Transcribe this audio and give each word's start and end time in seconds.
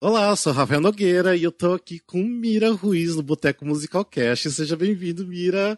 Olá, 0.00 0.36
sou 0.36 0.52
Rafael 0.52 0.80
Nogueira 0.80 1.34
e 1.34 1.42
eu 1.42 1.50
tô 1.50 1.72
aqui 1.72 1.98
com 1.98 2.22
Mira 2.22 2.70
Ruiz 2.70 3.16
no 3.16 3.22
Boteco 3.22 3.66
Musical 3.66 4.04
Cast. 4.04 4.48
Seja 4.52 4.76
bem-vindo, 4.76 5.26
Mira. 5.26 5.76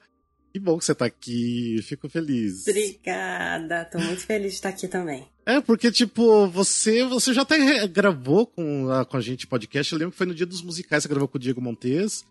Que 0.53 0.61
bom 0.61 0.77
que 0.77 0.85
você 0.85 0.95
tá 0.95 1.07
aqui, 1.07 1.80
fico 1.82 2.06
feliz. 2.06 2.69
Obrigada, 2.69 3.87
tô 3.87 3.98
muito 3.98 4.21
feliz 4.21 4.51
de 4.51 4.54
estar 4.56 4.69
aqui 4.69 4.87
também. 4.88 5.27
É, 5.46 5.59
porque, 5.62 5.91
tipo, 5.91 6.46
você 6.48 7.03
você 7.03 7.33
já 7.33 7.43
até 7.43 7.88
gravou 7.88 8.46
com 8.46 8.91
a, 8.91 9.06
com 9.06 9.17
a 9.17 9.22
gente 9.22 9.46
podcast. 9.46 9.90
Eu 9.90 9.98
lembro 9.98 10.12
que 10.12 10.19
foi 10.19 10.26
no 10.26 10.34
dia 10.34 10.44
dos 10.44 10.60
musicais, 10.60 11.02
você 11.02 11.08
gravou 11.08 11.26
com 11.26 11.38
o 11.38 11.40
Diego 11.40 11.62
Montes. 11.62 12.22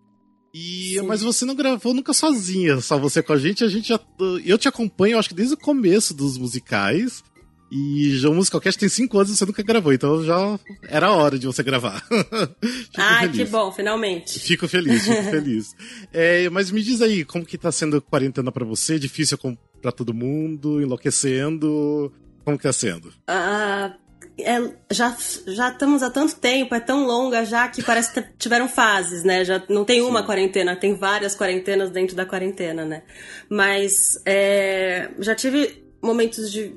E, 0.54 1.02
mas 1.08 1.24
você 1.24 1.44
não 1.44 1.56
gravou 1.56 1.96
nunca 1.96 2.14
sozinha, 2.14 2.82
só 2.82 3.00
você 3.00 3.24
com 3.24 3.34
a 3.34 3.38
gente. 3.40 3.64
A 3.64 3.68
gente 3.68 3.90
já. 3.90 4.00
Eu 4.46 4.60
te 4.60 4.68
acompanho, 4.68 5.18
acho 5.18 5.30
que 5.30 5.36
desde 5.36 5.56
o 5.56 5.58
começo 5.58 6.14
dos 6.14 6.38
musicais. 6.38 7.24
E 7.72 8.26
o 8.26 8.34
Musicalcast 8.34 8.80
tem 8.80 8.90
cinco 8.90 9.18
anos 9.18 9.32
e 9.32 9.38
você 9.38 9.46
nunca 9.46 9.62
gravou, 9.62 9.94
então 9.94 10.24
já 10.24 10.60
era 10.88 11.12
hora 11.12 11.38
de 11.38 11.46
você 11.46 11.62
gravar. 11.62 12.04
ah, 12.98 13.28
que 13.28 13.46
bom, 13.46 13.72
finalmente. 13.72 14.40
Fico 14.40 14.68
feliz, 14.68 15.04
fico 15.04 15.24
feliz. 15.30 15.76
É, 16.12 16.50
mas 16.50 16.72
me 16.72 16.82
diz 16.82 17.02
aí, 17.02 17.24
como 17.24 17.46
que 17.46 17.58
tá 17.58 17.72
sendo 17.72 17.98
a 17.98 18.02
quarentena 18.02 18.52
para 18.52 18.66
você? 18.66 18.98
Difícil 18.98 19.38
para 19.82 19.92
todo 19.92 20.14
mundo? 20.14 20.82
Enlouquecendo? 20.82 22.12
Como 22.44 22.58
que 22.58 22.64
tá 22.64 22.74
sendo? 22.74 23.14
Ah, 23.28 23.94
é, 24.40 24.74
já, 24.92 25.16
já 25.48 25.70
estamos 25.70 26.02
há 26.02 26.10
tanto 26.10 26.36
tempo, 26.38 26.74
é 26.74 26.80
tão 26.80 27.06
longa 27.06 27.46
já 27.46 27.68
que 27.68 27.84
parece 27.84 28.14
que 28.14 28.22
tiveram 28.38 28.68
fases, 28.68 29.24
né? 29.24 29.44
Já 29.46 29.64
não 29.70 29.86
tem 29.86 30.02
uma 30.02 30.22
Sim. 30.22 30.26
quarentena, 30.26 30.76
tem 30.76 30.96
várias 30.96 31.36
quarentenas 31.36 31.92
dentro 31.92 32.16
da 32.16 32.26
quarentena, 32.26 32.86
né? 32.86 33.04
Mas 33.50 34.22
é, 34.26 35.12
já 35.20 35.36
tive 35.36 35.84
momentos 36.02 36.52
de 36.52 36.76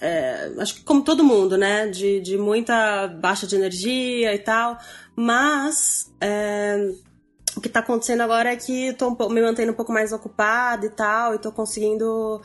é, 0.00 0.52
acho 0.58 0.76
que 0.76 0.82
como 0.82 1.02
todo 1.02 1.24
mundo, 1.24 1.56
né? 1.56 1.88
De, 1.88 2.20
de 2.20 2.36
muita 2.36 3.06
baixa 3.08 3.46
de 3.46 3.56
energia 3.56 4.34
e 4.34 4.38
tal. 4.38 4.78
Mas 5.16 6.12
é, 6.20 6.92
o 7.56 7.60
que 7.60 7.68
tá 7.68 7.80
acontecendo 7.80 8.20
agora 8.22 8.52
é 8.52 8.56
que 8.56 8.92
tô 8.94 9.08
um, 9.08 9.28
me 9.30 9.40
mantendo 9.40 9.72
um 9.72 9.74
pouco 9.74 9.92
mais 9.92 10.12
ocupada 10.12 10.86
e 10.86 10.90
tal, 10.90 11.34
e 11.34 11.38
tô 11.38 11.52
conseguindo 11.52 12.40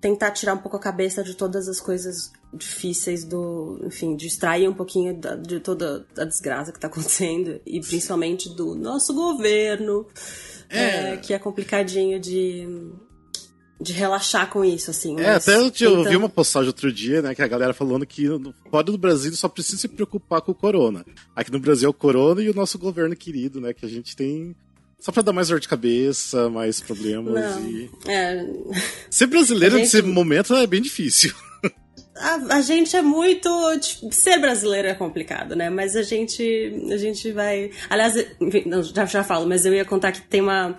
tentar 0.00 0.30
tirar 0.30 0.54
um 0.54 0.58
pouco 0.58 0.76
a 0.76 0.80
cabeça 0.80 1.22
de 1.22 1.34
todas 1.34 1.68
as 1.68 1.80
coisas 1.80 2.32
difíceis 2.52 3.24
do. 3.24 3.80
Enfim, 3.84 4.16
distrair 4.16 4.68
um 4.68 4.74
pouquinho 4.74 5.14
da, 5.14 5.36
de 5.36 5.60
toda 5.60 6.06
a 6.16 6.24
desgraça 6.24 6.72
que 6.72 6.80
tá 6.80 6.88
acontecendo, 6.88 7.60
e 7.64 7.80
principalmente 7.80 8.48
do 8.48 8.74
nosso 8.74 9.14
governo, 9.14 10.06
é. 10.68 11.12
É, 11.12 11.16
que 11.16 11.32
é 11.32 11.38
complicadinho 11.38 12.20
de 12.20 12.66
de 13.80 13.92
relaxar 13.92 14.50
com 14.50 14.64
isso, 14.64 14.90
assim. 14.90 15.18
É, 15.20 15.34
até 15.34 15.56
eu, 15.56 15.70
eu 15.80 16.04
vi 16.04 16.16
uma 16.16 16.28
postagem 16.28 16.68
outro 16.68 16.92
dia, 16.92 17.22
né, 17.22 17.34
que 17.34 17.42
a 17.42 17.46
galera 17.46 17.72
falando 17.72 18.04
que 18.04 18.26
fora 18.70 18.84
do 18.84 18.98
Brasil 18.98 19.32
só 19.34 19.48
precisa 19.48 19.78
se 19.78 19.88
preocupar 19.88 20.40
com 20.40 20.52
o 20.52 20.54
corona. 20.54 21.04
Aqui 21.34 21.52
no 21.52 21.60
Brasil 21.60 21.86
é 21.86 21.90
o 21.90 21.94
corona 21.94 22.42
e 22.42 22.50
o 22.50 22.54
nosso 22.54 22.78
governo 22.78 23.14
querido, 23.14 23.60
né, 23.60 23.72
que 23.72 23.86
a 23.86 23.88
gente 23.88 24.16
tem 24.16 24.54
só 24.98 25.12
pra 25.12 25.22
dar 25.22 25.32
mais 25.32 25.48
dor 25.48 25.60
de 25.60 25.68
cabeça, 25.68 26.50
mais 26.50 26.80
problemas 26.80 27.34
Não, 27.34 27.70
e... 27.70 27.90
É... 28.08 28.44
Ser 29.08 29.28
brasileiro 29.28 29.76
gente... 29.76 29.84
nesse 29.84 30.02
momento 30.02 30.54
é 30.54 30.66
bem 30.66 30.82
difícil. 30.82 31.32
A, 32.20 32.56
a, 32.56 32.60
gente 32.62 32.96
é 32.96 33.00
muito. 33.00 33.48
Ser 34.10 34.40
brasileiro 34.40 34.88
é 34.88 34.94
complicado, 34.94 35.54
né? 35.54 35.70
Mas 35.70 35.94
a 35.94 36.02
gente. 36.02 36.42
A 36.90 36.96
gente 36.96 37.30
vai. 37.30 37.70
Aliás, 37.88 38.16
enfim, 38.40 38.64
já, 38.92 39.06
já 39.06 39.22
falo, 39.22 39.48
mas 39.48 39.64
eu 39.64 39.72
ia 39.72 39.84
contar 39.84 40.10
que 40.10 40.22
tem 40.22 40.40
uma 40.40 40.76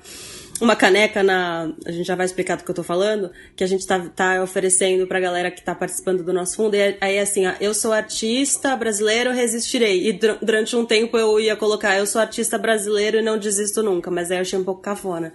uma 0.62 0.76
caneca 0.76 1.24
na. 1.24 1.72
A 1.86 1.92
gente 1.92 2.06
já 2.06 2.16
vai 2.16 2.26
explicar 2.26 2.58
do 2.58 2.64
que 2.64 2.72
eu 2.72 2.76
tô 2.76 2.84
falando, 2.84 3.32
que 3.56 3.64
a 3.64 3.68
gente 3.68 3.86
tá, 3.86 4.00
tá 4.16 4.44
oferecendo 4.44 5.08
pra 5.08 5.20
galera 5.20 5.52
que 5.52 5.62
tá 5.62 5.74
participando 5.74 6.24
do 6.24 6.34
nosso 6.34 6.56
fundo. 6.56 6.76
E 6.76 6.98
aí, 7.00 7.20
assim, 7.20 7.48
ó, 7.48 7.54
eu 7.60 7.74
sou 7.74 7.94
artista 7.94 8.76
brasileiro, 8.76 9.32
resistirei. 9.32 10.10
E 10.10 10.14
durante 10.14 10.76
um 10.76 10.86
tempo 10.86 11.18
eu 11.18 11.40
ia 11.40 11.56
colocar, 11.56 11.98
eu 11.98 12.06
sou 12.06 12.22
artista 12.22 12.58
brasileiro 12.58 13.18
e 13.18 13.22
não 13.22 13.38
desisto 13.38 13.82
nunca, 13.84 14.12
mas 14.12 14.32
aí 14.32 14.38
eu 14.38 14.42
achei 14.42 14.58
um 14.58 14.64
pouco 14.64 14.82
cafona 14.82 15.34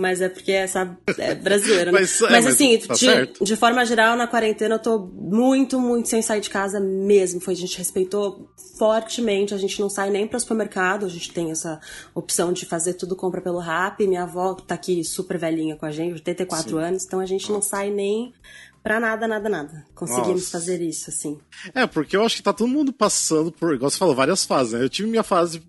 mas 0.00 0.20
é 0.20 0.28
porque 0.28 0.52
é, 0.52 0.66
sabe, 0.68 0.96
é 1.18 1.34
brasileiro, 1.34 1.90
né? 1.92 1.98
mas, 2.00 2.22
é, 2.22 2.30
mas, 2.30 2.46
assim, 2.46 2.78
tá 2.78 2.94
de, 2.94 3.44
de, 3.44 3.56
forma 3.56 3.84
geral, 3.84 4.16
na 4.16 4.28
quarentena 4.28 4.76
eu 4.76 4.78
tô 4.78 4.98
muito, 4.98 5.80
muito 5.80 6.08
sem 6.08 6.22
sair 6.22 6.40
de 6.40 6.48
casa 6.48 6.78
mesmo. 6.78 7.40
Foi, 7.40 7.54
a 7.54 7.56
gente 7.56 7.76
respeitou 7.76 8.48
fortemente, 8.78 9.52
a 9.52 9.58
gente 9.58 9.80
não 9.80 9.90
sai 9.90 10.08
nem 10.10 10.26
para 10.28 10.38
supermercado, 10.38 11.04
a 11.04 11.08
gente 11.08 11.32
tem 11.32 11.50
essa 11.50 11.80
opção 12.14 12.52
de 12.52 12.64
fazer 12.64 12.94
tudo 12.94 13.16
compra 13.16 13.40
pelo 13.40 13.58
Rap. 13.58 14.06
Minha 14.06 14.22
avó 14.22 14.54
tá 14.54 14.76
aqui 14.76 15.02
super 15.02 15.36
velhinha 15.36 15.74
com 15.74 15.84
a 15.84 15.90
gente, 15.90 16.12
84 16.14 16.70
Sim. 16.70 16.78
anos, 16.78 17.04
então 17.04 17.18
a 17.18 17.26
gente 17.26 17.50
não 17.50 17.60
sai 17.60 17.90
nem 17.90 18.32
Pra 18.80 19.00
nada, 19.00 19.26
nada, 19.26 19.48
nada. 19.48 19.84
Conseguimos 19.94 20.42
Nossa. 20.42 20.50
fazer 20.52 20.80
isso, 20.80 21.10
assim. 21.10 21.36
É, 21.74 21.86
porque 21.86 22.16
eu 22.16 22.24
acho 22.24 22.36
que 22.36 22.42
tá 22.42 22.52
todo 22.52 22.68
mundo 22.68 22.92
passando 22.92 23.50
por, 23.50 23.74
igual 23.74 23.90
você 23.90 23.98
falou, 23.98 24.14
várias 24.14 24.46
fases, 24.46 24.72
né? 24.72 24.82
Eu 24.82 24.88
tive 24.88 25.10
minha 25.10 25.24
fase 25.24 25.60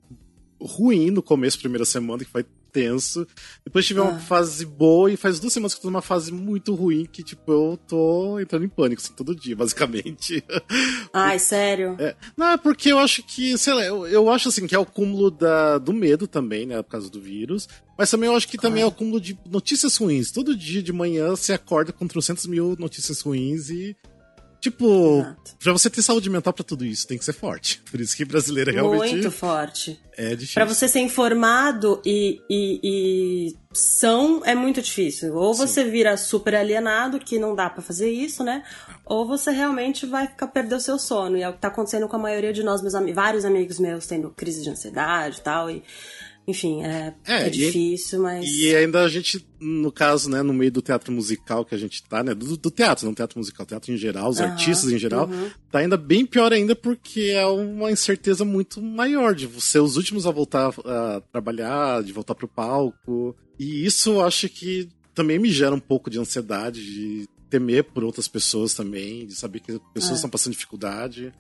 ruim 0.62 1.10
no 1.10 1.22
começo, 1.22 1.60
primeira 1.60 1.86
semana, 1.86 2.24
que 2.24 2.32
foi 2.32 2.46
tenso. 2.72 3.28
Depois 3.64 3.86
tive 3.86 4.00
ah. 4.00 4.04
uma 4.04 4.20
fase 4.20 4.66
boa 4.66 5.12
e 5.12 5.18
faz 5.18 5.40
duas 5.40 5.54
semanas 5.54 5.74
que 5.74 5.80
eu 5.80 5.84
tô 5.84 5.90
numa 5.90 6.02
fase 6.02 6.32
muito 6.32 6.74
ruim 6.74 7.06
que, 7.06 7.24
tipo, 7.24 7.52
eu 7.52 7.80
tô 7.88 8.40
entrando 8.40 8.66
em 8.66 8.70
pânico, 8.70 9.02
assim, 9.02 9.14
todo 9.14 9.36
dia, 9.36 9.56
basicamente. 9.58 10.44
Ai, 11.14 11.40
sério? 11.40 11.96
É. 12.00 12.16
Não, 12.38 12.48
é 12.48 12.58
porque 12.58 12.92
eu 12.92 13.00
acho 13.00 13.24
que, 13.24 13.58
sei 13.58 13.74
lá, 13.74 13.84
eu, 13.84 14.08
eu 14.08 14.30
acho 14.30 14.50
assim 14.50 14.68
que 14.68 14.76
é 14.76 14.80
o 14.80 14.86
cúmulo 14.86 15.32
da, 15.32 15.78
do 15.78 15.94
medo 15.94 16.28
também, 16.28 16.66
né, 16.66 16.82
por 16.82 16.92
causa 16.92 17.10
do 17.10 17.20
vírus. 17.20 17.68
Mas 17.98 18.10
também 18.10 18.30
eu 18.30 18.36
acho 18.36 18.48
que 18.48 18.58
também 18.58 18.82
é 18.82 18.86
o 18.86 18.92
cúmulo 18.92 19.20
de 19.20 19.38
notícias 19.50 19.98
ruins. 19.98 20.32
Todo 20.32 20.56
dia 20.56 20.82
de 20.82 20.94
manhã 20.94 21.32
você 21.32 21.52
acorda 21.52 21.92
com 21.92 22.08
300 22.08 22.46
mil 22.46 22.76
notícias 22.80 23.20
ruins 23.20 23.70
e 23.70 23.94
Tipo, 24.60 25.20
Exato. 25.20 25.56
pra 25.58 25.72
você 25.72 25.90
ter 25.90 26.02
saúde 26.02 26.30
mental 26.30 26.52
para 26.52 26.66
tudo 26.66 26.86
isso, 26.86 27.08
tem 27.08 27.18
que 27.18 27.24
ser 27.24 27.34
forte. 27.34 27.82
Por 27.90 28.02
isso 28.02 28.16
que 28.16 28.26
brasileiro 28.26 28.70
é 28.72 28.74
realmente. 28.74 29.14
Muito 29.14 29.32
forte. 29.32 30.00
É 30.18 30.32
difícil. 30.36 30.56
Pra 30.56 30.66
você 30.66 30.88
ser 30.88 31.00
informado 31.00 32.02
e, 32.06 32.42
e, 32.50 32.80
e 32.84 33.58
são, 33.72 34.42
é 34.44 34.54
muito 34.54 34.82
difícil. 34.82 35.34
Ou 35.34 35.54
Sim. 35.54 35.66
você 35.66 35.84
vira 35.86 36.18
super 36.18 36.56
alienado, 36.56 37.20
que 37.20 37.40
não 37.40 37.56
dá 37.56 37.70
para 37.70 37.82
fazer 37.82 38.12
isso, 38.12 38.44
né? 38.44 38.64
Ou 39.06 39.26
você 39.26 39.52
realmente 39.52 40.06
vai 40.06 40.28
ficar 40.28 40.48
perder 40.48 40.76
o 40.76 40.82
seu 40.82 41.00
sono. 41.00 41.38
E 41.38 41.42
é 41.42 41.48
o 41.48 41.54
que 41.54 41.60
tá 41.60 41.70
acontecendo 41.70 42.08
com 42.10 42.18
a 42.18 42.20
maioria 42.20 42.52
de 42.52 42.62
nós, 42.62 42.82
meus 42.82 42.96
amigos, 42.96 43.16
vários 43.16 43.46
amigos 43.46 43.80
meus 43.80 44.06
tendo 44.08 44.30
crise 44.32 44.62
de 44.62 44.70
ansiedade 44.70 45.38
e 45.38 45.42
tal. 45.42 45.70
E 45.70 45.82
enfim, 46.50 46.84
é, 46.84 47.14
é, 47.28 47.48
é 47.48 47.50
difícil, 47.50 48.22
mas. 48.22 48.44
E 48.46 48.76
ainda 48.76 49.04
a 49.04 49.08
gente, 49.08 49.46
no 49.60 49.92
caso, 49.92 50.30
né, 50.30 50.42
no 50.42 50.52
meio 50.52 50.72
do 50.72 50.82
teatro 50.82 51.12
musical 51.12 51.64
que 51.64 51.76
a 51.76 51.78
gente 51.78 52.02
tá, 52.04 52.24
né? 52.24 52.34
Do, 52.34 52.58
do 52.58 52.72
teatro, 52.72 53.06
não 53.06 53.14
teatro 53.14 53.38
musical, 53.38 53.66
teatro 53.66 53.94
em 53.94 53.98
geral, 53.98 54.30
os 54.30 54.40
uhum, 54.40 54.46
artistas 54.46 54.92
em 54.92 54.98
geral, 54.98 55.28
uhum. 55.28 55.50
tá 55.72 55.80
ainda 55.80 55.96
bem 55.96 56.26
pior 56.26 56.52
ainda 56.52 56.76
porque 56.76 57.32
é 57.34 57.46
uma 57.46 57.92
incerteza 57.92 58.44
muito 58.44 58.82
maior 58.82 59.36
de 59.36 59.48
ser 59.62 59.80
os 59.80 59.96
últimos 59.96 60.26
a 60.26 60.32
voltar 60.32 60.74
a 60.86 61.22
trabalhar, 61.32 62.02
de 62.04 62.12
voltar 62.12 62.34
pro 62.34 62.48
palco. 62.48 63.36
E 63.60 63.86
isso 63.86 64.12
eu 64.12 64.26
acho 64.26 64.50
que 64.50 64.90
também 65.14 65.38
me 65.38 65.52
gera 65.52 65.76
um 65.76 65.80
pouco 65.80 66.10
de 66.10 66.20
ansiedade, 66.20 66.84
de 66.84 67.28
temer 67.48 67.84
por 67.84 68.04
outras 68.04 68.28
pessoas 68.28 68.74
também, 68.74 69.28
de 69.28 69.36
saber 69.36 69.60
que 69.60 69.80
pessoas 69.94 70.14
é. 70.14 70.16
estão 70.16 70.30
passando 70.30 70.54
dificuldade. 70.54 71.32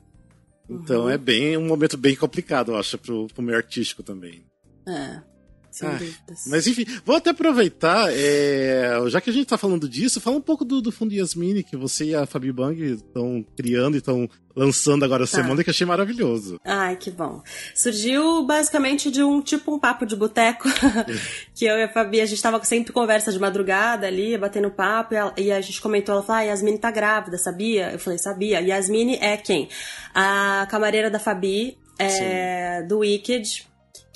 Então 0.69 1.03
uhum. 1.03 1.09
é 1.09 1.17
bem 1.17 1.57
um 1.57 1.65
momento 1.65 1.97
bem 1.97 2.15
complicado, 2.15 2.73
eu 2.73 2.77
acho, 2.77 2.97
pro, 2.99 3.27
pro 3.27 3.41
meio 3.41 3.57
artístico 3.57 4.03
também. 4.03 4.43
É. 4.89 5.29
Sem 5.71 5.87
ah. 5.87 5.99
Mas 6.47 6.65
enfim, 6.67 6.85
vou 7.05 7.15
até 7.15 7.29
aproveitar, 7.29 8.11
é, 8.11 8.99
já 9.07 9.21
que 9.21 9.29
a 9.29 9.33
gente 9.33 9.45
tá 9.45 9.57
falando 9.57 9.87
disso, 9.87 10.19
fala 10.19 10.37
um 10.37 10.41
pouco 10.41 10.65
do, 10.65 10.81
do 10.81 10.91
Fundo 10.91 11.13
Yasmini, 11.13 11.63
que 11.63 11.77
você 11.77 12.05
e 12.05 12.15
a 12.15 12.25
Fabi 12.25 12.51
Bang 12.51 12.81
estão 12.83 13.45
criando 13.55 13.95
e 13.95 13.99
estão 13.99 14.27
lançando 14.55 15.05
agora 15.05 15.23
a 15.23 15.27
tá. 15.27 15.37
semana, 15.37 15.63
que 15.63 15.69
achei 15.69 15.85
maravilhoso. 15.85 16.59
Ai, 16.65 16.95
que 16.95 17.11
bom. 17.11 17.41
Surgiu 17.75 18.43
basicamente 18.45 19.11
de 19.11 19.23
um 19.23 19.41
tipo 19.41 19.73
um 19.73 19.79
papo 19.79 20.05
de 20.05 20.15
boteco, 20.15 20.67
que 21.53 21.65
eu 21.65 21.77
e 21.77 21.83
a 21.83 21.89
Fabi, 21.89 22.19
a 22.19 22.25
gente 22.25 22.41
tava 22.41 22.63
sempre 22.63 22.91
conversa 22.91 23.31
de 23.31 23.39
madrugada 23.39 24.07
ali, 24.07 24.37
batendo 24.37 24.71
papo, 24.71 25.13
e 25.13 25.17
a, 25.17 25.33
e 25.37 25.51
a 25.51 25.61
gente 25.61 25.79
comentou, 25.79 26.15
ela 26.15 26.23
falou, 26.23 26.41
ah, 26.41 26.45
Yasmini 26.45 26.79
tá 26.79 26.89
grávida, 26.89 27.37
sabia? 27.37 27.91
Eu 27.91 27.99
falei, 27.99 28.17
sabia. 28.17 28.59
Yasmini 28.59 29.17
é 29.17 29.37
quem? 29.37 29.69
A 30.15 30.67
camareira 30.69 31.11
da 31.11 31.19
Fabi, 31.19 31.77
é, 31.99 32.81
do 32.83 32.99
Wicked, 32.99 33.69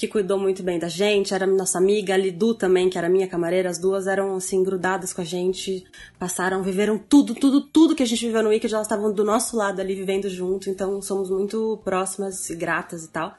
que 0.03 0.07
cuidou 0.09 0.37
muito 0.37 0.61
bem 0.61 0.77
da 0.77 0.89
gente, 0.89 1.33
era 1.33 1.47
nossa 1.47 1.77
amiga, 1.77 2.13
a 2.13 2.17
Lidu 2.17 2.53
também, 2.53 2.89
que 2.89 2.97
era 2.97 3.07
minha 3.07 3.25
camareira, 3.25 3.69
as 3.69 3.77
duas 3.77 4.05
eram 4.05 4.35
assim 4.35 4.61
grudadas 4.61 5.13
com 5.13 5.21
a 5.21 5.23
gente, 5.23 5.85
passaram, 6.19 6.61
viveram 6.61 6.97
tudo, 6.97 7.33
tudo, 7.33 7.61
tudo 7.61 7.95
que 7.95 8.03
a 8.03 8.05
gente 8.05 8.25
viveu 8.25 8.43
no 8.43 8.49
Wicked, 8.49 8.73
elas 8.73 8.85
estavam 8.85 9.13
do 9.13 9.23
nosso 9.23 9.55
lado 9.55 9.79
ali 9.79 9.95
vivendo 9.95 10.27
junto, 10.27 10.69
então 10.69 11.01
somos 11.01 11.29
muito 11.29 11.79
próximas 11.85 12.49
e 12.49 12.55
gratas 12.55 13.05
e 13.05 13.09
tal. 13.09 13.33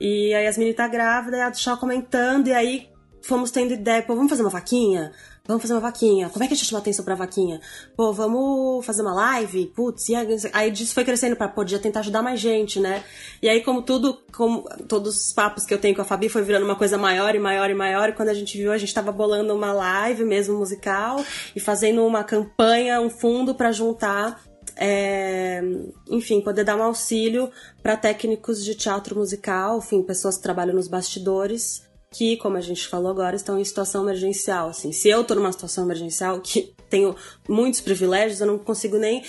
E 0.00 0.32
a 0.32 0.38
Yasmin 0.40 0.72
tá 0.72 0.88
grávida, 0.88 1.36
e 1.36 1.40
a 1.42 1.52
Chá 1.52 1.76
comentando, 1.76 2.48
e 2.48 2.54
aí 2.54 2.88
fomos 3.20 3.50
tendo 3.50 3.74
ideia, 3.74 4.02
pô, 4.02 4.14
vamos 4.14 4.30
fazer 4.30 4.42
uma 4.42 4.48
vaquinha? 4.48 5.12
Vamos 5.50 5.62
fazer 5.62 5.74
uma 5.74 5.80
vaquinha. 5.80 6.28
Como 6.28 6.44
é 6.44 6.46
que 6.46 6.54
a 6.54 6.56
gente 6.56 6.68
chama 6.68 6.78
atenção 6.78 7.04
pra 7.04 7.16
vaquinha? 7.16 7.60
Pô, 7.96 8.12
vamos 8.12 8.86
fazer 8.86 9.02
uma 9.02 9.12
live? 9.12 9.66
Putz, 9.74 10.08
e 10.08 10.14
aí 10.52 10.70
disso 10.70 10.94
foi 10.94 11.04
crescendo 11.04 11.34
pra 11.34 11.48
poder 11.48 11.80
tentar 11.80 12.00
ajudar 12.00 12.22
mais 12.22 12.38
gente, 12.38 12.78
né? 12.78 13.02
E 13.42 13.48
aí, 13.48 13.60
como 13.60 13.82
tudo, 13.82 14.22
como 14.32 14.62
todos 14.86 15.26
os 15.26 15.32
papos 15.32 15.64
que 15.64 15.74
eu 15.74 15.78
tenho 15.78 15.96
com 15.96 16.02
a 16.02 16.04
Fabi 16.04 16.28
foi 16.28 16.42
virando 16.42 16.64
uma 16.64 16.76
coisa 16.76 16.96
maior 16.96 17.34
e 17.34 17.40
maior 17.40 17.68
e 17.68 17.74
maior, 17.74 18.10
e 18.10 18.12
quando 18.12 18.28
a 18.28 18.34
gente 18.34 18.56
viu, 18.56 18.70
a 18.70 18.78
gente 18.78 18.94
tava 18.94 19.10
bolando 19.10 19.52
uma 19.52 19.72
live 19.72 20.22
mesmo 20.24 20.56
musical 20.56 21.20
e 21.54 21.58
fazendo 21.58 22.06
uma 22.06 22.22
campanha, 22.22 23.00
um 23.00 23.10
fundo 23.10 23.52
para 23.52 23.72
juntar 23.72 24.40
é, 24.76 25.60
enfim, 26.08 26.40
poder 26.40 26.62
dar 26.62 26.76
um 26.76 26.82
auxílio 26.82 27.50
para 27.82 27.96
técnicos 27.96 28.64
de 28.64 28.74
teatro 28.76 29.16
musical, 29.16 29.78
enfim, 29.78 30.00
pessoas 30.02 30.36
que 30.36 30.42
trabalham 30.42 30.74
nos 30.74 30.86
bastidores, 30.86 31.82
que, 32.10 32.36
como 32.36 32.56
a 32.56 32.60
gente 32.60 32.88
falou 32.88 33.10
agora, 33.10 33.36
estão 33.36 33.58
em 33.58 33.64
situação 33.64 34.02
emergencial. 34.02 34.68
Assim, 34.68 34.92
se 34.92 35.08
eu 35.08 35.20
estou 35.20 35.36
numa 35.36 35.52
situação 35.52 35.84
emergencial, 35.84 36.40
que 36.40 36.74
tenho 36.88 37.14
muitos 37.48 37.80
privilégios, 37.80 38.40
eu 38.40 38.46
não 38.46 38.58
consigo 38.58 38.98
nem 38.98 39.22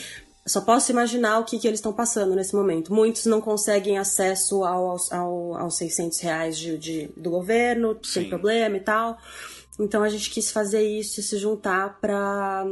só 0.43 0.59
posso 0.59 0.91
imaginar 0.91 1.37
o 1.37 1.45
que, 1.45 1.59
que 1.59 1.67
eles 1.67 1.77
estão 1.77 1.93
passando 1.93 2.35
nesse 2.35 2.55
momento. 2.55 2.91
Muitos 2.91 3.27
não 3.27 3.39
conseguem 3.39 3.99
acesso 3.99 4.63
ao, 4.63 4.97
ao, 5.11 5.55
aos 5.55 5.77
600 5.77 6.19
reais 6.19 6.57
de, 6.57 6.77
de 6.79 7.09
do 7.15 7.29
governo, 7.29 7.93
Sim. 8.01 8.11
sem 8.11 8.29
problema 8.29 8.75
e 8.75 8.79
tal. 8.79 9.17
Então 9.79 10.01
a 10.01 10.09
gente 10.09 10.31
quis 10.31 10.49
fazer 10.49 10.81
isso 10.81 11.19
e 11.19 11.23
se 11.23 11.37
juntar 11.37 11.99
para 12.01 12.65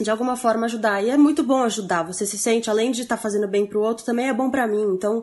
de 0.00 0.10
alguma 0.10 0.34
forma 0.34 0.64
ajudar. 0.64 1.04
E 1.04 1.10
é 1.10 1.16
muito 1.16 1.42
bom 1.42 1.62
ajudar. 1.62 2.02
Você 2.04 2.24
se 2.24 2.38
sente, 2.38 2.70
além 2.70 2.90
de 2.90 3.02
estar 3.02 3.16
tá 3.16 3.22
fazendo 3.22 3.46
bem 3.46 3.66
pro 3.66 3.82
outro, 3.82 4.04
também 4.04 4.28
é 4.28 4.32
bom 4.32 4.50
para 4.50 4.66
mim. 4.66 4.82
Então 4.94 5.22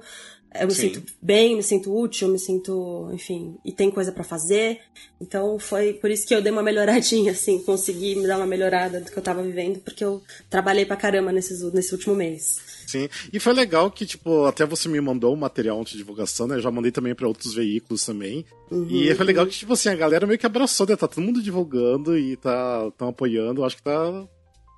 eu 0.53 0.68
me 0.68 0.74
Sim. 0.74 0.94
sinto 0.94 1.13
bem, 1.21 1.56
me 1.56 1.63
sinto 1.63 1.98
útil, 1.98 2.27
me 2.27 2.38
sinto, 2.38 3.09
enfim, 3.13 3.57
e 3.63 3.71
tem 3.71 3.89
coisa 3.89 4.12
para 4.12 4.24
fazer. 4.24 4.80
Então 5.19 5.57
foi 5.57 5.94
por 5.94 6.12
isso 6.12 6.27
que 6.27 6.36
eu 6.36 6.42
dei 6.42 6.51
uma 6.51 6.62
melhoradinha, 6.62 7.31
assim, 7.33 7.59
consegui 7.63 8.15
me 8.15 8.27
dar 8.27 8.38
uma 8.38 8.45
melhorada 8.45 9.00
do 9.00 9.09
que 9.09 9.18
eu 9.18 9.24
tava 9.24 9.42
vivendo, 9.42 9.80
porque 9.80 10.03
eu 10.03 10.21
trabalhei 10.50 10.86
pra 10.86 10.98
caramba 10.98 11.31
nesses, 11.31 11.62
nesse 11.74 11.94
último 11.94 12.15
mês. 12.15 12.59
Sim, 12.86 13.07
e 13.31 13.39
foi 13.39 13.53
legal 13.53 13.89
que, 13.89 14.06
tipo, 14.06 14.45
até 14.45 14.65
você 14.65 14.89
me 14.89 15.00
mandou 15.00 15.33
um 15.33 15.38
material 15.38 15.81
de 15.86 15.95
divulgação, 15.95 16.48
né? 16.48 16.56
Eu 16.56 16.62
já 16.62 16.69
mandei 16.69 16.92
também 16.92 17.15
para 17.15 17.27
outros 17.27 17.54
veículos 17.54 18.06
também. 18.06 18.45
Uhum, 18.69 18.88
e 18.89 19.15
foi 19.15 19.25
legal 19.25 19.47
que, 19.47 19.57
tipo 19.57 19.71
assim, 19.71 19.88
a 19.88 19.95
galera 19.95 20.27
meio 20.27 20.38
que 20.38 20.45
abraçou, 20.45 20.86
né? 20.86 20.97
Tá 20.97 21.07
todo 21.07 21.24
mundo 21.24 21.42
divulgando 21.42 22.18
e 22.18 22.36
tá 22.36 22.92
tão 22.97 23.07
apoiando. 23.07 23.62
Eu 23.62 23.65
acho 23.65 23.77
que 23.77 23.83
tá, 23.83 24.27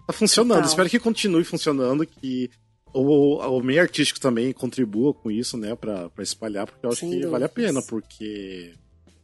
tá 0.06 0.14
funcionando. 0.14 0.58
Total. 0.58 0.70
Espero 0.70 0.90
que 0.90 1.00
continue 1.00 1.44
funcionando, 1.44 2.06
que 2.06 2.52
o, 2.94 3.38
o 3.38 3.64
meio 3.64 3.82
artístico 3.82 4.20
também 4.20 4.54
contribua 4.54 5.14
com 5.14 5.32
isso, 5.32 5.58
né, 5.58 5.76
pra, 5.76 6.10
pra 6.10 6.24
espalhar, 6.24 6.68
porque 6.68 6.86
eu 6.86 6.92
acho 6.92 7.00
Sem 7.00 7.10
que 7.10 7.16
dúvidas. 7.16 7.32
vale 7.32 7.46
a 7.46 7.50
pena, 7.50 7.82
porque 7.82 8.74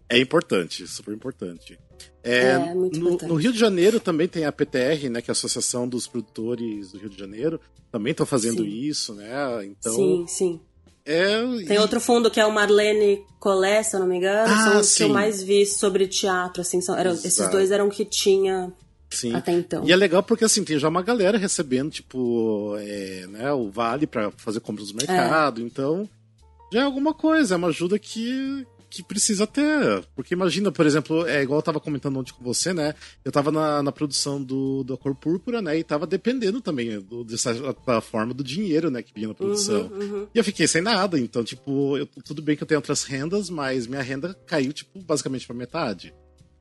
é 0.10 0.18
importante, 0.18 0.88
super 0.88 1.14
importante. 1.14 1.80
É, 2.24 2.52
é 2.52 2.74
no, 2.74 2.88
importante. 2.88 3.30
no, 3.30 3.36
Rio 3.36 3.54
de 3.54 3.60
Janeiro 3.60 4.00
também 4.00 4.28
tem 4.28 4.46
a 4.46 4.52
PTR, 4.52 5.10
né, 5.10 5.22
que 5.22 5.30
é 5.30 5.32
a 5.32 5.34
Associação 5.34 5.88
dos 5.88 6.08
Produtores 6.08 6.92
do 6.92 6.98
Rio 6.98 7.10
de 7.10 7.18
Janeiro, 7.18 7.60
também 7.92 8.12
estão 8.12 8.26
fazendo 8.26 8.64
sim. 8.64 8.70
isso, 8.70 9.14
né, 9.14 9.30
então... 9.66 9.94
Sim, 9.94 10.26
sim. 10.28 10.62
É, 11.06 11.42
tem 11.66 11.78
e... 11.78 11.80
outro 11.80 12.00
fundo 12.00 12.30
que 12.30 12.40
é 12.40 12.46
o 12.46 12.52
Marlene 12.52 13.24
Collet, 13.40 13.84
se 13.84 13.96
eu 13.96 14.00
não 14.00 14.08
me 14.08 14.18
engano, 14.18 14.52
ah, 14.52 14.64
são 14.64 14.80
os 14.82 14.96
que 14.96 15.04
eu 15.04 15.10
mais 15.10 15.42
vi 15.42 15.66
sobre 15.66 16.08
teatro, 16.08 16.62
assim, 16.62 16.82
são, 16.82 16.96
eram, 16.96 17.14
esses 17.14 17.50
dois 17.50 17.72
eram 17.72 17.90
que 17.90 18.06
tinha 18.06 18.72
Sim. 19.12 19.34
Até 19.34 19.52
então. 19.52 19.84
E 19.86 19.92
é 19.92 19.96
legal 19.96 20.22
porque 20.22 20.46
assim, 20.46 20.64
tem 20.64 20.78
já 20.78 20.88
uma 20.88 21.02
galera 21.02 21.38
recebendo, 21.38 21.90
tipo, 21.90 22.76
é, 22.78 23.26
né, 23.28 23.52
o 23.52 23.70
vale 23.70 24.06
para 24.06 24.32
fazer 24.32 24.60
compras 24.60 24.92
no 24.92 24.98
mercado. 24.98 25.62
É. 25.62 25.64
Então, 25.64 26.08
já 26.72 26.82
é 26.82 26.84
alguma 26.84 27.14
coisa, 27.14 27.56
é 27.56 27.58
uma 27.58 27.70
ajuda 27.70 27.98
que, 27.98 28.66
que 28.88 29.02
precisa 29.02 29.48
ter. 29.48 30.04
Porque 30.16 30.36
imagina, 30.36 30.72
por 30.72 30.86
exemplo, 30.86 31.28
é 31.28 31.42
igual 31.42 31.58
eu 31.58 31.64
tava 31.64 31.80
comentando 31.80 32.18
ontem 32.18 32.34
com 32.34 32.44
você, 32.44 32.72
né? 32.72 32.94
Eu 33.26 33.32
tava 33.32 33.52
na, 33.52 33.82
na 33.82 33.92
produção 33.92 34.42
do, 34.42 34.84
do 34.84 34.96
Cor 34.96 35.16
Púrpura, 35.16 35.60
né? 35.60 35.80
E 35.80 35.84
tava 35.84 36.06
dependendo 36.06 36.62
também 36.62 37.00
do, 37.00 37.24
dessa 37.24 37.52
forma 38.02 38.34
do 38.34 38.44
dinheiro, 38.44 38.92
né? 38.92 39.02
Que 39.02 39.14
vinha 39.14 39.30
na 39.30 39.34
produção. 39.34 39.88
Uhum, 39.88 40.00
uhum. 40.00 40.28
E 40.34 40.38
eu 40.38 40.44
fiquei 40.44 40.68
sem 40.68 40.84
nada. 40.84 41.20
Então, 41.20 41.44
tipo, 41.44 41.98
eu, 41.98 42.06
tudo 42.24 42.44
bem 42.44 42.56
que 42.56 42.62
eu 42.62 42.68
tenho 42.68 42.78
outras 42.80 43.04
rendas, 43.04 43.50
mas 43.50 43.88
minha 43.88 44.04
renda 44.04 44.36
caiu, 44.46 44.72
tipo, 44.72 45.00
basicamente 45.02 45.48
pra 45.48 45.56
metade. 45.56 46.14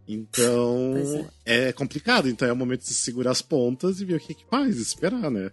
Então 0.09 0.95
é. 1.45 1.69
é. 1.69 1.73
complicado. 1.73 2.29
Então 2.29 2.49
é 2.49 2.53
o 2.53 2.57
momento 2.57 2.81
de 2.81 2.95
segurar 2.95 3.33
as 3.33 3.43
pontas 3.43 4.01
e 4.01 4.05
ver 4.05 4.15
o 4.15 4.21
que, 4.21 4.35
que 4.35 4.47
faz, 4.47 4.79
esperar, 4.79 5.31
né? 5.31 5.51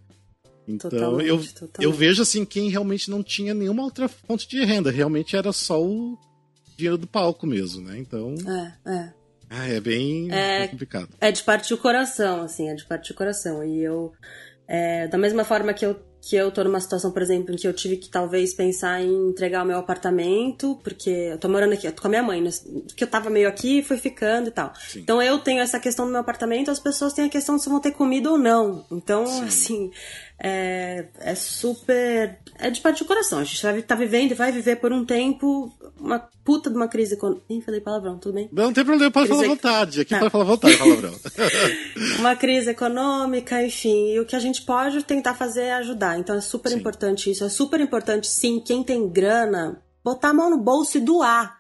Então 0.67 0.89
totalmente, 0.89 1.27
eu, 1.27 1.37
totalmente. 1.37 1.83
eu 1.83 1.91
vejo 1.91 2.21
assim 2.21 2.43
quem 2.43 2.69
realmente 2.69 3.11
não 3.11 3.21
tinha 3.21 3.53
nenhuma 3.53 3.83
outra 3.83 4.07
fonte 4.07 4.47
de 4.47 4.63
renda, 4.63 4.89
realmente 4.89 5.35
era 5.35 5.51
só 5.51 5.79
o 5.83 6.17
dinheiro 6.75 6.97
do 6.97 7.05
palco 7.05 7.45
mesmo, 7.45 7.81
né? 7.81 7.97
Então. 7.99 8.33
É, 8.47 8.91
é. 8.91 9.13
Ah, 9.49 9.67
é 9.67 9.79
bem, 9.79 10.31
é, 10.31 10.67
complicado. 10.67 11.09
É 11.21 11.31
de 11.31 11.43
partir 11.43 11.73
o 11.73 11.77
coração, 11.77 12.41
assim, 12.41 12.69
é 12.69 12.73
de 12.73 12.85
partir 12.85 13.11
o 13.11 13.15
coração. 13.15 13.63
E 13.63 13.83
eu. 13.83 14.11
É, 14.67 15.07
da 15.07 15.17
mesma 15.17 15.43
forma 15.43 15.73
que 15.73 15.85
eu 15.85 15.99
que 16.27 16.35
eu 16.35 16.51
tô 16.51 16.63
numa 16.63 16.79
situação, 16.79 17.11
por 17.11 17.21
exemplo, 17.21 17.53
em 17.53 17.55
que 17.55 17.67
eu 17.67 17.71
tive 17.71 17.97
que 17.97 18.09
talvez 18.09 18.51
pensar 18.51 18.99
em 18.99 19.29
entregar 19.29 19.63
o 19.63 19.65
meu 19.65 19.77
apartamento, 19.77 20.79
porque 20.83 21.07
eu 21.07 21.37
tô 21.37 21.47
morando 21.47 21.73
aqui, 21.73 21.85
eu 21.85 21.91
tô 21.91 22.01
com 22.01 22.07
a 22.07 22.09
minha 22.09 22.23
mãe, 22.23 22.41
né? 22.41 22.49
que 22.95 23.03
eu 23.03 23.07
tava 23.07 23.29
meio 23.29 23.47
aqui, 23.47 23.83
fui 23.83 23.95
ficando 23.97 24.47
e 24.47 24.51
tal. 24.51 24.73
Sim. 24.75 25.01
Então 25.01 25.21
eu 25.21 25.37
tenho 25.37 25.61
essa 25.61 25.79
questão 25.79 26.03
do 26.03 26.11
meu 26.11 26.21
apartamento, 26.21 26.71
as 26.71 26.79
pessoas 26.79 27.13
têm 27.13 27.25
a 27.25 27.29
questão 27.29 27.59
se 27.59 27.69
vão 27.69 27.79
ter 27.79 27.91
comida 27.91 28.31
ou 28.31 28.39
não. 28.39 28.83
Então, 28.91 29.27
Sim. 29.27 29.43
assim, 29.43 29.91
é, 30.37 31.07
é 31.19 31.35
super. 31.35 32.39
É 32.59 32.69
de 32.69 32.81
partir 32.81 33.03
o 33.03 33.05
coração. 33.05 33.39
A 33.39 33.43
gente 33.43 33.61
vai 33.61 33.79
estar 33.79 33.95
tá 33.95 33.99
vivendo 33.99 34.31
e 34.31 34.35
vai 34.35 34.51
viver 34.51 34.77
por 34.77 34.91
um 34.91 35.05
tempo 35.05 35.71
uma 35.99 36.19
puta 36.43 36.69
de 36.69 36.75
uma 36.75 36.87
crise 36.87 37.13
econômica. 37.13 37.45
Nem 37.49 37.61
falei 37.61 37.79
palavrão, 37.79 38.17
tudo 38.17 38.35
bem? 38.35 38.49
Não, 38.51 38.65
não 38.65 38.73
tem 38.73 38.83
problema, 38.83 39.11
pode 39.11 39.27
crise 39.27 39.41
falar 39.41 39.53
à 39.53 39.55
vontade. 39.55 40.01
Aqui 40.01 40.09
tá. 40.09 40.19
pode 40.19 40.31
falar 40.31 40.43
à 40.43 40.47
vontade, 40.47 40.77
palavrão. 40.77 41.13
uma 42.19 42.35
crise 42.35 42.69
econômica, 42.69 43.63
enfim. 43.63 44.13
E 44.13 44.19
o 44.19 44.25
que 44.25 44.35
a 44.35 44.39
gente 44.39 44.63
pode 44.63 45.03
tentar 45.03 45.35
fazer 45.35 45.63
é 45.63 45.73
ajudar. 45.75 46.19
Então 46.19 46.35
é 46.35 46.41
super 46.41 46.71
sim. 46.71 46.77
importante 46.77 47.31
isso. 47.31 47.43
É 47.43 47.49
super 47.49 47.79
importante, 47.79 48.27
sim, 48.27 48.59
quem 48.59 48.83
tem 48.83 49.09
grana, 49.09 49.81
botar 50.03 50.29
a 50.29 50.33
mão 50.33 50.49
no 50.49 50.57
bolso 50.57 50.97
e 50.97 51.01
doar. 51.01 51.57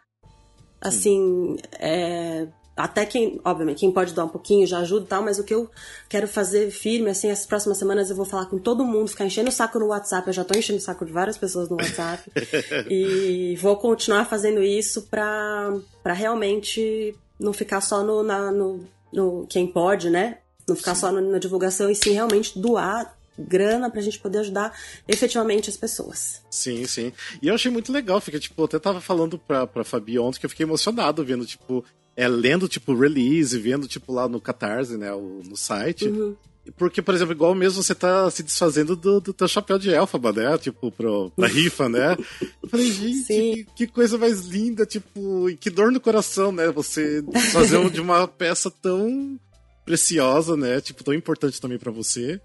Assim, 0.81 1.55
é, 1.79 2.47
até 2.75 3.05
quem, 3.05 3.39
obviamente, 3.45 3.79
quem 3.79 3.91
pode 3.91 4.13
doar 4.13 4.27
um 4.27 4.29
pouquinho 4.29 4.67
já 4.67 4.79
ajuda 4.79 5.05
e 5.05 5.07
tal, 5.07 5.23
mas 5.23 5.39
o 5.39 5.43
que 5.43 5.53
eu 5.53 5.69
quero 6.09 6.27
fazer 6.27 6.69
firme, 6.71 7.09
assim, 7.09 7.29
essas 7.29 7.45
próximas 7.45 7.77
semanas 7.77 8.09
eu 8.09 8.15
vou 8.15 8.25
falar 8.25 8.47
com 8.47 8.57
todo 8.57 8.83
mundo, 8.83 9.07
ficar 9.07 9.25
enchendo 9.25 9.49
o 9.49 9.51
saco 9.51 9.79
no 9.79 9.87
WhatsApp, 9.87 10.27
eu 10.27 10.33
já 10.33 10.43
tô 10.43 10.57
enchendo 10.57 10.79
o 10.79 10.81
saco 10.81 11.05
de 11.05 11.11
várias 11.13 11.37
pessoas 11.37 11.69
no 11.69 11.77
WhatsApp, 11.77 12.29
e 12.89 13.55
vou 13.61 13.77
continuar 13.77 14.25
fazendo 14.25 14.61
isso 14.61 15.03
pra, 15.03 15.73
pra 16.03 16.13
realmente 16.13 17.15
não 17.39 17.53
ficar 17.53 17.79
só 17.79 18.03
no, 18.03 18.21
na, 18.23 18.51
no, 18.51 18.85
no 19.11 19.47
quem 19.47 19.67
pode, 19.67 20.09
né? 20.09 20.39
Não 20.67 20.75
ficar 20.75 20.95
sim. 20.95 21.01
só 21.01 21.11
na 21.11 21.37
divulgação 21.37 21.89
e 21.89 21.95
sim 21.95 22.11
realmente 22.11 22.59
doar 22.59 23.15
grana 23.37 23.89
pra 23.89 24.01
gente 24.01 24.19
poder 24.19 24.39
ajudar 24.39 24.77
efetivamente 25.07 25.69
as 25.69 25.77
pessoas. 25.77 26.41
Sim, 26.49 26.85
sim. 26.85 27.11
E 27.41 27.47
eu 27.47 27.55
achei 27.55 27.71
muito 27.71 27.91
legal, 27.91 28.19
fica, 28.21 28.39
tipo, 28.39 28.61
eu 28.61 28.65
até 28.65 28.79
tava 28.79 29.01
falando 29.01 29.37
pra, 29.37 29.67
pra 29.67 29.83
Fabi 29.83 30.17
ontem 30.17 30.39
que 30.39 30.45
eu 30.45 30.49
fiquei 30.49 30.65
emocionado 30.65 31.23
vendo, 31.23 31.45
tipo, 31.45 31.83
é, 32.15 32.27
lendo, 32.27 32.67
tipo, 32.67 32.95
release, 32.95 33.57
vendo, 33.57 33.87
tipo, 33.87 34.13
lá 34.13 34.27
no 34.27 34.39
Catarse, 34.39 34.97
né, 34.97 35.11
o, 35.13 35.41
no 35.47 35.57
site. 35.57 36.07
Uhum. 36.07 36.35
Porque, 36.77 37.01
por 37.01 37.13
exemplo, 37.13 37.33
igual 37.33 37.53
mesmo 37.53 37.83
você 37.83 37.93
tá 37.93 38.29
se 38.31 38.41
desfazendo 38.41 38.95
do, 38.95 39.19
do 39.21 39.33
teu 39.33 39.47
chapéu 39.47 39.77
de 39.77 39.91
elfaba, 39.91 40.33
né? 40.33 40.57
Tipo, 40.57 40.91
pro, 40.91 41.29
pra 41.35 41.47
rifa, 41.47 41.87
né? 41.87 42.17
Eu 42.63 42.69
falei, 42.69 42.89
gente, 42.91 43.27
que, 43.27 43.65
que, 43.75 43.87
coisa 43.87 44.17
mais 44.17 44.45
linda, 44.45 44.85
tipo, 44.85 45.49
e 45.49 45.55
que 45.55 45.69
dor 45.69 45.91
no 45.91 45.99
coração, 45.99 46.51
né? 46.51 46.71
Você 46.71 47.21
desfazer 47.21 47.89
de 47.91 48.01
uma 48.01 48.25
peça 48.27 48.71
tão 48.71 49.39
preciosa, 49.85 50.57
né? 50.57 50.81
Tipo, 50.81 51.03
tão 51.03 51.13
importante 51.13 51.61
também 51.61 51.77
para 51.77 51.91
você. 51.91 52.41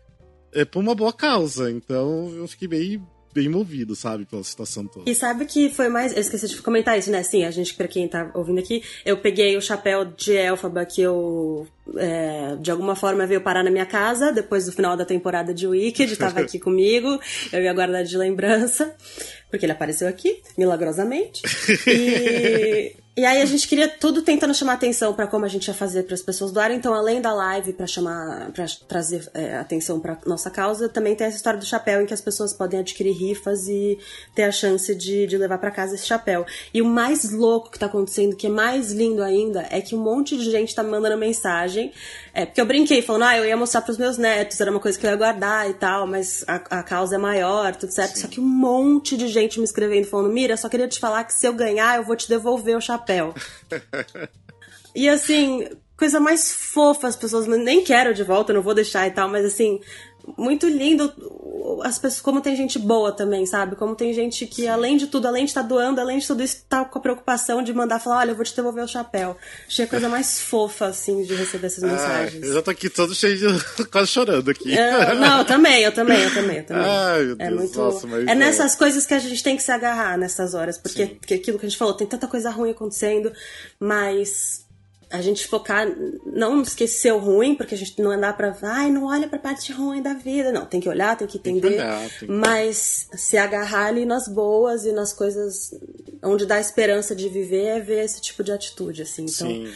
É 0.53 0.67
por 0.67 0.81
uma 0.81 0.95
boa 0.95 1.13
causa. 1.13 1.71
Então, 1.71 2.31
eu 2.37 2.47
fiquei 2.47 2.69
bem 2.69 3.03
bem 3.33 3.49
movido, 3.49 3.95
sabe, 3.95 4.25
pela 4.25 4.43
situação 4.43 4.87
toda. 4.87 5.11
E 5.11 5.15
sabe 5.15 5.45
que 5.47 5.71
foi 5.71 5.89
mais. 5.89 6.13
Eu 6.13 6.21
esqueci 6.21 6.49
de 6.49 6.63
comentar 6.63 6.99
isso, 6.99 7.11
né? 7.11 7.23
Sim, 7.23 7.45
a 7.45 7.51
gente, 7.51 7.75
pra 7.75 7.89
quem 7.89 8.09
tá 8.09 8.31
ouvindo 8.35 8.59
aqui, 8.59 8.83
eu 9.05 9.17
peguei 9.17 9.57
o 9.57 9.63
chapéu 9.63 10.05
de 10.05 10.33
Elfaba 10.33 10.85
que 10.85 11.01
eu. 11.01 11.67
É, 11.97 12.57
de 12.61 12.71
alguma 12.71 12.95
forma 12.95 13.27
veio 13.27 13.41
parar 13.41 13.65
na 13.65 13.71
minha 13.71 13.87
casa 13.87 14.33
depois 14.33 14.67
do 14.67 14.73
final 14.73 14.97
da 14.97 15.05
temporada 15.05 15.53
de 15.53 15.67
Wicked, 15.67 16.17
tava 16.17 16.41
aqui 16.41 16.59
comigo, 16.61 17.19
eu 17.53 17.63
ia 17.63 17.73
guardar 17.73 18.05
de 18.05 18.17
lembrança, 18.17 18.95
porque 19.51 19.67
ele 19.67 19.73
apareceu 19.73 20.07
aqui, 20.07 20.41
milagrosamente. 20.57 21.43
E 21.87 22.95
e 23.17 23.25
aí 23.25 23.43
a 23.43 23.45
gente 23.45 23.67
queria 23.67 23.89
tudo 23.89 24.23
tentando 24.23 24.55
chamar 24.55 24.75
atenção 24.75 25.13
para 25.13 25.27
como 25.27 25.45
a 25.45 25.49
gente 25.49 25.67
ia 25.67 25.75
fazer 25.75 26.05
para 26.05 26.15
as 26.15 26.23
pessoas 26.23 26.53
doarem. 26.53 26.79
Então, 26.79 26.95
além 26.95 27.21
da 27.21 27.35
live 27.35 27.73
para 27.73 27.87
chamar, 27.87 28.51
para 28.53 28.65
trazer 28.87 29.29
é, 29.35 29.59
atenção 29.59 29.99
para 29.99 30.17
nossa 30.25 30.49
causa, 30.49 30.89
também 30.89 31.17
tem 31.17 31.27
essa 31.27 31.37
história 31.37 31.59
do 31.59 31.67
chapéu 31.67 32.01
em 32.01 32.07
que 32.07 32.15
as 32.15 32.21
pessoas 32.21 32.55
podem 32.55 32.79
adquirir 32.79 33.13
rifas 33.13 33.67
e 33.67 33.99
ter 34.35 34.45
a 34.45 34.53
chance 34.53 34.95
de, 34.95 35.27
de 35.27 35.37
levar 35.37 35.59
para 35.59 35.73
casa 35.73 35.97
esse 35.97 36.07
chapéu. 36.07 36.47
E 36.73 36.81
o 36.81 36.87
mais 36.87 37.31
louco 37.33 37.71
que 37.71 37.79
tá 37.79 37.87
acontecendo, 37.87 38.37
que 38.37 38.47
é 38.47 38.51
mais 38.51 38.93
lindo 38.93 39.23
ainda, 39.23 39.67
é 39.71 39.81
que 39.81 39.95
um 39.95 40.01
monte 40.01 40.39
de 40.39 40.49
gente 40.49 40.75
tá 40.75 40.83
me 40.83 40.91
mandando 40.91 41.19
mensagem. 41.19 41.93
É, 42.33 42.47
porque 42.47 42.61
eu 42.61 42.67
brinquei 42.67 43.03
falando, 43.03 43.25
ah, 43.25 43.37
eu 43.37 43.45
ia 43.45 43.57
mostrar 43.57 43.83
para 43.83 43.93
os 43.93 43.99
meus 43.99 44.17
netos, 44.17 44.61
era 44.61 44.71
uma 44.71 44.81
coisa 44.81 44.99
que 44.99 45.07
eu 45.07 45.11
ia 45.11 45.17
guardar 45.17 45.69
e 45.69 45.75
tal, 45.75 46.07
mas 46.07 46.45
a, 46.47 46.57
a 46.57 46.83
causa 46.83 47.17
é 47.17 47.19
maior, 47.19 47.75
tudo 47.75 47.93
certo. 47.93 48.15
Sim. 48.15 48.21
Só 48.23 48.29
que 48.29 48.41
um 48.41 48.47
monte 48.47 49.17
de 49.17 49.29
gente 49.29 49.59
me 49.59 49.65
escrevendo 49.65 50.07
falando, 50.07 50.33
Mira, 50.33 50.57
só 50.57 50.69
queria 50.69 50.89
te 50.89 51.01
falar 51.01 51.25
que 51.25 51.35
se 51.35 51.47
eu 51.47 51.53
ganhar, 51.53 51.97
eu 51.97 52.05
vou 52.05 52.17
te 52.17 52.29
devolver 52.29 52.77
o 52.77 52.81
chapéu 52.81 53.35
e 54.95 55.09
assim, 55.09 55.69
coisa 55.97 56.19
mais 56.19 56.53
fofa, 56.53 57.09
as 57.09 57.17
pessoas 57.17 57.47
nem 57.47 57.85
quero 57.85 58.15
de 58.15 58.25
volta, 58.25 58.53
não 58.53 58.63
vou 58.63 58.75
deixar 58.75 59.07
e 59.07 59.11
tal, 59.11 59.29
mas 59.29 59.45
assim, 59.45 59.81
muito 60.37 60.69
lindo 60.69 61.13
as 61.83 61.99
pessoas, 61.99 62.21
como 62.21 62.41
tem 62.41 62.57
gente 62.57 62.79
boa 62.79 63.13
também, 63.13 63.47
sabe? 63.47 63.77
Como 63.77 63.95
tem 63.95 64.13
gente 64.13 64.47
que, 64.47 64.67
além 64.67 64.97
de 64.97 65.07
tudo, 65.07 65.27
além 65.27 65.45
de 65.45 65.51
estar 65.51 65.63
tá 65.63 65.69
doando, 65.69 66.01
além 66.01 66.19
de 66.19 66.27
tudo 66.27 66.43
isso, 66.43 66.65
tá 66.69 66.85
com 66.85 66.99
a 66.99 67.03
preocupação 67.03 67.63
de 67.63 67.73
mandar 67.73 68.01
falar, 68.01 68.19
olha, 68.19 68.31
eu 68.31 68.35
vou 68.35 68.45
te 68.45 68.55
devolver 68.55 68.85
o 68.85 68.89
chapéu. 68.89 69.37
Achei 69.67 69.85
a 69.85 69.89
coisa 69.89 70.09
mais 70.09 70.41
fofa, 70.41 70.87
assim, 70.87 71.23
de 71.23 71.35
receber 71.35 71.67
essas 71.67 71.85
mensagens. 71.85 72.43
Ah, 72.43 72.47
eu 72.47 72.55
já 72.55 72.63
tô 72.63 72.71
aqui 72.71 72.89
todo 72.89 73.15
cheio 73.15 73.37
de. 73.37 73.85
quase 73.91 74.09
chorando 74.09 74.51
aqui. 74.51 74.77
É, 74.77 75.15
não, 75.15 75.39
eu 75.39 75.45
também, 75.45 75.83
eu 75.83 75.93
também, 75.93 76.23
eu 76.23 76.35
também, 76.35 76.57
eu 76.59 76.67
também. 76.67 76.85
Ai, 76.85 77.23
meu 77.25 77.37
é 77.39 77.49
Deus, 77.49 77.61
muito. 77.61 77.79
nossa, 77.79 78.07
mas 78.07 78.27
é 78.27 78.35
nessas 78.35 78.75
coisas 78.75 79.07
que 79.07 79.15
a 79.15 79.19
gente 79.19 79.43
tem 79.43 79.57
que 79.57 79.63
se 79.63 79.73
agarrar 79.73 80.17
nessas 80.19 80.55
horas, 80.55 80.79
porque, 80.79 81.07
Sim. 81.07 81.15
porque 81.15 81.35
aquilo 81.35 81.59
que 81.59 81.67
a 81.67 81.69
gente 81.69 81.79
falou, 81.79 81.95
tem 81.95 82.07
tanta 82.07 82.27
coisa 82.27 82.51
ruim 82.51 82.71
acontecendo, 82.71 83.33
mas 83.79 84.65
a 85.11 85.21
gente 85.21 85.47
focar, 85.49 85.87
não 86.25 86.63
esquecer 86.63 87.13
o 87.13 87.19
ruim, 87.19 87.55
porque 87.57 87.75
a 87.75 87.79
gente 87.79 88.01
não 88.01 88.11
andar 88.13 88.37
pra, 88.37 88.57
ai, 88.63 88.91
não 88.91 89.05
olha 89.07 89.29
pra 89.29 89.39
parte 89.39 89.73
ruim 89.73 90.01
da 90.01 90.15
vida. 90.15 90.53
Não, 90.53 90.65
tem 90.65 90.81
que 90.81 90.89
olhar, 90.89 91.17
tem 91.17 91.27
que 91.27 91.39
Tem 91.39 91.55
que 91.55 91.67
entender. 91.67 91.83
olhar, 91.83 92.01
tem 92.11 92.19
que- 92.21 92.27
Mas 92.29 93.09
se 93.15 93.37
agarrar 93.37 93.87
ali 93.87 94.05
nas 94.07 94.29
boas 94.29 94.85
e 94.85 94.93
nas 94.93 95.13
coisas 95.13 95.73
onde 96.23 96.47
dá 96.47 96.61
esperança 96.61 97.15
de 97.17 97.29
viver 97.29 97.65
é 97.65 97.81
ver 97.81 98.05
esse 98.05 98.21
tipo 98.21 98.45
de 98.45 98.53
atitude, 98.53 99.03
assim. 99.03 99.23
Então, 99.25 99.49
Sim. 99.49 99.73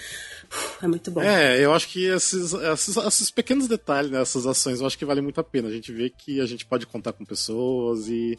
é 0.83 0.87
muito 0.87 1.11
bom. 1.11 1.21
É, 1.21 1.59
eu 1.59 1.73
acho 1.75 1.89
que 1.89 2.05
esses, 2.07 2.53
esses, 2.55 2.97
esses 2.97 3.31
pequenos 3.31 3.67
detalhes, 3.67 4.11
né, 4.13 4.21
essas 4.23 4.47
ações, 4.47 4.81
eu 4.81 4.87
acho 4.87 4.97
que 4.97 5.05
vale 5.05 5.21
muito 5.21 5.41
a 5.41 5.45
pena. 5.45 5.69
A 5.69 5.73
gente 5.73 5.91
vê 5.93 6.11
que 6.11 6.41
a 6.41 6.47
gente 6.47 6.65
pode 6.65 6.87
contar 6.87 7.13
com 7.13 7.25
pessoas 7.25 8.09
e 8.09 8.39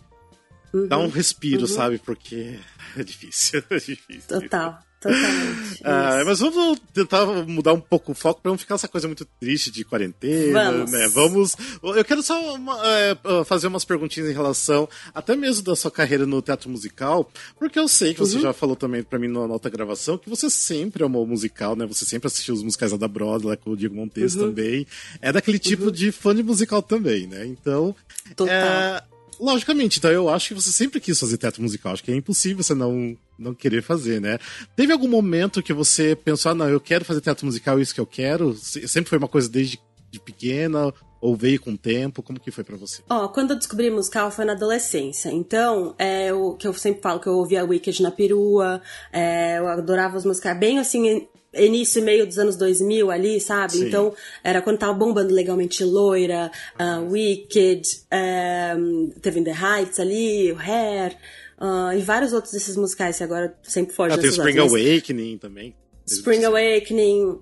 Uhum. 0.74 0.88
dar 0.88 0.98
um 0.98 1.08
respiro, 1.10 1.68
sabe? 1.68 1.98
Porque 2.00 2.58
é 2.98 3.04
difícil, 3.04 3.62
é 3.70 3.76
difícil. 3.76 4.28
Total, 4.42 4.80
totalmente. 5.14 5.82
Ah, 5.84 6.24
mas 6.26 6.40
vamos 6.40 6.80
tentar 6.94 7.26
mudar 7.48 7.74
um 7.74 7.80
pouco 7.80 8.12
o 8.12 8.16
foco 8.16 8.42
pra 8.42 8.52
não 8.52 8.58
ficar 8.58 8.76
essa 8.76 8.88
coisa 8.88 9.08
muito 9.08 9.26
triste 9.40 9.70
de 9.72 9.84
quarentena, 9.86 10.72
Vamos. 10.72 10.92
né? 10.92 11.08
Vamos. 11.14 11.56
Eu 11.84 12.04
quero 12.04 12.24
só 12.24 12.56
uma, 12.56 12.76
é, 12.88 13.18
fazer 13.46 13.68
umas 13.68 13.86
perguntinhas 13.86 14.30
em 14.30 14.34
relação 14.34 14.90
até 15.14 15.36
mesmo 15.36 15.64
da 15.64 15.76
sua 15.76 15.92
carreira 15.92 16.26
no 16.26 16.42
teatro 16.42 16.70
musical, 16.70 17.30
porque 17.60 17.78
eu 17.80 17.88
sei 17.88 18.14
que 18.14 18.22
Uhum. 18.22 18.26
você 18.28 18.40
já 18.40 18.54
falou 18.54 18.76
também 18.76 19.04
pra 19.04 19.20
mim 19.20 19.28
na 19.28 19.42
outra 19.42 19.70
gravação 19.70 20.18
que 20.18 20.30
você 20.30 20.50
sempre 20.50 21.04
amou 21.04 21.26
musical, 21.28 21.76
né? 21.76 21.86
Você 21.86 22.06
sempre 22.06 22.28
assistiu 22.28 22.56
os 22.56 22.64
musicais 22.64 22.92
da 22.98 23.08
Broadway, 23.08 23.52
lá 23.52 23.58
com 23.58 23.72
o 23.72 23.78
Diego 23.78 23.96
Montes 23.96 24.36
Uhum. 24.36 24.48
também. 24.48 24.88
É 25.22 25.32
daquele 25.32 25.60
tipo 25.60 25.92
de 25.92 26.12
fã 26.12 26.34
de 26.36 26.42
musical 26.44 26.82
também, 26.82 27.28
né? 27.28 27.46
Então. 27.46 27.96
Total. 28.36 28.54
é, 28.56 29.04
Logicamente, 29.40 30.00
então 30.00 30.12
eu 30.12 30.30
acho 30.30 30.50
que 30.50 30.54
você 30.54 30.72
sempre 30.72 31.00
quis 31.00 31.20
fazer 31.20 31.38
teatro 31.38 31.62
musical. 31.62 31.94
Acho 31.94 32.04
que 32.04 32.12
é 32.12 32.16
impossível 32.16 32.64
você 32.64 32.74
não, 32.74 33.18
não 33.38 33.54
querer 33.54 33.82
fazer, 33.82 34.20
né? 34.22 34.38
Teve 34.76 34.94
algum 34.94 35.08
momento 35.08 35.62
que 35.64 35.74
você 35.74 36.16
pensou, 36.16 36.52
ah, 36.52 36.56
não, 36.56 36.70
eu 36.70 36.80
quero 36.80 37.04
fazer 37.06 37.22
teatro 37.22 37.46
musical, 37.46 37.80
isso 37.80 37.94
que 37.94 38.00
eu 38.02 38.06
quero? 38.08 38.54
Se- 38.56 38.88
Sempre 38.88 39.10
foi 39.10 39.18
uma 39.18 39.28
coisa 39.28 39.50
desde 39.50 39.80
de 40.12 40.20
pequena? 40.20 40.94
Ou 41.22 41.36
veio 41.36 41.60
com 41.60 41.72
o 41.72 41.78
tempo? 41.78 42.22
Como 42.22 42.40
que 42.40 42.52
foi 42.52 42.64
pra 42.64 42.78
você? 42.78 43.02
Ó, 43.10 43.28
quando 43.30 43.52
eu 43.52 43.58
descobri 43.58 43.90
musical 43.90 44.30
foi 44.30 44.46
na 44.46 44.54
adolescência. 44.54 45.30
Então, 45.30 45.96
é 45.98 46.32
o 46.32 46.54
que 46.54 46.68
eu 46.68 46.74
sempre 46.74 47.02
falo 47.02 47.20
que 47.20 47.28
eu 47.28 47.34
ouvia 47.34 47.66
Wicked 47.66 48.02
na 48.04 48.12
perua, 48.12 48.80
é, 49.12 49.58
eu 49.58 49.68
adorava 49.68 50.18
os 50.18 50.24
musicais 50.26 50.58
bem 50.60 50.78
assim, 50.78 51.28
início 51.56 52.00
e 52.00 52.04
meio 52.04 52.26
dos 52.26 52.38
anos 52.40 52.56
2000 52.56 53.10
ali, 53.12 53.40
sabe? 53.40 53.74
Sim. 53.74 53.88
Então, 53.88 54.14
era 54.44 54.62
quando 54.62 54.78
tava 54.80 54.94
bombando 54.94 55.34
legalmente 55.34 55.84
Loira, 55.84 56.52
ah, 56.78 57.00
Wicked, 57.00 57.82
é, 58.12 58.76
teve 59.22 59.40
In 59.40 59.44
The 59.44 59.52
Heights 59.54 60.00
ali, 60.00 60.52
o 60.52 60.58
Hair, 60.58 61.18
ah, 61.58 61.96
e 61.96 62.02
vários 62.02 62.34
outros 62.34 62.54
desses 62.54 62.76
musicais 62.76 63.18
que 63.18 63.24
agora 63.24 63.58
sempre 63.64 63.96
fogem 63.96 64.18
Ah, 64.18 64.20
tem 64.20 64.30
o 64.30 64.32
Spring 64.32 64.58
mas- 64.58 64.72
Awakening 64.74 65.38
também. 65.38 65.76
Spring 66.06 66.44
Awakening. 66.46 67.40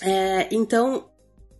É, 0.00 0.48
então, 0.50 1.08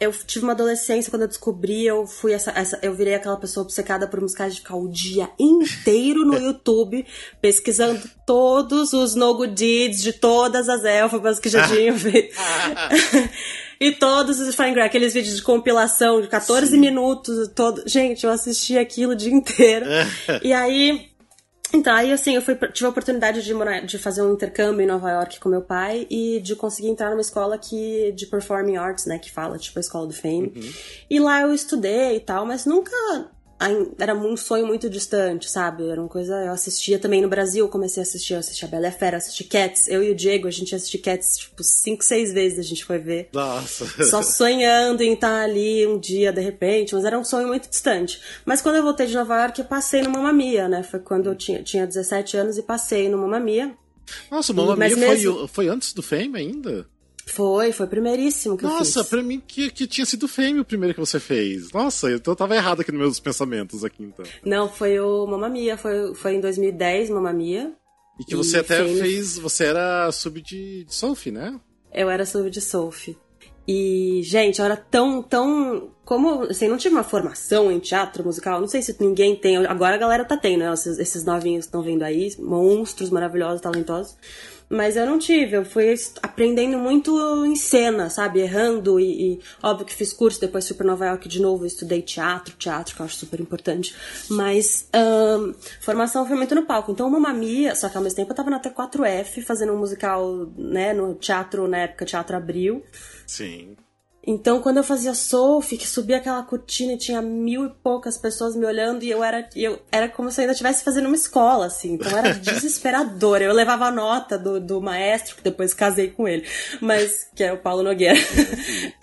eu 0.00 0.12
tive 0.12 0.44
uma 0.44 0.52
adolescência 0.52 1.10
quando 1.10 1.22
eu 1.22 1.28
descobri, 1.28 1.84
eu 1.86 2.06
fui 2.06 2.32
essa, 2.32 2.50
essa- 2.52 2.78
eu 2.82 2.94
virei 2.94 3.14
aquela 3.14 3.36
pessoa 3.36 3.64
obcecada 3.64 4.06
por 4.06 4.20
musicais 4.20 4.54
de 4.54 4.60
ficar 4.60 4.76
o 4.76 4.88
dia 4.88 5.28
inteiro 5.38 6.24
no 6.24 6.36
YouTube 6.38 7.04
pesquisando 7.40 8.00
todos 8.26 8.92
os 8.92 9.14
no 9.14 9.34
good 9.34 9.54
deeds 9.54 10.02
de 10.02 10.12
todas 10.12 10.68
as 10.68 10.84
elfabas 10.84 11.38
que 11.40 11.48
já 11.48 11.66
tinham 11.66 11.96
feito. 11.98 12.34
E 13.80 13.92
todos 13.92 14.40
os 14.40 14.56
Fine 14.56 14.72
Grass, 14.72 14.86
aqueles 14.86 15.14
vídeos 15.14 15.36
de 15.36 15.42
compilação 15.42 16.20
de 16.20 16.26
14 16.26 16.76
minutos, 16.76 17.46
todo. 17.54 17.84
Gente, 17.86 18.24
eu 18.26 18.32
assisti 18.32 18.76
aquilo 18.76 19.12
o 19.12 19.14
dia 19.14 19.32
inteiro. 19.32 19.86
e 20.42 20.52
aí, 20.52 21.08
então, 21.72 21.94
aí 21.94 22.12
assim, 22.12 22.34
eu 22.34 22.42
fui, 22.42 22.54
tive 22.54 22.86
a 22.86 22.90
oportunidade 22.90 23.42
de, 23.42 23.52
morar, 23.52 23.80
de 23.80 23.98
fazer 23.98 24.22
um 24.22 24.32
intercâmbio 24.32 24.82
em 24.82 24.86
Nova 24.86 25.10
York 25.10 25.38
com 25.38 25.48
meu 25.48 25.62
pai 25.62 26.06
e 26.10 26.40
de 26.40 26.56
conseguir 26.56 26.88
entrar 26.88 27.10
numa 27.10 27.20
escola 27.20 27.58
que, 27.58 28.12
de 28.12 28.26
performing 28.26 28.76
arts, 28.76 29.06
né, 29.06 29.18
que 29.18 29.30
fala, 29.30 29.58
tipo 29.58 29.78
a 29.78 29.80
escola 29.80 30.06
do 30.06 30.14
Fame. 30.14 30.52
E 31.08 31.20
lá 31.20 31.42
eu 31.42 31.52
estudei 31.52 32.16
e 32.16 32.20
tal, 32.20 32.46
mas 32.46 32.64
nunca 32.64 32.90
era 33.98 34.14
um 34.14 34.36
sonho 34.36 34.66
muito 34.66 34.88
distante, 34.88 35.50
sabe? 35.50 35.88
Era 35.88 36.00
uma 36.00 36.08
coisa, 36.08 36.32
eu 36.44 36.52
assistia 36.52 36.98
também 36.98 37.20
no 37.20 37.28
Brasil, 37.28 37.64
eu 37.64 37.68
comecei 37.68 38.00
a 38.00 38.04
assistir, 38.04 38.34
eu 38.34 38.38
assisti 38.38 38.64
a 38.64 38.68
Bela 38.68 38.90
Fera, 38.90 39.16
assisti 39.16 39.44
Cats, 39.44 39.88
eu 39.88 40.02
e 40.02 40.10
o 40.10 40.14
Diego, 40.14 40.46
a 40.46 40.50
gente 40.50 40.74
assistiu 40.74 41.00
Cats, 41.02 41.36
tipo, 41.38 41.62
cinco, 41.64 42.04
seis 42.04 42.32
vezes 42.32 42.58
a 42.58 42.62
gente 42.62 42.84
foi 42.84 42.98
ver 42.98 43.28
Nossa. 43.32 43.86
só 44.04 44.22
sonhando 44.22 45.02
em 45.02 45.14
estar 45.14 45.42
ali 45.42 45.86
um 45.86 45.98
dia 45.98 46.32
de 46.32 46.40
repente, 46.40 46.94
mas 46.94 47.04
era 47.04 47.18
um 47.18 47.24
sonho 47.24 47.48
muito 47.48 47.68
distante. 47.68 48.20
Mas 48.44 48.60
quando 48.62 48.76
eu 48.76 48.82
voltei 48.82 49.06
de 49.06 49.14
Nova 49.14 49.40
York, 49.42 49.58
eu 49.60 49.64
passei 49.66 50.02
no 50.02 50.10
Mamma 50.10 50.32
Mia, 50.32 50.68
né? 50.68 50.82
Foi 50.82 51.00
quando 51.00 51.28
eu 51.28 51.34
tinha, 51.34 51.62
tinha 51.62 51.86
17 51.86 52.36
anos 52.36 52.58
e 52.58 52.62
passei 52.62 53.08
no 53.08 53.18
Mamma 53.18 53.40
Mia. 53.40 53.74
Nossa, 54.30 54.52
o 54.52 54.56
Mamma 54.56 54.76
Mia 54.76 54.90
foi, 54.96 54.98
mesmo- 55.08 55.48
foi 55.48 55.68
antes 55.68 55.92
do 55.92 56.02
Fame 56.02 56.38
ainda? 56.38 56.86
Foi, 57.30 57.72
foi 57.72 57.86
primeiríssimo 57.86 58.56
que 58.56 58.64
eu 58.64 58.68
Nossa, 58.70 59.00
fiz. 59.02 59.10
pra 59.10 59.22
mim 59.22 59.40
que, 59.46 59.70
que 59.70 59.86
tinha 59.86 60.04
sido 60.06 60.26
Fame 60.28 60.60
o 60.60 60.64
primeiro 60.64 60.94
que 60.94 61.00
você 61.00 61.20
fez. 61.20 61.70
Nossa, 61.72 62.10
então 62.12 62.32
eu 62.32 62.36
tava 62.36 62.54
errado 62.56 62.80
aqui 62.80 62.90
nos 62.92 63.00
meus 63.00 63.20
pensamentos 63.20 63.84
aqui, 63.84 64.02
então. 64.02 64.24
Não, 64.44 64.68
foi 64.68 64.98
o 65.00 65.26
Mamma 65.26 65.48
Mia, 65.48 65.76
foi, 65.76 66.14
foi 66.14 66.34
em 66.34 66.40
2010, 66.40 67.10
Mamma 67.10 67.32
Mia. 67.32 67.72
E 68.20 68.24
que 68.24 68.34
você 68.34 68.56
E 68.56 68.60
até 68.60 68.78
Fame- 68.78 68.98
fez. 69.00 69.38
Você 69.38 69.64
era 69.64 70.10
sub 70.10 70.40
de, 70.42 70.84
de 70.84 70.94
Sophie, 70.94 71.30
né? 71.30 71.58
Eu 71.92 72.10
era 72.10 72.26
sub 72.26 72.50
de 72.50 72.60
Sophie. 72.60 73.16
E, 73.70 74.22
gente, 74.24 74.58
eu 74.60 74.64
era 74.64 74.76
tão, 74.76 75.22
tão. 75.22 75.90
Como, 76.04 76.44
assim, 76.44 76.66
não 76.68 76.78
tive 76.78 76.94
uma 76.94 77.04
formação 77.04 77.70
em 77.70 77.78
teatro 77.78 78.24
musical. 78.24 78.58
Não 78.60 78.66
sei 78.66 78.80
se 78.80 78.96
ninguém 78.98 79.36
tem. 79.36 79.58
Agora 79.66 79.94
a 79.94 79.98
galera 79.98 80.24
tá 80.24 80.38
tendo, 80.38 80.60
né? 80.60 80.72
Esses, 80.72 80.98
esses 80.98 81.22
novinhos 81.24 81.66
que 81.66 81.68
estão 81.68 81.82
vendo 81.82 82.02
aí, 82.02 82.30
monstros 82.38 83.10
maravilhosos, 83.10 83.60
talentosos. 83.60 84.16
Mas 84.68 84.96
eu 84.96 85.06
não 85.06 85.18
tive, 85.18 85.56
eu 85.56 85.64
fui 85.64 85.94
aprendendo 86.22 86.78
muito 86.78 87.44
em 87.46 87.56
cena, 87.56 88.10
sabe? 88.10 88.40
Errando 88.40 89.00
e, 89.00 89.34
e 89.34 89.40
óbvio 89.62 89.86
que 89.86 89.94
fiz 89.94 90.12
curso, 90.12 90.40
depois 90.40 90.66
fui 90.66 90.76
pra 90.76 90.86
Nova 90.86 91.06
York 91.06 91.26
de 91.28 91.40
novo, 91.40 91.64
estudei 91.64 92.02
teatro, 92.02 92.54
teatro, 92.56 92.94
que 92.94 93.00
eu 93.00 93.06
acho 93.06 93.16
super 93.16 93.40
importante. 93.40 93.94
Mas 94.28 94.88
ahn, 94.92 95.54
formação 95.80 96.26
foi 96.26 96.36
muito 96.36 96.54
no 96.54 96.66
palco. 96.66 96.92
Então, 96.92 97.08
uma 97.08 97.20
mamia, 97.20 97.74
só 97.74 97.88
que 97.88 97.96
ao 97.96 98.02
mesmo 98.02 98.16
tempo 98.16 98.32
eu 98.32 98.36
tava 98.36 98.50
na 98.50 98.60
T4F 98.60 99.42
fazendo 99.42 99.72
um 99.72 99.78
musical, 99.78 100.48
né, 100.56 100.92
no 100.92 101.14
teatro, 101.14 101.66
na 101.66 101.78
época, 101.78 102.04
Teatro 102.04 102.36
Abril. 102.36 102.82
Sim. 103.26 103.74
Então, 104.30 104.60
quando 104.60 104.76
eu 104.76 104.84
fazia 104.84 105.14
Sophie, 105.14 105.78
que 105.78 105.88
subia 105.88 106.18
aquela 106.18 106.42
cortina 106.42 106.92
e 106.92 106.98
tinha 106.98 107.22
mil 107.22 107.64
e 107.64 107.70
poucas 107.70 108.18
pessoas 108.18 108.54
me 108.54 108.66
olhando, 108.66 109.02
e 109.02 109.10
eu 109.10 109.24
era, 109.24 109.48
eu, 109.56 109.80
era 109.90 110.06
como 110.06 110.30
se 110.30 110.38
eu 110.38 110.42
ainda 110.42 110.52
estivesse 110.52 110.84
fazendo 110.84 111.06
uma 111.06 111.16
escola, 111.16 111.64
assim. 111.64 111.94
Então, 111.94 112.14
era 112.14 112.34
desesperador. 112.36 113.40
Eu 113.40 113.54
levava 113.54 113.86
a 113.86 113.90
nota 113.90 114.38
do, 114.38 114.60
do 114.60 114.82
maestro, 114.82 115.34
que 115.34 115.42
depois 115.42 115.72
casei 115.72 116.10
com 116.10 116.28
ele, 116.28 116.46
mas 116.78 117.26
que 117.34 117.42
é 117.42 117.54
o 117.54 117.56
Paulo 117.56 117.82
Nogueira. 117.82 118.18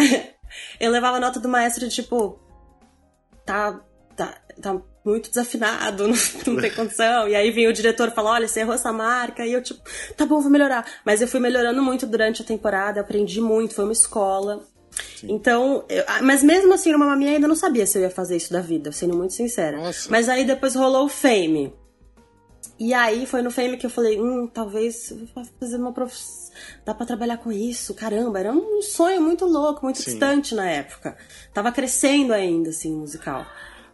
eu 0.80 0.92
levava 0.92 1.18
a 1.18 1.20
nota 1.20 1.40
do 1.40 1.50
maestro 1.50 1.90
tipo. 1.90 2.40
Tá. 3.44 3.82
tá, 4.16 4.38
tá 4.62 4.80
muito 5.04 5.30
desafinado, 5.30 6.06
não, 6.08 6.16
não 6.46 6.62
tem 6.62 6.72
condição. 6.72 7.28
E 7.28 7.36
aí 7.36 7.50
vinha 7.50 7.68
o 7.68 7.74
diretor 7.74 8.14
e 8.16 8.20
olha, 8.20 8.48
você 8.48 8.60
errou 8.60 8.76
essa 8.76 8.94
marca. 8.94 9.44
E 9.44 9.54
eu, 9.54 9.64
tipo, 9.64 9.82
tá 10.16 10.24
bom, 10.24 10.40
vou 10.40 10.52
melhorar. 10.52 10.86
Mas 11.04 11.20
eu 11.20 11.28
fui 11.28 11.40
melhorando 11.40 11.82
muito 11.82 12.06
durante 12.06 12.44
a 12.44 12.46
temporada, 12.46 13.02
aprendi 13.02 13.42
muito, 13.42 13.74
foi 13.74 13.86
uma 13.86 13.94
escola. 13.94 14.64
Então, 15.24 15.84
eu- 15.90 16.04
ah, 16.08 16.22
mas 16.22 16.44
mesmo 16.44 16.74
assim, 16.74 16.92
no 16.92 17.00
Mamma 17.00 17.16
Mia 17.16 17.32
ainda 17.32 17.48
não 17.48 17.56
sabia 17.56 17.86
se 17.86 17.98
eu 17.98 18.04
ia 18.04 18.10
fazer 18.10 18.36
isso 18.38 18.52
da 18.54 18.62
vida, 18.62 18.92
sendo 18.92 19.16
muito 19.16 19.34
sincera. 19.34 19.78
Nossa. 19.78 20.10
Mas 20.10 20.30
aí 20.30 20.46
depois 20.46 20.76
rolou 20.76 21.06
o 21.06 21.10
Fame. 21.10 21.74
E 22.78 22.94
aí 22.94 23.26
foi 23.26 23.42
no 23.42 23.50
Fame 23.52 23.78
que 23.78 23.86
eu 23.86 23.90
falei, 23.90 24.20
hum, 24.20 24.48
talvez 24.54 25.10
eu 25.12 25.18
vou 25.34 25.46
fazer 25.60 25.78
uma 25.78 25.94
profissão. 25.94 26.54
Dá 26.86 26.94
pra 26.94 27.06
trabalhar 27.06 27.38
com 27.38 27.52
isso, 27.52 27.94
caramba. 27.94 28.40
Era 28.40 28.52
um 28.52 28.82
sonho 28.82 29.22
muito 29.22 29.46
louco, 29.46 29.84
muito 29.84 30.02
Sim. 30.02 30.12
distante 30.12 30.54
na 30.56 30.70
época. 30.70 31.18
Tava 31.54 31.72
crescendo 31.72 32.34
ainda, 32.34 32.70
assim, 32.70 32.94
o 32.94 32.98
musical. 33.00 33.46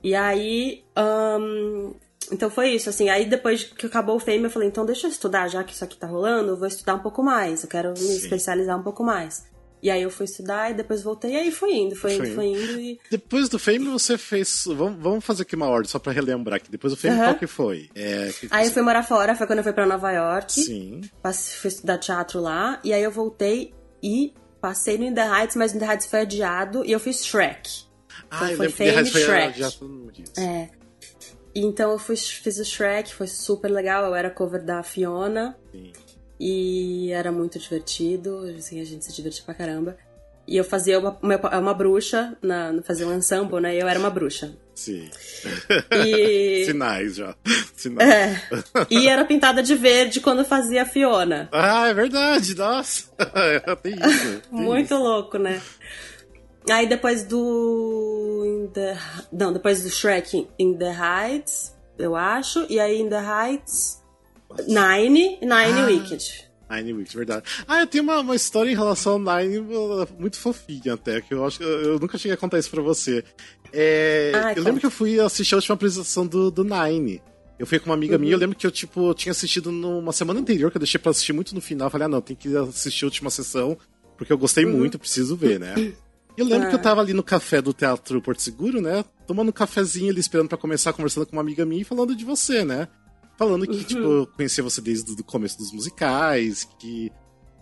E 0.03 0.15
aí. 0.15 0.83
ahn, 0.95 1.93
então 2.31 2.49
foi 2.49 2.69
isso, 2.69 2.89
assim. 2.89 3.09
Aí 3.09 3.25
depois 3.25 3.63
que 3.63 3.85
acabou 3.85 4.15
o 4.15 4.19
Fame, 4.19 4.43
eu 4.45 4.49
falei, 4.49 4.67
então 4.67 4.85
deixa 4.85 5.05
eu 5.07 5.11
estudar, 5.11 5.47
já 5.47 5.63
que 5.63 5.73
isso 5.73 5.83
aqui 5.83 5.97
tá 5.97 6.07
rolando, 6.07 6.49
eu 6.49 6.57
vou 6.57 6.67
estudar 6.67 6.95
um 6.95 6.99
pouco 6.99 7.21
mais. 7.23 7.63
Eu 7.63 7.69
quero 7.69 7.89
me 7.89 7.97
Sim. 7.97 8.15
especializar 8.17 8.79
um 8.79 8.83
pouco 8.83 9.03
mais. 9.03 9.45
E 9.83 9.89
aí 9.89 10.01
eu 10.03 10.11
fui 10.11 10.25
estudar 10.25 10.69
e 10.69 10.75
depois 10.75 11.01
voltei, 11.01 11.31
e 11.31 11.35
aí 11.37 11.51
foi 11.51 11.73
indo, 11.73 11.95
foi 11.95 12.13
indo, 12.15 12.35
Foi 12.35 12.45
indo 12.45 12.79
e. 12.79 12.99
Depois 13.09 13.49
do 13.49 13.57
Fame 13.57 13.85
você 13.87 14.17
fez. 14.17 14.63
Vamos, 14.67 15.01
vamos 15.01 15.25
fazer 15.25 15.41
aqui 15.41 15.55
uma 15.55 15.67
ordem, 15.67 15.89
só 15.89 15.97
pra 15.97 16.13
relembrar 16.13 16.57
aqui. 16.57 16.69
Depois 16.69 16.93
do 16.93 16.97
Fame, 16.97 17.15
Aham. 17.15 17.23
qual 17.25 17.35
que 17.39 17.47
foi? 17.47 17.89
É, 17.95 18.31
que 18.39 18.47
Aí 18.51 18.63
eu 18.63 18.67
você- 18.67 18.73
fui 18.73 18.83
morar 18.83 19.01
fora, 19.03 19.35
foi 19.35 19.47
quando 19.47 19.59
eu 19.59 19.63
fui 19.63 19.73
pra 19.73 19.85
Nova 19.87 20.11
York. 20.11 20.53
Sim. 20.53 21.01
Passe- 21.21 21.55
fui 21.55 21.69
estudar 21.69 21.97
teatro 21.97 22.39
lá, 22.39 22.79
e 22.83 22.93
aí 22.93 23.01
eu 23.01 23.11
voltei 23.11 23.73
e 24.03 24.33
passei 24.61 24.97
no 24.99 25.05
In 25.05 25.13
The 25.15 25.27
Heights, 25.27 25.55
mas 25.55 25.73
o 25.73 25.77
In 25.77 25.79
The 25.79 25.85
Heights 25.87 26.05
foi 26.05 26.19
adiado, 26.21 26.85
e 26.85 26.91
eu 26.91 26.99
fiz 26.99 27.25
Shrek. 27.25 27.69
Ah, 28.29 28.45
então, 28.45 28.57
foi 28.57 28.69
Fame 28.69 28.91
e 29.01 29.05
Shrek. 29.05 29.61
É. 30.37 30.69
Então 31.55 31.91
eu 31.91 31.99
fui, 31.99 32.15
fiz 32.15 32.59
o 32.59 32.63
Shrek, 32.65 33.13
foi 33.13 33.27
super 33.27 33.69
legal. 33.69 34.05
Eu 34.05 34.15
era 34.15 34.29
cover 34.29 34.63
da 34.63 34.83
Fiona. 34.83 35.57
Sim. 35.71 35.91
E 36.43 37.11
era 37.11 37.31
muito 37.31 37.59
divertido, 37.59 38.51
assim, 38.57 38.81
a 38.81 38.83
gente 38.83 39.05
se 39.05 39.13
divertiu 39.13 39.45
pra 39.45 39.53
caramba. 39.53 39.95
E 40.47 40.57
eu 40.57 40.63
fazia 40.63 40.97
uma, 40.97 41.15
uma, 41.21 41.59
uma 41.59 41.73
bruxa, 41.75 42.35
na, 42.41 42.81
fazia 42.81 43.07
um 43.07 43.15
ensemble, 43.15 43.61
né? 43.61 43.75
E 43.75 43.79
eu 43.79 43.87
era 43.87 43.99
uma 43.99 44.09
bruxa. 44.09 44.57
Sim. 44.73 45.07
E... 45.91 46.65
Sinais 46.65 47.15
já. 47.17 47.35
Sinais. 47.77 48.09
É. 48.09 48.41
E 48.89 49.07
era 49.07 49.23
pintada 49.23 49.61
de 49.61 49.75
verde 49.75 50.19
quando 50.19 50.43
fazia 50.43 50.81
a 50.81 50.85
Fiona. 50.85 51.47
Ah, 51.51 51.89
é 51.89 51.93
verdade, 51.93 52.55
nossa. 52.55 53.03
Tem 53.83 53.93
isso. 53.93 54.41
Tem 54.41 54.41
Muito 54.49 54.95
isso. 54.95 54.97
louco, 54.97 55.37
né? 55.37 55.61
Aí 56.71 56.87
depois 56.87 57.23
do. 57.23 58.67
The... 58.73 58.97
Não, 59.31 59.53
depois 59.53 59.83
do 59.83 59.91
Shrek 59.91 60.47
in 60.57 60.75
the 60.75 60.91
Heights, 60.91 61.77
eu 61.99 62.15
acho. 62.15 62.65
E 62.67 62.79
aí 62.79 62.99
in 62.99 63.09
the 63.09 63.21
Heights. 63.21 64.00
Nine, 64.67 65.39
Nine 65.41 65.79
ah. 65.81 65.85
Wicked. 65.85 66.51
Nine 66.71 66.93
Weeks, 66.93 67.13
verdade. 67.13 67.43
Ah, 67.67 67.81
eu 67.81 67.87
tenho 67.87 68.03
uma, 68.03 68.19
uma 68.19 68.35
história 68.35 68.71
em 68.71 68.75
relação 68.75 69.13
ao 69.13 69.19
Nine 69.19 69.59
muito 70.17 70.39
fofinha 70.39 70.93
até, 70.93 71.19
que 71.19 71.33
eu 71.33 71.45
acho 71.45 71.59
que 71.59 71.65
eu, 71.65 71.99
nunca 71.99 72.17
cheguei 72.17 72.33
a 72.33 72.37
contar 72.37 72.59
isso 72.59 72.71
pra 72.71 72.81
você. 72.81 73.23
É, 73.73 74.31
ah, 74.33 74.53
eu 74.53 74.63
lembro 74.63 74.79
que 74.79 74.85
eu 74.85 74.91
fui 74.91 75.19
assistir 75.19 75.53
a 75.53 75.57
última 75.57 75.75
apresentação 75.75 76.25
do, 76.25 76.49
do 76.49 76.63
Nine. 76.63 77.21
Eu 77.59 77.67
fui 77.67 77.77
com 77.77 77.87
uma 77.87 77.95
amiga 77.95 78.15
uhum. 78.15 78.21
minha, 78.21 78.33
eu 78.33 78.39
lembro 78.39 78.55
que 78.55 78.65
eu, 78.65 78.71
tipo, 78.71 79.13
tinha 79.13 79.31
assistido 79.31 79.71
numa 79.71 80.11
semana 80.11 80.39
anterior, 80.39 80.71
que 80.71 80.77
eu 80.77 80.81
deixei 80.81 80.99
pra 80.99 81.11
assistir 81.11 81.33
muito 81.33 81.53
no 81.53 81.61
final. 81.61 81.87
Eu 81.87 81.91
falei, 81.91 82.05
ah, 82.05 82.09
não, 82.09 82.21
tem 82.21 82.35
que 82.35 82.55
assistir 82.57 83.05
a 83.05 83.07
última 83.07 83.29
sessão, 83.29 83.77
porque 84.17 84.31
eu 84.31 84.37
gostei 84.37 84.65
uhum. 84.65 84.77
muito, 84.77 84.97
preciso 84.97 85.35
ver, 85.35 85.59
né? 85.59 85.75
E 85.77 85.93
eu 86.37 86.45
lembro 86.45 86.67
ah. 86.67 86.69
que 86.69 86.75
eu 86.75 86.81
tava 86.81 87.01
ali 87.01 87.13
no 87.13 87.21
café 87.21 87.61
do 87.61 87.73
Teatro 87.73 88.21
Porto 88.21 88.41
Seguro, 88.41 88.81
né? 88.81 89.05
Tomando 89.27 89.49
um 89.49 89.53
cafezinho 89.53 90.09
ali, 90.09 90.19
esperando 90.19 90.47
para 90.47 90.57
começar, 90.57 90.93
conversando 90.93 91.25
com 91.25 91.33
uma 91.33 91.41
amiga 91.41 91.65
minha 91.65 91.81
e 91.81 91.85
falando 91.85 92.15
de 92.15 92.25
você, 92.25 92.65
né? 92.65 92.87
Falando 93.37 93.65
que, 93.65 93.77
uhum. 93.77 93.83
tipo, 93.83 94.01
eu 94.01 94.27
conhecia 94.27 94.63
você 94.63 94.81
desde 94.81 95.11
o 95.11 95.23
começo 95.23 95.57
dos 95.57 95.71
musicais, 95.71 96.67
que. 96.79 97.11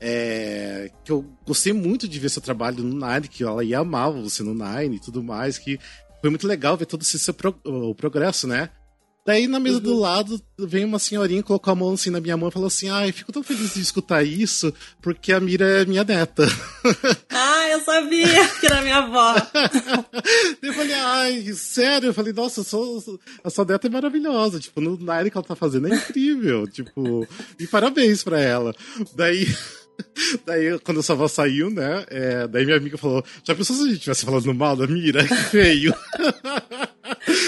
É, 0.02 0.90
que 1.04 1.12
eu 1.12 1.26
gostei 1.46 1.74
muito 1.74 2.08
de 2.08 2.20
ver 2.20 2.30
seu 2.30 2.42
trabalho 2.42 2.82
no 2.82 3.06
Nine, 3.06 3.28
que 3.28 3.44
ela 3.44 3.62
ia 3.66 3.80
amar 3.80 4.10
você 4.10 4.42
no 4.42 4.54
Nine 4.54 4.96
e 4.96 5.00
tudo 5.00 5.22
mais, 5.22 5.58
que 5.58 5.78
foi 6.22 6.30
muito 6.30 6.48
legal 6.48 6.78
ver 6.78 6.86
todo 6.86 7.02
esse 7.02 7.20
seu 7.20 7.34
pro, 7.34 7.60
o 7.66 7.94
progresso, 7.94 8.48
né? 8.48 8.70
Daí 9.30 9.48
na 9.48 9.60
mesa 9.60 9.76
uhum. 9.76 9.84
do 9.84 10.00
lado 10.00 10.42
vem 10.58 10.84
uma 10.84 10.98
senhorinha, 10.98 11.44
colocou 11.44 11.72
a 11.72 11.76
mão 11.76 11.94
assim 11.94 12.10
na 12.10 12.20
minha 12.20 12.36
mão 12.36 12.50
e 12.50 12.52
falou 12.52 12.66
assim: 12.66 12.90
Ai, 12.90 13.12
fico 13.12 13.32
tão 13.32 13.44
feliz 13.44 13.76
de 13.76 13.80
escutar 13.80 14.24
isso, 14.24 14.74
porque 15.04 15.32
a 15.32 15.40
Mira 15.40 15.82
é 15.82 15.86
minha 15.86 16.04
neta. 16.04 16.48
Ah, 17.32 17.70
eu 17.70 17.80
sabia 17.82 18.48
que 18.60 18.66
era 18.66 18.82
minha 18.82 18.98
avó. 18.98 19.36
eu 20.64 20.74
falei, 20.74 20.94
ai, 20.94 21.54
sério? 21.54 22.08
Eu 22.08 22.14
falei, 22.14 22.34
nossa, 22.34 22.64
sou, 22.64 23.20
a 23.44 23.50
sua 23.50 23.66
neta 23.66 23.88
é 23.88 23.90
maravilhosa. 23.90 24.60
Tipo, 24.60 24.82
no 24.82 24.98
Nine 24.98 25.30
que 25.30 25.38
ela 25.38 25.46
tá 25.46 25.56
fazendo 25.56 25.88
é 25.88 25.96
incrível. 25.96 26.66
tipo, 26.72 27.28
e 27.60 27.68
parabéns 27.68 28.24
pra 28.24 28.40
ela. 28.40 28.74
Daí. 29.16 29.48
Daí, 30.46 30.80
quando 30.80 31.02
a 31.02 31.04
sua 31.04 31.16
avó 31.16 31.28
saiu, 31.28 31.70
né? 31.70 32.06
É, 32.08 32.48
daí 32.48 32.66
minha 32.66 32.78
amiga 32.78 32.98
falou: 32.98 33.24
Já 33.44 33.54
pensou 33.54 33.76
se 33.76 33.84
a 33.84 33.86
gente 33.86 33.96
estivesse 33.98 34.26
falando 34.26 34.54
mal 34.54 34.76
da 34.76 34.88
Mira? 34.88 35.26
Que 35.26 35.36
feio. 35.36 35.94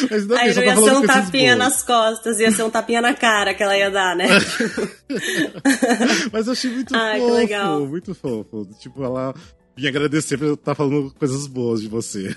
Mas 0.10 0.28
não, 0.28 0.38
Aí 0.38 0.54
não 0.54 0.64
ia 0.64 0.76
ser 0.76 0.94
um 0.94 1.06
tapinha 1.06 1.56
nas 1.56 1.84
costas, 1.84 2.40
ia 2.40 2.52
ser 2.52 2.64
um 2.64 2.70
tapinha 2.70 3.02
na 3.02 3.14
cara 3.14 3.54
que 3.54 3.64
ela 3.64 3.78
ia 3.78 3.90
dar, 3.90 4.16
né? 4.16 4.28
Mas 6.32 6.48
eu 6.48 6.54
achei 6.54 6.72
muito 6.72 6.94
fofo, 6.94 7.88
muito 7.88 8.16
fofo. 8.16 8.68
Tipo, 8.80 9.04
ela 9.04 9.34
vim 9.76 9.88
agradecer 9.88 10.38
por 10.38 10.54
estar 10.54 10.76
falando 10.76 11.14
coisas 11.18 11.48
boas 11.48 11.82
de 11.82 11.88
você. 11.88 12.36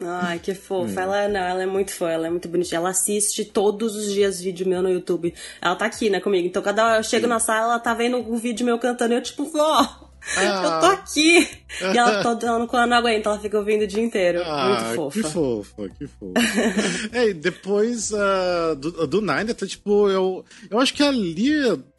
Ai, 0.00 0.38
que 0.38 0.54
fofa. 0.54 1.00
É. 1.00 1.02
Ela, 1.02 1.28
não, 1.28 1.40
ela 1.40 1.62
é 1.62 1.66
muito 1.66 1.92
fã, 1.92 2.08
ela 2.08 2.26
é 2.26 2.30
muito 2.30 2.48
bonitinha. 2.48 2.78
Ela 2.78 2.90
assiste 2.90 3.44
todos 3.44 3.94
os 3.94 4.12
dias 4.12 4.40
vídeo 4.40 4.66
meu 4.66 4.82
no 4.82 4.90
YouTube. 4.90 5.34
Ela 5.60 5.76
tá 5.76 5.86
aqui, 5.86 6.08
né, 6.08 6.20
comigo. 6.20 6.46
Então, 6.46 6.62
cada 6.62 6.86
hora 6.86 6.98
eu 6.98 7.04
chego 7.04 7.24
Sim. 7.24 7.30
na 7.30 7.40
sala, 7.40 7.72
ela 7.72 7.78
tá 7.78 7.94
vendo 7.94 8.18
um 8.18 8.36
vídeo 8.36 8.64
meu 8.64 8.78
cantando 8.78 9.14
e 9.14 9.16
eu, 9.16 9.22
tipo, 9.22 9.44
vó, 9.44 10.05
ah. 10.36 10.64
Eu 10.64 10.80
tô 10.80 10.86
aqui! 10.86 11.48
E 11.80 11.98
ela, 11.98 12.20
toda, 12.22 12.46
ela 12.46 12.58
não, 12.58 12.66
não 12.66 12.96
aguenta, 12.96 13.28
ela 13.28 13.38
fica 13.38 13.58
ouvindo 13.58 13.82
o 13.82 13.86
dia 13.86 14.02
inteiro. 14.02 14.42
Ah, 14.44 14.94
Muito 14.94 14.94
fofa. 14.94 15.20
Que 15.20 15.28
fofa, 15.28 15.88
que 15.90 16.06
fofa. 16.06 16.32
é, 17.12 17.32
depois 17.32 18.10
uh, 18.10 18.76
do, 18.76 19.06
do 19.06 19.20
Nine, 19.20 19.50
até 19.50 19.66
tipo, 19.66 20.08
eu, 20.08 20.44
eu 20.70 20.78
acho 20.78 20.92
que 20.94 21.02
ali 21.02 21.50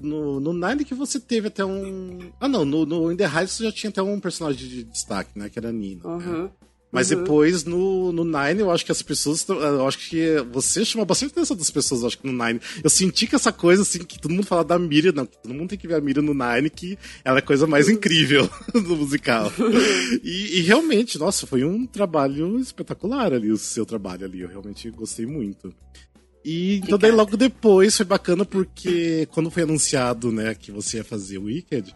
no, 0.01 0.39
no 0.39 0.53
Nine 0.53 0.85
que 0.85 0.93
você 0.93 1.19
teve 1.19 1.47
até 1.47 1.63
um. 1.63 2.31
Ah, 2.39 2.47
não, 2.47 2.65
no, 2.65 2.85
no 2.85 3.11
In 3.11 3.15
The 3.15 3.25
Heights 3.25 3.53
você 3.53 3.63
já 3.65 3.71
tinha 3.71 3.89
até 3.89 4.01
um 4.01 4.19
personagem 4.19 4.67
de 4.67 4.83
destaque, 4.83 5.31
né? 5.35 5.49
Que 5.49 5.59
era 5.59 5.69
a 5.69 5.71
Nina. 5.71 6.01
Né? 6.03 6.09
Uhum. 6.09 6.43
Né? 6.43 6.49
Mas 6.91 7.11
uhum. 7.11 7.17
depois, 7.17 7.65
no, 7.65 8.11
no 8.13 8.23
Nine, 8.23 8.61
eu 8.61 8.71
acho 8.71 8.85
que 8.85 8.91
as 8.91 9.01
pessoas. 9.01 9.47
Eu 9.47 9.85
acho 9.87 10.09
que 10.09 10.37
você 10.51 10.85
chama 10.85 11.03
bastante 11.03 11.31
atenção 11.31 11.55
das 11.55 11.69
pessoas, 11.69 12.01
eu 12.01 12.07
acho 12.07 12.17
que 12.17 12.27
no 12.27 12.45
Nine. 12.45 12.61
Eu 12.81 12.89
senti 12.89 13.27
que 13.27 13.35
essa 13.35 13.51
coisa, 13.51 13.81
assim, 13.81 13.99
que 13.99 14.19
todo 14.19 14.31
mundo 14.31 14.45
fala 14.45 14.63
da 14.63 14.79
Miriam, 14.79 15.11
não, 15.11 15.25
todo 15.25 15.53
mundo 15.53 15.69
tem 15.69 15.77
que 15.77 15.87
ver 15.87 15.95
a 15.95 16.01
Miriam 16.01 16.23
no 16.23 16.33
Nine, 16.33 16.69
que 16.69 16.97
ela 17.25 17.39
é 17.39 17.41
a 17.41 17.45
coisa 17.45 17.67
mais 17.67 17.89
incrível 17.89 18.49
do 18.73 18.95
musical. 18.95 19.51
e, 20.23 20.59
e, 20.59 20.61
realmente, 20.61 21.19
nossa, 21.19 21.45
foi 21.45 21.63
um 21.65 21.85
trabalho 21.85 22.57
espetacular 22.59 23.33
ali, 23.33 23.51
o 23.51 23.57
seu 23.57 23.85
trabalho 23.85 24.25
ali. 24.25 24.41
Eu 24.41 24.49
realmente 24.49 24.89
gostei 24.89 25.25
muito. 25.25 25.73
E 26.45 26.77
então 26.77 26.97
daí 26.97 27.11
logo 27.11 27.35
depois 27.35 27.97
foi 27.97 28.05
bacana 28.05 28.45
porque 28.45 29.27
quando 29.31 29.51
foi 29.51 29.63
anunciado, 29.63 30.31
né, 30.31 30.55
que 30.55 30.71
você 30.71 30.97
ia 30.97 31.03
fazer 31.03 31.37
o 31.37 31.43
Wicked 31.43 31.93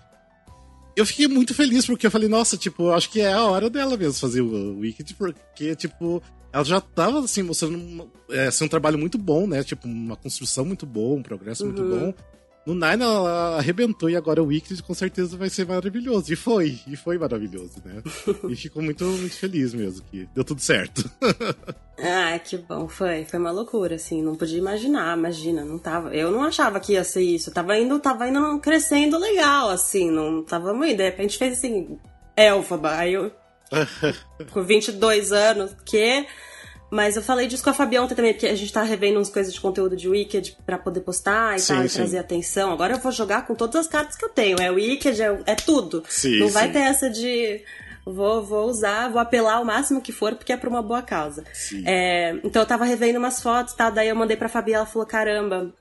eu 0.95 1.06
fiquei 1.06 1.27
muito 1.27 1.54
feliz 1.54 1.86
porque 1.86 2.06
eu 2.06 2.12
falei, 2.12 2.27
nossa, 2.27 2.58
tipo, 2.58 2.91
acho 2.91 3.10
que 3.10 3.21
é 3.21 3.32
a 3.32 3.45
hora 3.45 3.69
dela 3.69 3.97
mesmo 3.97 4.19
fazer 4.19 4.41
o 4.41 4.80
Wicked, 4.80 5.15
porque, 5.15 5.75
tipo, 5.75 6.21
ela 6.51 6.63
já 6.63 6.82
tava, 6.82 7.19
assim, 7.19 7.43
mostrando 7.43 8.10
é, 8.30 8.47
assim, 8.47 8.65
um 8.65 8.67
trabalho 8.67 8.97
muito 8.97 9.17
bom, 9.17 9.47
né? 9.47 9.63
Tipo, 9.63 9.88
uma 9.88 10.15
construção 10.15 10.65
muito 10.65 10.86
boa, 10.86 11.17
um 11.17 11.23
progresso 11.23 11.65
uhum. 11.65 11.71
muito 11.71 11.89
bom. 11.89 12.13
No 12.65 12.76
Nine 12.76 13.02
ela 13.02 13.58
arrebentou 13.58 14.10
e 14.10 14.15
agora 14.15 14.41
o 14.41 14.47
Wicked 14.47 14.84
com 14.84 14.93
certeza 14.93 15.36
vai 15.36 15.50
ser 15.50 15.65
maravilhoso. 15.65 16.32
E 16.32 16.36
foi, 16.36 16.80
e 16.86 16.95
foi 16.95 17.17
maravilhoso, 17.17 17.82
né? 17.84 18.04
e 18.50 18.56
ficou 18.56 18.84
muito, 18.84 19.04
muito 19.04 19.36
feliz 19.36 19.74
mesmo 19.74 20.06
que 20.06 20.30
deu 20.34 20.43
tudo 20.43 20.62
certo. 20.62 21.10
ah, 21.97 22.38
que 22.38 22.58
bom, 22.58 22.88
foi. 22.88 23.26
Foi 23.26 23.39
uma 23.39 23.52
loucura, 23.52 23.95
assim, 23.95 24.21
não 24.21 24.36
podia 24.36 24.60
imaginar, 24.60 25.17
imagina, 25.17 25.65
não 25.65 25.80
tava. 25.80 26.15
Eu 26.15 26.32
não 26.32 26.43
achava 26.43 26.80
que 26.80 26.93
ia 26.93 27.04
ser 27.04 27.24
isso. 27.24 27.52
Tava 27.52 27.78
indo, 27.78 28.00
tava 28.00 28.28
indo 28.28 28.60
crescendo 28.60 29.17
legal, 29.17 29.69
assim, 29.69 30.12
não 30.12 30.43
tava 30.43 30.71
muito. 30.71 30.97
De 30.97 31.04
repente 31.04 31.39
fez 31.39 31.58
assim, 31.58 31.97
Elfaba, 32.38 32.95
aí 32.95 33.13
eu. 33.13 33.32
com 34.52 34.62
22 34.62 35.32
anos, 35.32 35.76
que 35.86 36.28
mas 36.91 37.15
eu 37.15 37.21
falei 37.21 37.47
disso 37.47 37.63
com 37.63 37.69
a 37.69 37.73
Fabião 37.73 38.06
também, 38.06 38.34
porque 38.34 38.47
a 38.47 38.56
gente 38.56 38.71
tá 38.71 38.84
revendo 38.84 39.17
umas 39.17 39.30
coisas 39.30 39.54
de 39.54 39.62
conteúdo 39.62 39.95
de 39.95 40.10
Wicked 40.10 40.58
pra 40.65 40.77
poder 40.77 40.99
postar 40.99 41.56
e 41.56 41.60
sim, 41.62 41.73
tal, 41.73 41.86
e 41.86 41.89
trazer 41.89 42.17
atenção. 42.17 42.73
Agora 42.73 42.95
eu 42.95 42.99
vou 42.99 43.13
jogar 43.13 43.47
com 43.47 43.56
todas 43.56 43.77
as 43.77 43.88
cartas 43.88 44.17
que 44.17 44.25
eu 44.25 44.30
tenho. 44.30 44.60
É 44.60 44.69
Wicked, 44.69 45.21
é, 45.21 45.41
é 45.45 45.56
tudo. 45.56 46.04
Sim, 46.10 46.39
Não 46.39 46.49
vai 46.49 46.69
ter 46.69 46.80
essa 46.80 47.10
de. 47.10 47.63
Vou, 48.06 48.43
vou 48.43 48.67
usar, 48.67 49.10
vou 49.10 49.21
apelar 49.21 49.62
o 49.62 49.65
máximo 49.65 50.01
que 50.01 50.12
for, 50.12 50.36
porque 50.36 50.51
é 50.51 50.58
pra 50.58 50.69
uma 50.69 50.82
boa 50.82 51.01
causa. 51.01 51.45
É, 51.86 52.32
então 52.43 52.62
eu 52.62 52.65
tava 52.65 52.84
revendo 52.84 53.19
umas 53.19 53.41
fotos 53.41 53.73
tal, 53.73 53.91
daí 53.91 54.10
eu 54.10 54.15
mandei 54.15 54.36
pra 54.36 54.49
Fabi 54.49 54.73
ela 54.73 54.86
falou: 54.86 55.08
caramba, 55.08 55.73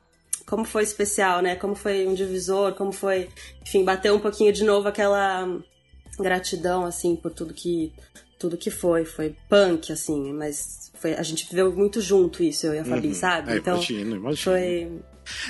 como 0.47 0.65
foi 0.65 0.85
especial, 0.85 1.43
né? 1.43 1.57
Como 1.57 1.75
foi 1.75 2.07
um 2.07 2.15
divisor, 2.15 2.75
como 2.75 2.93
foi, 2.93 3.29
enfim, 3.67 3.85
bater 3.85 4.13
um 4.13 4.21
pouquinho 4.21 4.53
de 4.53 4.63
novo 4.63 4.87
aquela 4.87 5.49
gratidão, 6.21 6.85
assim, 6.85 7.17
por 7.17 7.33
tudo 7.33 7.53
que 7.53 7.93
tudo 8.41 8.57
que 8.57 8.71
foi. 8.71 9.05
Foi 9.05 9.37
punk, 9.49 9.93
assim, 9.93 10.33
mas 10.33 10.91
foi, 10.99 11.15
a 11.15 11.23
gente 11.23 11.47
viveu 11.49 11.71
muito 11.71 12.01
junto 12.01 12.43
isso, 12.43 12.67
eu 12.67 12.75
e 12.75 12.79
a 12.79 12.85
Fabi, 12.85 13.09
uhum. 13.09 13.15
sabe? 13.15 13.53
É, 13.53 13.57
então, 13.59 13.75
imagino, 13.75 14.17
imagino. 14.17 14.37
Foi, 14.37 14.91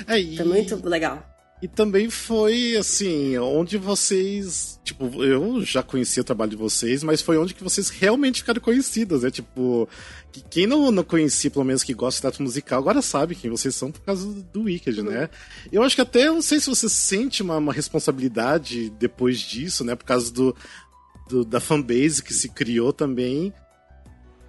é, 0.05 0.19
e... 0.19 0.37
foi 0.37 0.45
muito 0.45 0.87
legal. 0.87 1.25
E 1.61 1.67
também 1.67 2.09
foi, 2.09 2.75
assim, 2.75 3.37
onde 3.37 3.77
vocês. 3.77 4.79
Tipo, 4.83 5.23
eu 5.23 5.63
já 5.63 5.83
conhecia 5.83 6.21
o 6.21 6.23
trabalho 6.23 6.49
de 6.49 6.57
vocês, 6.57 7.03
mas 7.03 7.21
foi 7.21 7.37
onde 7.37 7.53
que 7.53 7.63
vocês 7.63 7.89
realmente 7.89 8.39
ficaram 8.39 8.59
conhecidas, 8.59 9.21
né? 9.21 9.29
Tipo, 9.29 9.87
que 10.31 10.41
quem 10.41 10.65
não, 10.65 10.89
não 10.89 11.03
conhecia, 11.03 11.51
pelo 11.51 11.63
menos 11.63 11.83
que 11.83 11.93
gosta 11.93 12.17
de 12.17 12.21
teatro 12.21 12.43
musical, 12.43 12.79
agora 12.79 12.99
sabe 12.99 13.35
quem 13.35 13.51
vocês 13.51 13.75
são 13.75 13.91
por 13.91 14.01
causa 14.01 14.25
do 14.51 14.63
Wicked, 14.63 15.01
uhum. 15.01 15.11
né? 15.11 15.29
Eu 15.71 15.83
acho 15.83 15.95
que 15.95 16.01
até, 16.01 16.25
não 16.25 16.41
sei 16.41 16.59
se 16.59 16.67
você 16.67 16.89
sente 16.89 17.43
uma, 17.43 17.57
uma 17.57 17.73
responsabilidade 17.73 18.89
depois 18.89 19.37
disso, 19.37 19.83
né? 19.83 19.93
Por 19.95 20.05
causa 20.05 20.33
do, 20.33 20.55
do 21.31 21.45
da 21.45 21.59
fanbase 21.59 22.21
que 22.21 22.33
se 22.33 22.49
criou 22.49 22.91
também 22.93 23.53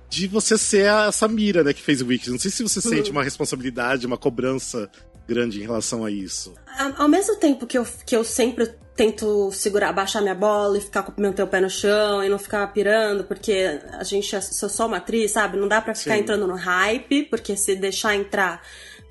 de 0.09 0.27
você 0.27 0.59
ser 0.59 0.93
essa 1.09 1.27
mira, 1.27 1.65
né, 1.65 1.73
que 1.73 1.81
fez 1.81 2.03
o 2.03 2.07
Wiki. 2.07 2.29
Não 2.29 2.39
sei 2.39 2.51
se 2.51 2.63
você 2.63 2.83
sente 2.83 3.09
uhum. 3.09 3.17
uma 3.17 3.25
responsabilidade, 3.25 4.07
uma 4.07 4.19
cobrança 4.19 4.91
grande 5.27 5.59
em 5.59 5.63
relação 5.63 6.05
a 6.05 6.11
isso. 6.11 6.53
Ao 6.99 7.09
mesmo 7.09 7.37
tempo 7.37 7.67
que 7.67 7.79
eu, 7.79 7.87
que 8.05 8.15
eu 8.15 8.23
sempre 8.23 8.75
tento 8.95 9.51
segurar, 9.53 9.91
baixar 9.91 10.21
minha 10.21 10.35
bola 10.35 10.77
e 10.77 10.83
ficar 10.83 11.03
com 11.03 11.13
o 11.13 11.21
meu 11.21 11.33
pé 11.33 11.61
no 11.63 11.71
chão 11.71 12.23
e 12.23 12.29
não 12.29 12.39
ficar 12.39 12.67
pirando, 12.75 13.25
porque 13.25 13.81
a 13.93 14.05
gente 14.05 14.37
é 14.37 14.41
só 14.43 14.87
uma 14.87 14.99
atriz, 14.99 15.31
sabe? 15.31 15.57
Não 15.57 15.67
dá 15.67 15.81
para 15.81 15.95
ficar 15.95 16.17
Sim. 16.17 16.21
entrando 16.21 16.47
no 16.47 16.57
hype, 16.57 17.23
porque 17.31 17.57
se 17.57 17.75
deixar 17.75 18.15
entrar 18.15 18.63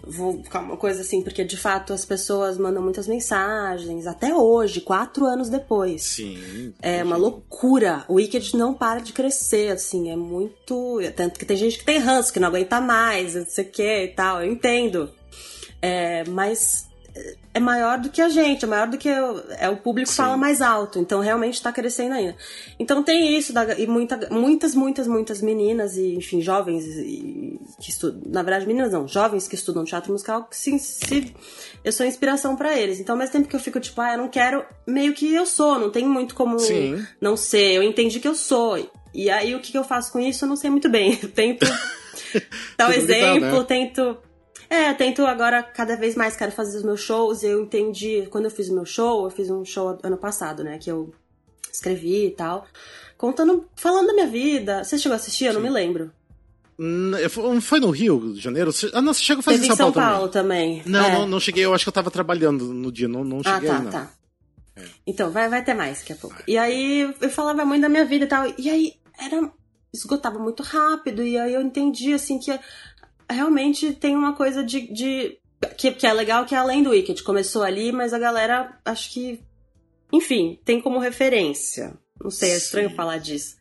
vou 0.04 0.44
ficar 0.44 0.60
uma 0.60 0.78
coisa 0.78 1.02
assim, 1.02 1.22
porque 1.22 1.44
de 1.44 1.58
fato 1.58 1.94
as 1.94 2.06
pessoas 2.06 2.58
mandam 2.58 2.82
muitas 2.82 3.08
mensagens, 3.08 4.08
até 4.08 4.34
hoje, 4.34 4.82
quatro 4.82 5.26
anos 5.26 5.50
depois. 5.50 6.04
Sim. 6.04 6.74
É 6.82 7.04
uma 7.04 7.18
loucura. 7.18 8.04
O 8.08 8.16
Wicked 8.16 8.56
não 8.58 8.74
para 8.74 9.00
de 9.00 9.14
crescer, 9.14 9.72
assim, 9.72 10.10
é 10.12 10.16
muito. 10.16 11.00
Tanto 11.16 11.40
que 11.40 11.46
tem 11.46 11.58
gente 11.58 11.80
que 11.80 11.86
tem 11.86 11.98
ranço, 11.98 12.34
que 12.34 12.40
não 12.40 12.48
aguenta 12.48 12.82
mais, 12.82 13.36
não 13.36 13.46
sei 13.46 13.66
o 13.66 13.70
que 13.70 14.04
e 14.04 14.08
tal, 14.10 14.44
eu 14.44 14.52
entendo. 14.52 15.10
É, 15.82 16.24
mas 16.26 16.91
é 17.54 17.60
maior 17.60 18.00
do 18.00 18.10
que 18.10 18.22
a 18.22 18.30
gente, 18.30 18.64
é 18.64 18.68
maior 18.68 18.88
do 18.88 18.98
que 18.98 19.10
o, 19.10 19.44
é 19.60 19.70
o 19.70 19.76
público 19.76 20.10
Sim. 20.10 20.16
fala 20.16 20.38
mais 20.38 20.62
alto, 20.62 21.00
então 21.00 21.20
realmente 21.20 21.56
está 21.56 21.72
crescendo 21.72 22.14
ainda. 22.14 22.36
Então 22.80 23.04
tem 23.04 23.38
isso, 23.38 23.52
da, 23.52 23.78
e 23.78 23.86
muita, 23.86 24.30
muitas, 24.32 24.74
muitas, 24.74 25.08
muitas 25.08 25.42
meninas, 25.42 25.98
e 25.98 26.16
enfim, 26.16 26.42
jovens 26.42 26.86
e, 26.86 27.60
que 27.82 27.90
estudam, 27.90 28.22
na 28.26 28.42
verdade 28.42 28.66
meninas 28.66 28.94
não, 28.94 29.08
jovens 29.08 29.48
que 29.48 29.56
estudam 29.56 29.84
teatro 29.84 30.12
musical, 30.12 30.46
que 30.46 30.56
se, 30.56 30.80
se 30.80 31.36
eu 31.84 31.92
sou 31.92 32.06
inspiração 32.06 32.56
para 32.56 32.78
eles. 32.78 33.00
Então 33.00 33.16
ao 33.16 33.20
mesmo 33.20 33.34
tempo 33.34 33.50
que 33.50 33.56
eu 33.56 33.60
fico 33.60 33.80
tipo, 33.80 34.00
ah, 34.00 34.14
eu 34.14 34.18
não 34.18 34.30
quero, 34.30 34.64
meio 34.88 35.14
que 35.14 35.34
eu 35.34 35.46
sou, 35.46 35.78
não 35.78 35.90
tem 35.90 36.06
muito 36.06 36.34
como 36.34 36.58
Sim. 36.58 37.06
não 37.20 37.36
ser, 37.36 37.74
eu 37.74 37.84
entendi 37.84 38.20
que 38.20 38.28
eu 38.28 38.36
sou. 38.36 38.90
E 39.14 39.30
aí 39.30 39.54
o 39.54 39.60
que, 39.60 39.74
que 39.74 39.78
eu 39.78 39.84
faço 39.84 40.14
com 40.14 40.20
isso 40.22 40.46
eu 40.46 40.50
não 40.50 40.56
sei 40.56 40.70
muito 40.70 40.88
bem. 40.88 41.20
Eu 41.22 41.30
tento 41.36 41.66
dar 42.78 42.90
um 42.90 42.94
exemplo, 42.94 43.60
né? 43.60 43.66
tento 43.68 44.18
é, 44.72 44.94
tento 44.94 45.26
agora 45.26 45.62
cada 45.62 45.98
vez 45.98 46.16
mais 46.16 46.38
quero 46.38 46.54
fazer 46.54 46.78
os 46.78 46.84
meus 46.84 47.02
shows. 47.02 47.44
Eu 47.44 47.62
entendi, 47.62 48.26
quando 48.32 48.46
eu 48.46 48.52
fiz 48.52 48.70
o 48.70 48.74
meu 48.74 48.86
show, 48.86 49.26
eu 49.26 49.30
fiz 49.30 49.50
um 49.50 49.66
show 49.66 50.00
ano 50.02 50.16
passado, 50.16 50.64
né? 50.64 50.78
Que 50.78 50.90
eu 50.90 51.14
escrevi 51.70 52.28
e 52.28 52.32
tal. 52.32 52.66
Contando, 53.18 53.66
falando 53.76 54.08
da 54.08 54.14
minha 54.14 54.28
vida. 54.28 54.82
Você 54.82 54.98
chegou 54.98 55.14
a 55.14 55.18
assistir? 55.18 55.46
Eu 55.46 55.52
Sim. 55.52 55.58
não 55.58 55.64
me 55.64 55.70
lembro. 55.70 56.10
Hum, 56.80 57.12
foi 57.60 57.82
no 57.82 57.92
Rio 57.92 58.34
de 58.34 58.40
Janeiro? 58.40 58.72
Ah, 58.94 59.02
não, 59.02 59.14
você 59.14 59.22
chegou 59.22 59.42
a 59.42 59.44
fazer 59.44 59.58
Teve 59.58 59.74
em 59.74 59.76
São, 59.76 59.92
Paulo, 59.92 60.10
Paulo 60.10 60.30
também. 60.30 60.80
também. 60.80 60.92
Não, 60.92 61.06
é. 61.06 61.14
não, 61.16 61.28
não 61.28 61.40
cheguei. 61.42 61.66
Eu 61.66 61.74
acho 61.74 61.84
que 61.84 61.90
eu 61.90 61.94
tava 61.94 62.10
trabalhando 62.10 62.74
no 62.74 62.90
dia. 62.94 63.10
Não, 63.10 63.26
não 63.26 63.44
cheguei, 63.44 63.70
ah, 63.70 63.74
tá, 63.74 63.80
não. 63.80 63.92
tá. 63.92 64.12
É. 64.78 64.86
Então, 65.06 65.30
vai, 65.30 65.50
vai 65.50 65.62
ter 65.66 65.74
mais 65.74 66.00
daqui 66.00 66.14
a 66.14 66.16
pouco. 66.16 66.38
E 66.48 66.58
aí, 66.58 67.14
eu 67.20 67.30
falava 67.30 67.66
muito 67.66 67.82
da 67.82 67.90
minha 67.90 68.06
vida 68.06 68.24
e 68.24 68.28
tal. 68.28 68.46
E 68.58 68.70
aí, 68.70 68.94
era... 69.20 69.52
Esgotava 69.94 70.40
muito 70.40 70.64
rápido. 70.64 71.22
E 71.22 71.38
aí, 71.38 71.54
eu 71.54 71.62
entendi, 71.62 72.14
assim, 72.14 72.40
que 72.40 72.58
realmente 73.32 73.94
tem 73.94 74.16
uma 74.16 74.34
coisa 74.34 74.64
de. 74.64 74.92
de 74.92 75.38
que, 75.78 75.92
que 75.92 76.08
é 76.08 76.14
legal, 76.14 76.46
que 76.46 76.56
é 76.56 76.58
além 76.58 76.84
do 76.84 76.92
Wicked. 76.92 77.24
Começou 77.24 77.64
ali, 77.64 77.92
mas 77.92 78.14
a 78.14 78.20
galera, 78.20 78.78
acho 78.86 79.12
que. 79.12 79.42
Enfim, 80.12 80.60
tem 80.66 80.82
como 80.82 81.00
referência. 81.00 81.94
Não 82.22 82.30
sei, 82.30 82.52
é 82.52 82.58
estranho 82.58 82.90
Sim. 82.90 82.96
falar 82.96 83.18
disso. 83.18 83.56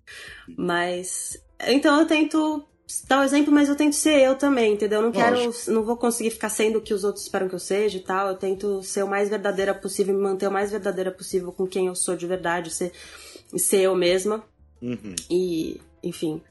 Mas. 0.57 1.43
Então 1.67 1.99
eu 2.01 2.07
tento 2.07 2.65
dar 3.07 3.21
o 3.21 3.25
exemplo, 3.25 3.53
mas 3.53 3.69
eu 3.69 3.77
tento 3.77 3.95
ser 3.95 4.21
eu 4.21 4.35
também, 4.35 4.73
entendeu? 4.73 4.99
Eu 4.99 5.05
não 5.05 5.13
quero. 5.13 5.45
Lógico. 5.45 5.71
Não 5.71 5.85
vou 5.85 5.97
conseguir 5.97 6.31
ficar 6.31 6.49
sendo 6.49 6.79
o 6.79 6.81
que 6.81 6.93
os 6.93 7.05
outros 7.05 7.25
esperam 7.25 7.49
que 7.49 7.55
eu 7.55 7.61
seja 7.61 7.97
e 7.97 8.01
tal. 8.01 8.29
Eu 8.29 8.37
tento 8.37 8.83
ser 8.83 9.05
o 9.05 9.09
mais 9.09 9.29
verdadeira 9.29 9.75
possível, 9.75 10.15
me 10.15 10.21
manter 10.21 10.49
o 10.49 10.53
mais 10.53 10.71
verdadeira 10.71 11.11
possível 11.11 11.53
com 11.53 11.67
quem 11.67 11.87
eu 11.87 11.95
sou 11.95 12.17
de 12.17 12.27
verdade, 12.27 12.71
ser, 12.71 12.93
ser 13.57 13.81
eu 13.83 13.95
mesma. 13.95 14.45
Uhum. 14.83 15.15
E, 15.31 15.81
enfim. 16.03 16.43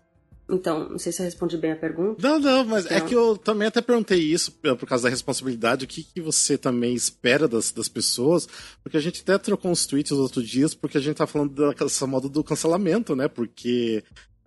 Então, 0.50 0.90
não 0.90 0.98
sei 0.98 1.12
se 1.12 1.22
eu 1.22 1.26
respondi 1.26 1.58
bem 1.58 1.72
a 1.72 1.76
pergunta. 1.76 2.28
Não, 2.28 2.40
não, 2.40 2.66
mas 2.66 2.86
é 2.88 3.00
que 3.00 3.16
eu 3.16 3.38
também 3.38 3.68
até 3.68 3.82
perguntei 3.82 4.20
isso 4.20 4.52
por 4.52 4.88
causa 4.88 5.04
da 5.04 5.10
responsabilidade, 5.10 5.86
o 5.86 5.88
que, 5.88 6.04
que 6.04 6.20
você 6.20 6.58
também 6.58 6.96
espera 6.96 7.48
das, 7.48 7.72
das 7.72 7.88
pessoas, 7.88 8.48
porque 8.82 8.98
a 8.98 9.00
gente 9.02 9.22
até 9.22 9.38
trocou 9.38 9.70
uns 9.70 9.86
tweets 9.86 10.12
os 10.12 10.20
outros 10.20 10.48
dias, 10.48 10.74
porque 10.74 10.98
a 10.98 11.02
gente 11.02 11.18
tá 11.18 11.28
falando 11.28 11.74
dessa 11.74 12.08
moda 12.08 12.28
do 12.28 12.44
cancelamento, 12.44 13.16
né? 13.16 13.28
Porque 13.28 14.04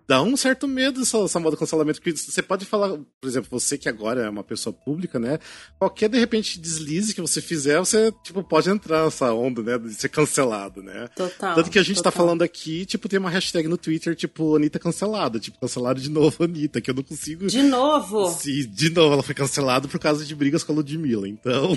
dá 0.06 0.22
um 0.22 0.36
certo 0.36 0.66
medo 0.68 1.02
essa, 1.02 1.18
essa 1.18 1.40
moda 1.40 1.56
cancelamento, 1.56 2.00
que 2.00 2.12
você 2.12 2.42
pode 2.42 2.64
falar, 2.64 2.90
por 2.90 3.28
exemplo, 3.28 3.48
você 3.50 3.78
que 3.78 3.88
agora 3.88 4.22
é 4.22 4.28
uma 4.28 4.44
pessoa 4.44 4.72
pública, 4.72 5.18
né? 5.18 5.38
Qualquer, 5.78 6.08
de 6.08 6.18
repente, 6.18 6.60
deslize 6.60 7.14
que 7.14 7.20
você 7.20 7.40
fizer, 7.40 7.78
você, 7.78 8.12
tipo, 8.22 8.42
pode 8.42 8.68
entrar 8.70 9.04
nessa 9.04 9.32
onda, 9.32 9.62
né? 9.62 9.78
De 9.78 9.94
ser 9.94 10.08
cancelado, 10.08 10.82
né? 10.82 11.08
Total. 11.14 11.54
Tanto 11.54 11.70
que 11.70 11.78
a 11.78 11.82
gente 11.82 11.96
total. 11.96 12.12
tá 12.12 12.16
falando 12.16 12.42
aqui, 12.42 12.84
tipo, 12.84 13.08
tem 13.08 13.18
uma 13.18 13.30
hashtag 13.30 13.68
no 13.68 13.76
Twitter, 13.76 14.14
tipo, 14.14 14.56
Anitta 14.56 14.78
cancelada. 14.78 15.38
Tipo, 15.38 15.58
cancelado 15.60 16.00
de 16.00 16.10
novo 16.10 16.44
Anitta, 16.44 16.80
que 16.80 16.90
eu 16.90 16.94
não 16.94 17.02
consigo... 17.02 17.46
De 17.46 17.62
novo? 17.62 18.28
Sim, 18.30 18.66
de 18.68 18.90
novo 18.90 19.14
ela 19.14 19.22
foi 19.22 19.34
cancelada 19.34 19.88
por 19.88 19.98
causa 19.98 20.24
de 20.24 20.34
brigas 20.34 20.64
com 20.64 20.72
a 20.72 20.76
Ludmilla, 20.76 21.28
então... 21.28 21.76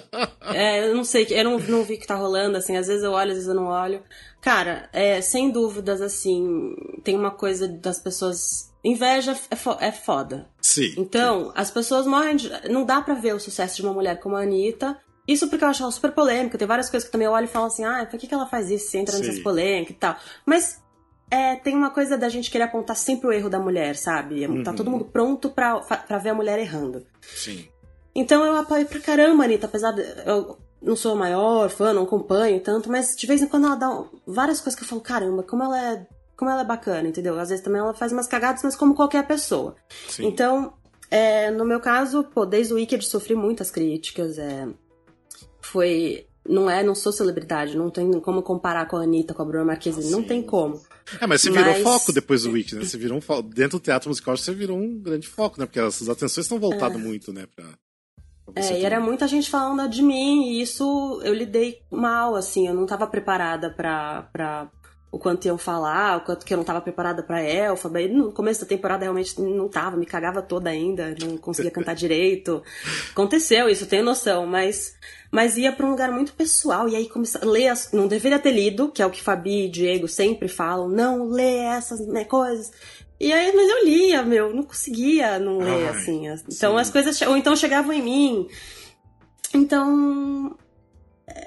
é, 0.54 0.88
eu 0.88 0.94
não 0.94 1.04
sei, 1.04 1.26
eu 1.30 1.44
não, 1.44 1.58
não 1.58 1.84
vi 1.84 1.94
o 1.94 1.98
que 1.98 2.06
tá 2.06 2.14
rolando, 2.14 2.56
assim, 2.56 2.76
às 2.76 2.86
vezes 2.86 3.02
eu 3.02 3.12
olho, 3.12 3.30
às 3.30 3.36
vezes 3.36 3.48
eu 3.48 3.54
não 3.54 3.66
olho. 3.66 4.02
Cara, 4.40 4.88
é, 4.92 5.20
sem 5.20 5.50
dúvidas, 5.50 6.00
assim, 6.00 6.74
tem 7.04 7.16
uma 7.16 7.30
coisa 7.30 7.68
das 7.68 7.98
pessoas. 7.98 8.72
Inveja 8.84 9.38
é, 9.50 9.56
fo 9.56 9.76
é 9.80 9.92
foda. 9.92 10.48
Sim. 10.60 10.94
Então, 10.98 11.46
sim. 11.46 11.52
as 11.54 11.70
pessoas 11.70 12.06
morrem 12.06 12.36
de. 12.36 12.50
Não 12.68 12.84
dá 12.84 13.00
pra 13.00 13.14
ver 13.14 13.34
o 13.34 13.40
sucesso 13.40 13.76
de 13.76 13.82
uma 13.82 13.92
mulher 13.92 14.18
como 14.18 14.34
a 14.34 14.42
Anitta. 14.42 14.98
Isso 15.28 15.48
porque 15.48 15.62
eu 15.62 15.68
acho 15.68 15.82
ela 15.84 15.92
super 15.92 16.10
polêmica. 16.10 16.58
Tem 16.58 16.66
várias 16.66 16.90
coisas 16.90 17.06
que 17.06 17.12
também 17.12 17.26
eu 17.26 17.32
olho 17.32 17.44
e 17.44 17.48
falo 17.48 17.66
assim, 17.66 17.84
ah, 17.84 18.04
por 18.10 18.18
que, 18.18 18.26
que 18.26 18.34
ela 18.34 18.46
faz 18.46 18.68
isso? 18.70 18.90
Se 18.90 18.98
entra 18.98 19.16
nessas 19.16 19.38
polêmicas 19.38 19.94
e 19.94 19.98
tal. 19.98 20.16
Mas 20.44 20.82
é, 21.30 21.56
tem 21.56 21.74
uma 21.74 21.90
coisa 21.90 22.18
da 22.18 22.28
gente 22.28 22.50
querer 22.50 22.64
apontar 22.64 22.94
sempre 22.94 23.26
o 23.28 23.32
erro 23.32 23.48
da 23.48 23.58
mulher, 23.58 23.96
sabe? 23.96 24.46
Uhum. 24.46 24.62
Tá 24.62 24.72
todo 24.74 24.90
mundo 24.90 25.06
pronto 25.06 25.48
pra, 25.48 25.78
pra 25.78 26.18
ver 26.18 26.28
a 26.30 26.34
mulher 26.34 26.58
errando. 26.58 27.06
Sim. 27.22 27.68
Então 28.14 28.44
eu 28.44 28.56
apoio 28.56 28.86
pra 28.86 29.00
caramba 29.00 29.42
a 29.42 29.46
Anitta, 29.46 29.66
apesar 29.66 29.92
de. 29.92 30.02
Eu 30.26 30.58
não 30.82 30.96
sou 30.96 31.12
a 31.12 31.16
maior 31.16 31.70
fã, 31.70 31.92
não 31.92 32.02
acompanho 32.02 32.60
tanto, 32.60 32.90
mas 32.90 33.16
de 33.16 33.26
vez 33.26 33.40
em 33.40 33.46
quando 33.46 33.66
ela 33.66 33.76
dá 33.76 34.04
várias 34.26 34.60
coisas 34.60 34.74
que 34.78 34.84
eu 34.84 34.88
falo, 34.88 35.00
caramba, 35.00 35.42
como 35.42 35.62
ela 35.62 35.80
é. 35.80 36.06
Como 36.36 36.50
ela 36.50 36.62
é 36.62 36.64
bacana, 36.64 37.08
entendeu? 37.08 37.38
Às 37.38 37.50
vezes 37.50 37.64
também 37.64 37.80
ela 37.80 37.94
faz 37.94 38.10
umas 38.10 38.26
cagadas, 38.26 38.62
mas 38.64 38.74
como 38.74 38.94
qualquer 38.94 39.24
pessoa. 39.26 39.76
Sim. 40.08 40.26
Então, 40.26 40.72
é, 41.08 41.50
no 41.50 41.64
meu 41.64 41.78
caso, 41.78 42.24
pô, 42.24 42.44
desde 42.44 42.72
o 42.72 42.76
Wicked 42.76 43.04
sofri 43.04 43.34
muitas 43.34 43.70
críticas. 43.70 44.38
É, 44.38 44.66
foi. 45.60 46.26
Não 46.48 46.68
é, 46.68 46.82
não 46.82 46.96
sou 46.96 47.12
celebridade, 47.12 47.76
não 47.76 47.88
tem 47.88 48.18
como 48.18 48.42
comparar 48.42 48.86
com 48.86 48.96
a 48.96 49.02
Anitta, 49.02 49.32
com 49.32 49.42
a 49.42 49.44
Bruna 49.44 49.64
Marquezine, 49.64 50.10
não 50.10 50.24
tem 50.24 50.42
como. 50.42 50.82
É, 51.20 51.26
mas 51.26 51.42
você 51.42 51.50
virou 51.50 51.72
mas... 51.72 51.82
foco 51.82 52.12
depois 52.12 52.42
do 52.42 52.50
Wicked, 52.50 52.74
né? 52.74 52.84
Você 52.84 52.98
virou 52.98 53.18
um. 53.18 53.42
Dentro 53.42 53.78
do 53.78 53.82
teatro 53.82 54.08
musical, 54.08 54.36
você 54.36 54.52
virou 54.52 54.76
um 54.76 54.98
grande 54.98 55.28
foco, 55.28 55.60
né? 55.60 55.66
Porque 55.66 55.78
as 55.78 56.08
atenções 56.08 56.46
estão 56.46 56.58
voltadas 56.58 56.98
é. 56.98 57.00
muito, 57.00 57.32
né? 57.32 57.46
Pra... 57.54 57.66
É, 58.54 58.80
e 58.80 58.84
era 58.84 59.00
muita 59.00 59.26
gente 59.26 59.48
falando 59.48 59.88
de 59.88 60.02
mim, 60.02 60.48
e 60.48 60.60
isso 60.62 61.20
eu 61.24 61.32
lidei 61.32 61.80
mal, 61.90 62.34
assim, 62.34 62.66
eu 62.66 62.74
não 62.74 62.84
estava 62.84 63.06
preparada 63.06 63.70
para 63.70 64.22
pra 64.32 64.68
o 65.12 65.18
quanto 65.18 65.44
iam 65.44 65.58
falar, 65.58 66.16
o 66.16 66.20
quanto 66.22 66.44
que 66.46 66.54
eu 66.54 66.56
não 66.56 66.62
estava 66.62 66.80
preparada 66.80 67.22
para 67.22 67.42
elfa. 67.42 67.90
No 68.08 68.32
começo 68.32 68.62
da 68.62 68.66
temporada 68.66 69.02
realmente 69.02 69.38
não 69.42 69.68
tava, 69.68 69.94
me 69.94 70.06
cagava 70.06 70.40
toda 70.40 70.70
ainda, 70.70 71.14
não 71.20 71.36
conseguia 71.36 71.70
cantar 71.70 71.94
direito. 71.94 72.62
Aconteceu 73.10 73.68
isso, 73.68 73.86
tenho 73.86 74.02
noção, 74.02 74.46
mas 74.46 74.94
mas 75.30 75.56
ia 75.56 75.72
para 75.72 75.86
um 75.86 75.90
lugar 75.90 76.10
muito 76.10 76.32
pessoal 76.32 76.88
e 76.88 76.96
aí 76.96 77.08
começar 77.08 77.44
ler 77.44 77.68
as, 77.68 77.92
não 77.92 78.06
deveria 78.06 78.38
ter 78.38 78.52
lido, 78.52 78.90
que 78.90 79.02
é 79.02 79.06
o 79.06 79.10
que 79.10 79.22
Fabi 79.22 79.66
e 79.66 79.70
Diego 79.70 80.08
sempre 80.08 80.48
falam, 80.48 80.88
não 80.88 81.24
lê 81.28 81.58
essas 81.58 82.06
né, 82.06 82.24
coisas. 82.24 82.70
E 83.22 83.32
aí, 83.32 83.52
mas 83.54 83.70
eu 83.70 83.84
lia, 83.84 84.22
meu, 84.24 84.52
não 84.52 84.64
conseguia 84.64 85.38
não 85.38 85.58
ler, 85.58 85.86
Ai, 85.86 85.88
assim. 85.90 86.26
Então 86.26 86.72
sim. 86.72 86.80
as 86.80 86.90
coisas. 86.90 87.22
Ou 87.22 87.36
então 87.36 87.54
chegavam 87.54 87.92
em 87.92 88.02
mim. 88.02 88.48
Então. 89.54 90.56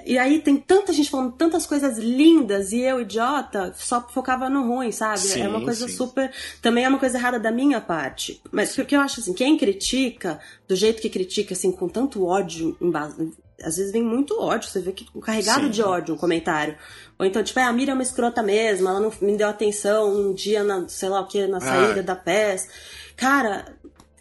E 0.06 0.16
aí 0.16 0.40
tem 0.40 0.56
tanta 0.56 0.90
gente 0.90 1.10
falando 1.10 1.32
tantas 1.32 1.66
coisas 1.66 1.98
lindas 1.98 2.72
e 2.72 2.80
eu, 2.80 3.02
idiota, 3.02 3.74
só 3.76 4.00
focava 4.08 4.48
no 4.48 4.66
ruim, 4.66 4.90
sabe? 4.90 5.18
Sim, 5.18 5.42
é 5.42 5.48
uma 5.48 5.62
coisa 5.62 5.86
sim. 5.86 5.94
super. 5.94 6.32
Também 6.62 6.84
é 6.84 6.88
uma 6.88 6.98
coisa 6.98 7.18
errada 7.18 7.38
da 7.38 7.52
minha 7.52 7.78
parte. 7.78 8.40
Mas 8.50 8.74
porque 8.74 8.96
eu 8.96 9.00
acho 9.00 9.20
assim, 9.20 9.34
quem 9.34 9.58
critica, 9.58 10.40
do 10.66 10.74
jeito 10.74 11.02
que 11.02 11.10
critica, 11.10 11.52
assim, 11.52 11.70
com 11.70 11.90
tanto 11.90 12.24
ódio 12.24 12.74
em 12.80 12.90
base, 12.90 13.34
às 13.62 13.76
vezes 13.76 13.92
vem 13.92 14.02
muito 14.02 14.38
ódio, 14.38 14.68
você 14.68 14.80
vê 14.80 14.92
que 14.92 15.06
carregado 15.20 15.64
Sim. 15.64 15.70
de 15.70 15.82
ódio 15.82 16.14
um 16.14 16.18
comentário. 16.18 16.76
Ou 17.18 17.24
então, 17.24 17.42
tipo, 17.42 17.58
é, 17.58 17.64
a 17.64 17.72
Mira 17.72 17.92
é 17.92 17.94
uma 17.94 18.02
escrota 18.02 18.42
mesmo, 18.42 18.88
ela 18.88 19.00
não 19.00 19.12
me 19.20 19.36
deu 19.36 19.48
atenção 19.48 20.14
um 20.14 20.34
dia 20.34 20.62
na, 20.62 20.86
sei 20.88 21.08
lá 21.08 21.20
o 21.20 21.26
que, 21.26 21.46
na 21.46 21.60
saída 21.60 22.00
ah. 22.00 22.02
da 22.02 22.16
peça. 22.16 22.68
Cara, 23.16 23.74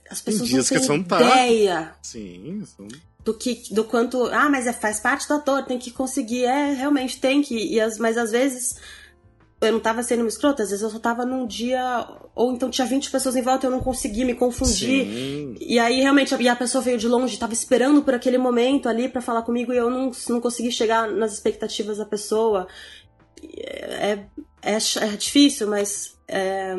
as 0.10 0.22
pessoas 0.22 0.50
não 0.52 0.64
têm 0.64 1.02
ideia. 1.02 1.82
Tá. 1.82 1.96
Sim, 2.02 2.64
são... 2.66 2.88
Do, 3.24 3.34
que, 3.34 3.64
do 3.74 3.84
quanto. 3.84 4.24
Ah, 4.28 4.48
mas 4.50 4.68
é, 4.68 4.74
faz 4.74 5.00
parte 5.00 5.28
do 5.28 5.34
ator, 5.34 5.64
tem 5.64 5.80
que 5.80 5.90
conseguir. 5.90 6.46
É, 6.46 6.74
realmente 6.74 7.20
tem 7.20 7.42
que. 7.42 7.56
E 7.56 7.82
as, 7.82 7.98
mas 7.98 8.18
às 8.18 8.32
vezes 8.32 8.76
eu 9.66 9.74
não 9.74 9.80
tava 9.80 10.04
sendo 10.04 10.22
uma 10.22 10.30
escrota, 10.30 10.64
às 10.64 10.70
vezes 10.70 10.84
eu 10.84 10.90
só 10.90 11.00
tava 11.00 11.26
num 11.26 11.46
dia. 11.46 12.08
Ou 12.34 12.54
então 12.54 12.70
tinha 12.70 12.86
20 12.86 13.12
pessoas 13.12 13.36
em 13.36 13.42
volta 13.42 13.66
e 13.66 13.68
eu 13.68 13.72
não 13.72 13.80
conseguia 13.80 14.26
me 14.26 14.34
confundir. 14.34 15.06
Sim. 15.06 15.56
E 15.60 15.80
aí 15.80 16.02
realmente 16.02 16.36
e 16.36 16.50
a 16.50 16.56
pessoa 16.56 16.82
veio 16.82 16.98
de 16.98 17.08
longe, 17.08 17.38
tava 17.38 17.54
esperando 17.54 18.02
por 18.02 18.14
aquele 18.14 18.38
momento 18.38 18.88
ali 18.90 19.10
para 19.10 19.22
falar 19.22 19.42
comigo 19.42 19.74
e 19.74 19.78
eu 19.78 19.90
não, 19.90 20.12
não 20.30 20.42
consegui 20.42 20.72
chegar 20.72 21.10
nas 21.10 21.34
expectativas 21.34 21.98
da 21.98 22.06
pessoa. 22.06 22.68
É, 23.58 24.20
é, 24.62 24.78
é 24.78 25.10
difícil, 25.18 25.68
mas. 25.68 26.18
É, 26.28 26.76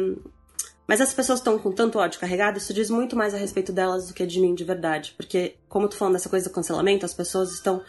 mas 0.86 1.00
as 1.00 1.12
pessoas 1.12 1.40
estão 1.40 1.58
com 1.58 1.72
tanto 1.72 1.98
ódio 1.98 2.20
carregado, 2.20 2.58
isso 2.58 2.72
diz 2.72 2.88
muito 2.90 3.16
mais 3.16 3.34
a 3.34 3.36
respeito 3.36 3.72
delas 3.72 4.06
do 4.06 4.14
que 4.14 4.24
de 4.24 4.40
mim 4.40 4.54
de 4.54 4.62
verdade. 4.62 5.14
Porque, 5.16 5.56
como 5.68 5.88
tu 5.88 5.96
falando 5.96 6.14
dessa 6.14 6.28
coisa 6.28 6.48
do 6.48 6.52
cancelamento, 6.52 7.04
as 7.04 7.14
pessoas 7.14 7.52
estão. 7.52 7.82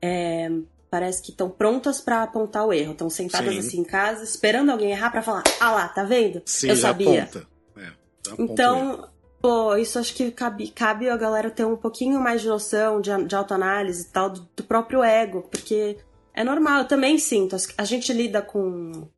É, 0.00 0.50
parece 0.90 1.22
que 1.22 1.30
estão 1.30 1.48
prontas 1.50 2.00
para 2.00 2.22
apontar 2.22 2.66
o 2.66 2.72
erro. 2.72 2.92
Estão 2.92 3.10
sentadas 3.10 3.52
Sim. 3.52 3.60
assim 3.60 3.80
em 3.80 3.84
casa, 3.84 4.24
esperando 4.24 4.70
alguém 4.70 4.90
errar 4.90 5.10
para 5.10 5.22
falar: 5.22 5.44
ah 5.60 5.72
lá, 5.72 5.88
tá 5.88 6.04
vendo? 6.04 6.42
Sim, 6.44 6.68
Eu 6.68 6.76
sabia. 6.76 7.24
Aponta. 7.24 7.46
É, 7.76 7.92
então, 8.38 9.08
Pô, 9.40 9.76
isso 9.76 9.98
acho 9.98 10.14
que 10.14 10.32
cabe, 10.32 10.68
cabe 10.68 11.08
a 11.08 11.16
galera 11.16 11.50
ter 11.50 11.64
um 11.64 11.76
pouquinho 11.76 12.20
mais 12.20 12.42
de 12.42 12.48
noção 12.48 13.00
de, 13.00 13.10
de 13.24 13.36
autoanálise 13.36 14.02
e 14.02 14.06
tal, 14.06 14.30
do, 14.30 14.48
do 14.56 14.64
próprio 14.64 15.02
ego, 15.02 15.42
porque 15.48 15.96
é 16.34 16.42
normal, 16.42 16.80
eu 16.80 16.88
também 16.88 17.18
sinto. 17.18 17.56
A 17.76 17.84
gente 17.84 18.12
lida 18.12 18.42
com 18.42 19.08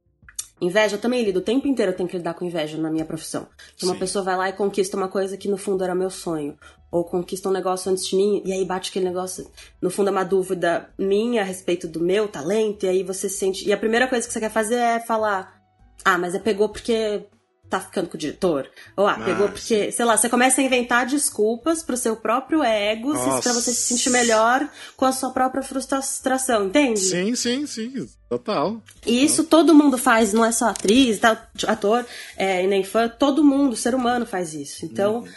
inveja, 0.61 0.97
eu 0.97 1.01
também 1.01 1.25
lido. 1.25 1.39
O 1.39 1.43
tempo 1.43 1.67
inteiro 1.67 1.93
eu 1.93 1.97
tenho 1.97 2.09
que 2.09 2.17
lidar 2.17 2.35
com 2.35 2.45
inveja 2.45 2.77
na 2.77 2.91
minha 2.91 3.05
profissão. 3.05 3.47
Que 3.77 3.85
uma 3.85 3.95
pessoa 3.95 4.25
vai 4.25 4.37
lá 4.37 4.49
e 4.49 4.53
conquista 4.53 4.97
uma 4.97 5.09
coisa 5.09 5.37
que 5.37 5.49
no 5.49 5.57
fundo 5.57 5.83
era 5.83 5.95
meu 5.95 6.11
sonho. 6.11 6.57
Ou 6.91 7.05
conquista 7.05 7.49
um 7.49 7.53
negócio 7.53 7.91
antes 7.91 8.07
de 8.07 8.17
mim, 8.17 8.43
e 8.45 8.53
aí 8.53 8.65
bate 8.65 8.91
aquele 8.91 9.05
negócio. 9.05 9.49
No 9.81 9.91
fundo 9.91 10.09
é 10.09 10.11
uma 10.11 10.25
dúvida 10.25 10.91
minha 10.99 11.43
a 11.43 11.45
respeito 11.45 11.87
do 11.87 12.01
meu 12.01 12.29
talento, 12.29 12.85
e 12.85 12.89
aí 12.89 13.03
você 13.03 13.29
sente. 13.29 13.67
E 13.67 13.73
a 13.73 13.77
primeira 13.77 14.09
coisa 14.09 14.27
que 14.27 14.33
você 14.33 14.41
quer 14.41 14.51
fazer 14.51 14.77
é 14.77 15.01
falar: 15.01 15.63
Ah, 16.05 16.19
mas 16.19 16.35
é 16.35 16.39
pegou 16.39 16.69
porque 16.69 17.27
tá 17.71 17.81
ficando 17.81 18.09
com 18.09 18.17
o 18.17 18.19
diretor. 18.19 18.69
Ou 18.97 19.07
ah, 19.07 19.15
pegou 19.15 19.47
ah, 19.47 19.51
porque, 19.51 19.93
sei 19.93 20.05
lá, 20.05 20.17
você 20.17 20.29
começa 20.29 20.61
a 20.61 20.65
inventar 20.65 21.07
desculpas 21.07 21.83
pro 21.83 21.97
seu 21.97 22.17
próprio 22.17 22.65
ego, 22.65 23.15
Nossa. 23.15 23.41
pra 23.41 23.53
você 23.53 23.71
se 23.73 23.83
sentir 23.83 24.11
melhor 24.11 24.69
com 24.97 25.05
a 25.05 25.13
sua 25.13 25.31
própria 25.31 25.63
frustração, 25.63 26.67
entende? 26.67 26.99
Sim, 26.99 27.37
sim, 27.37 27.67
sim. 27.67 28.09
Total. 28.29 28.83
E 29.07 29.25
isso 29.25 29.45
todo 29.45 29.75
mundo 29.75 29.97
faz, 29.97 30.33
não 30.33 30.45
é 30.45 30.51
só 30.51 30.67
atriz, 30.67 31.19
tal, 31.21 31.37
ator, 31.67 32.05
é, 32.37 32.65
e 32.65 32.67
nem 32.67 32.83
fã, 32.83 33.09
todo 33.09 33.45
mundo, 33.45 33.77
ser 33.77 33.95
humano 33.95 34.27
faz 34.27 34.53
isso. 34.53 34.85
Então, 34.85 35.21
uhum. 35.21 35.29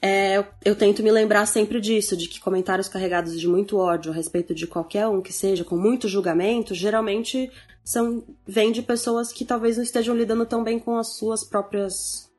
é, 0.00 0.38
eu, 0.38 0.46
eu, 0.64 0.76
tento 0.76 1.02
me 1.02 1.10
lembrar 1.10 1.46
sempre 1.46 1.80
disso, 1.80 2.16
de 2.16 2.28
que 2.28 2.40
comentários 2.40 2.88
carregados 2.88 3.38
de 3.38 3.48
muito 3.48 3.76
ódio 3.76 4.12
a 4.12 4.14
respeito 4.14 4.54
de 4.54 4.66
qualquer 4.66 5.08
um 5.08 5.20
que 5.20 5.32
seja, 5.32 5.64
com 5.64 5.76
muito 5.76 6.08
julgamento, 6.08 6.74
geralmente 6.74 7.50
são 7.84 8.24
vem 8.46 8.72
de 8.72 8.82
pessoas 8.82 9.32
que 9.32 9.44
talvez 9.44 9.76
não 9.76 9.84
estejam 9.84 10.16
lidando 10.16 10.46
tão 10.46 10.62
bem 10.62 10.78
com 10.78 10.96
as 10.96 11.16
suas 11.16 11.44
próprias 11.44 12.30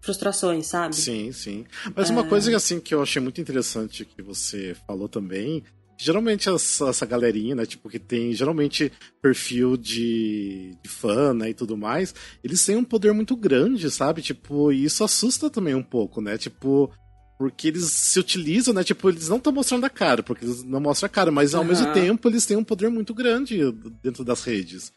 frustrações, 0.00 0.66
sabe? 0.66 0.94
Sim, 0.94 1.32
sim. 1.32 1.66
Mas 1.94 2.10
é... 2.10 2.12
uma 2.12 2.24
coisa 2.24 2.54
assim 2.56 2.80
que 2.80 2.94
eu 2.94 3.02
achei 3.02 3.20
muito 3.20 3.40
interessante 3.40 4.04
que 4.04 4.22
você 4.22 4.76
falou 4.86 5.08
também, 5.08 5.64
geralmente 5.98 6.48
essa, 6.48 6.88
essa 6.88 7.04
galerinha, 7.04 7.56
né, 7.56 7.66
tipo 7.66 7.88
que 7.88 7.98
tem 7.98 8.32
geralmente 8.32 8.92
perfil 9.20 9.76
de, 9.76 10.76
de 10.82 10.88
fã, 10.88 11.34
né, 11.34 11.50
e 11.50 11.54
tudo 11.54 11.76
mais, 11.76 12.14
eles 12.42 12.64
têm 12.64 12.76
um 12.76 12.84
poder 12.84 13.12
muito 13.12 13.36
grande, 13.36 13.90
sabe? 13.90 14.22
Tipo, 14.22 14.70
e 14.72 14.84
isso 14.84 15.02
assusta 15.02 15.50
também 15.50 15.74
um 15.74 15.82
pouco, 15.82 16.20
né? 16.20 16.38
Tipo, 16.38 16.90
porque 17.38 17.68
eles 17.68 17.84
se 17.84 18.18
utilizam, 18.18 18.74
né? 18.74 18.82
Tipo, 18.82 19.08
eles 19.08 19.28
não 19.28 19.36
estão 19.36 19.52
mostrando 19.52 19.84
a 19.84 19.90
cara, 19.90 20.24
porque 20.24 20.44
eles 20.44 20.64
não 20.64 20.80
mostram 20.80 21.06
a 21.06 21.08
cara, 21.08 21.30
mas 21.30 21.54
ao 21.54 21.62
uhum. 21.62 21.68
mesmo 21.68 21.92
tempo 21.92 22.28
eles 22.28 22.44
têm 22.44 22.56
um 22.56 22.64
poder 22.64 22.90
muito 22.90 23.14
grande 23.14 23.60
dentro 24.02 24.24
das 24.24 24.42
redes. 24.42 24.92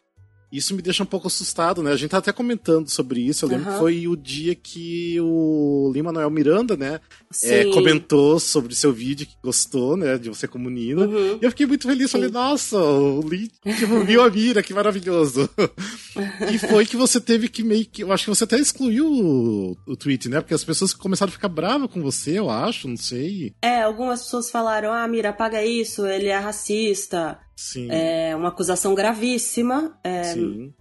Isso 0.51 0.75
me 0.75 0.81
deixa 0.81 1.03
um 1.03 1.05
pouco 1.05 1.27
assustado, 1.27 1.81
né? 1.81 1.91
A 1.91 1.95
gente 1.95 2.11
tá 2.11 2.17
até 2.17 2.31
comentando 2.31 2.89
sobre 2.89 3.21
isso. 3.21 3.45
Eu 3.45 3.49
lembro 3.49 3.67
uhum. 3.67 3.73
que 3.73 3.79
foi 3.79 4.07
o 4.07 4.15
dia 4.15 4.53
que 4.53 5.17
o 5.21 5.91
Lima 5.93 6.11
Manuel 6.11 6.29
Miranda, 6.29 6.75
né, 6.75 6.99
é, 7.43 7.65
comentou 7.71 8.39
sobre 8.39 8.75
seu 8.75 8.91
vídeo 8.91 9.25
que 9.25 9.35
gostou, 9.41 9.95
né, 9.95 10.17
de 10.17 10.29
você 10.29 10.47
como 10.47 10.69
menina. 10.69 11.05
Uhum. 11.05 11.39
E 11.41 11.45
eu 11.45 11.49
fiquei 11.51 11.65
muito 11.65 11.87
feliz. 11.87 12.11
Sim. 12.11 12.17
Falei, 12.17 12.29
nossa, 12.29 12.77
o 12.77 13.25
Lee 13.25 13.49
tipo, 13.63 14.03
viu 14.03 14.21
a 14.21 14.29
mira, 14.29 14.61
que 14.61 14.73
maravilhoso. 14.73 15.49
e 16.51 16.57
foi 16.57 16.85
que 16.85 16.97
você 16.97 17.21
teve 17.21 17.47
que 17.47 17.63
meio 17.63 17.85
que. 17.85 18.03
Eu 18.03 18.11
acho 18.11 18.25
que 18.25 18.29
você 18.29 18.43
até 18.43 18.57
excluiu 18.57 19.07
o, 19.07 19.77
o 19.87 19.95
tweet, 19.95 20.27
né? 20.27 20.41
Porque 20.41 20.53
as 20.53 20.63
pessoas 20.63 20.93
começaram 20.93 21.29
a 21.29 21.33
ficar 21.33 21.47
bravas 21.47 21.89
com 21.89 22.01
você, 22.01 22.37
eu 22.37 22.49
acho, 22.49 22.87
não 22.87 22.97
sei. 22.97 23.53
É, 23.61 23.83
algumas 23.83 24.23
pessoas 24.23 24.51
falaram, 24.51 24.91
ah, 24.91 25.07
Mira, 25.07 25.29
apaga 25.29 25.63
isso, 25.63 26.05
ele 26.05 26.27
é 26.27 26.37
racista. 26.37 27.39
Sim. 27.61 27.87
É 27.91 28.35
uma 28.35 28.49
acusação 28.49 28.95
gravíssima. 28.95 29.95
É, 30.03 30.23
Sim. 30.23 30.73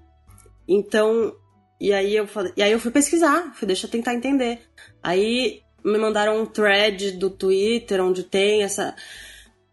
Então, 0.66 1.36
e 1.78 1.92
aí 1.92 2.16
eu 2.16 2.26
falei, 2.26 2.52
e 2.56 2.62
aí 2.62 2.72
eu 2.72 2.80
fui 2.80 2.90
pesquisar, 2.90 3.52
fui 3.54 3.66
deixa 3.66 3.86
eu 3.86 3.90
tentar 3.90 4.14
entender. 4.14 4.60
Aí 5.02 5.60
me 5.84 5.98
mandaram 5.98 6.40
um 6.40 6.46
thread 6.46 7.12
do 7.12 7.28
Twitter 7.28 8.02
onde 8.02 8.22
tem 8.22 8.62
essa 8.62 8.94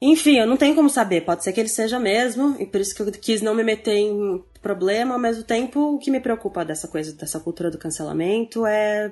enfim, 0.02 0.38
eu 0.38 0.46
não 0.46 0.58
tenho 0.58 0.76
como 0.76 0.90
saber, 0.90 1.22
pode 1.22 1.44
ser 1.44 1.52
que 1.54 1.60
ele 1.60 1.70
seja 1.70 1.98
mesmo, 1.98 2.56
e 2.60 2.68
por 2.68 2.80
isso 2.80 2.94
que 2.94 3.02
eu 3.02 3.12
quis 3.12 3.42
não 3.42 3.56
me 3.56 3.64
meter 3.64 3.96
em 3.96 4.44
problema, 4.62 5.16
ao 5.16 5.20
mesmo 5.20 5.44
tempo, 5.44 5.96
o 5.96 5.98
que 5.98 6.12
me 6.12 6.20
preocupa 6.20 6.64
dessa 6.64 6.88
coisa, 6.88 7.14
dessa 7.14 7.40
cultura 7.40 7.72
do 7.72 7.80
cancelamento 7.80 8.64
é 8.64 9.12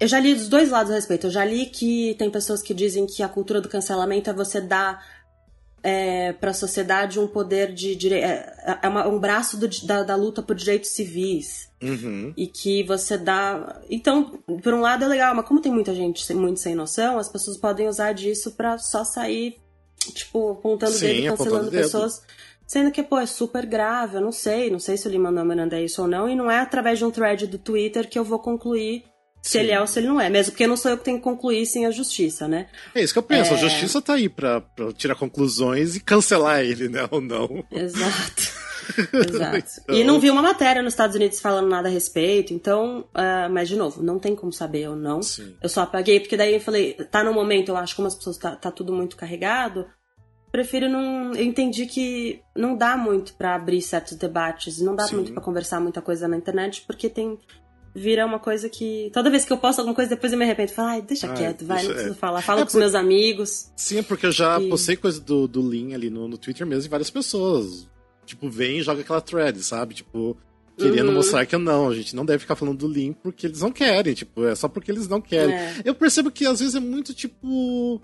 eu 0.00 0.06
já 0.06 0.20
li 0.20 0.34
dos 0.34 0.48
dois 0.48 0.70
lados 0.70 0.92
a 0.92 0.94
respeito. 0.94 1.26
Eu 1.26 1.30
já 1.30 1.44
li 1.44 1.66
que 1.66 2.14
tem 2.18 2.30
pessoas 2.30 2.62
que 2.62 2.72
dizem 2.72 3.04
que 3.04 3.22
a 3.22 3.28
cultura 3.28 3.60
do 3.60 3.68
cancelamento 3.68 4.30
é 4.30 4.32
você 4.32 4.60
dar 4.60 5.04
é, 5.82 6.32
para 6.32 6.50
a 6.50 6.54
sociedade 6.54 7.20
um 7.20 7.26
poder 7.26 7.72
de 7.72 7.94
direito. 7.94 8.24
É, 8.24 8.78
é 8.82 8.88
uma, 8.88 9.06
um 9.06 9.18
braço 9.18 9.56
do, 9.56 9.68
da, 9.86 10.02
da, 10.02 10.16
luta 10.16 10.42
por 10.42 10.56
direitos 10.56 10.90
civis. 10.90 11.68
Uhum. 11.82 12.32
E 12.36 12.46
que 12.46 12.82
você 12.82 13.16
dá. 13.16 13.80
Então, 13.88 14.40
por 14.62 14.74
um 14.74 14.80
lado 14.80 15.04
é 15.04 15.08
legal, 15.08 15.34
mas 15.34 15.46
como 15.46 15.60
tem 15.60 15.72
muita 15.72 15.94
gente 15.94 16.32
muito 16.34 16.60
sem 16.60 16.74
noção, 16.74 17.18
as 17.18 17.28
pessoas 17.28 17.56
podem 17.56 17.88
usar 17.88 18.12
disso 18.12 18.52
para 18.52 18.78
só 18.78 19.04
sair, 19.04 19.56
tipo, 20.12 20.52
apontando 20.52 20.96
o 20.96 21.00
dedo, 21.00 21.36
cancelando 21.36 21.70
pessoas. 21.70 22.22
Sendo 22.66 22.90
que, 22.90 23.02
pô, 23.02 23.18
é 23.18 23.24
super 23.24 23.64
grave, 23.64 24.16
eu 24.16 24.20
não 24.20 24.32
sei, 24.32 24.70
não 24.70 24.78
sei 24.78 24.98
se 24.98 25.08
o 25.08 25.10
Lima 25.10 25.30
Miranda 25.30 25.78
é 25.78 25.84
isso 25.84 26.02
ou 26.02 26.08
não, 26.08 26.28
e 26.28 26.36
não 26.36 26.50
é 26.50 26.60
através 26.60 26.98
de 26.98 27.04
um 27.04 27.10
thread 27.10 27.46
do 27.46 27.56
Twitter 27.56 28.06
que 28.06 28.18
eu 28.18 28.24
vou 28.24 28.38
concluir 28.38 29.04
se 29.42 29.52
Sim. 29.52 29.58
ele 29.60 29.70
é 29.72 29.80
ou 29.80 29.86
se 29.86 29.98
ele 29.98 30.08
não 30.08 30.20
é. 30.20 30.28
Mesmo 30.28 30.52
porque 30.52 30.66
não 30.66 30.76
sou 30.76 30.90
eu 30.90 30.98
que 30.98 31.04
tenho 31.04 31.18
que 31.18 31.24
concluir 31.24 31.64
sem 31.66 31.86
a 31.86 31.90
justiça, 31.90 32.48
né? 32.48 32.66
É 32.94 33.02
isso 33.02 33.12
que 33.12 33.18
eu 33.18 33.22
penso. 33.22 33.52
É... 33.52 33.54
A 33.54 33.58
justiça 33.58 34.02
tá 34.02 34.14
aí 34.14 34.28
pra, 34.28 34.60
pra, 34.60 34.92
tirar 34.92 35.14
conclusões 35.14 35.96
e 35.96 36.00
cancelar 36.00 36.60
ele, 36.60 36.88
né? 36.88 37.06
Ou 37.10 37.20
não. 37.20 37.64
Exato. 37.70 38.68
Exato. 39.12 39.80
Então... 39.82 39.94
E 39.94 40.04
não 40.04 40.18
vi 40.18 40.30
uma 40.30 40.42
matéria 40.42 40.82
nos 40.82 40.92
Estados 40.92 41.14
Unidos 41.14 41.40
falando 41.40 41.68
nada 41.68 41.88
a 41.88 41.90
respeito, 41.90 42.52
então. 42.52 43.00
Uh, 43.14 43.50
mas, 43.50 43.68
de 43.68 43.76
novo, 43.76 44.02
não 44.02 44.18
tem 44.18 44.34
como 44.34 44.52
saber 44.52 44.88
ou 44.88 44.96
não. 44.96 45.22
Sim. 45.22 45.54
Eu 45.62 45.68
só 45.68 45.82
apaguei, 45.82 46.20
porque 46.20 46.36
daí 46.36 46.54
eu 46.54 46.60
falei, 46.60 46.94
tá 47.10 47.22
no 47.22 47.32
momento, 47.32 47.68
eu 47.68 47.76
acho, 47.76 47.94
como 47.94 48.08
as 48.08 48.14
pessoas 48.14 48.38
tá, 48.38 48.56
tá 48.56 48.70
tudo 48.70 48.92
muito 48.92 49.16
carregado. 49.16 49.86
Prefiro 50.50 50.88
não. 50.88 51.34
Eu 51.34 51.44
entendi 51.44 51.86
que 51.86 52.40
não 52.56 52.76
dá 52.76 52.96
muito 52.96 53.34
para 53.34 53.54
abrir 53.54 53.82
certos 53.82 54.16
debates, 54.16 54.80
não 54.80 54.96
dá 54.96 55.06
Sim. 55.06 55.16
muito 55.16 55.32
para 55.32 55.42
conversar 55.42 55.80
muita 55.80 56.00
coisa 56.00 56.26
na 56.26 56.36
internet, 56.36 56.84
porque 56.86 57.08
tem 57.08 57.38
vira 57.94 58.24
uma 58.24 58.38
coisa 58.38 58.68
que. 58.68 59.10
Toda 59.12 59.30
vez 59.30 59.44
que 59.44 59.52
eu 59.52 59.58
posto 59.58 59.80
alguma 59.80 59.94
coisa, 59.94 60.10
depois 60.10 60.32
eu 60.32 60.38
me 60.38 60.44
arrependo. 60.44 60.72
Falo, 60.72 60.88
ai, 60.88 61.02
deixa 61.02 61.28
quieto, 61.32 61.64
vai, 61.64 61.82
não 61.82 61.90
preciso 61.90 62.14
é. 62.14 62.16
falar. 62.16 62.42
Fala 62.42 62.60
é 62.60 62.64
com 62.64 62.68
os 62.68 62.74
meus 62.74 62.94
amigos. 62.94 63.70
Sim, 63.76 63.98
é 63.98 64.02
porque 64.02 64.26
eu 64.26 64.32
já 64.32 64.60
e... 64.60 64.68
postei 64.68 64.96
coisa 64.96 65.20
do, 65.20 65.48
do 65.48 65.60
Lin 65.60 65.94
ali 65.94 66.10
no, 66.10 66.28
no 66.28 66.38
Twitter 66.38 66.66
mesmo 66.66 66.86
e 66.86 66.90
várias 66.90 67.10
pessoas. 67.10 67.88
Tipo, 68.24 68.48
vem 68.48 68.78
e 68.78 68.82
joga 68.82 69.00
aquela 69.00 69.20
thread, 69.20 69.62
sabe? 69.62 69.94
Tipo, 69.94 70.36
querendo 70.76 71.08
uhum. 71.08 71.14
mostrar 71.14 71.44
que 71.44 71.56
não, 71.56 71.88
a 71.88 71.94
gente 71.94 72.14
não 72.14 72.24
deve 72.24 72.40
ficar 72.40 72.56
falando 72.56 72.78
do 72.78 72.88
Lin 72.88 73.12
porque 73.12 73.46
eles 73.46 73.60
não 73.60 73.72
querem, 73.72 74.14
tipo, 74.14 74.44
é 74.44 74.54
só 74.54 74.68
porque 74.68 74.90
eles 74.90 75.08
não 75.08 75.20
querem. 75.20 75.54
É. 75.54 75.82
Eu 75.84 75.94
percebo 75.94 76.30
que 76.30 76.46
às 76.46 76.60
vezes 76.60 76.74
é 76.74 76.80
muito, 76.80 77.12
tipo. 77.12 78.00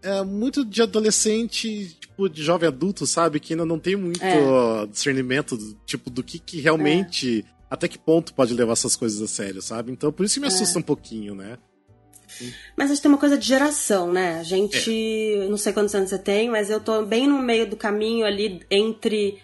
É 0.00 0.22
muito 0.22 0.64
de 0.64 0.80
adolescente, 0.80 1.96
tipo, 2.00 2.28
de 2.28 2.40
jovem 2.40 2.68
adulto, 2.68 3.04
sabe? 3.04 3.40
Que 3.40 3.52
ainda 3.52 3.66
não 3.66 3.80
tem 3.80 3.96
muito 3.96 4.22
é. 4.22 4.86
discernimento, 4.86 5.58
tipo, 5.84 6.08
do 6.08 6.22
que, 6.22 6.38
que 6.38 6.60
realmente 6.60 7.44
é 7.44 7.57
até 7.70 7.88
que 7.88 7.98
ponto 7.98 8.34
pode 8.34 8.54
levar 8.54 8.72
essas 8.72 8.96
coisas 8.96 9.20
a 9.20 9.26
sério, 9.26 9.60
sabe? 9.62 9.92
Então 9.92 10.12
por 10.12 10.24
isso 10.24 10.34
que 10.34 10.40
me 10.40 10.46
é. 10.46 10.48
assusta 10.48 10.78
é. 10.78 10.80
um 10.80 10.82
pouquinho, 10.82 11.34
né? 11.34 11.58
Mas 12.76 12.90
acho 12.90 13.00
que 13.00 13.02
tem 13.02 13.10
uma 13.10 13.18
coisa 13.18 13.38
de 13.38 13.46
geração, 13.46 14.12
né? 14.12 14.38
A 14.38 14.42
gente. 14.42 14.90
É. 14.90 15.48
Não 15.48 15.56
sei 15.56 15.72
quantos 15.72 15.94
anos 15.94 16.10
você 16.10 16.18
tem, 16.18 16.50
mas 16.50 16.70
eu 16.70 16.80
tô 16.80 17.04
bem 17.04 17.26
no 17.26 17.38
meio 17.38 17.68
do 17.68 17.76
caminho 17.76 18.26
ali 18.26 18.60
entre. 18.70 19.38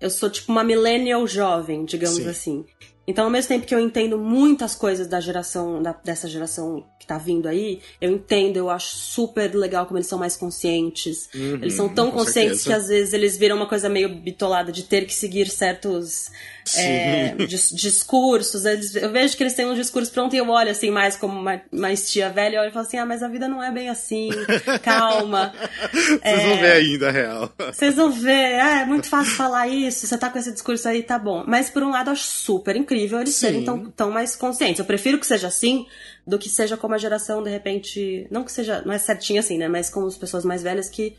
Eu 0.00 0.10
sou 0.10 0.30
tipo 0.30 0.52
uma 0.52 0.62
millennial 0.62 1.26
jovem, 1.26 1.84
digamos 1.84 2.18
Sim. 2.18 2.28
assim. 2.28 2.64
Então, 3.08 3.24
ao 3.24 3.30
mesmo 3.30 3.48
tempo 3.48 3.66
que 3.66 3.74
eu 3.74 3.80
entendo 3.80 4.18
muitas 4.18 4.74
coisas 4.74 5.06
da 5.06 5.18
geração, 5.18 5.82
da, 5.82 5.92
dessa 5.92 6.28
geração 6.28 6.84
que 7.00 7.06
tá 7.06 7.16
vindo 7.16 7.48
aí, 7.48 7.80
eu 8.02 8.12
entendo, 8.12 8.58
eu 8.58 8.68
acho 8.68 8.94
super 8.96 9.54
legal 9.54 9.86
como 9.86 9.96
eles 9.96 10.06
são 10.06 10.18
mais 10.18 10.36
conscientes. 10.36 11.26
Uhum, 11.34 11.54
eles 11.54 11.72
são 11.72 11.88
tão 11.88 12.10
conscientes 12.10 12.60
certeza. 12.60 12.68
que 12.68 12.72
às 12.74 12.88
vezes 12.88 13.14
eles 13.14 13.34
viram 13.38 13.56
uma 13.56 13.66
coisa 13.66 13.88
meio 13.88 14.14
bitolada 14.14 14.70
de 14.70 14.82
ter 14.82 15.06
que 15.06 15.14
seguir 15.14 15.48
certos 15.48 16.30
é, 16.76 17.34
dis 17.46 17.70
discursos. 17.70 18.64
Eles, 18.64 18.94
eu 18.94 19.10
vejo 19.10 19.36
que 19.36 19.42
eles 19.42 19.54
têm 19.54 19.66
um 19.66 19.74
discurso 19.74 20.10
pronto 20.12 20.34
e 20.34 20.38
eu 20.38 20.48
olho 20.48 20.70
assim, 20.70 20.90
mais 20.90 21.16
como 21.16 21.38
uma, 21.38 21.60
mais 21.72 22.10
tia 22.10 22.30
velha, 22.30 22.56
eu 22.56 22.60
olho 22.60 22.70
e 22.70 22.72
falo 22.72 22.86
assim: 22.86 22.98
ah, 22.98 23.06
mas 23.06 23.22
a 23.22 23.28
vida 23.28 23.48
não 23.48 23.62
é 23.62 23.70
bem 23.70 23.88
assim, 23.88 24.30
calma. 24.82 25.52
Vocês 25.92 26.20
é, 26.22 26.46
vão 26.46 26.58
ver 26.58 26.72
ainda, 26.72 27.10
real. 27.10 27.52
Vocês 27.72 27.94
vão 27.94 28.10
ver, 28.10 28.60
ah, 28.60 28.80
é 28.80 28.84
muito 28.86 29.08
fácil 29.08 29.34
falar 29.34 29.68
isso, 29.68 30.06
você 30.06 30.18
tá 30.18 30.30
com 30.30 30.38
esse 30.38 30.52
discurso 30.52 30.88
aí, 30.88 31.02
tá 31.02 31.18
bom. 31.18 31.44
Mas 31.46 31.70
por 31.70 31.82
um 31.82 31.90
lado, 31.90 32.08
eu 32.08 32.12
acho 32.12 32.24
super 32.24 32.76
incrível 32.76 33.20
eles 33.20 33.34
Sim. 33.34 33.46
serem 33.46 33.64
tão, 33.64 33.90
tão 33.90 34.10
mais 34.10 34.34
conscientes. 34.36 34.78
Eu 34.78 34.84
prefiro 34.84 35.18
que 35.18 35.26
seja 35.26 35.48
assim 35.48 35.86
do 36.26 36.38
que 36.38 36.48
seja 36.48 36.76
como 36.76 36.94
a 36.94 36.98
geração, 36.98 37.42
de 37.42 37.50
repente. 37.50 38.26
Não 38.30 38.44
que 38.44 38.52
seja, 38.52 38.82
não 38.84 38.92
é 38.92 38.98
certinho 38.98 39.40
assim, 39.40 39.56
né? 39.56 39.68
Mas 39.68 39.88
como 39.88 40.06
as 40.06 40.16
pessoas 40.16 40.44
mais 40.44 40.62
velhas 40.62 40.88
que 40.88 41.16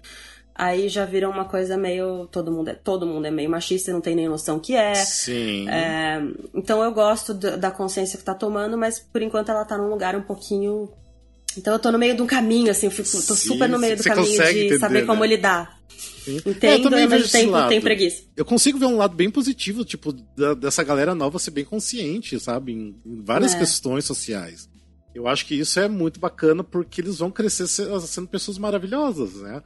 aí 0.59 0.89
já 0.89 1.05
vira 1.05 1.29
uma 1.29 1.45
coisa 1.45 1.77
meio 1.77 2.27
todo 2.27 2.51
mundo 2.51 2.67
é 2.67 2.73
todo 2.73 3.07
mundo 3.07 3.25
é 3.25 3.31
meio 3.31 3.49
machista 3.49 3.89
e 3.89 3.93
não 3.93 4.01
tem 4.01 4.13
nem 4.13 4.27
noção 4.27 4.59
que 4.59 4.75
é. 4.75 4.93
Sim. 4.93 5.69
É, 5.69 6.21
então 6.53 6.83
eu 6.83 6.91
gosto 6.91 7.33
da 7.33 7.71
consciência 7.71 8.19
que 8.19 8.25
tá 8.25 8.35
tomando, 8.35 8.77
mas 8.77 8.99
por 8.99 9.21
enquanto 9.21 9.49
ela 9.49 9.63
tá 9.63 9.77
num 9.77 9.89
lugar 9.89 10.15
um 10.15 10.21
pouquinho 10.21 10.89
então 11.57 11.73
eu 11.73 11.79
tô 11.79 11.91
no 11.91 11.97
meio 11.97 12.15
de 12.15 12.21
um 12.21 12.27
caminho 12.27 12.69
assim, 12.69 12.87
eu 12.87 12.91
fico, 12.91 13.09
tô 13.09 13.35
Sim, 13.35 13.47
super 13.47 13.69
no 13.69 13.79
meio 13.79 13.95
do 13.95 14.03
caminho 14.03 14.27
de 14.27 14.41
entender, 14.41 14.79
saber 14.79 15.05
como 15.05 15.21
né? 15.21 15.27
lidar. 15.27 15.79
Sim. 16.23 16.37
Entendo, 16.45 16.95
é, 16.95 17.05
eu 17.05 17.27
tempo 17.27 17.51
lado. 17.51 17.69
tenho 17.69 17.81
preguiça. 17.81 18.23
Eu 18.35 18.45
consigo 18.45 18.77
ver 18.77 18.85
um 18.85 18.97
lado 18.97 19.15
bem 19.15 19.31
positivo, 19.31 19.83
tipo, 19.83 20.13
da, 20.13 20.53
dessa 20.53 20.83
galera 20.83 21.15
nova 21.15 21.39
ser 21.39 21.51
bem 21.51 21.65
consciente, 21.65 22.39
sabe? 22.39 22.73
Em, 22.73 22.95
em 23.05 23.23
várias 23.23 23.55
é. 23.55 23.59
questões 23.59 24.05
sociais. 24.05 24.69
Eu 25.13 25.27
acho 25.27 25.45
que 25.45 25.55
isso 25.55 25.79
é 25.79 25.87
muito 25.87 26.19
bacana 26.19 26.63
porque 26.63 27.01
eles 27.01 27.17
vão 27.17 27.31
crescer 27.31 27.67
sendo 27.67 28.27
pessoas 28.27 28.57
maravilhosas, 28.57 29.33
né? 29.35 29.61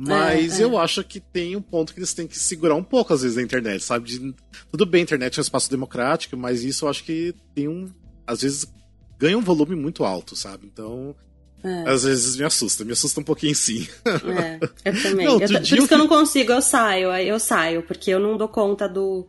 Mas 0.00 0.60
é, 0.60 0.62
é. 0.62 0.64
eu 0.64 0.78
acho 0.78 1.02
que 1.02 1.18
tem 1.18 1.56
um 1.56 1.60
ponto 1.60 1.92
que 1.92 1.98
eles 1.98 2.14
têm 2.14 2.28
que 2.28 2.38
segurar 2.38 2.76
um 2.76 2.84
pouco, 2.84 3.12
às 3.12 3.22
vezes, 3.22 3.36
na 3.36 3.42
internet, 3.42 3.82
sabe? 3.82 4.08
De, 4.08 4.34
tudo 4.70 4.86
bem, 4.86 5.00
a 5.00 5.02
internet 5.02 5.36
é 5.36 5.40
um 5.40 5.42
espaço 5.42 5.68
democrático, 5.68 6.36
mas 6.36 6.62
isso 6.62 6.84
eu 6.84 6.88
acho 6.88 7.02
que 7.02 7.34
tem 7.52 7.66
um. 7.66 7.90
Às 8.24 8.42
vezes 8.42 8.72
ganha 9.18 9.36
um 9.36 9.42
volume 9.42 9.74
muito 9.74 10.04
alto, 10.04 10.36
sabe? 10.36 10.70
Então. 10.72 11.16
É. 11.64 11.90
Às 11.90 12.04
vezes 12.04 12.36
me 12.36 12.44
assusta, 12.44 12.84
me 12.84 12.92
assusta 12.92 13.18
um 13.18 13.24
pouquinho 13.24 13.56
sim. 13.56 13.88
É, 14.04 14.60
eu 14.84 15.02
também. 15.02 15.26
Não, 15.26 15.40
eu, 15.40 15.48
por 15.48 15.62
isso 15.62 15.88
que 15.88 15.94
eu 15.94 15.98
não 15.98 16.06
consigo, 16.06 16.52
eu 16.52 16.62
saio, 16.62 17.12
eu 17.14 17.40
saio, 17.40 17.82
porque 17.82 18.12
eu 18.12 18.20
não 18.20 18.36
dou 18.36 18.46
conta 18.46 18.88
do, 18.88 19.26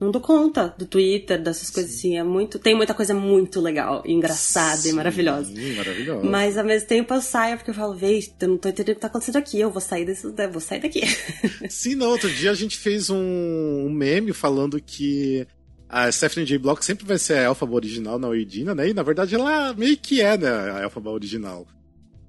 não 0.00 0.10
dou 0.10 0.20
conta 0.20 0.74
do 0.78 0.86
Twitter, 0.86 1.40
dessas 1.40 1.68
coisas 1.68 1.94
assim. 1.94 2.16
É 2.16 2.24
muito, 2.24 2.58
tem 2.58 2.74
muita 2.74 2.94
coisa 2.94 3.12
muito 3.12 3.60
legal, 3.60 4.02
engraçada 4.06 4.78
Sim, 4.78 4.90
e 4.90 4.92
maravilhosa. 4.94 5.52
maravilhosa. 5.76 6.26
Mas 6.26 6.56
ao 6.56 6.64
mesmo 6.64 6.88
tempo 6.88 7.12
eu 7.12 7.20
saio 7.20 7.58
porque 7.58 7.70
eu 7.70 7.74
falo, 7.74 7.94
vê, 7.94 8.18
eu 8.40 8.48
não 8.48 8.56
tô 8.56 8.70
entendendo 8.70 8.92
o 8.92 8.94
que 8.96 9.00
tá 9.02 9.08
acontecendo 9.08 9.36
aqui, 9.36 9.60
eu 9.60 9.70
vou 9.70 9.80
sair 9.80 10.06
desse, 10.06 10.24
eu 10.26 10.50
vou 10.50 10.60
sair 10.60 10.80
daqui. 10.80 11.02
Sim, 11.68 11.96
não, 11.96 12.08
outro 12.08 12.30
dia 12.30 12.50
a 12.50 12.54
gente 12.54 12.78
fez 12.78 13.10
um, 13.10 13.90
meme 13.90 14.32
falando 14.32 14.80
que 14.80 15.46
a 15.86 16.10
Stephanie 16.10 16.46
J. 16.46 16.56
Block 16.56 16.82
sempre 16.82 17.04
vai 17.04 17.18
ser 17.18 17.34
a 17.34 17.42
Elphaba 17.42 17.74
original 17.74 18.18
na 18.18 18.28
Oidina, 18.28 18.74
né? 18.74 18.88
E 18.88 18.94
na 18.94 19.02
verdade 19.02 19.34
ela 19.34 19.74
meio 19.74 19.98
que 19.98 20.22
é, 20.22 20.38
né, 20.38 20.48
a 20.48 20.80
Elphaba 20.82 21.10
original. 21.10 21.66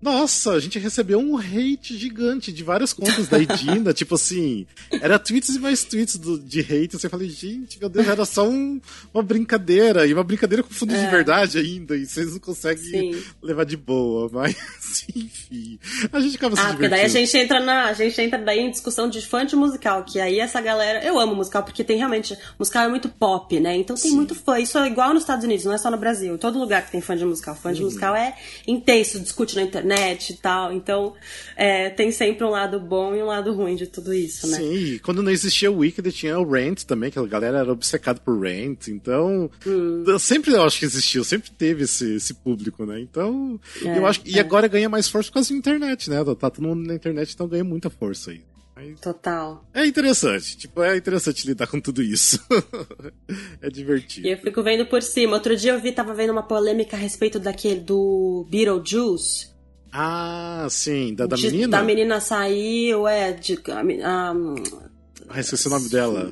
Nossa, 0.01 0.53
a 0.53 0.59
gente 0.59 0.79
recebeu 0.79 1.19
um 1.19 1.37
hate 1.37 1.95
gigante 1.95 2.51
de 2.51 2.63
várias 2.63 2.91
contas 2.91 3.27
da 3.27 3.37
Edina, 3.37 3.93
tipo 3.93 4.15
assim, 4.15 4.65
era 4.89 5.19
tweets 5.19 5.55
e 5.55 5.59
mais 5.59 5.83
tweets 5.83 6.17
do, 6.17 6.39
de 6.39 6.61
hate. 6.61 6.93
Você 6.93 7.07
falei, 7.07 7.29
gente, 7.29 7.79
meu 7.79 7.87
Deus, 7.87 8.07
era 8.07 8.25
só 8.25 8.49
um, 8.49 8.81
uma 9.13 9.21
brincadeira, 9.21 10.07
e 10.07 10.13
uma 10.13 10.23
brincadeira 10.23 10.63
com 10.63 10.73
fundo 10.73 10.95
é. 10.95 11.05
de 11.05 11.11
verdade 11.11 11.59
ainda, 11.59 11.95
e 11.95 12.07
vocês 12.07 12.31
não 12.31 12.39
conseguem 12.39 12.83
Sim. 12.83 13.23
levar 13.43 13.63
de 13.63 13.77
boa, 13.77 14.27
mas 14.33 14.55
enfim. 15.15 15.77
A 16.11 16.19
gente 16.19 16.35
acaba 16.35 16.55
se 16.55 16.61
ah, 16.63 16.69
porque 16.69 16.89
daí 16.89 17.05
a 17.05 17.07
gente 17.07 17.37
entra 17.37 17.59
na. 17.59 17.85
A 17.85 17.93
gente 17.93 18.19
entra 18.19 18.39
daí 18.39 18.59
em 18.59 18.71
discussão 18.71 19.07
de 19.07 19.21
fã 19.21 19.45
de 19.45 19.55
musical, 19.55 20.03
que 20.03 20.19
aí 20.19 20.39
essa 20.39 20.59
galera. 20.59 21.03
Eu 21.05 21.19
amo 21.19 21.35
musical, 21.35 21.63
porque 21.63 21.83
tem 21.83 21.97
realmente. 21.97 22.35
Musical 22.57 22.85
é 22.85 22.87
muito 22.87 23.07
pop, 23.07 23.59
né? 23.59 23.75
Então 23.75 23.95
tem 23.95 24.09
Sim. 24.09 24.15
muito 24.15 24.33
fã. 24.33 24.59
Isso 24.59 24.79
é 24.79 24.87
igual 24.87 25.13
nos 25.13 25.23
Estados 25.23 25.45
Unidos, 25.45 25.65
não 25.65 25.73
é 25.73 25.77
só 25.77 25.91
no 25.91 25.97
Brasil. 25.97 26.37
Todo 26.39 26.57
lugar 26.57 26.83
que 26.85 26.91
tem 26.91 27.01
fã 27.01 27.15
de 27.15 27.23
musical. 27.23 27.55
Fã 27.55 27.71
de 27.71 27.79
uhum. 27.79 27.85
musical 27.85 28.15
é 28.15 28.35
intenso, 28.65 29.19
discute 29.19 29.55
na 29.55 29.61
internet 29.61 29.90
internet 29.91 30.31
e 30.31 30.37
tal. 30.37 30.73
Então, 30.73 31.13
é, 31.55 31.89
tem 31.89 32.11
sempre 32.11 32.45
um 32.45 32.49
lado 32.49 32.79
bom 32.79 33.15
e 33.15 33.21
um 33.21 33.27
lado 33.27 33.53
ruim 33.53 33.75
de 33.75 33.87
tudo 33.87 34.13
isso, 34.13 34.47
né? 34.47 34.57
Sim, 34.57 34.99
quando 35.03 35.21
não 35.21 35.31
existia 35.31 35.71
o 35.71 35.77
Wicked, 35.77 36.11
tinha 36.11 36.39
o 36.39 36.49
Rent 36.49 36.83
também, 36.83 37.11
que 37.11 37.19
a 37.19 37.25
galera 37.25 37.59
era 37.59 37.71
obcecada 37.71 38.19
por 38.19 38.39
Rent. 38.39 38.87
Então, 38.87 39.49
hum. 39.65 40.19
sempre 40.19 40.53
eu 40.53 40.63
acho 40.63 40.79
que 40.79 40.85
existiu, 40.85 41.23
sempre 41.23 41.51
teve 41.51 41.83
esse, 41.83 42.15
esse 42.15 42.33
público, 42.33 42.85
né? 42.85 42.99
Então, 42.99 43.59
é, 43.83 43.97
eu 43.97 44.05
acho 44.05 44.21
que, 44.21 44.31
é. 44.31 44.37
E 44.37 44.39
agora 44.39 44.67
ganha 44.67 44.89
mais 44.89 45.07
força 45.07 45.29
por 45.29 45.35
causa 45.35 45.49
da 45.49 45.55
internet, 45.55 46.09
né? 46.09 46.23
Tá 46.23 46.49
todo 46.49 46.61
mundo 46.61 46.87
na 46.87 46.95
internet, 46.95 47.33
então 47.33 47.47
ganha 47.47 47.63
muita 47.63 47.89
força 47.89 48.31
aí. 48.31 48.41
Total. 48.99 49.63
É 49.73 49.85
interessante, 49.85 50.57
tipo, 50.57 50.81
é 50.81 50.97
interessante 50.97 51.45
lidar 51.45 51.67
com 51.67 51.79
tudo 51.79 52.01
isso. 52.01 52.39
é 53.61 53.69
divertido. 53.69 54.27
E 54.27 54.31
eu 54.31 54.37
fico 54.37 54.63
vendo 54.63 54.87
por 54.87 55.03
cima. 55.03 55.35
Outro 55.35 55.55
dia 55.55 55.73
eu 55.73 55.79
vi, 55.79 55.91
tava 55.91 56.13
vendo 56.15 56.31
uma 56.31 56.43
polêmica 56.43 56.97
a 56.97 56.99
respeito 56.99 57.39
daquele 57.39 57.81
do 57.81 58.45
Beetlejuice. 58.49 59.50
Ah, 59.91 60.67
sim, 60.69 61.13
da, 61.13 61.25
da 61.27 61.35
de, 61.35 61.47
menina? 61.51 61.67
Da 61.67 61.83
menina 61.83 62.19
saiu, 62.19 63.07
é, 63.07 63.33
de... 63.33 63.59
Ah, 64.03 64.33
esqueci 65.39 65.67
o 65.67 65.69
nome 65.69 65.89
dela. 65.89 66.31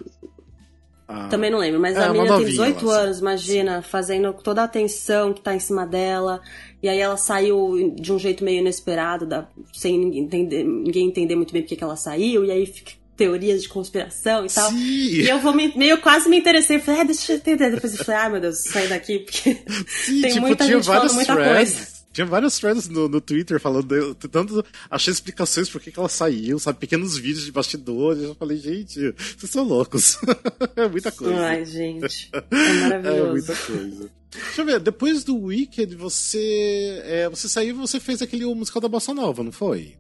Ah, 1.12 1.28
Também 1.28 1.50
não 1.50 1.58
lembro, 1.58 1.80
mas 1.80 1.98
é, 1.98 2.04
a 2.04 2.14
menina 2.14 2.38
tem 2.38 2.46
18 2.46 2.90
anos, 2.92 3.20
imagina, 3.20 3.82
fazendo 3.82 4.32
toda 4.32 4.62
a 4.62 4.66
atenção 4.66 5.34
que 5.34 5.42
tá 5.42 5.56
em 5.56 5.60
cima 5.60 5.86
dela. 5.86 6.40
E 6.84 6.88
aí 6.88 7.00
ela 7.00 7.18
saiu 7.18 7.96
de 7.96 8.14
um 8.14 8.20
jeito 8.20 8.44
meio 8.44 8.60
inesperado, 8.60 9.26
da, 9.26 9.48
sem 9.74 9.98
ninguém 9.98 10.24
entender, 10.24 10.64
ninguém 10.64 11.08
entender 11.08 11.36
muito 11.36 11.52
bem 11.52 11.64
porque 11.64 11.76
que 11.76 11.84
ela 11.84 11.96
saiu, 11.96 12.46
e 12.46 12.52
aí 12.52 12.66
fica 12.68 12.92
teorias 13.18 13.64
de 13.64 13.70
conspiração 13.70 14.46
e 14.46 14.50
tal. 14.50 14.70
Sim. 14.70 14.78
E 14.78 15.28
eu 15.28 15.40
vou 15.40 15.52
me, 15.52 15.76
meio 15.76 15.98
quase 16.00 16.30
me 16.30 16.38
interessei. 16.38 16.80
Falei, 16.80 17.02
ah, 17.02 17.06
deixa 17.06 17.34
eu 17.34 17.38
entender. 17.38 17.72
Depois 17.72 17.98
eu 17.98 18.06
falei, 18.06 18.22
ah, 18.22 18.30
meu 18.30 18.40
Deus, 18.40 18.60
sair 18.60 18.88
daqui, 18.88 19.20
porque 19.20 19.58
Sim, 19.88 20.22
tem 20.22 20.32
tipo, 20.34 20.46
muita 20.46 20.66
gente 20.66 20.86
falando 20.86 21.14
muita 21.14 21.34
threads. 21.34 21.74
coisa. 21.74 21.99
Tinha 22.12 22.26
vários 22.26 22.58
threads 22.58 22.90
no, 22.90 23.08
no 23.08 23.22
Twitter 23.22 23.60
falando, 23.60 24.16
tanto 24.16 24.66
achei 24.90 25.14
explicações 25.14 25.70
por 25.70 25.80
que, 25.80 25.92
que 25.92 26.00
ela 26.00 26.10
saiu, 26.10 26.58
sabe? 26.58 26.80
Pequenos 26.80 27.18
vídeos 27.18 27.46
de 27.46 27.52
bastidores. 27.52 28.24
Eu 28.24 28.36
falei, 28.36 28.58
gente, 28.58 29.14
vocês 29.38 29.52
são 29.52 29.64
loucos. 29.64 30.18
é 30.76 30.88
muita 30.88 31.12
coisa. 31.12 31.40
Ai, 31.40 31.66
gente. 31.66 32.30
É 32.52 32.74
maravilhoso. 32.74 33.20
É 33.20 33.32
muita 33.32 33.56
coisa. 33.56 34.12
Deixa 34.32 34.62
eu 34.62 34.66
ver, 34.66 34.80
depois 34.80 35.24
do 35.24 35.38
Wicked, 35.38 35.96
você. 35.96 37.02
É, 37.04 37.30
você 37.30 37.48
saiu 37.48 37.70
e 37.70 37.74
você 37.74 38.00
fez 38.00 38.22
aquele 38.22 38.46
musical 38.54 38.82
da 38.82 38.88
Bossa 38.88 39.14
Nova, 39.14 39.44
não 39.44 39.52
foi? 39.52 39.96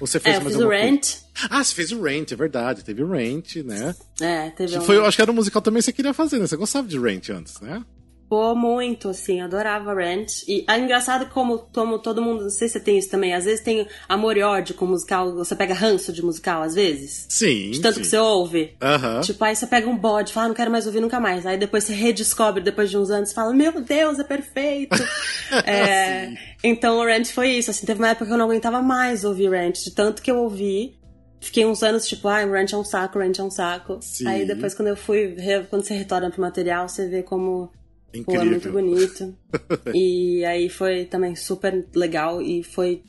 Você 0.00 0.18
fez 0.18 0.36
é, 0.36 0.38
eu 0.38 0.44
fiz 0.44 0.56
o 0.56 0.68
Rent. 0.68 1.16
Ah, 1.48 1.62
você 1.62 1.74
fez 1.74 1.92
o 1.92 2.02
Rent, 2.02 2.32
é 2.32 2.36
verdade. 2.36 2.84
Teve 2.84 3.02
o 3.02 3.10
Rent, 3.10 3.56
né? 3.56 3.94
É, 4.20 4.50
teve 4.50 4.78
um... 4.78 4.82
foi, 4.82 4.98
Acho 4.98 5.16
que 5.16 5.22
era 5.22 5.30
um 5.30 5.34
musical 5.34 5.62
também 5.62 5.80
que 5.80 5.84
você 5.84 5.92
queria 5.92 6.12
fazer, 6.12 6.38
né? 6.38 6.46
Você 6.46 6.56
gostava 6.56 6.88
de 6.88 6.98
Rent 6.98 7.28
antes, 7.30 7.60
né? 7.60 7.84
Pô, 8.28 8.54
muito, 8.54 9.10
assim, 9.10 9.40
adorava 9.40 9.94
Rent. 9.94 10.42
E 10.48 10.64
é 10.68 10.78
engraçado 10.78 11.26
como, 11.26 11.58
como 11.72 11.98
todo 11.98 12.22
mundo, 12.22 12.44
não 12.44 12.50
sei 12.50 12.68
se 12.68 12.74
você 12.74 12.80
tem 12.80 12.98
isso 12.98 13.10
também, 13.10 13.34
às 13.34 13.44
vezes 13.44 13.60
tem 13.60 13.86
amor 14.08 14.36
e 14.36 14.42
ódio 14.42 14.74
com 14.74 14.86
musical, 14.86 15.34
você 15.34 15.54
pega 15.54 15.74
ranço 15.74 16.12
de 16.12 16.24
musical, 16.24 16.62
às 16.62 16.74
vezes. 16.74 17.26
Sim. 17.28 17.70
De 17.70 17.80
tanto 17.80 17.96
sim. 17.96 18.00
que 18.00 18.06
você 18.06 18.18
ouve. 18.18 18.76
Uhum. 18.82 19.20
Tipo, 19.20 19.44
aí 19.44 19.54
você 19.54 19.66
pega 19.66 19.88
um 19.88 19.96
bode, 19.96 20.32
fala, 20.32 20.46
ah, 20.46 20.48
não 20.48 20.54
quero 20.54 20.70
mais 20.70 20.86
ouvir 20.86 21.00
nunca 21.00 21.20
mais. 21.20 21.46
Aí 21.46 21.58
depois 21.58 21.84
você 21.84 21.92
redescobre, 21.92 22.62
depois 22.62 22.90
de 22.90 22.96
uns 22.96 23.10
anos, 23.10 23.32
fala, 23.32 23.52
meu 23.52 23.80
Deus, 23.80 24.18
é 24.18 24.24
perfeito. 24.24 24.96
é, 25.66 26.32
então 26.62 26.98
o 26.98 27.04
Rent 27.04 27.28
foi 27.28 27.50
isso, 27.50 27.70
assim, 27.70 27.86
teve 27.86 28.00
uma 28.00 28.08
época 28.08 28.26
que 28.26 28.32
eu 28.32 28.38
não 28.38 28.46
aguentava 28.46 28.80
mais 28.80 29.24
ouvir 29.24 29.50
Rent, 29.50 29.84
de 29.84 29.90
tanto 29.90 30.22
que 30.22 30.30
eu 30.30 30.38
ouvi. 30.38 30.98
Fiquei 31.44 31.66
uns 31.66 31.82
anos 31.82 32.08
tipo, 32.08 32.26
ah, 32.26 32.42
Ranch 32.42 32.72
é 32.72 32.76
um 32.76 32.84
saco, 32.84 33.18
Ranch 33.18 33.38
é 33.38 33.42
um 33.42 33.50
saco. 33.50 33.98
Sim. 34.00 34.26
Aí 34.26 34.46
depois 34.46 34.74
quando 34.74 34.88
eu 34.88 34.96
fui, 34.96 35.36
quando 35.68 35.84
você 35.84 35.92
retorna 35.92 36.30
pro 36.30 36.40
material, 36.40 36.88
você 36.88 37.06
vê 37.06 37.22
como 37.22 37.70
Incrível. 38.14 38.24
Pô, 38.24 38.40
é 38.40 38.44
muito 38.44 38.70
bonito. 38.70 39.34
e 39.94 40.44
aí 40.44 40.68
foi 40.68 41.04
também 41.04 41.34
super 41.34 41.86
legal 41.94 42.40
e 42.40 42.62
foi. 42.62 43.02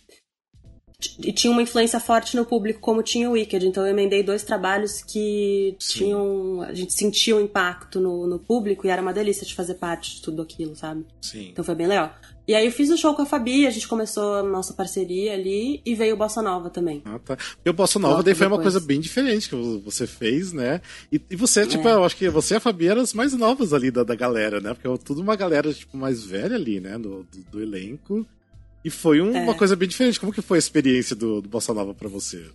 E 1.20 1.32
tinha 1.32 1.52
uma 1.52 1.62
influência 1.62 2.00
forte 2.00 2.36
no 2.36 2.46
público, 2.46 2.80
como 2.80 3.04
tinha 3.04 3.30
o 3.30 3.34
Wicked. 3.34 3.68
Então 3.68 3.86
eu 3.86 3.92
emendei 3.92 4.24
dois 4.24 4.44
trabalhos 4.44 5.02
que 5.02 5.76
Sim. 5.80 6.00
tinham. 6.00 6.62
A 6.62 6.74
gente 6.74 6.94
sentia 6.94 7.36
o 7.36 7.40
um 7.40 7.42
impacto 7.42 8.00
no, 8.00 8.26
no 8.26 8.40
público 8.40 8.88
e 8.88 8.90
era 8.90 9.02
uma 9.02 9.14
delícia 9.14 9.46
de 9.46 9.54
fazer 9.54 9.76
parte 9.76 10.16
de 10.16 10.22
tudo 10.22 10.42
aquilo, 10.42 10.76
sabe? 10.76 11.06
Sim. 11.22 11.50
Então 11.52 11.64
foi 11.64 11.76
bem 11.76 11.88
legal. 11.88 12.16
E 12.48 12.54
aí 12.54 12.66
eu 12.66 12.72
fiz 12.72 12.90
o 12.90 12.98
show 12.98 13.14
com 13.16 13.24
a 13.24 13.26
Fabi, 13.26 13.66
a 13.66 13.72
gente 13.72 13.88
começou 13.88 14.36
a 14.36 14.44
nossa 14.44 14.74
parceria 14.74 15.34
ali 15.34 15.82
e 15.86 15.96
veio 15.96 16.14
o 16.14 16.18
Bossa 16.18 16.42
Nova 16.42 16.70
também. 16.70 17.02
Ah, 17.06 17.20
tá. 17.20 17.38
E 17.66 17.70
o 17.70 17.74
Bossa 17.74 17.98
Nova 17.98 18.22
daí 18.22 18.36
foi 18.36 18.46
depois. 18.46 18.60
uma 18.60 18.62
coisa 18.62 18.80
bem 18.80 19.00
diferente 19.00 19.50
que 19.50 19.56
você 19.84 20.06
fez, 20.06 20.54
né? 20.54 20.82
E, 21.12 21.20
e 21.30 21.36
você, 21.36 21.66
tipo, 21.66 21.88
é. 21.88 21.94
eu 21.94 22.04
acho 22.04 22.16
que 22.16 22.30
você 22.30 22.54
e 22.54 22.58
a 22.58 22.60
Fabi 22.60 22.88
eram 22.88 23.02
as 23.02 23.14
mais 23.14 23.34
novas 23.34 23.74
ali 23.74 23.90
da, 23.90 24.04
da 24.04 24.16
galera, 24.16 24.60
né? 24.60 24.74
Porque 24.74 24.88
é 24.88 24.98
tudo 24.98 25.22
uma 25.22 25.36
galera, 25.36 25.74
tipo, 25.74 25.98
mais 25.98 26.24
velha 26.24 26.56
ali, 26.56 26.80
né? 26.80 26.98
Do, 26.98 27.24
do, 27.24 27.40
do 27.52 27.62
elenco. 27.62 28.26
E 28.84 28.90
foi 28.92 29.20
um, 29.20 29.36
é. 29.36 29.42
uma 29.42 29.56
coisa 29.56 29.76
bem 29.76 29.90
diferente. 29.90 30.20
Como 30.20 30.32
que 30.32 30.44
foi 30.44 30.58
a 30.58 30.60
experiência 30.60 31.16
do, 31.16 31.42
do 31.42 31.50
Bossa 31.50 31.74
Nova 31.74 31.96
pra 31.96 32.08
você? 32.08 32.46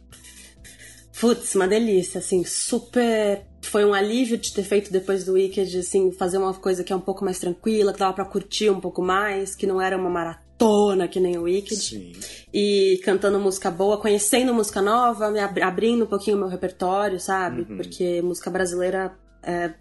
Putz, 1.20 1.54
uma 1.54 1.68
delícia, 1.68 2.18
assim, 2.18 2.42
super. 2.44 3.44
Foi 3.62 3.84
um 3.84 3.92
alívio 3.92 4.38
de 4.38 4.54
ter 4.54 4.62
feito 4.62 4.90
depois 4.90 5.22
do 5.22 5.34
Wicked, 5.34 5.78
assim, 5.78 6.10
fazer 6.12 6.38
uma 6.38 6.54
coisa 6.54 6.82
que 6.82 6.92
é 6.92 6.96
um 6.96 7.00
pouco 7.00 7.22
mais 7.24 7.38
tranquila, 7.38 7.92
que 7.92 7.98
dava 7.98 8.14
pra 8.14 8.24
curtir 8.24 8.70
um 8.70 8.80
pouco 8.80 9.02
mais, 9.02 9.54
que 9.54 9.66
não 9.66 9.80
era 9.80 9.98
uma 9.98 10.08
maratona 10.08 11.06
que 11.06 11.20
nem 11.20 11.36
o 11.36 11.42
Wicked. 11.42 11.76
Sim. 11.76 12.12
E 12.52 12.98
cantando 13.04 13.38
música 13.38 13.70
boa, 13.70 13.98
conhecendo 13.98 14.54
música 14.54 14.80
nova, 14.80 15.30
me 15.30 15.40
abrindo 15.62 16.04
um 16.04 16.08
pouquinho 16.08 16.38
o 16.38 16.40
meu 16.40 16.48
repertório, 16.48 17.20
sabe? 17.20 17.62
Uhum. 17.62 17.76
Porque 17.76 18.22
música 18.22 18.50
brasileira 18.50 19.14
é, 19.42 19.72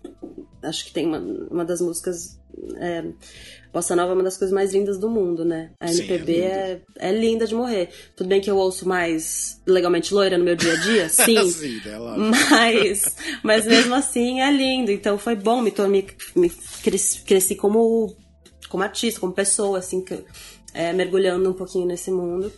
acho 0.63 0.85
que 0.85 0.93
tem 0.93 1.05
uma, 1.05 1.19
uma 1.19 1.65
das 1.65 1.81
músicas. 1.81 2.39
É, 2.77 3.03
Bossa 3.71 3.95
Nova 3.95 4.11
é 4.11 4.13
uma 4.15 4.23
das 4.23 4.37
coisas 4.37 4.53
mais 4.53 4.73
lindas 4.73 4.97
do 4.97 5.09
mundo, 5.09 5.45
né? 5.45 5.71
A 5.79 5.91
MPB 5.91 6.33
sim, 6.33 6.41
é, 6.41 6.81
é, 6.97 7.09
é, 7.09 7.11
linda 7.11 7.45
de 7.45 7.53
morrer. 7.53 7.89
Tudo 8.15 8.27
bem 8.27 8.41
que 8.41 8.49
eu 8.49 8.57
ouço 8.57 8.87
mais 8.87 9.61
legalmente 9.65 10.13
loira 10.13 10.37
no 10.37 10.43
meu 10.43 10.55
dia 10.55 10.73
a 10.73 10.75
dia, 10.77 11.09
sim. 11.09 11.49
sim 11.51 11.79
é 11.85 11.97
mas, 12.49 13.15
mas 13.43 13.65
mesmo 13.65 13.93
assim 13.95 14.41
é 14.41 14.51
lindo. 14.51 14.91
Então 14.91 15.17
foi 15.17 15.35
bom, 15.35 15.61
me, 15.61 15.73
me, 15.87 16.07
me 16.35 16.49
cresci, 16.83 17.21
cresci 17.23 17.55
como, 17.55 18.15
como 18.67 18.83
artista, 18.83 19.19
como 19.19 19.33
pessoa, 19.33 19.77
assim, 19.77 20.03
que, 20.03 20.23
é, 20.73 20.91
mergulhando 20.91 21.49
um 21.49 21.53
pouquinho 21.53 21.85
nesse 21.85 22.11
mundo. 22.11 22.51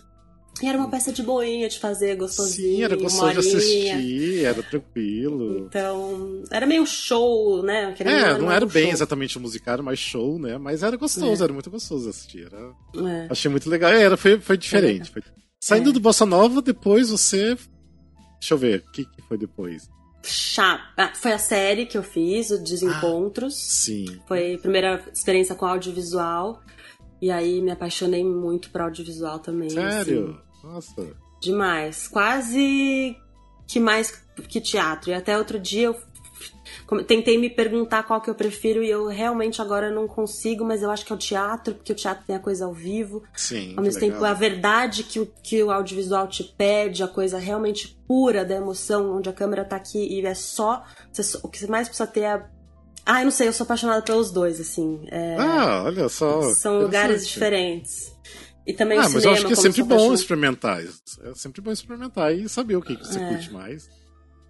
E 0.62 0.68
era 0.68 0.78
uma 0.78 0.90
peça 0.90 1.12
de 1.12 1.24
boinha 1.24 1.68
de 1.70 1.80
fazer, 1.80 2.16
gostosinho. 2.16 2.78
Sim, 2.78 2.84
era 2.84 2.96
gostoso 2.96 3.34
de 3.34 3.40
assistir, 3.40 4.46
era 4.46 4.62
tranquilo. 4.62 5.66
Então, 5.68 6.44
era 6.52 6.66
meio 6.66 6.86
show, 6.86 7.64
né? 7.64 7.94
Querendo 7.94 8.16
é, 8.16 8.38
não 8.38 8.52
era 8.52 8.66
bem 8.66 8.86
show. 8.86 8.94
exatamente 8.94 9.38
um 9.38 9.42
musical, 9.42 9.82
mas 9.82 9.98
show, 9.98 10.38
né? 10.38 10.58
Mas 10.58 10.84
era 10.84 10.98
gostoso, 10.98 11.42
é. 11.42 11.46
era 11.46 11.54
muito 11.54 11.70
gostoso 11.70 12.10
assistir. 12.10 12.46
Era... 12.46 12.74
É. 13.10 13.28
Achei 13.30 13.50
muito 13.50 13.70
legal. 13.70 13.92
É, 13.92 14.04
era, 14.04 14.18
foi, 14.18 14.40
foi 14.40 14.58
diferente. 14.58 15.10
Foi... 15.10 15.24
Saindo 15.60 15.90
é. 15.90 15.94
do 15.94 16.00
Bossa 16.00 16.26
Nova, 16.26 16.62
depois 16.62 17.10
você 17.10 17.58
deixa 18.42 18.56
eu 18.56 18.58
ver, 18.58 18.84
o 18.88 18.92
que, 18.92 19.06
que 19.06 19.22
foi 19.22 19.38
depois? 19.38 19.88
Ah, 20.58 21.14
foi 21.16 21.32
a 21.32 21.38
série 21.38 21.86
que 21.86 21.98
eu 21.98 22.04
fiz, 22.04 22.50
o 22.50 22.58
Desencontros. 22.62 23.54
Ah, 23.54 23.58
sim. 23.60 24.06
Foi 24.28 24.56
a 24.56 24.58
primeira 24.58 25.04
experiência 25.14 25.56
com 25.56 25.66
audiovisual. 25.66 26.62
E 27.22 27.30
aí 27.32 27.62
me 27.62 27.72
apaixonei 27.72 28.24
muito 28.24 28.72
por 28.72 28.82
audiovisual 28.82 29.40
também. 29.40 29.70
Sério? 29.70 30.30
Assim. 30.30 30.51
Nossa. 30.64 31.16
Demais. 31.40 32.08
Quase 32.08 33.18
que 33.68 33.80
mais 33.80 34.12
que 34.48 34.62
teatro. 34.62 35.12
E 35.12 35.14
até 35.14 35.38
outro 35.38 35.60
dia 35.60 35.88
eu 35.88 35.96
tentei 37.08 37.38
me 37.38 37.50
perguntar 37.50 38.04
qual 38.04 38.20
que 38.20 38.30
eu 38.30 38.36
prefiro 38.36 38.84
e 38.84 38.90
eu 38.90 39.08
realmente 39.08 39.62
agora 39.62 39.90
não 39.90 40.08
consigo, 40.08 40.66
mas 40.66 40.82
eu 40.82 40.92
acho 40.92 41.06
que 41.06 41.12
é 41.12 41.16
o 41.16 41.18
teatro, 41.18 41.76
porque 41.76 41.94
o 41.94 41.96
teatro 41.96 42.26
tem 42.26 42.36
a 42.36 42.40
coisa 42.40 42.66
ao 42.66 42.74
vivo. 42.74 43.24
Sim. 43.34 43.74
Ao 43.78 43.84
mesmo 43.84 44.02
legal. 44.02 44.20
tempo, 44.20 44.26
a 44.26 44.34
verdade 44.34 45.04
que 45.04 45.20
o, 45.20 45.26
que 45.42 45.64
o 45.64 45.72
audiovisual 45.72 46.28
te 46.28 46.44
pede, 46.44 47.04
a 47.04 47.08
coisa 47.08 47.38
realmente 47.38 47.98
pura 48.08 48.44
da 48.44 48.56
emoção, 48.56 49.18
onde 49.18 49.30
a 49.30 49.34
câmera 49.34 49.64
tá 49.64 49.78
aqui 49.78 50.00
e 50.00 50.26
é 50.26 50.34
só. 50.34 50.84
Você, 51.12 51.40
o 51.42 51.48
que 51.48 51.60
você 51.60 51.68
mais 51.68 51.88
precisa 51.88 52.08
ter 52.08 52.22
é. 52.22 52.46
Ah, 53.06 53.22
eu 53.22 53.26
não 53.26 53.32
sei, 53.32 53.48
eu 53.48 53.54
sou 53.54 53.64
apaixonada 53.64 54.02
pelos 54.04 54.32
dois, 54.32 54.60
assim. 54.60 55.06
É, 55.10 55.36
ah, 55.40 55.84
olha 55.86 56.08
só. 56.08 56.42
São 56.54 56.82
lugares 56.82 57.28
diferentes. 57.28 58.14
E 58.66 58.74
também 58.74 58.98
ah, 58.98 59.02
o 59.02 59.04
mas 59.06 59.12
cinema, 59.14 59.30
eu 59.30 59.34
acho 59.34 59.48
que 59.48 59.54
é 59.54 59.56
sempre 59.56 59.82
bom 59.84 59.96
apaixonada- 59.96 60.14
experimentar. 60.22 60.82
É 60.84 61.34
sempre 61.36 61.62
bom 61.62 61.72
experimentar 61.72 62.34
e 62.36 62.48
saber 62.48 62.76
o 62.76 62.82
que, 62.82 62.96
que 62.96 63.06
você 63.08 63.20
É. 63.20 63.28
curte 63.28 63.52
mais. 63.52 63.90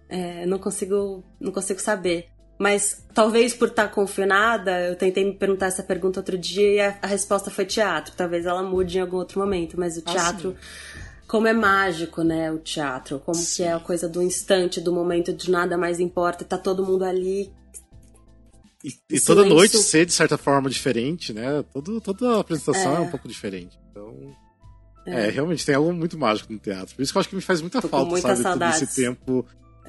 É, 0.08 0.44
não 0.46 0.58
consigo, 0.58 1.24
não 1.40 1.50
consigo 1.50 1.80
saber. 1.80 2.26
Mas 2.58 3.04
talvez 3.14 3.54
por 3.54 3.68
estar 3.68 3.88
confinada, 3.88 4.86
eu 4.88 4.94
tentei 4.94 5.24
me 5.24 5.32
perguntar 5.32 5.66
essa 5.66 5.82
pergunta 5.82 6.20
outro 6.20 6.36
dia 6.38 6.70
e 6.74 6.80
a, 6.80 6.98
a 7.02 7.06
resposta 7.06 7.50
foi 7.50 7.64
teatro. 7.64 8.12
Talvez 8.14 8.44
ela 8.46 8.62
mude 8.62 8.98
em 8.98 9.00
algum 9.00 9.16
outro 9.16 9.40
momento, 9.40 9.80
mas 9.80 9.96
o 9.96 10.02
Ah, 10.06 10.12
teatro, 10.12 10.54
como 11.26 11.48
é 11.48 11.52
mágico, 11.54 12.22
né? 12.22 12.52
O 12.52 12.58
teatro, 12.58 13.18
como 13.18 13.38
que 13.38 13.44
Sim. 13.44 13.64
é 13.64 13.72
a 13.72 13.80
coisa 13.80 14.06
do 14.08 14.22
instante, 14.22 14.80
do 14.80 14.92
momento 14.92 15.32
de 15.32 15.50
nada 15.50 15.78
mais 15.78 15.98
importa, 15.98 16.44
tá 16.44 16.58
todo 16.58 16.84
mundo 16.84 17.04
ali. 17.04 17.50
E, 18.84 18.94
e 19.10 19.20
toda 19.20 19.44
noite 19.44 19.76
ser, 19.78 20.04
de 20.06 20.12
certa 20.12 20.36
forma, 20.36 20.68
diferente, 20.68 21.32
né? 21.32 21.64
Todo, 21.72 22.00
toda 22.00 22.36
a 22.36 22.40
apresentação 22.40 22.94
é. 22.94 22.96
É. 22.96 23.00
um 23.00 23.08
pouco 23.10 23.28
diferente. 23.28 23.78
Então. 23.90 24.16
É. 25.04 25.30
realmente 25.30 25.66
tem 25.66 25.74
algo 25.74 25.92
muito 25.92 26.16
mágico 26.18 26.52
no 26.52 26.58
teatro. 26.60 26.94
Por 26.94 27.02
isso 27.02 27.12
que 27.12 27.18
eu 27.18 27.20
acho 27.20 27.28
que 27.28 27.34
me 27.36 27.42
faz 27.42 27.60
muita 27.60 27.80
Tô 27.82 27.88
falta, 27.88 28.10
muitas 28.10 28.38
sabe? 28.38 28.58
Todo 28.60 28.70
esse 28.70 28.94
tempo 28.94 29.44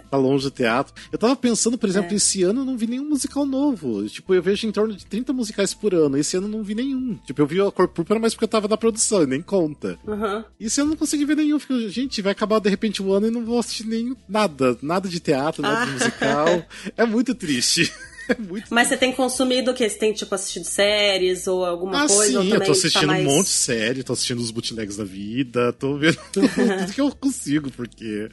tá 0.10 0.18
longe 0.18 0.44
do 0.46 0.52
teatro. 0.52 0.92
Eu 1.12 1.20
tava 1.20 1.36
pensando, 1.36 1.78
por 1.78 1.88
exemplo, 1.88 2.12
É. 2.14 2.16
esse 2.16 2.42
ano 2.42 2.62
eu 2.62 2.66
não 2.66 2.76
vi 2.76 2.88
nenhum 2.88 3.08
musical 3.08 3.46
novo. 3.46 4.08
Tipo, 4.10 4.34
eu 4.34 4.42
vejo 4.42 4.66
em 4.68 4.72
torno 4.72 4.96
de 4.96 5.06
30 5.06 5.32
musicais 5.32 5.72
por 5.74 5.94
ano. 5.94 6.18
Esse 6.18 6.36
ano 6.38 6.48
eu 6.48 6.52
não 6.52 6.64
vi 6.64 6.74
nenhum. 6.74 7.16
Tipo, 7.28 7.42
eu 7.44 7.48
vi 7.48 7.62
a 7.62 7.72
Cor 7.72 7.88
Púrpura, 7.88 8.20
mas 8.20 8.34
porque 8.34 8.44
eu 8.44 8.48
tava 8.48 8.68
na 8.68 8.76
produção, 8.78 9.22
e 9.22 9.28
nem 9.28 9.42
conta. 9.42 10.00
Uhum. 10.06 10.44
E 10.60 10.66
esse 10.66 10.82
ano 10.82 10.90
eu 10.90 10.92
não 10.94 10.98
consegui 10.98 11.26
ver 11.26 11.38
nenhum. 11.38 11.60
Fico, 11.60 11.78
gente, 11.90 12.22
vai 12.24 12.32
acabar 12.32 12.60
de 12.60 12.70
repente 12.72 13.02
o 13.04 13.14
ano 13.14 13.28
e 13.28 13.32
não 13.32 13.46
vou 13.46 13.60
assistir 13.60 13.86
nenhum, 13.86 14.16
nada. 14.28 14.76
Nada 14.82 15.08
de 15.08 15.20
teatro, 15.20 15.62
nada 15.62 15.86
de 15.86 15.92
Ah. 15.92 15.94
musical. 15.94 16.66
É 16.98 17.06
muito 17.06 17.36
triste. 17.36 17.92
Muito 18.40 18.74
Mas 18.74 18.88
você 18.88 18.98
tem 18.98 19.12
consumido 19.12 19.72
o 19.72 19.74
quê? 19.74 19.90
Você 19.90 19.98
tem, 19.98 20.14
tipo, 20.14 20.34
assistido 20.34 20.66
séries 20.66 21.48
ou 21.48 21.66
alguma 21.66 22.04
ah, 22.04 22.08
coisa? 22.08 22.42
sim, 22.42 22.50
eu 22.50 22.60
tô 22.60 22.66
tá 22.66 22.72
assistindo 22.72 23.08
mais... 23.08 23.26
um 23.26 23.30
monte 23.30 23.46
de 23.46 23.52
série, 23.52 24.04
tô 24.04 24.14
assistindo 24.14 24.40
os 24.40 24.52
bootlegs 24.52 24.98
da 24.98 25.04
vida, 25.04 25.74
tô 25.74 25.98
vendo 25.98 26.18
tudo 26.32 26.94
que 26.94 27.02
eu 27.02 27.14
consigo, 27.16 27.72
porque. 27.72 28.30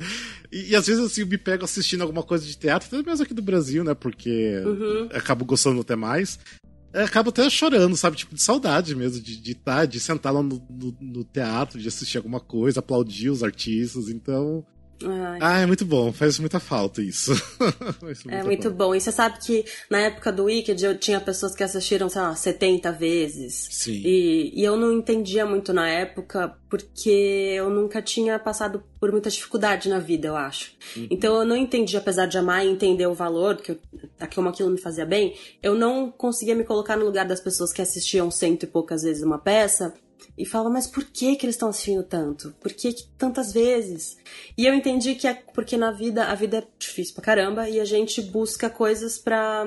E, 0.51 0.71
e 0.71 0.77
às 0.77 0.87
vezes 0.87 1.05
assim, 1.05 1.23
eu 1.23 1.27
me 1.27 1.39
pego 1.39 1.65
assistindo 1.65 2.03
alguma 2.03 2.23
coisa 2.23 2.45
de 2.45 2.57
teatro, 2.57 2.87
até 2.87 3.09
mesmo 3.09 3.25
aqui 3.25 3.35
do 3.35 3.43
Brasil, 3.43 3.85
né? 3.85 3.95
Porque 3.95 4.61
Uhum. 4.65 5.09
acabo 5.13 5.45
gostando 5.45 5.81
até 5.81 5.97
mais. 5.97 6.39
Eu 6.93 7.05
acabo 7.05 7.31
até 7.31 7.49
chorando, 7.49 7.97
sabe? 7.97 8.17
Tipo, 8.17 8.35
de 8.35 8.43
saudade 8.43 8.97
mesmo, 8.97 9.23
de, 9.23 9.37
de, 9.37 9.55
tá, 9.55 9.85
de 9.85 10.01
sentar 10.01 10.33
lá 10.33 10.43
no, 10.43 10.61
no, 10.69 10.97
no 11.01 11.25
teatro, 11.25 11.79
de 11.79 11.87
assistir 11.87 12.17
alguma 12.19 12.41
coisa, 12.41 12.81
aplaudir 12.81 13.31
os 13.31 13.45
artistas, 13.45 14.09
então. 14.09 14.65
Ai. 15.05 15.39
Ah, 15.41 15.59
é 15.61 15.67
muito 15.67 15.85
bom, 15.85 16.13
faz 16.13 16.39
muita 16.39 16.61
falta 16.61 17.03
isso. 17.03 17.33
É 18.29 18.43
muito 18.43 18.63
falta. 18.63 18.77
bom. 18.77 18.95
E 18.95 19.01
você 19.01 19.13
sabe 19.13 19.39
que 19.39 19.65
na 19.89 20.01
época 20.01 20.33
do 20.33 20.45
Wicked 20.45 20.85
eu 20.85 20.99
tinha 20.99 21.21
pessoas 21.21 21.55
que 21.55 21.63
assistiram, 21.63 22.09
sei 22.09 22.21
lá, 22.21 22.35
70 22.35 22.93
vezes. 22.93 23.69
Sim. 23.71 24.03
E, 24.05 24.53
e 24.55 24.65
eu 24.65 24.77
não 24.77 24.93
entendia 24.93 25.47
muito 25.47 25.73
na 25.73 25.89
época 25.89 26.57
porque 26.69 27.55
eu 27.55 27.71
nunca 27.71 28.01
tinha 28.01 28.39
passado 28.39 28.83
por 28.99 29.11
muita 29.11 29.31
dificuldade 29.31 29.89
na 29.89 29.99
vida, 29.99 30.29
eu 30.29 30.37
acho. 30.37 30.73
Uhum. 30.97 31.09
Então 31.11 31.37
eu 31.37 31.45
não 31.45 31.57
entendi, 31.57 31.97
apesar 31.97 32.27
de 32.27 32.39
amar 32.39 32.65
e 32.65 32.71
entender 32.71 33.07
o 33.07 33.15
valor, 33.15 33.57
que 33.57 33.73
eu, 33.73 33.79
como 34.35 34.49
aquilo 34.49 34.71
me 34.71 34.79
fazia 34.79 35.07
bem, 35.07 35.35
eu 35.63 35.75
não 35.75 36.11
conseguia 36.11 36.55
me 36.55 36.65
colocar 36.65 36.97
no 36.97 37.05
lugar 37.05 37.27
das 37.27 37.41
pessoas 37.41 37.73
que 37.73 37.83
assistiam 37.83 38.31
cento 38.31 38.65
e 38.65 38.67
poucas 38.67 39.03
vezes 39.03 39.23
uma 39.23 39.39
peça 39.39 39.95
e 40.37 40.47
falava, 40.47 40.71
mas 40.71 40.87
por 40.87 41.05
que 41.05 41.37
que 41.37 41.45
eles 41.45 41.55
estão 41.55 41.69
assistindo 41.69 42.03
tanto? 42.03 42.55
Por 42.61 42.73
que, 42.73 42.93
que 42.93 43.09
tantas 43.19 43.53
vezes? 43.53 44.17
E 44.57 44.67
eu 44.67 44.75
entendi 44.75 45.15
que 45.15 45.27
é 45.27 45.35
porque 45.35 45.77
na 45.77 45.91
vida, 45.93 46.25
a 46.25 46.35
vida 46.35 46.59
é 46.59 46.65
difícil 46.79 47.15
pra 47.15 47.25
caramba 47.25 47.69
e 47.69 47.81
a 47.81 47.85
gente 47.85 48.23
busca 48.23 48.71
coisas 48.71 49.19
pra 49.19 49.65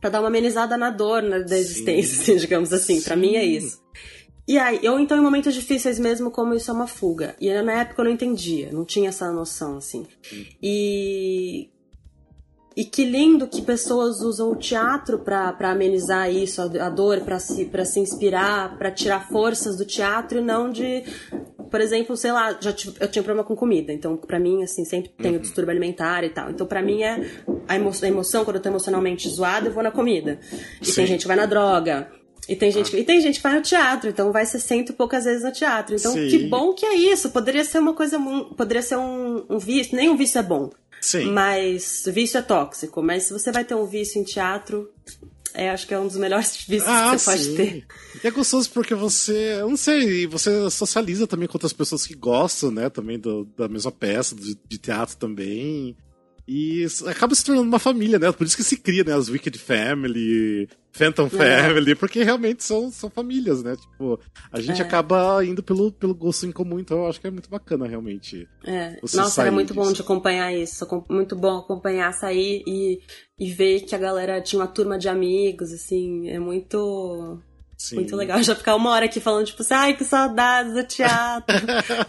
para 0.00 0.10
dar 0.10 0.20
uma 0.20 0.28
amenizada 0.28 0.76
na 0.76 0.90
dor 0.90 1.22
né, 1.22 1.40
da 1.40 1.56
existência, 1.56 2.20
assim, 2.20 2.36
digamos 2.40 2.72
assim. 2.72 3.00
Pra 3.00 3.16
mim 3.16 3.34
é 3.34 3.44
isso. 3.44 3.80
E 4.48 4.58
aí, 4.58 4.86
ou 4.88 5.00
então 5.00 5.18
em 5.18 5.22
momentos 5.22 5.52
difíceis 5.54 5.98
mesmo, 5.98 6.30
como 6.30 6.54
isso 6.54 6.70
é 6.70 6.74
uma 6.74 6.86
fuga. 6.86 7.34
E 7.40 7.48
eu, 7.48 7.64
na 7.64 7.80
época 7.80 8.00
eu 8.00 8.04
não 8.04 8.12
entendia, 8.12 8.70
não 8.70 8.84
tinha 8.84 9.08
essa 9.08 9.32
noção, 9.32 9.78
assim. 9.78 10.06
E. 10.62 11.68
E 12.76 12.84
que 12.84 13.06
lindo 13.06 13.46
que 13.46 13.62
pessoas 13.62 14.20
usam 14.20 14.50
o 14.50 14.56
teatro 14.56 15.18
pra 15.20 15.50
pra 15.52 15.70
amenizar 15.70 16.30
isso, 16.30 16.60
a, 16.60 16.90
dor, 16.90 17.20
pra 17.22 17.38
se, 17.38 17.64
pra 17.64 17.86
se 17.86 17.98
inspirar, 18.00 18.76
pra 18.76 18.90
tirar 18.90 19.28
forças 19.28 19.76
do 19.76 19.84
teatro 19.86 20.38
e 20.38 20.42
não 20.42 20.70
de. 20.70 21.02
Por 21.70 21.80
exemplo, 21.80 22.16
sei 22.16 22.30
lá, 22.32 22.56
já 22.60 22.72
tive- 22.72 22.96
eu 23.00 23.08
tinha 23.08 23.22
problema 23.22 23.46
com 23.46 23.56
comida, 23.56 23.92
então 23.92 24.16
pra 24.16 24.38
mim, 24.38 24.62
assim, 24.62 24.84
sempre 24.84 25.10
tenho 25.16 25.40
distúrbio 25.40 25.70
alimentar 25.70 26.22
e 26.22 26.28
tal. 26.30 26.50
Então 26.50 26.66
pra 26.66 26.82
mim 26.82 27.02
é 27.02 27.26
a, 27.66 27.76
emo 27.76 27.90
a 28.02 28.06
emoção, 28.06 28.44
quando 28.44 28.56
eu 28.56 28.62
tô 28.62 28.68
emocionalmente 28.68 29.26
zoada, 29.28 29.68
eu 29.68 29.72
vou 29.72 29.82
na 29.82 29.90
comida. 29.90 30.38
E 30.80 30.84
Sim. 30.86 30.94
tem 30.96 31.06
gente 31.06 31.22
que 31.22 31.28
vai 31.28 31.36
na 31.36 31.46
droga. 31.46 32.08
E 32.48 32.54
tem, 32.54 32.70
gente, 32.70 32.94
e 32.96 33.02
tem 33.02 33.20
gente 33.20 33.38
que 33.38 33.42
vai 33.42 33.54
no 33.56 33.62
teatro, 33.62 34.08
então 34.08 34.30
vai 34.30 34.46
ser 34.46 34.60
cento 34.60 34.90
e 34.90 34.92
poucas 34.92 35.24
vezes 35.24 35.42
no 35.42 35.50
teatro. 35.50 35.96
Então, 35.96 36.12
Sim. 36.12 36.28
que 36.28 36.38
bom 36.46 36.72
que 36.74 36.86
é 36.86 36.94
isso. 36.94 37.30
Poderia 37.30 37.64
ser 37.64 37.78
uma 37.80 37.92
coisa. 37.94 38.20
Poderia 38.56 38.82
ser 38.82 38.96
um, 38.96 39.44
um 39.50 39.58
vício. 39.58 39.96
Nem 39.96 40.08
um 40.08 40.16
vício 40.16 40.38
é 40.38 40.42
bom. 40.44 40.70
Sim. 41.06 41.30
Mas 41.32 42.02
vício 42.06 42.36
é 42.38 42.42
tóxico. 42.42 43.02
Mas 43.02 43.24
se 43.24 43.32
você 43.32 43.52
vai 43.52 43.64
ter 43.64 43.74
um 43.76 43.86
vício 43.86 44.20
em 44.20 44.24
teatro, 44.24 44.90
é, 45.54 45.70
acho 45.70 45.86
que 45.86 45.94
é 45.94 45.98
um 45.98 46.06
dos 46.06 46.16
melhores 46.16 46.56
vícios 46.66 46.88
Ah, 46.88 47.10
que 47.12 47.18
você 47.18 47.24
pode 47.30 47.44
sim. 47.44 47.56
ter. 47.56 47.86
E 48.24 48.26
é 48.26 48.30
gostoso 48.32 48.68
porque 48.70 48.94
você, 48.94 49.58
eu 49.60 49.68
não 49.68 49.76
sei, 49.76 50.26
você 50.26 50.68
socializa 50.70 51.26
também 51.26 51.46
com 51.46 51.54
outras 51.56 51.72
pessoas 51.72 52.06
que 52.06 52.14
gostam, 52.14 52.70
né, 52.72 52.90
também 52.90 53.18
do- 53.18 53.44
da 53.56 53.68
mesma 53.68 53.92
peça, 53.92 54.34
de, 54.34 54.58
de 54.68 54.78
teatro 54.78 55.16
também. 55.16 55.96
E 56.48 56.86
acaba 57.06 57.34
se 57.34 57.44
tornando 57.44 57.66
uma 57.66 57.78
família, 57.80 58.18
né? 58.20 58.30
Por 58.30 58.46
isso 58.46 58.56
que 58.56 58.62
se 58.62 58.76
cria, 58.76 59.02
né, 59.02 59.12
as 59.12 59.28
Wicked 59.28 59.58
Family, 59.58 60.68
Phantom 60.92 61.28
Family, 61.28 61.94
porque 61.96 62.22
realmente 62.22 62.62
são, 62.62 62.88
são 62.90 63.10
famílias, 63.10 63.64
né? 63.64 63.74
Tipo, 63.74 64.20
a 64.52 64.60
gente 64.60 64.80
É. 64.80 64.84
acaba 64.84 65.44
indo 65.44 65.60
pelo, 65.62 65.90
pelo 65.90 66.14
gosto 66.14 66.46
em 66.46 66.52
comum, 66.52 66.78
então 66.78 66.98
eu 66.98 67.06
acho 67.08 67.20
que 67.20 67.26
é 67.26 67.30
muito 67.32 67.50
bacana, 67.50 67.86
realmente. 67.88 68.48
É. 68.64 68.96
Nossa, 69.12 69.42
era 69.42 69.50
muito 69.50 69.74
bom 69.74 69.82
disso. 69.82 69.94
de 69.96 70.02
acompanhar 70.02 70.54
isso. 70.54 70.86
Muito 71.10 71.34
bom 71.34 71.58
acompanhar, 71.58 72.12
sair 72.12 72.62
e, 72.66 73.00
e 73.38 73.50
ver 73.52 73.80
que 73.80 73.94
a 73.94 73.98
galera 73.98 74.40
tinha 74.40 74.60
uma 74.60 74.68
turma 74.68 74.96
de 74.96 75.08
amigos, 75.08 75.72
assim. 75.72 76.28
É 76.30 76.38
muito. 76.38 77.40
Sim. 77.78 77.96
Muito 77.96 78.16
legal 78.16 78.42
já 78.42 78.54
ficar 78.56 78.74
uma 78.74 78.90
hora 78.90 79.04
aqui 79.04 79.20
falando, 79.20 79.44
tipo, 79.46 79.60
assim, 79.60 79.74
ai, 79.74 79.94
que 79.96 80.02
saudades 80.04 80.72
do 80.72 80.82
teatro, 80.84 81.54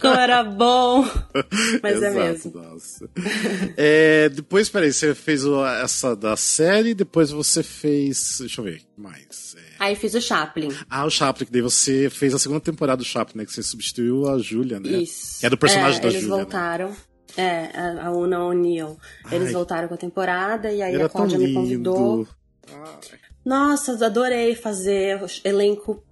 como 0.00 0.14
era 0.14 0.42
bom. 0.42 1.04
Mas 1.82 2.02
é 2.02 2.08
Exato, 2.08 2.14
mesmo. 2.14 2.52
Nossa. 2.62 3.10
É, 3.76 4.28
depois, 4.30 4.68
peraí, 4.68 4.92
você 4.92 5.14
fez 5.14 5.42
essa 5.82 6.16
da 6.16 6.36
série, 6.36 6.94
depois 6.94 7.30
você 7.30 7.62
fez. 7.62 8.36
Deixa 8.40 8.60
eu 8.60 8.64
ver, 8.64 8.82
mais. 8.96 9.54
É, 9.58 9.62
Aí 9.78 9.94
fiz 9.94 10.14
o 10.14 10.20
Chaplin. 10.20 10.68
Ah, 10.88 11.04
o 11.04 11.10
Chaplin, 11.10 11.46
que 11.46 11.52
daí 11.52 11.62
você 11.62 12.08
fez 12.10 12.34
a 12.34 12.38
segunda 12.38 12.60
temporada 12.60 12.96
do 12.98 13.04
Chaplin, 13.04 13.38
né? 13.38 13.44
Que 13.44 13.52
você 13.52 13.62
substituiu 13.62 14.28
a 14.28 14.38
Júlia, 14.38 14.80
né? 14.80 14.88
Isso. 15.02 15.38
Que 15.40 15.46
é 15.46 15.50
do 15.50 15.58
personagem 15.58 15.98
É, 15.98 16.02
da 16.02 16.08
eles 16.08 16.22
Júlia. 16.22 16.36
né? 16.36 16.42
voltaram. 16.42 16.96
É, 17.36 17.70
a, 18.00 18.10
Una 18.10 18.42
O'Neill. 18.44 18.96
Eles 19.30 19.52
voltaram 19.52 19.86
com 19.86 19.94
a 19.94 19.98
temporada 19.98 20.72
e 20.72 20.82
aí 20.82 21.00
a 21.00 21.08
Cláudia 21.08 21.38
me 21.38 21.52
convidou. 21.52 22.26
Ai, 22.68 23.18
Nossa, 23.48 24.04
adorei 24.04 24.54
fazer. 24.54 25.20
Elenco 25.42 26.02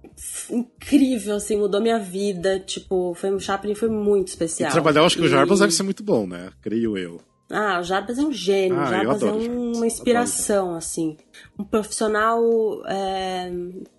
incrível, 0.49 1.35
assim, 1.35 1.55
mudou 1.57 1.79
minha 1.81 1.99
vida. 1.99 2.59
Tipo, 2.59 3.13
foi 3.13 3.31
um 3.31 3.39
Chaplin 3.39 3.75
foi 3.75 3.89
muito 3.89 4.27
E 4.27 4.31
especial. 4.31 4.71
trabalhar, 4.71 5.01
eu 5.01 5.05
acho 5.05 5.15
que 5.17 5.21
o 5.21 5.25
E- 5.25 5.29
Jarbas 5.29 5.59
deve 5.59 5.71
ser 5.73 5.83
muito 5.83 6.03
bom, 6.03 6.25
né? 6.25 6.49
Creio 6.61 6.97
eu. 6.97 7.21
Ah, 7.49 7.79
o 7.79 7.83
Jarbas 7.83 8.17
é 8.17 8.21
um 8.23 8.33
gênio. 8.33 8.77
Ah, 8.79 8.85
o 8.85 8.89
Jarbas 8.89 9.21
é 9.21 9.25
adoro 9.27 9.35
o 9.35 9.37
um- 9.37 9.41
Jarbas. 9.43 9.77
uma 9.77 9.87
inspiração, 9.87 10.75
assim. 10.75 11.15
Um 11.57 11.63
profissional 11.63 12.41
é, 12.87 13.49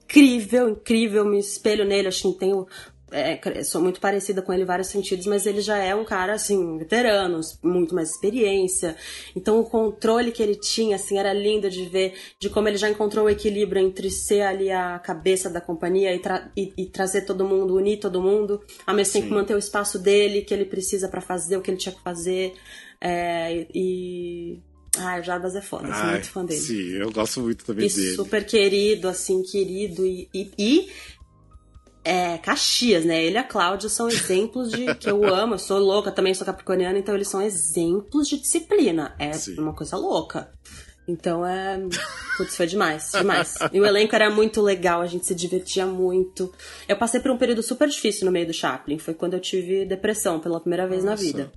incrível, 0.03 0.69
incrível. 0.71 1.25
Me 1.25 1.39
espelho 1.39 1.85
nele. 1.85 2.09
Acho 2.09 2.33
que 2.33 2.39
tem 2.39 2.53
o 2.53 2.67
é, 3.11 3.63
sou 3.65 3.81
muito 3.81 4.01
parecida 4.01 4.43
com 4.43 4.53
ele 4.53 4.63
em 4.63 4.67
vários 4.67 4.89
sentidos, 4.89 5.27
mas 5.27 5.47
ele 5.47 5.61
já 5.61 5.79
é 5.79 5.95
um 5.95 6.05
cara, 6.05 6.35
assim, 6.35 6.79
veterano, 6.79 7.41
muito 7.63 7.95
mais 7.95 8.11
experiência. 8.11 8.97
Então 9.35 9.61
o 9.61 9.65
controle 9.65 10.33
que 10.33 10.43
ele 10.43 10.57
tinha, 10.57 10.97
assim, 10.97 11.19
era 11.19 11.33
lindo 11.33 11.71
de 11.71 11.85
ver, 11.87 12.15
de 12.41 12.51
como 12.51 12.69
ele 12.69 12.77
já 12.77 12.89
encontrou 12.89 13.27
o 13.27 13.31
equilíbrio 13.31 13.83
entre 13.83 14.11
ser 14.11 14.43
ali 14.43 14.71
a 14.71 14.99
cabeça 14.99 15.49
da 15.49 15.61
companhia 15.61 16.15
e, 16.15 16.19
tra 16.19 16.51
e, 16.57 16.73
e 16.77 16.87
trazer 16.87 17.23
todo 17.23 17.45
mundo, 17.45 17.75
unir 17.75 17.99
todo 17.99 18.23
mundo, 18.23 18.63
ao 18.87 18.95
mesmo 18.95 19.13
tempo 19.15 19.35
manter 19.35 19.55
o 19.55 19.59
espaço 19.59 19.99
dele, 19.99 20.43
que 20.43 20.53
ele 20.53 20.65
precisa 20.65 21.09
para 21.09 21.21
fazer 21.21 21.57
o 21.57 21.63
que 21.63 21.71
ele 21.71 21.79
tinha 21.79 21.95
que 21.95 22.03
fazer. 22.03 22.55
É, 23.01 23.67
e 23.75 24.61
ah, 24.97 25.19
o 25.21 25.23
Jarbas 25.23 25.55
é 25.55 25.63
foda, 25.63 25.93
sou 25.95 26.07
muito 26.07 26.31
fã 26.31 26.45
dele. 26.45 26.61
Sim, 26.61 26.91
eu 26.95 27.13
gosto 27.13 27.41
muito 27.41 27.65
também 27.65 27.87
e 27.87 27.93
dele. 27.93 28.15
super 28.15 28.45
querido, 28.45 29.09
assim, 29.09 29.43
querido. 29.43 30.05
E, 30.05 30.29
e, 30.35 30.51
e, 30.59 30.89
é, 32.09 32.39
Caxias, 32.39 33.05
né? 33.05 33.23
Ele 33.23 33.35
e 33.35 33.39
a 33.39 33.45
Cláudia 33.45 33.91
são 33.91 34.09
exemplos 34.09 34.71
de 34.71 34.95
que 34.95 35.11
eu 35.11 35.23
amo. 35.27 35.55
Eu 35.55 35.59
sou 35.59 35.79
louca, 35.79 36.11
também 36.11 36.33
sou 36.33 36.47
capricorniana, 36.47 36.99
então 36.99 37.15
eles 37.15 37.29
são 37.29 37.43
exemplos 37.43 38.27
de 38.27 38.39
disciplina. 38.41 39.15
É 39.19 39.35
Sim. 39.35 39.61
uma 39.61 39.75
coisa 39.75 39.95
louca. 39.95 40.51
Então 41.07 41.47
é. 41.47 41.79
Putz, 42.39 42.57
foi 42.57 42.67
demais, 42.67 43.13
demais. 43.13 43.57
E 43.73 43.79
o 43.79 43.85
elenco 43.85 44.15
era 44.15 44.31
muito 44.31 44.63
legal, 44.63 45.03
a 45.03 45.07
gente 45.07 45.27
se 45.27 45.35
divertia 45.35 45.85
muito. 45.85 46.51
Eu 46.89 46.97
passei 46.97 47.21
por 47.21 47.31
um 47.31 47.37
período 47.37 47.63
super 47.63 47.89
difícil 47.89 48.25
no 48.25 48.33
meio 48.33 48.47
do 48.47 48.55
Chaplin. 48.55 48.99
Foi 48.99 49.13
quando 49.13 49.35
eu 49.35 49.41
tive 49.41 49.85
depressão 49.85 50.41
pela 50.41 50.61
primeira 50.61 50.87
vez 50.87 51.05
Nossa. 51.05 51.23
na 51.23 51.29
vida. 51.29 51.53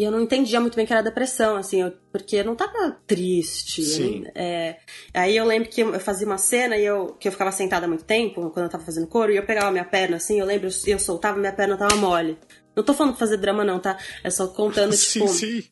E 0.00 0.02
eu 0.02 0.10
não 0.10 0.18
entendia 0.18 0.58
muito 0.58 0.76
bem 0.76 0.86
que 0.86 0.94
era 0.94 1.02
depressão, 1.02 1.56
assim, 1.56 1.82
eu, 1.82 1.92
porque 2.10 2.36
eu 2.36 2.44
não 2.46 2.56
tava 2.56 2.96
triste. 3.06 3.82
Sim. 3.82 4.24
é, 4.34 4.78
aí 5.12 5.36
eu 5.36 5.44
lembro 5.44 5.68
que 5.68 5.82
eu 5.82 6.00
fazia 6.00 6.26
uma 6.26 6.38
cena 6.38 6.74
e 6.74 6.86
eu, 6.86 7.08
que 7.20 7.28
eu 7.28 7.32
ficava 7.32 7.52
sentada 7.52 7.84
há 7.84 7.88
muito 7.88 8.04
tempo, 8.04 8.48
quando 8.48 8.64
eu 8.64 8.70
tava 8.70 8.82
fazendo 8.82 9.06
coro, 9.06 9.30
e 9.30 9.36
eu 9.36 9.44
pegava 9.44 9.70
minha 9.70 9.84
perna, 9.84 10.16
assim, 10.16 10.40
eu 10.40 10.46
lembro, 10.46 10.70
eu 10.86 10.98
soltava, 10.98 11.38
minha 11.38 11.52
perna 11.52 11.76
tava 11.76 11.96
mole. 11.96 12.38
Não 12.74 12.82
tô 12.82 12.94
falando 12.94 13.12
pra 13.12 13.18
fazer 13.18 13.36
drama, 13.36 13.62
não, 13.62 13.78
tá? 13.78 13.98
É 14.24 14.30
só 14.30 14.46
contando, 14.46 14.92
tipo. 14.96 15.28
Sim, 15.28 15.60
sim. 15.60 15.68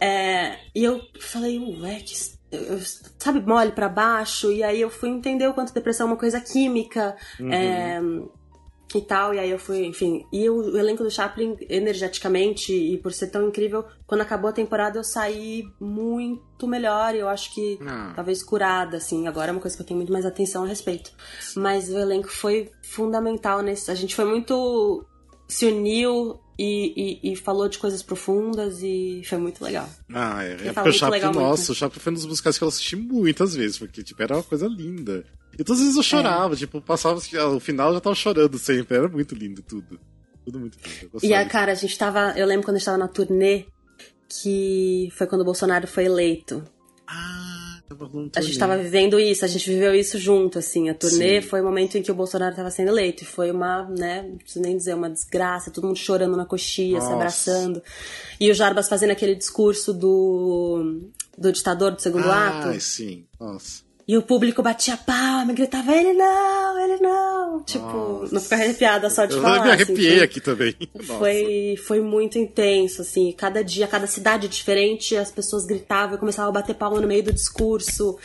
É, 0.00 0.60
e 0.72 0.84
eu 0.84 1.00
falei, 1.18 1.58
ué, 1.58 1.96
que. 1.96 2.14
Eu, 2.52 2.78
sabe, 3.18 3.40
mole 3.40 3.72
para 3.72 3.88
baixo, 3.88 4.52
e 4.52 4.62
aí 4.62 4.80
eu 4.80 4.88
fui 4.88 5.08
entender 5.08 5.48
o 5.48 5.52
quanto 5.52 5.74
depressão 5.74 6.06
é 6.06 6.10
uma 6.10 6.16
coisa 6.16 6.40
química. 6.40 7.16
Uhum. 7.40 7.52
É, 7.52 8.00
e 8.96 9.02
tal, 9.02 9.34
e 9.34 9.38
aí 9.38 9.50
eu 9.50 9.58
fui, 9.58 9.84
enfim. 9.84 10.24
E 10.32 10.48
o, 10.48 10.72
o, 10.72 10.78
elenco 10.78 11.02
do 11.02 11.10
Chaplin, 11.10 11.56
energeticamente, 11.68 12.72
e 12.72 12.96
por 12.96 13.12
ser 13.12 13.26
tão 13.26 13.48
incrível, 13.48 13.84
quando 14.06 14.22
acabou 14.22 14.48
a 14.48 14.52
temporada 14.52 14.98
eu 14.98 15.04
saí 15.04 15.64
muito 15.78 16.66
melhor, 16.66 17.14
eu 17.14 17.28
acho 17.28 17.52
que 17.54 17.78
ah. 17.82 18.12
talvez 18.16 18.42
curada, 18.42 18.96
assim. 18.96 19.26
Agora 19.26 19.50
é 19.50 19.52
uma 19.52 19.60
coisa 19.60 19.76
que 19.76 19.82
eu 19.82 19.86
tenho 19.86 19.98
muito 19.98 20.12
mais 20.12 20.24
atenção 20.24 20.64
a 20.64 20.66
respeito. 20.66 21.10
Mas 21.56 21.90
o 21.90 21.98
elenco 21.98 22.28
foi 22.28 22.70
fundamental 22.82 23.60
nesse. 23.60 23.90
A 23.90 23.94
gente 23.94 24.14
foi 24.14 24.24
muito. 24.24 25.04
se 25.46 25.66
uniu 25.66 26.40
e, 26.58 27.20
e, 27.22 27.32
e, 27.32 27.36
falou 27.36 27.68
de 27.68 27.78
coisas 27.78 28.02
profundas 28.02 28.82
e 28.82 29.22
foi 29.24 29.38
muito 29.38 29.62
legal. 29.62 29.88
Ah, 30.12 30.44
é. 30.44 30.68
é 30.68 30.72
porque 30.72 30.88
o 30.88 30.92
Chaplin, 30.92 31.20
nossa, 31.32 31.70
o 31.70 31.74
Chaplin 31.74 32.00
foi 32.00 32.12
um 32.12 32.14
dos 32.14 32.26
musicais 32.26 32.58
que 32.58 32.64
eu 32.64 32.68
assisti 32.68 32.96
muitas 32.96 33.54
vezes, 33.54 33.78
porque, 33.78 34.02
tipo, 34.02 34.20
era 34.20 34.34
uma 34.34 34.42
coisa 34.42 34.66
linda. 34.66 35.24
E 35.58 35.64
todas 35.64 35.80
as 35.80 35.86
vezes 35.86 35.96
eu 35.96 36.02
chorava, 36.04 36.54
é. 36.54 36.56
tipo, 36.56 36.80
passava 36.80 37.16
o 37.16 37.60
final 37.60 37.88
eu 37.88 37.94
já 37.94 38.00
tava 38.00 38.14
chorando 38.14 38.56
sempre. 38.58 38.96
Era 38.96 39.08
muito 39.08 39.34
lindo 39.34 39.60
tudo. 39.60 39.98
Tudo 40.44 40.60
muito 40.60 40.78
lindo. 40.78 41.18
E 41.22 41.34
a 41.34 41.44
cara, 41.44 41.72
a 41.72 41.74
gente 41.74 41.98
tava. 41.98 42.32
Eu 42.36 42.46
lembro 42.46 42.64
quando 42.64 42.76
a 42.76 42.78
gente 42.78 42.86
tava 42.86 42.98
na 42.98 43.08
turnê, 43.08 43.66
que 44.28 45.12
foi 45.16 45.26
quando 45.26 45.40
o 45.40 45.44
Bolsonaro 45.44 45.88
foi 45.88 46.04
eleito. 46.04 46.62
Ah, 47.08 47.80
tava 47.88 48.08
A 48.36 48.40
gente 48.40 48.56
tava 48.56 48.78
vivendo 48.78 49.18
isso, 49.18 49.44
a 49.44 49.48
gente 49.48 49.68
viveu 49.68 49.92
isso 49.94 50.16
junto, 50.16 50.60
assim. 50.60 50.90
A 50.90 50.94
turnê 50.94 51.42
Sim. 51.42 51.48
foi 51.48 51.60
o 51.60 51.64
momento 51.64 51.98
em 51.98 52.02
que 52.02 52.12
o 52.12 52.14
Bolsonaro 52.14 52.54
tava 52.54 52.70
sendo 52.70 52.90
eleito. 52.90 53.24
E 53.24 53.26
foi 53.26 53.50
uma, 53.50 53.82
né, 53.88 54.22
não 54.22 54.36
preciso 54.36 54.62
nem 54.62 54.76
dizer, 54.76 54.94
uma 54.94 55.10
desgraça, 55.10 55.72
todo 55.72 55.88
mundo 55.88 55.98
chorando 55.98 56.36
na 56.36 56.44
coxinha, 56.44 56.98
Nossa. 56.98 57.08
se 57.08 57.12
abraçando. 57.14 57.82
E 58.38 58.48
o 58.48 58.54
Jarbas 58.54 58.88
fazendo 58.88 59.10
aquele 59.10 59.34
discurso 59.34 59.92
do, 59.92 61.10
do 61.36 61.50
ditador 61.50 61.92
do 61.92 62.00
segundo 62.00 62.30
ah, 62.30 62.48
ato. 62.48 62.68
Ah, 62.68 62.80
sim. 62.80 63.26
Nossa. 63.40 63.87
E 64.08 64.16
o 64.16 64.22
público 64.22 64.62
batia 64.62 64.96
palma, 64.96 65.52
gritava, 65.52 65.94
ele 65.94 66.14
não, 66.14 66.80
ele 66.82 66.96
não. 66.96 67.62
Tipo, 67.62 68.20
Nossa. 68.22 68.34
não 68.34 68.40
fica 68.40 68.54
arrepiada 68.54 69.10
só 69.10 69.26
de 69.26 69.34
eu 69.34 69.42
falar. 69.42 69.58
Eu 69.58 69.64
me 69.64 69.70
arrepiei 69.72 70.14
assim, 70.14 70.22
aqui 70.22 70.40
também. 70.40 70.74
Foi, 71.18 71.74
foi 71.86 72.00
muito 72.00 72.38
intenso, 72.38 73.02
assim. 73.02 73.34
Cada 73.36 73.62
dia, 73.62 73.86
cada 73.86 74.06
cidade 74.06 74.48
diferente, 74.48 75.14
as 75.14 75.30
pessoas 75.30 75.66
gritavam 75.66 76.16
e 76.16 76.18
começavam 76.18 76.48
a 76.48 76.52
bater 76.54 76.74
palma 76.74 77.02
no 77.02 77.06
meio 77.06 77.22
do 77.22 77.34
discurso. 77.34 78.18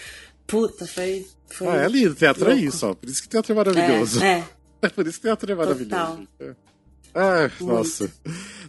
Puta, 0.47 0.85
foi. 0.85 1.27
foi 1.47 1.67
ah, 1.67 1.83
é 1.83 1.87
lindo, 1.89 2.15
teatro 2.15 2.45
é 2.45 2.47
louco. 2.47 2.61
é 2.61 2.65
isso, 2.65 2.87
ó. 2.87 2.93
Por 2.93 3.09
isso 3.09 3.21
que 3.21 3.27
teatro 3.27 3.51
é 3.51 3.55
maravilhoso. 3.55 4.23
É, 4.23 4.39
é. 4.39 4.43
é 4.87 4.89
por 4.89 5.05
isso 5.05 5.17
que 5.17 5.23
teatro 5.23 5.51
é 5.51 5.55
maravilhoso. 5.55 6.27
Ah, 7.13 7.51
nossa. 7.59 8.09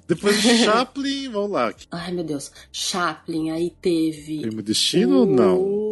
Depois 0.09 0.43
de 0.43 0.65
Chaplin, 0.65 1.29
vamos 1.31 1.53
lá. 1.53 1.73
Ai, 1.93 2.13
meu 2.13 2.25
Deus. 2.25 2.51
Chaplin, 2.73 3.51
aí 3.53 3.71
teve. 3.81 4.41
Meu 4.41 4.63
destino 4.63 5.21
ou 5.21 5.27
não? 5.27 5.84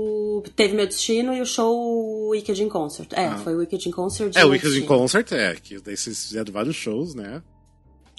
Teve 0.51 0.75
Meu 0.75 0.87
Destino 0.87 1.35
e 1.35 1.41
o 1.41 1.47
show 1.47 2.29
Wicked 2.31 2.63
in 2.63 2.69
Concert. 2.69 3.13
É, 3.13 3.27
ah. 3.27 3.39
foi 3.39 3.55
o 3.55 3.59
Wicked 3.59 3.89
in 3.89 3.93
Concert. 3.93 4.37
É, 4.37 4.45
o 4.45 4.51
Wicked 4.51 4.79
in 4.79 4.87
Concert, 4.87 5.33
é, 5.33 5.55
que 5.55 5.81
daí 5.81 5.97
vocês 5.97 6.27
fizeram 6.27 6.53
vários 6.53 6.77
shows, 6.77 7.15
né? 7.15 7.43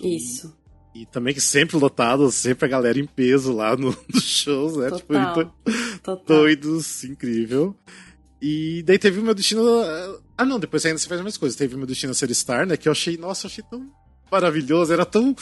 Isso. 0.02 0.56
E, 0.94 1.02
e 1.02 1.06
também 1.06 1.34
que 1.34 1.42
sempre 1.42 1.78
lotado, 1.78 2.32
sempre 2.32 2.66
a 2.66 2.70
galera 2.70 3.00
em 3.00 3.06
peso 3.06 3.54
lá 3.54 3.76
no, 3.76 3.90
nos 4.14 4.24
shows, 4.24 4.78
né? 4.78 4.92
Tipo, 4.92 5.14
Total. 5.14 5.46
Tipo, 5.46 6.00
Total. 6.04 6.26
doidos, 6.26 7.04
incrível. 7.04 7.76
E 8.42 8.84
daí 8.84 9.00
teve 9.00 9.20
o 9.20 9.24
Meu 9.24 9.34
Destino. 9.34 9.64
Ah, 10.38 10.44
não, 10.44 10.60
depois 10.60 10.86
ainda 10.86 10.98
você 10.98 11.08
faz 11.08 11.22
mais 11.22 11.38
coisas. 11.38 11.58
Teve 11.58 11.76
o 11.76 11.78
Meu 11.78 11.88
Destino 11.88 12.14
Ser 12.14 12.34
Star, 12.36 12.68
né? 12.68 12.76
Que 12.76 12.90
eu 12.90 12.92
achei, 12.92 13.16
nossa, 13.16 13.46
eu 13.46 13.50
achei 13.50 13.64
tão 13.70 13.90
maravilhoso, 14.30 14.92
era 14.92 15.06
tão 15.06 15.36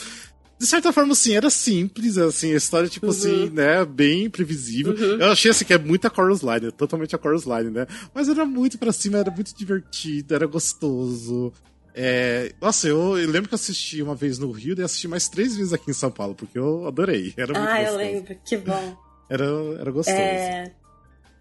de 0.62 0.68
certa 0.68 0.94
forma, 0.94 1.14
assim, 1.14 1.36
era 1.36 1.50
simples, 1.50 2.20
assim, 2.20 2.54
a 2.54 2.58
história, 2.58 2.88
tipo 2.88 3.08
uhum. 3.08 3.12
assim, 3.12 3.50
né, 3.50 3.84
bem 3.84 4.30
previsível. 4.30 4.94
Uhum. 4.94 5.20
Eu 5.20 5.32
achei, 5.32 5.50
assim, 5.50 5.66
que 5.66 5.74
é 5.74 5.78
muita 5.80 6.08
chorus 6.14 6.42
line, 6.42 6.72
totalmente 6.72 7.16
a 7.16 7.20
chorus 7.20 7.46
line, 7.46 7.72
né? 7.72 7.88
Mas 8.14 8.30
era 8.30 8.46
muito 8.46 8.78
pra 8.78 8.92
cima, 8.92 9.18
era 9.18 9.32
muito 9.32 9.58
divertido, 9.58 10.36
era 10.36 10.46
gostoso. 10.46 11.52
É, 11.96 12.54
nossa, 12.62 12.88
eu, 12.88 13.18
eu, 13.18 13.28
lembro 13.32 13.50
que 13.50 13.56
eu 13.56 13.58
assisti 13.58 14.04
uma 14.04 14.14
vez 14.14 14.38
no 14.38 14.52
Rio 14.52 14.76
e 14.78 14.84
assisti 14.84 15.08
mais 15.08 15.28
três 15.28 15.58
vezes 15.58 15.74
aqui 15.74 15.90
em 15.90 15.96
São 15.96 16.12
Paulo, 16.12 16.36
porque 16.36 16.60
eu 16.60 16.86
adorei. 16.86 17.34
Era 17.36 17.54
muito 17.54 17.68
ah, 17.68 17.78
gostoso. 17.78 17.92
eu 17.92 17.98
lembro, 17.98 18.38
que 18.46 18.58
bom. 18.58 18.98
Era, 19.32 19.46
era 19.80 19.92
gostoso. 19.92 20.18
É... 20.18 20.74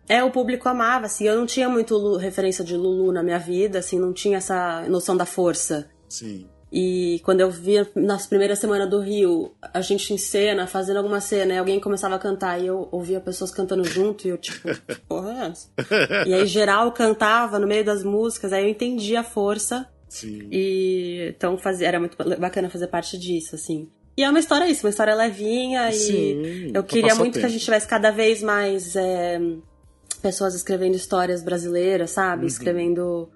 É, 0.09 0.23
o 0.23 0.31
público 0.31 0.69
amava, 0.69 1.07
assim, 1.07 1.27
eu 1.27 1.37
não 1.37 1.45
tinha 1.45 1.69
muito 1.69 2.17
referência 2.17 2.65
de 2.65 2.77
Lulu 2.77 3.13
na 3.13 3.23
minha 3.23 3.39
vida, 3.39 3.81
assim, 3.81 3.99
não 3.99 4.13
tinha 4.13 4.39
essa 4.39 4.89
noção 4.89 5.17
da 5.17 5.27
força. 5.27 5.91
Sim. 6.09 6.49
E 6.73 7.21
quando 7.25 7.41
eu 7.41 7.51
via 7.51 7.89
nas 7.97 8.27
primeiras 8.27 8.59
semanas 8.61 8.89
do 8.89 9.01
Rio, 9.01 9.53
a 9.75 9.81
gente 9.81 10.15
em 10.15 10.19
cena, 10.19 10.69
fazendo 10.69 10.99
alguma 10.99 11.21
cena, 11.21 11.55
e 11.55 11.59
alguém 11.59 11.81
começava 11.81 12.15
a 12.15 12.19
cantar 12.19 12.61
e 12.61 12.67
eu 12.69 12.89
ouvia 12.93 13.21
pessoas 13.21 13.51
cantando 13.51 13.83
junto 13.83 14.27
e 14.27 14.31
eu, 14.31 14.39
tipo, 14.39 14.69
porra 15.09 15.33
é 15.33 15.47
essa? 15.49 15.69
e 16.27 16.33
aí 16.33 16.47
geral 16.47 16.93
cantava 16.93 17.59
no 17.59 17.67
meio 17.67 17.85
das 17.85 18.05
músicas, 18.05 18.53
aí 18.53 18.65
eu 18.65 18.69
entendi 18.71 19.17
a 19.17 19.25
força. 19.25 19.89
Sim. 20.09 20.49
E 20.51 21.35
então 21.37 21.59
fazia, 21.59 21.89
era 21.89 21.99
muito 21.99 22.17
bacana 22.39 22.71
fazer 22.71 22.87
parte 22.87 23.19
disso, 23.19 23.57
assim. 23.57 23.89
E 24.17 24.23
é 24.23 24.31
uma 24.31 24.39
história 24.39 24.69
isso, 24.69 24.87
uma 24.87 24.91
história 24.91 25.15
levinha 25.15 25.89
e 25.89 25.93
Sim, 25.93 26.71
eu 26.75 26.85
queria 26.85 27.15
muito 27.15 27.39
que 27.39 27.47
a 27.47 27.49
gente 27.49 27.65
tivesse 27.65 27.89
cada 27.89 28.11
vez 28.11 28.43
mais 28.43 28.95
é, 28.95 29.41
pessoas 30.21 30.55
escrevendo 30.55 30.95
histórias 30.95 31.43
brasileiras, 31.43 32.11
sabe? 32.11 32.43
Uhum. 32.43 32.49
Escrevendo 32.49 33.29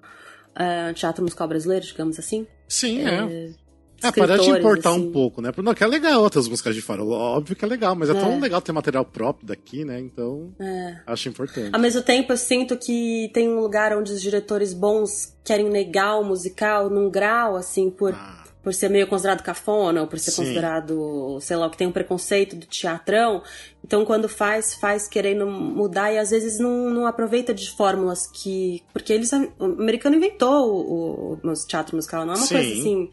uh, 0.55 0.93
teatro 0.93 1.23
musical 1.23 1.47
brasileiro, 1.47 1.85
digamos 1.85 2.19
assim. 2.19 2.47
Sim, 2.67 3.05
é. 3.05 3.15
é. 3.15 3.65
É, 4.03 4.11
parar 4.11 4.37
de 4.37 4.49
importar 4.49 4.91
assim. 4.91 5.07
um 5.07 5.11
pouco, 5.11 5.41
né? 5.41 5.51
Porque 5.51 5.65
não, 5.65 5.73
que 5.73 5.83
é 5.83 5.87
legal 5.87 6.21
outras 6.21 6.47
músicas 6.47 6.75
de 6.75 6.81
fora. 6.81 7.03
Óbvio 7.03 7.55
que 7.55 7.65
é 7.65 7.67
legal, 7.67 7.95
mas 7.95 8.09
é, 8.09 8.13
é, 8.13 8.19
tão 8.19 8.39
legal 8.39 8.61
ter 8.61 8.71
material 8.71 9.05
próprio 9.05 9.47
daqui, 9.47 9.83
né? 9.85 9.99
Então, 9.99 10.53
é. 10.59 10.97
acho 11.07 11.29
importante. 11.29 11.69
Ao 11.73 11.79
mesmo 11.79 12.01
tempo, 12.01 12.33
eu 12.33 12.37
sinto 12.37 12.77
que 12.77 13.29
tem 13.33 13.49
um 13.49 13.59
lugar 13.59 13.97
onde 13.97 14.11
os 14.11 14.21
diretores 14.21 14.73
bons 14.73 15.35
querem 15.43 15.69
negar 15.69 16.19
o 16.19 16.23
musical 16.23 16.89
num 16.89 17.09
grau, 17.09 17.55
assim, 17.55 17.89
por, 17.89 18.13
ah. 18.13 18.43
Por 18.65 18.73
ser 18.73 18.89
meio 18.89 19.05
considerado 19.05 19.43
cafona, 19.43 20.01
ou 20.01 20.07
por 20.07 20.17
ser 20.17 20.31
Sim. 20.31 20.41
considerado, 20.41 21.37
sei 21.39 21.55
lá, 21.55 21.69
que 21.69 21.77
tem 21.77 21.85
um 21.85 21.91
preconceito 21.91 22.55
do 22.55 22.65
teatrão. 22.65 23.43
Então, 23.83 24.03
quando 24.03 24.27
faz, 24.27 24.73
faz 24.73 25.07
querendo 25.07 25.45
mudar 25.45 26.11
e 26.11 26.17
às 26.17 26.31
vezes 26.31 26.57
não, 26.57 26.89
não 26.89 27.05
aproveita 27.05 27.53
de 27.53 27.69
fórmulas 27.69 28.25
que. 28.25 28.83
Porque 28.91 29.13
eles. 29.13 29.31
O 29.59 29.65
americano 29.65 30.15
inventou 30.15 30.67
o, 30.67 31.39
o, 31.43 31.47
o 31.47 31.53
teatro 31.67 31.95
musical, 31.95 32.25
não 32.25 32.33
é 32.33 32.37
uma 32.37 32.47
Sim. 32.47 32.55
coisa 32.55 32.73
assim 32.73 33.09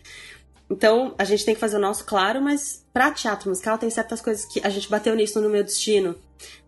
então, 0.72 1.14
a 1.18 1.24
gente 1.24 1.44
tem 1.44 1.54
que 1.54 1.60
fazer 1.60 1.76
o 1.76 1.80
nosso, 1.80 2.02
claro, 2.06 2.40
mas 2.40 2.82
pra 2.94 3.10
teatro 3.10 3.50
musical 3.50 3.76
tem 3.76 3.90
certas 3.90 4.22
coisas 4.22 4.46
que 4.46 4.58
a 4.64 4.70
gente 4.70 4.88
bateu 4.88 5.14
nisso 5.14 5.38
no 5.38 5.50
meu 5.50 5.62
destino. 5.62 6.16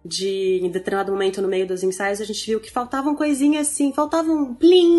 De, 0.05 0.61
em 0.63 0.71
determinado 0.71 1.11
momento 1.11 1.41
no 1.41 1.49
meio 1.49 1.67
dos 1.67 1.83
ensaios, 1.83 2.21
a 2.21 2.25
gente 2.25 2.45
viu 2.45 2.61
que 2.61 2.71
faltavam 2.71 3.15
coisinhas 3.15 3.69
assim, 3.69 3.91
faltava 3.91 4.31
um 4.31 4.55
plim 4.55 4.99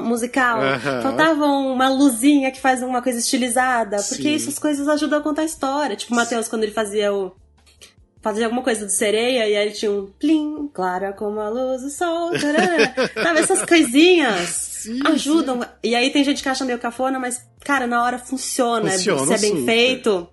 musical, 0.00 0.60
uhum. 0.60 1.02
faltava 1.02 1.44
uma 1.44 1.88
luzinha 1.88 2.52
que 2.52 2.60
faz 2.60 2.80
uma 2.80 3.02
coisa 3.02 3.18
estilizada, 3.18 3.96
porque 3.96 4.22
Sim. 4.22 4.34
essas 4.36 4.56
coisas 4.56 4.86
ajudam 4.86 5.18
a 5.18 5.22
contar 5.22 5.42
a 5.42 5.46
história. 5.46 5.96
Tipo 5.96 6.12
o 6.12 6.16
Matheus, 6.16 6.46
quando 6.46 6.62
ele 6.62 6.72
fazia 6.72 7.12
o. 7.12 7.32
Fazia 8.22 8.46
alguma 8.46 8.62
coisa 8.62 8.86
do 8.86 8.90
sereia 8.90 9.46
e 9.46 9.54
aí 9.54 9.70
tinha 9.72 9.90
um 9.90 10.06
plim, 10.06 10.70
clara 10.72 11.12
como 11.12 11.40
a 11.40 11.48
luz 11.50 11.82
do 11.82 11.90
sol. 11.90 12.30
Sabe, 13.22 13.40
essas 13.40 13.66
coisinhas 13.66 14.48
sim, 14.48 15.00
ajudam. 15.04 15.60
Sim. 15.60 15.68
E 15.82 15.94
aí 15.94 16.10
tem 16.10 16.24
gente 16.24 16.42
que 16.42 16.48
acha 16.48 16.64
meio 16.64 16.78
cafona, 16.78 17.18
mas, 17.18 17.42
cara, 17.64 17.86
na 17.86 18.02
hora 18.02 18.18
funciona. 18.18 18.90
funciona 18.90 19.26
se 19.26 19.34
é 19.34 19.38
bem 19.38 19.50
super. 19.50 19.64
feito, 19.64 20.28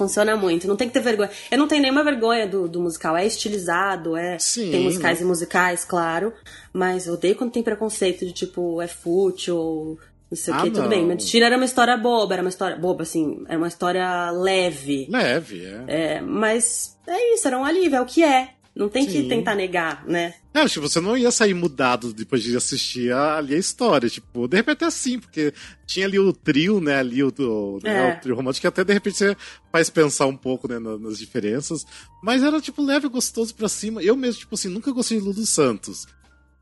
funciona 0.00 0.34
muito. 0.34 0.66
Não 0.66 0.76
tem 0.76 0.88
que 0.88 0.94
ter 0.94 1.00
vergonha. 1.00 1.30
Eu 1.50 1.58
não 1.58 1.68
tenho 1.68 1.82
nenhuma 1.82 2.02
vergonha 2.02 2.46
do, 2.46 2.66
do 2.66 2.80
musical. 2.80 3.14
É 3.16 3.26
estilizado, 3.26 4.16
é. 4.16 4.38
Sim, 4.38 4.70
tem 4.70 4.84
musicais 4.84 5.20
né? 5.20 5.24
e 5.24 5.28
musicais, 5.28 5.84
claro. 5.84 6.32
Mas 6.72 7.06
eu 7.06 7.14
odeio 7.14 7.36
quando 7.36 7.52
tem 7.52 7.62
preconceito 7.62 8.24
de 8.24 8.32
tipo, 8.32 8.80
é 8.80 8.88
fútil 8.88 9.56
ou 9.56 9.98
não 10.30 10.36
sei 10.36 10.54
ah, 10.54 10.60
o 10.60 10.62
que, 10.62 10.70
tudo 10.70 10.88
bem. 10.88 11.04
Mentira 11.04 11.46
era 11.46 11.56
uma 11.56 11.64
história 11.64 11.96
boba, 11.96 12.34
era 12.34 12.42
uma 12.42 12.48
história. 12.48 12.76
Boba, 12.76 13.02
assim, 13.02 13.44
era 13.46 13.58
uma 13.58 13.68
história 13.68 14.30
leve. 14.30 15.06
Leve, 15.10 15.64
é. 15.64 16.16
é 16.16 16.20
mas 16.20 16.96
é 17.06 17.34
isso, 17.34 17.46
era 17.46 17.58
um 17.58 17.64
alívio, 17.64 17.96
é 17.96 18.00
o 18.00 18.06
que 18.06 18.22
é. 18.22 18.50
Não 18.74 18.88
tem 18.88 19.04
Sim. 19.04 19.22
que 19.22 19.28
tentar 19.28 19.54
negar, 19.54 20.06
né? 20.06 20.34
É, 20.54 20.60
acho 20.60 20.74
que 20.74 20.88
você 20.88 21.00
não 21.00 21.16
ia 21.16 21.30
sair 21.30 21.54
mudado 21.54 22.12
depois 22.12 22.42
de 22.42 22.56
assistir 22.56 23.12
a, 23.12 23.36
ali 23.36 23.54
a 23.54 23.58
história. 23.58 24.08
Tipo, 24.08 24.46
de 24.46 24.56
repente 24.56 24.84
é 24.84 24.86
assim, 24.86 25.18
porque 25.18 25.52
tinha 25.86 26.06
ali 26.06 26.18
o 26.18 26.32
trio, 26.32 26.80
né? 26.80 26.98
Ali 26.98 27.22
o, 27.22 27.32
o, 27.38 27.80
né, 27.82 27.90
é. 27.90 27.94
né, 27.94 28.14
o 28.14 28.20
trio 28.20 28.36
romântico, 28.36 28.62
que 28.62 28.66
até 28.66 28.84
de 28.84 28.92
repente 28.92 29.16
você 29.16 29.36
faz 29.72 29.90
pensar 29.90 30.26
um 30.26 30.36
pouco, 30.36 30.68
né, 30.68 30.78
nas 30.78 31.18
diferenças. 31.18 31.84
Mas 32.22 32.42
era, 32.42 32.60
tipo, 32.60 32.82
leve, 32.82 33.08
gostoso 33.08 33.54
pra 33.54 33.68
cima. 33.68 34.02
Eu 34.02 34.16
mesmo, 34.16 34.40
tipo 34.40 34.54
assim, 34.54 34.68
nunca 34.68 34.92
gostei 34.92 35.18
de 35.18 35.24
Lulu 35.24 35.44
Santos. 35.44 36.06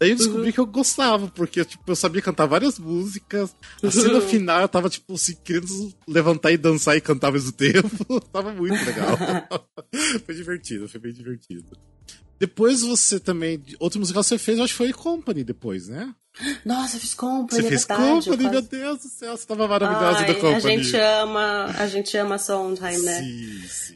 Daí 0.01 0.11
eu 0.11 0.17
descobri 0.17 0.47
uhum. 0.47 0.53
que 0.53 0.61
eu 0.61 0.67
gostava, 0.67 1.27
porque 1.29 1.65
tipo, 1.65 1.83
eu 1.91 1.97
sabia 1.97 2.23
cantar 2.23 2.47
várias 2.47 2.79
músicas. 2.79 3.55
Assim 3.83 4.05
no 4.05 4.21
final 4.21 4.63
eu 4.63 4.69
tava, 4.69 4.89
tipo, 4.89 5.15
assim, 5.15 5.37
querendo 5.43 5.93
levantar 6.07 6.53
e 6.53 6.57
dançar 6.57 6.97
e 6.97 7.01
cantar 7.01 7.29
ao 7.29 7.33
mesmo 7.33 7.51
tempo. 7.51 8.21
tava 8.33 8.53
muito 8.53 8.85
legal. 8.85 9.19
foi 10.25 10.35
divertido, 10.35 10.89
foi 10.89 11.01
bem 11.01 11.13
divertido. 11.13 11.77
Depois 12.39 12.83
você 12.83 13.19
também. 13.19 13.61
Outro 13.81 13.99
musical 13.99 14.23
que 14.23 14.29
você 14.29 14.39
fez, 14.39 14.59
eu 14.59 14.65
acho 14.65 14.75
que 14.75 14.79
foi 14.79 14.93
Company 14.93 15.43
depois, 15.43 15.89
né? 15.89 16.15
Nossa, 16.65 16.97
eu 16.97 17.01
fiz 17.01 17.15
Company. 17.15 17.61
Você 17.61 17.67
é 17.67 17.69
fez 17.69 17.85
verdade, 17.85 18.31
Company, 18.31 18.51
meu 18.51 18.63
Deus 18.63 18.99
do 19.01 19.09
céu, 19.09 19.37
você 19.37 19.47
tava 19.47 19.67
maravilhosa 19.67 20.25
da 20.25 20.35
Company. 20.35 20.55
A 20.55 20.61
gente 20.61 20.97
ama, 20.97 21.65
a 21.77 21.87
gente 21.89 22.17
ama 22.17 22.39
Sondheim, 22.39 22.99
né? 23.03 23.23
Sim, 23.23 23.69
sim. 23.69 23.95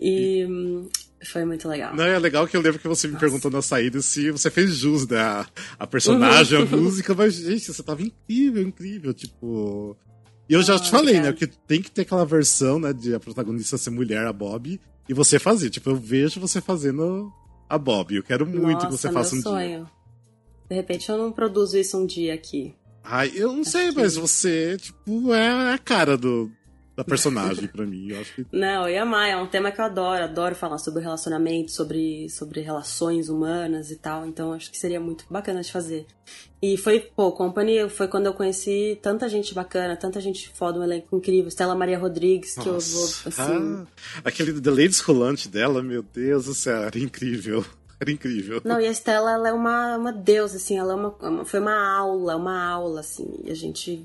E, 0.00 0.46
hum, 0.46 0.88
foi 1.24 1.44
muito 1.44 1.68
legal. 1.68 1.94
Não, 1.94 2.04
é 2.04 2.18
legal 2.18 2.46
que 2.46 2.56
eu 2.56 2.60
lembro 2.60 2.78
que 2.78 2.88
você 2.88 3.06
me 3.06 3.14
Nossa. 3.14 3.24
perguntou 3.24 3.50
na 3.50 3.62
saída 3.62 4.00
se 4.02 4.30
você 4.30 4.50
fez 4.50 4.74
jus, 4.74 5.06
né? 5.06 5.46
A, 5.78 5.86
personagem, 5.86 6.62
a 6.62 6.64
música, 6.64 7.14
mas, 7.14 7.34
gente, 7.34 7.72
você 7.72 7.82
tava 7.82 8.02
incrível, 8.02 8.62
incrível, 8.62 9.14
tipo. 9.14 9.96
E 10.48 10.54
eu 10.54 10.62
já 10.62 10.78
te 10.78 10.90
falei, 10.90 11.20
né? 11.20 11.32
Que 11.32 11.46
tem 11.46 11.80
que 11.80 11.90
ter 11.90 12.02
aquela 12.02 12.26
versão, 12.26 12.78
né? 12.78 12.92
De 12.92 13.14
a 13.14 13.20
protagonista 13.20 13.78
ser 13.78 13.90
mulher, 13.90 14.26
a 14.26 14.32
Bob, 14.32 14.80
e 15.08 15.14
você 15.14 15.38
fazer. 15.38 15.70
Tipo, 15.70 15.90
eu 15.90 15.96
vejo 15.96 16.40
você 16.40 16.60
fazendo 16.60 17.32
a 17.68 17.78
Bob. 17.78 18.14
Eu 18.14 18.22
quero 18.22 18.46
muito 18.46 18.84
Nossa, 18.84 18.86
que 18.86 18.92
você 18.92 19.12
faça 19.12 19.36
um 19.36 19.42
sonho. 19.42 19.78
dia. 19.78 19.86
De 20.68 20.76
repente 20.76 21.08
eu 21.08 21.18
não 21.18 21.30
produzo 21.32 21.76
isso 21.78 21.98
um 21.98 22.06
dia 22.06 22.34
aqui. 22.34 22.74
Ai, 23.04 23.32
eu 23.34 23.52
não 23.52 23.62
Acho 23.62 23.70
sei, 23.70 23.90
que... 23.90 23.96
mas 23.96 24.14
você, 24.16 24.76
tipo, 24.76 25.34
é 25.34 25.74
a 25.74 25.78
cara 25.78 26.16
do, 26.16 26.50
da 27.02 27.04
personagem 27.04 27.66
para 27.66 27.84
mim. 27.84 28.08
Eu 28.10 28.20
acho 28.20 28.34
que... 28.34 28.46
Não, 28.52 28.88
eu 28.88 28.94
ia 28.94 29.02
amar, 29.02 29.28
é 29.28 29.36
um 29.36 29.46
tema 29.46 29.70
que 29.70 29.80
eu 29.80 29.84
adoro. 29.84 30.24
Adoro 30.24 30.54
falar 30.54 30.78
sobre 30.78 31.02
relacionamento, 31.02 31.72
sobre, 31.72 32.28
sobre 32.28 32.60
relações 32.60 33.28
humanas 33.28 33.90
e 33.90 33.96
tal. 33.96 34.26
Então 34.26 34.52
acho 34.52 34.70
que 34.70 34.78
seria 34.78 35.00
muito 35.00 35.24
bacana 35.28 35.60
de 35.60 35.70
fazer. 35.70 36.06
E 36.60 36.76
foi, 36.76 37.00
pô, 37.00 37.32
Company 37.32 37.88
foi 37.88 38.06
quando 38.06 38.26
eu 38.26 38.34
conheci 38.34 38.98
tanta 39.02 39.28
gente 39.28 39.52
bacana, 39.52 39.96
tanta 39.96 40.20
gente 40.20 40.48
foda, 40.50 40.78
um 40.78 40.84
elenco 40.84 41.16
incrível. 41.16 41.50
Stella 41.50 41.74
Maria 41.74 41.98
Rodrigues, 41.98 42.54
que 42.54 42.68
Nossa. 42.68 42.94
eu 42.94 43.00
vou, 43.00 43.04
assim... 43.26 43.86
Ah, 44.16 44.20
aquele 44.24 44.60
The 44.60 44.70
Ladies 44.70 45.00
Rolante 45.00 45.48
dela, 45.48 45.82
meu 45.82 46.02
Deus 46.02 46.44
do 46.44 46.54
céu, 46.54 46.84
era 46.84 46.98
incrível. 46.98 47.64
Era 48.02 48.10
incrível. 48.10 48.60
Não, 48.64 48.80
e 48.80 48.86
a 48.88 48.90
Stella, 48.90 49.30
ela 49.30 49.48
é 49.50 49.52
uma, 49.52 49.96
uma 49.96 50.12
deusa, 50.12 50.56
assim, 50.56 50.76
ela 50.76 50.92
é 50.92 50.96
uma, 50.96 51.44
foi 51.44 51.60
uma 51.60 51.96
aula, 51.96 52.34
uma 52.34 52.60
aula, 52.60 52.98
assim, 52.98 53.28
e 53.44 53.48
a 53.52 53.54
gente 53.54 54.04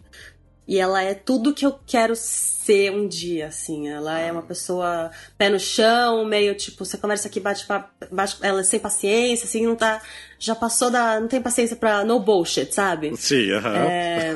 e 0.68 0.80
ela 0.80 1.02
é 1.02 1.14
tudo 1.14 1.54
que 1.54 1.66
eu 1.66 1.80
quero 1.86 2.14
ser 2.16 2.92
um 2.92 3.08
dia, 3.08 3.48
assim. 3.48 3.88
Ela 3.88 4.20
é 4.20 4.32
uma 4.32 4.42
pessoa 4.42 5.10
pé 5.38 5.50
no 5.50 5.60
chão, 5.60 6.26
meio 6.26 6.54
tipo, 6.56 6.84
você 6.84 6.98
conversa 6.98 7.28
aqui, 7.28 7.40
bate, 7.40 7.66
bate 8.12 8.38
ela 8.42 8.60
é 8.60 8.64
sem 8.64 8.80
paciência, 8.80 9.46
assim, 9.46 9.66
não 9.66 9.76
tá. 9.76 10.02
Já 10.38 10.54
passou 10.54 10.92
da. 10.92 11.20
Não 11.20 11.28
tem 11.28 11.42
paciência 11.42 11.76
pra 11.76 12.04
no 12.04 12.20
bullshit, 12.20 12.74
sabe? 12.74 13.16
Sim, 13.16 13.52
aham. 13.52 13.70
Uh 13.70 13.88
-huh. 13.88 13.90
é, 13.90 14.36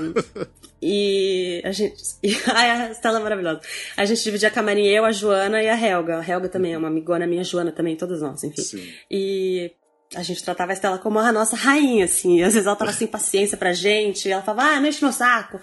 e 0.82 1.62
a 1.64 1.72
gente. 1.72 2.02
Ai, 2.48 2.70
a 2.72 2.92
Estela 2.92 3.20
é 3.20 3.24
maravilhosa. 3.24 3.62
A 3.96 4.06
gente 4.06 4.24
dividia 4.24 4.48
a 4.48 4.52
camarim, 4.52 4.88
eu, 4.88 5.06
a 5.06 5.12
Joana 5.12 5.62
e 5.62 5.70
a 5.70 5.80
Helga. 5.80 6.20
A 6.20 6.28
Helga 6.28 6.50
também 6.50 6.74
é 6.74 6.78
uma 6.78 6.88
amigona 6.88 7.28
minha, 7.28 7.42
a 7.42 7.44
Joana 7.44 7.72
também, 7.72 7.96
todas 7.96 8.22
nós, 8.22 8.44
enfim. 8.44 8.62
Sim. 8.62 8.94
E 9.10 9.72
a 10.14 10.24
gente 10.24 10.44
tratava 10.44 10.72
a 10.72 10.74
Estela 10.74 10.98
como 10.98 11.20
a 11.20 11.32
nossa 11.32 11.56
rainha, 11.56 12.06
assim. 12.06 12.40
E 12.40 12.44
às 12.44 12.54
vezes 12.54 12.68
ela 12.68 12.76
tava 12.76 12.92
sem 12.92 13.08
paciência 13.08 13.58
pra 13.58 13.72
gente, 13.72 14.28
e 14.28 14.32
ela 14.32 14.42
falava, 14.42 14.76
ah, 14.76 14.80
não 14.80 14.88
enche 14.88 15.04
meu 15.04 15.14
saco. 15.14 15.60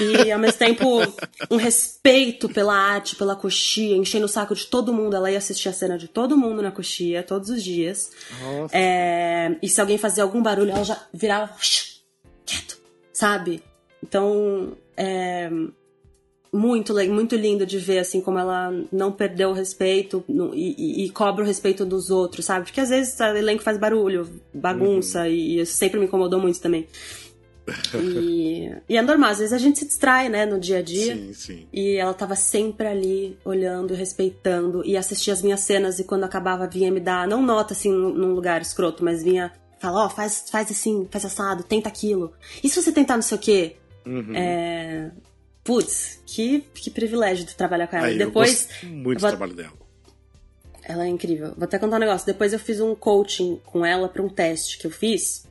E 0.00 0.30
ao 0.30 0.38
mesmo 0.38 0.58
tempo, 0.58 1.00
um 1.50 1.56
respeito 1.56 2.48
pela 2.48 2.74
arte, 2.74 3.14
pela 3.14 3.36
coxia, 3.36 3.96
enchendo 3.96 4.26
o 4.26 4.28
saco 4.28 4.54
de 4.54 4.66
todo 4.66 4.92
mundo. 4.92 5.14
Ela 5.14 5.30
ia 5.30 5.38
assistir 5.38 5.68
a 5.68 5.72
cena 5.72 5.96
de 5.96 6.08
todo 6.08 6.36
mundo 6.36 6.62
na 6.62 6.72
coxia, 6.72 7.22
todos 7.22 7.48
os 7.48 7.62
dias. 7.62 8.10
É... 8.72 9.56
E 9.62 9.68
se 9.68 9.80
alguém 9.80 9.98
fazia 9.98 10.24
algum 10.24 10.42
barulho, 10.42 10.72
ela 10.72 10.84
já 10.84 11.00
virava, 11.12 11.54
quieto, 12.44 12.78
sabe? 13.12 13.62
Então, 14.02 14.76
é 14.96 15.48
muito, 16.56 16.94
muito 17.10 17.36
lindo 17.36 17.66
de 17.66 17.78
ver, 17.78 17.98
assim, 17.98 18.20
como 18.20 18.38
ela 18.38 18.72
não 18.92 19.12
perdeu 19.12 19.50
o 19.50 19.52
respeito 19.52 20.24
no, 20.28 20.54
e, 20.54 21.04
e, 21.04 21.10
cobra 21.10 21.44
o 21.44 21.46
respeito 21.46 21.84
dos 21.84 22.10
outros, 22.10 22.44
sabe? 22.44 22.66
Porque 22.66 22.80
às 22.80 22.88
vezes 22.88 23.18
o 23.18 23.24
elenco 23.24 23.62
faz 23.62 23.78
barulho, 23.78 24.28
bagunça, 24.52 25.20
uhum. 25.20 25.26
e 25.26 25.60
isso 25.60 25.74
sempre 25.74 25.98
me 25.98 26.06
incomodou 26.06 26.40
muito 26.40 26.60
também. 26.60 26.86
E, 27.94 28.70
e, 28.88 28.96
é 28.96 29.02
normal, 29.02 29.30
às 29.30 29.38
vezes 29.38 29.52
a 29.52 29.58
gente 29.58 29.78
se 29.78 29.86
distrai, 29.86 30.28
né, 30.28 30.46
no 30.46 30.58
dia 30.58 30.78
a 30.78 30.82
dia. 30.82 31.16
Sim, 31.16 31.32
sim. 31.32 31.66
E 31.72 31.96
ela 31.96 32.14
tava 32.14 32.36
sempre 32.36 32.86
ali, 32.86 33.38
olhando, 33.44 33.94
respeitando, 33.94 34.84
e 34.84 34.96
assistia 34.96 35.32
as 35.32 35.42
minhas 35.42 35.60
cenas, 35.60 35.98
e 35.98 36.04
quando 36.04 36.24
acabava 36.24 36.66
vinha 36.66 36.90
me 36.90 37.00
dar, 37.00 37.26
não 37.26 37.42
nota 37.42 37.72
assim 37.72 37.90
num 37.90 38.34
lugar 38.34 38.62
escroto, 38.62 39.04
mas 39.04 39.22
vinha 39.22 39.52
falar, 39.78 40.04
ó, 40.04 40.06
oh, 40.06 40.10
faz, 40.10 40.44
faz 40.50 40.70
assim, 40.70 41.06
faz 41.10 41.24
assado, 41.24 41.62
tenta 41.62 41.88
aquilo. 41.88 42.32
E 42.62 42.68
se 42.68 42.80
você 42.80 42.92
tentar 42.92 43.16
não 43.16 43.22
sei 43.22 43.36
o 43.36 43.40
quê? 43.40 43.76
Uhum. 44.06 44.34
É, 44.34 45.10
Putz, 45.66 46.22
que, 46.24 46.60
que 46.74 46.88
privilégio 46.88 47.44
de 47.44 47.54
trabalhar 47.54 47.88
com 47.88 47.96
ela. 47.96 48.06
Aí, 48.06 48.16
Depois. 48.16 48.68
Eu 48.82 48.88
muito 48.88 49.20
vou... 49.20 49.30
do 49.30 49.36
trabalho 49.36 49.54
dela. 49.54 49.72
Ela 50.84 51.04
é 51.04 51.08
incrível. 51.08 51.52
Vou 51.56 51.64
até 51.64 51.78
contar 51.78 51.96
um 51.96 52.00
negócio. 52.00 52.24
Depois 52.24 52.52
eu 52.52 52.60
fiz 52.60 52.80
um 52.80 52.94
coaching 52.94 53.60
com 53.66 53.84
ela 53.84 54.08
para 54.08 54.22
um 54.22 54.28
teste 54.28 54.78
que 54.78 54.86
eu 54.86 54.90
fiz. 54.90 55.44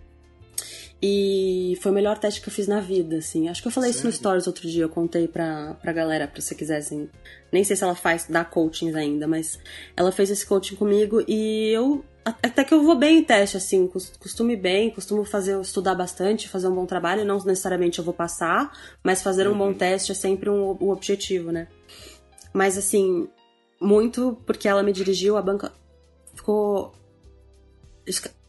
E 1.02 1.78
foi 1.82 1.92
o 1.92 1.96
melhor 1.96 2.18
teste 2.18 2.42
que 2.42 2.48
eu 2.48 2.54
fiz 2.54 2.68
na 2.68 2.80
vida, 2.80 3.18
assim. 3.18 3.50
Acho 3.50 3.62
que 3.62 3.68
eu 3.68 3.72
falei 3.72 3.92
Sério? 3.92 4.00
isso 4.00 4.08
no 4.08 4.14
Stories 4.14 4.48
outro 4.48 4.68
dia, 4.68 4.84
eu 4.84 4.90
contei 4.90 5.28
pra, 5.28 5.74
pra 5.82 5.92
galera, 5.92 6.26
pra 6.26 6.42
você 6.42 6.56
quisessem. 6.56 7.10
Nem 7.52 7.66
sei 7.66 7.76
se 7.76 7.84
ela 7.84 7.96
faz, 7.96 8.26
dá 8.30 8.46
coachings 8.46 8.96
ainda, 8.96 9.28
mas 9.28 9.60
ela 9.96 10.12
fez 10.12 10.32
esse 10.32 10.46
coaching 10.46 10.76
comigo 10.76 11.22
e 11.28 11.70
eu 11.70 12.04
até 12.26 12.64
que 12.64 12.74
eu 12.74 12.82
vou 12.82 12.96
bem 12.96 13.20
em 13.20 13.24
teste, 13.24 13.58
assim, 13.58 13.88
costume 14.20 14.56
bem, 14.56 14.90
costumo 14.90 15.24
fazer, 15.24 15.62
estudar 15.62 15.94
bastante, 15.94 16.50
fazer 16.50 16.68
um 16.68 16.74
bom 16.74 16.88
trabalho, 16.88 17.24
não 17.24 17.38
necessariamente 17.38 18.00
eu 18.00 18.06
vou 18.06 18.14
passar, 18.14 18.72
mas 19.04 19.22
fazer 19.22 19.48
um 19.48 19.52
uhum. 19.52 19.58
bom 19.58 19.74
teste 19.74 20.12
é 20.12 20.16
sempre 20.16 20.50
um, 20.50 20.76
um 20.82 20.90
objetivo, 20.90 21.52
né? 21.52 21.68
Mas 22.52 22.80
assim, 22.80 23.30
muito 23.80 24.42
porque 24.46 24.68
ela 24.68 24.82
me 24.82 24.92
dirigiu, 24.92 25.38
a 25.38 25.42
banca 25.42 25.72
ficou. 26.34 26.94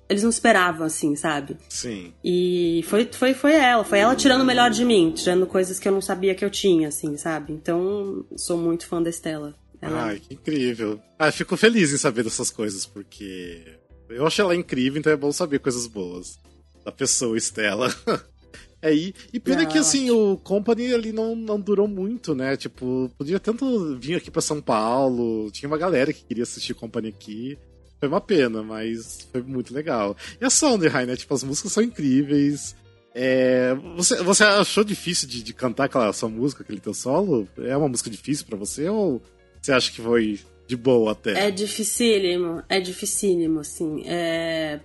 Eles 0.08 0.22
não 0.22 0.30
esperavam, 0.30 0.86
assim, 0.86 1.16
sabe? 1.16 1.56
Sim. 1.68 2.14
E 2.24 2.84
foi, 2.86 3.06
foi, 3.12 3.34
foi 3.34 3.54
ela, 3.54 3.82
foi 3.82 3.98
ela 3.98 4.14
tirando 4.14 4.42
o 4.42 4.44
melhor 4.44 4.70
de 4.70 4.84
mim, 4.84 5.10
tirando 5.10 5.46
coisas 5.48 5.80
que 5.80 5.88
eu 5.88 5.92
não 5.92 6.00
sabia 6.00 6.34
que 6.34 6.44
eu 6.44 6.50
tinha, 6.50 6.88
assim, 6.88 7.16
sabe? 7.16 7.52
Então, 7.52 8.24
sou 8.36 8.56
muito 8.56 8.86
fã 8.86 9.02
da 9.02 9.10
Estela. 9.10 9.54
Ela... 9.80 10.04
Ai, 10.06 10.20
que 10.20 10.34
incrível. 10.34 11.00
Ah, 11.18 11.30
fico 11.30 11.56
feliz 11.56 11.92
em 11.92 11.98
saber 11.98 12.24
dessas 12.24 12.50
coisas, 12.50 12.86
porque 12.86 13.78
eu 14.08 14.26
acho 14.26 14.40
ela 14.40 14.54
incrível, 14.54 14.98
então 14.98 15.12
é 15.12 15.16
bom 15.16 15.32
saber 15.32 15.58
coisas 15.58 15.86
boas 15.86 16.38
da 16.84 16.92
pessoa, 16.92 17.36
Estela. 17.36 17.92
é, 18.80 18.94
e, 18.94 19.14
e 19.32 19.40
pena 19.40 19.62
não, 19.62 19.70
que, 19.70 19.78
assim, 19.78 20.10
o 20.10 20.36
Company 20.36 20.94
ali 20.94 21.12
não, 21.12 21.34
não 21.34 21.60
durou 21.60 21.88
muito, 21.88 22.34
né? 22.34 22.56
Tipo, 22.56 23.10
podia 23.18 23.40
tanto 23.40 23.98
vir 23.98 24.14
aqui 24.14 24.30
pra 24.30 24.40
São 24.40 24.60
Paulo, 24.60 25.50
tinha 25.50 25.68
uma 25.68 25.78
galera 25.78 26.12
que 26.12 26.24
queria 26.24 26.44
assistir 26.44 26.74
Company 26.74 27.08
aqui. 27.08 27.58
Foi 27.98 28.08
uma 28.08 28.20
pena, 28.20 28.62
mas 28.62 29.26
foi 29.32 29.42
muito 29.42 29.74
legal. 29.74 30.16
E 30.40 30.44
a 30.44 30.50
Sondheim, 30.50 31.06
né? 31.06 31.16
Tipo, 31.16 31.34
as 31.34 31.42
músicas 31.42 31.72
são 31.72 31.82
incríveis. 31.82 32.76
É, 33.14 33.74
você, 33.96 34.22
você 34.22 34.44
achou 34.44 34.84
difícil 34.84 35.26
de, 35.26 35.42
de 35.42 35.54
cantar 35.54 35.84
aquela 35.84 36.12
sua 36.12 36.28
música, 36.28 36.62
aquele 36.62 36.80
teu 36.80 36.92
solo? 36.92 37.48
É 37.56 37.74
uma 37.74 37.88
música 37.88 38.10
difícil 38.10 38.44
para 38.46 38.58
você 38.58 38.88
ou 38.90 39.22
você 39.66 39.72
acha 39.72 39.90
que 39.90 40.00
foi 40.00 40.38
de 40.68 40.76
boa 40.76 41.12
até? 41.12 41.48
É 41.48 41.50
dificílimo, 41.50 42.62
é 42.68 42.78
dificílimo, 42.78 43.60
assim. 43.60 44.04
É... 44.06 44.78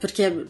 Porque 0.00 0.46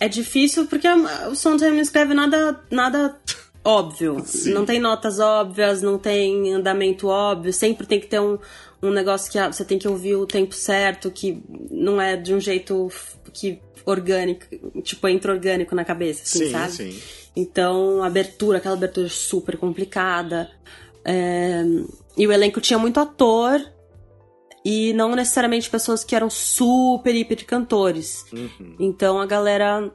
é 0.00 0.08
difícil 0.08 0.66
porque 0.66 0.88
o 0.88 1.34
Sondheim 1.34 1.72
não 1.72 1.80
escreve 1.80 2.14
nada, 2.14 2.58
nada 2.70 3.14
óbvio. 3.62 4.22
Sim. 4.26 4.54
Não 4.54 4.64
tem 4.64 4.80
notas 4.80 5.20
óbvias, 5.20 5.82
não 5.82 5.98
tem 5.98 6.54
andamento 6.54 7.08
óbvio, 7.08 7.52
sempre 7.52 7.86
tem 7.86 8.00
que 8.00 8.06
ter 8.06 8.20
um, 8.20 8.38
um 8.82 8.90
negócio 8.90 9.30
que 9.30 9.38
você 9.38 9.64
tem 9.64 9.78
que 9.78 9.86
ouvir 9.86 10.14
o 10.16 10.26
tempo 10.26 10.54
certo, 10.54 11.10
que 11.10 11.42
não 11.70 12.00
é 12.00 12.16
de 12.16 12.32
um 12.32 12.40
jeito 12.40 12.90
que 13.34 13.60
orgânico, 13.84 14.46
tipo, 14.82 15.06
entra 15.08 15.32
orgânico 15.32 15.74
na 15.74 15.84
cabeça, 15.84 16.22
assim, 16.22 16.46
sim, 16.46 16.50
sabe? 16.50 16.72
sim. 16.72 17.00
Então, 17.36 18.02
abertura, 18.02 18.58
aquela 18.58 18.74
abertura 18.74 19.10
super 19.10 19.58
complicada. 19.58 20.50
É, 21.04 21.62
e 22.16 22.26
o 22.26 22.32
elenco 22.32 22.60
tinha 22.60 22.78
muito 22.78 22.98
ator 22.98 23.60
e 24.64 24.92
não 24.94 25.14
necessariamente 25.14 25.70
pessoas 25.70 26.02
que 26.02 26.16
eram 26.16 26.28
super, 26.28 27.14
hiper 27.14 27.44
cantores. 27.46 28.24
Uhum. 28.32 28.76
Então 28.80 29.20
a 29.20 29.26
galera 29.26 29.92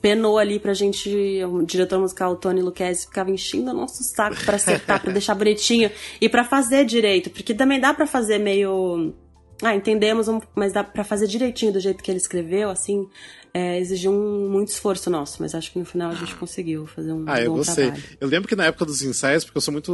penou 0.00 0.38
ali 0.38 0.58
pra 0.58 0.74
gente, 0.74 1.08
o 1.44 1.62
diretor 1.64 2.00
musical 2.00 2.32
o 2.32 2.36
Tony 2.36 2.60
Lucchesi 2.60 3.06
ficava 3.06 3.30
enchendo 3.30 3.70
o 3.70 3.74
nosso 3.74 4.02
saco 4.02 4.44
pra 4.44 4.56
acertar, 4.56 5.00
pra 5.00 5.12
deixar 5.12 5.34
bonitinho 5.34 5.90
e 6.20 6.28
pra 6.28 6.44
fazer 6.44 6.84
direito, 6.84 7.30
porque 7.30 7.54
também 7.54 7.78
dá 7.78 7.94
pra 7.94 8.06
fazer 8.06 8.38
meio 8.38 9.14
ah, 9.62 9.74
entendemos, 9.74 10.26
mas 10.54 10.72
dá 10.72 10.84
pra 10.84 11.02
fazer 11.02 11.26
direitinho 11.26 11.72
do 11.72 11.80
jeito 11.80 12.02
que 12.02 12.10
ele 12.10 12.18
escreveu, 12.18 12.68
assim, 12.68 13.08
é, 13.54 13.78
exigiu 13.80 14.12
um, 14.12 14.48
muito 14.48 14.68
esforço 14.68 15.08
nosso, 15.10 15.36
mas 15.40 15.54
acho 15.54 15.72
que 15.72 15.78
no 15.78 15.84
final 15.84 16.10
a 16.10 16.14
gente 16.14 16.34
conseguiu 16.36 16.86
fazer 16.86 17.12
um 17.12 17.24
Ah, 17.26 17.40
eu 17.40 17.50
bom 17.50 17.56
gostei. 17.58 17.86
trabalho. 17.86 18.04
Eu 18.20 18.28
lembro 18.28 18.48
que 18.48 18.56
na 18.56 18.64
época 18.66 18.84
dos 18.84 19.02
ensaios, 19.02 19.44
porque 19.44 19.56
eu 19.56 19.62
sou 19.62 19.72
muito 19.72 19.92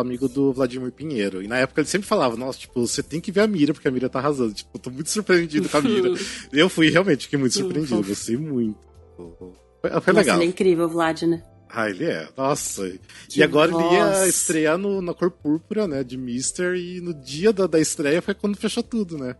amigo 0.00 0.28
do 0.28 0.52
Vladimir 0.52 0.90
Pinheiro, 0.92 1.42
e 1.42 1.48
na 1.48 1.58
época 1.58 1.80
ele 1.80 1.88
sempre 1.88 2.06
falava, 2.08 2.36
nossa, 2.36 2.58
tipo, 2.58 2.86
você 2.86 3.02
tem 3.02 3.20
que 3.20 3.30
ver 3.32 3.40
a 3.42 3.46
Mira, 3.46 3.72
porque 3.72 3.88
a 3.88 3.90
Mira 3.90 4.08
tá 4.08 4.18
arrasando. 4.18 4.54
Tipo, 4.54 4.70
eu 4.74 4.80
tô 4.80 4.90
muito 4.90 5.10
surpreendido 5.10 5.68
com 5.68 5.76
a 5.76 5.82
Mira. 5.82 6.10
eu 6.52 6.68
fui, 6.68 6.88
realmente, 6.90 7.24
fiquei 7.24 7.38
muito 7.38 7.54
surpreendido, 7.54 8.02
gostei 8.02 8.36
muito. 8.36 8.78
Foi, 9.16 9.90
foi 9.90 9.90
Nossa, 9.90 10.12
legal. 10.12 10.36
ele 10.36 10.44
é 10.44 10.48
incrível, 10.48 10.86
o 10.86 10.88
Vlad, 10.88 11.22
né? 11.22 11.42
Ah, 11.68 11.90
ele 11.90 12.04
é. 12.04 12.28
Nossa. 12.36 12.88
Que 13.28 13.40
e 13.40 13.42
agora 13.42 13.70
ele 13.72 13.82
ia 13.94 14.06
voz. 14.06 14.28
estrear 14.28 14.78
no, 14.78 15.02
na 15.02 15.12
cor 15.12 15.30
púrpura, 15.30 15.86
né? 15.86 16.02
De 16.04 16.16
Mister, 16.16 16.74
e 16.76 17.00
no 17.00 17.12
dia 17.12 17.52
da, 17.52 17.66
da 17.66 17.78
estreia 17.78 18.22
foi 18.22 18.34
quando 18.34 18.56
fechou 18.56 18.82
tudo, 18.82 19.18
né? 19.18 19.34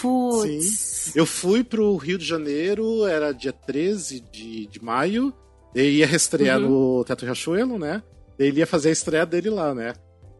Putz. 0.00 1.14
Eu 1.14 1.26
fui 1.26 1.62
pro 1.64 1.96
Rio 1.96 2.18
de 2.18 2.24
Janeiro, 2.24 3.06
era 3.06 3.32
dia 3.32 3.52
13 3.52 4.20
de, 4.32 4.66
de 4.66 4.82
maio. 4.82 5.32
Ele 5.74 5.98
ia 5.98 6.06
reestrear 6.06 6.60
Uhum. 6.60 6.98
no 6.98 7.04
Teatro 7.04 7.26
Riachuelo, 7.26 7.78
né? 7.78 8.02
Ele 8.38 8.60
ia 8.60 8.66
fazer 8.66 8.88
a 8.90 8.92
estreia 8.92 9.26
dele 9.26 9.50
lá, 9.50 9.74
né? 9.74 9.94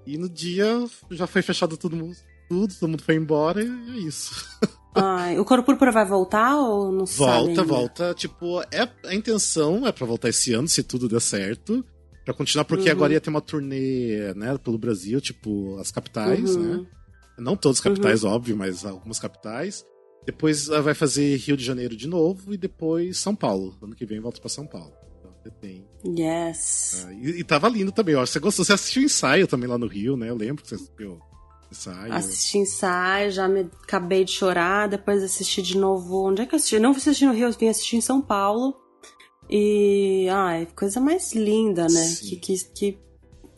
E 0.07 0.16
no 0.18 0.28
dia 0.28 0.84
já 1.11 1.26
foi 1.26 1.42
fechado 1.42 1.76
todo 1.76 1.96
mundo, 1.96 2.14
tudo, 2.48 2.74
todo 2.78 2.88
mundo 2.90 3.02
foi 3.02 3.14
embora 3.14 3.62
e 3.62 3.66
é 3.66 3.98
isso. 4.07 4.34
Ai, 4.94 5.38
o 5.40 5.44
Coro 5.44 5.64
Púrpura 5.64 5.90
vai 5.90 6.07
voltar 6.07 6.57
ou 6.57 6.92
não 6.92 7.05
sabe 7.07 7.46
Volta, 7.55 7.62
volta. 7.64 8.14
Tipo, 8.14 8.61
é, 8.70 8.88
a 9.07 9.14
intenção 9.14 9.84
é 9.86 9.90
pra 9.90 10.07
voltar 10.07 10.28
esse 10.28 10.52
ano, 10.52 10.68
se 10.68 10.82
tudo 10.84 11.09
der 11.09 11.20
certo. 11.20 11.84
Pra 12.24 12.32
continuar, 12.32 12.64
porque 12.64 12.86
Uhum. 12.88 12.92
agora 12.92 13.12
ia 13.12 13.20
ter 13.20 13.28
uma 13.28 13.40
turnê, 13.40 14.32
né, 14.34 14.57
pelo 14.59 14.78
Brasil, 14.78 15.20
tipo, 15.20 15.76
as 15.78 15.90
capitais, 15.90 16.55
Uhum. 16.55 16.62
né? 16.78 16.86
Não 17.39 17.57
todas 17.57 17.78
as 17.78 17.82
capitais, 17.82 18.24
óbvio, 18.24 18.57
mas 18.57 18.85
algumas 18.85 19.18
capitais. 19.18 19.85
Depois 20.24 20.70
ah, 20.70 20.80
vai 20.80 20.95
fazer 20.95 21.37
Rio 21.37 21.57
de 21.57 21.64
Janeiro 21.64 21.97
de 21.97 22.09
novo 22.09 22.55
e 22.55 22.57
depois 22.57 23.18
São 23.18 23.35
Paulo. 23.35 23.76
Ano 23.82 23.95
que 23.95 24.07
vem 24.07 24.20
volta 24.20 24.41
pra 24.41 24.49
São 24.49 24.66
Paulo. 24.66 24.93
Então, 25.18 25.32
você 25.43 25.51
tem. 25.51 25.87
Yes. 26.07 27.07
ah, 27.07 27.12
e, 27.12 27.41
e 27.41 27.45
tava 27.45 27.68
lindo 27.68 27.93
também, 27.93 28.14
ó. 28.14 28.24
Você 28.24 28.39
gostou? 28.39 28.64
Você 28.64 28.72
assistiu 28.72 29.03
o 29.03 29.07
ensaio 29.07 29.47
também 29.47 29.68
lá 29.68 29.76
no 29.76 29.87
Rio, 29.87 30.16
né? 30.16 30.30
Eu 30.30 30.37
lembro 30.37 30.62
que 30.62 30.68
você 30.68 30.76
assistiu 30.76 31.12
o 31.12 31.20
ensaio. 31.70 32.12
Assisti 32.12 32.59
ensaio, 32.59 33.30
já 33.30 33.47
me 33.47 33.68
acabei 33.82 34.24
de 34.24 34.32
chorar, 34.32 34.89
depois 34.89 35.22
assisti 35.22 35.61
de 35.61 35.76
novo. 35.76 36.28
Onde 36.28 36.43
é 36.43 36.47
que 36.47 36.55
eu 36.55 36.57
assisti? 36.57 36.76
Eu 36.76 36.80
não 36.80 36.93
assisti 36.93 37.26
no 37.26 37.32
Rio, 37.32 37.49
eu 37.49 37.53
vim 37.53 37.68
assistir 37.68 37.97
em 37.97 38.01
São 38.01 38.22
Paulo. 38.22 38.74
E. 39.51 40.26
Ai, 40.30 40.66
coisa 40.74 41.01
mais 41.01 41.35
linda, 41.35 41.82
né? 41.82 41.89
Sim. 41.89 42.30
Que, 42.30 42.37
que, 42.37 42.64
que 42.74 42.99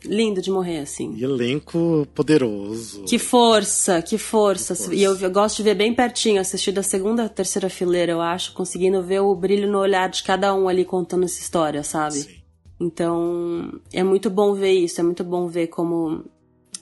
lindo 0.03 0.41
de 0.41 0.51
morrer, 0.51 0.79
assim. 0.79 1.13
E 1.15 1.23
elenco 1.23 2.07
poderoso. 2.13 3.03
Que 3.03 3.17
força, 3.17 4.01
que 4.01 4.17
força. 4.17 4.75
Que 4.75 4.81
força. 4.81 4.95
E 4.95 5.03
eu, 5.03 5.15
eu 5.17 5.31
gosto 5.31 5.57
de 5.57 5.63
ver 5.63 5.75
bem 5.75 5.93
pertinho, 5.93 6.39
assistir 6.39 6.71
da 6.71 6.83
segunda, 6.83 7.27
terceira 7.29 7.69
fileira, 7.69 8.11
eu 8.11 8.21
acho, 8.21 8.53
conseguindo 8.53 9.01
ver 9.01 9.21
o 9.21 9.35
brilho 9.35 9.71
no 9.71 9.79
olhar 9.79 10.09
de 10.09 10.23
cada 10.23 10.53
um 10.53 10.67
ali 10.67 10.85
contando 10.85 11.25
essa 11.25 11.39
história, 11.39 11.83
sabe? 11.83 12.15
Sim. 12.15 12.37
Então, 12.79 13.79
é 13.91 14.03
muito 14.03 14.29
bom 14.29 14.53
ver 14.53 14.73
isso, 14.73 15.01
é 15.01 15.03
muito 15.03 15.23
bom 15.23 15.47
ver 15.47 15.67
como, 15.67 16.25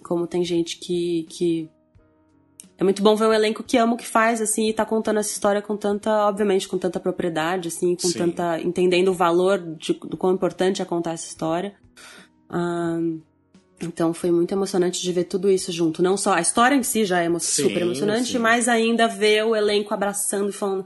como 0.03 0.27
tem 0.27 0.43
gente 0.43 0.77
que, 0.77 1.25
que. 1.29 1.69
É 2.77 2.83
muito 2.83 3.01
bom 3.01 3.15
ver 3.15 3.27
um 3.27 3.33
elenco 3.33 3.63
que 3.63 3.77
ama 3.77 3.93
o 3.93 3.97
que 3.97 4.05
faz, 4.05 4.41
assim, 4.41 4.67
e 4.67 4.73
tá 4.73 4.85
contando 4.85 5.19
essa 5.19 5.31
história 5.31 5.61
com 5.61 5.77
tanta, 5.77 6.27
obviamente, 6.27 6.67
com 6.67 6.77
tanta 6.77 6.99
propriedade, 6.99 7.69
assim, 7.69 7.95
com 7.95 8.09
Sim. 8.09 8.17
tanta. 8.17 8.59
entendendo 8.59 9.07
o 9.09 9.13
valor 9.13 9.59
de, 9.77 9.93
do 9.93 10.17
quão 10.17 10.33
importante 10.33 10.81
é 10.81 10.85
contar 10.85 11.13
essa 11.13 11.27
história. 11.27 11.73
Ah, 12.49 12.99
então 13.81 14.13
foi 14.13 14.31
muito 14.31 14.51
emocionante 14.53 15.01
de 15.01 15.11
ver 15.11 15.25
tudo 15.25 15.49
isso 15.51 15.71
junto. 15.71 16.01
Não 16.01 16.15
só 16.17 16.33
a 16.33 16.41
história 16.41 16.75
em 16.75 16.83
si 16.83 17.05
já 17.05 17.21
é 17.21 17.25
emo- 17.25 17.39
Sim, 17.39 17.63
super 17.63 17.81
emocionante, 17.81 18.31
sim. 18.31 18.37
mas 18.37 18.67
ainda 18.67 19.07
ver 19.07 19.43
o 19.43 19.55
elenco 19.55 19.93
abraçando 19.93 20.49
e 20.49 20.53
falando, 20.53 20.85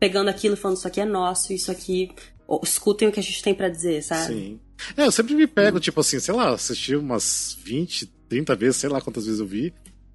pegando 0.00 0.28
aquilo 0.28 0.54
e 0.54 0.56
falando, 0.56 0.76
isso 0.78 0.88
aqui 0.88 1.00
é 1.00 1.04
nosso, 1.04 1.52
isso 1.52 1.70
aqui. 1.70 2.10
escutem 2.62 3.08
o 3.08 3.12
que 3.12 3.20
a 3.20 3.22
gente 3.22 3.42
tem 3.42 3.54
pra 3.54 3.68
dizer, 3.68 4.02
sabe? 4.02 4.26
Sim. 4.34 4.60
É, 4.96 5.06
eu 5.06 5.12
sempre 5.12 5.34
me 5.34 5.46
pego, 5.46 5.78
tipo 5.78 6.00
assim, 6.00 6.18
sei 6.18 6.34
lá, 6.34 6.50
assisti 6.50 6.96
umas 6.96 7.56
20, 7.62 8.06
30 8.28 8.56
vezes, 8.56 8.76
sei 8.76 8.90
lá 8.90 9.00
quantas 9.00 9.24
vezes 9.26 9.40
eu 9.40 9.46
vi. 9.46 9.72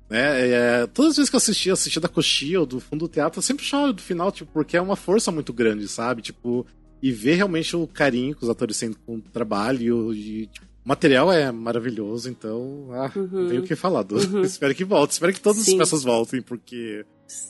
Né? 0.09 0.49
É, 0.49 0.87
todas 0.87 1.11
as 1.11 1.17
vezes 1.17 1.29
que 1.29 1.35
eu 1.35 1.39
assisti, 1.39 1.71
assisti 1.71 1.99
da 1.99 2.07
coxia 2.09 2.59
ou 2.59 2.65
do 2.65 2.79
fundo 2.79 3.07
do 3.07 3.11
teatro, 3.11 3.37
eu 3.39 3.43
sempre 3.43 3.63
choro 3.63 3.93
do 3.93 4.01
final, 4.01 4.31
tipo, 4.31 4.51
porque 4.51 4.75
é 4.75 4.81
uma 4.81 4.95
força 4.95 5.31
muito 5.31 5.53
grande, 5.53 5.87
sabe? 5.87 6.21
Tipo, 6.21 6.65
e 7.01 7.11
ver 7.11 7.35
realmente 7.35 7.75
o 7.75 7.87
carinho 7.87 8.35
que 8.35 8.43
os 8.43 8.49
atores 8.49 8.77
têm 8.77 8.91
com 8.91 9.15
o 9.15 9.21
trabalho 9.21 10.13
e 10.13 10.47
tipo, 10.47 10.67
material 10.89 11.31
é 11.31 11.51
maravilhoso, 11.51 12.29
então, 12.29 12.87
ah, 12.91 13.11
não 13.15 13.47
tenho 13.47 13.61
o 13.61 13.65
que 13.65 13.75
falar. 13.75 14.03
Do... 14.03 14.17
espero 14.43 14.73
que 14.75 14.83
volte, 14.83 15.11
espero 15.11 15.31
que 15.31 15.39
todas 15.39 15.59
Uhum. 15.59 15.63
Sim. 15.65 15.71
as 15.73 15.77
peças 15.89 16.03
voltem, 16.03 16.41
porque 16.41 17.05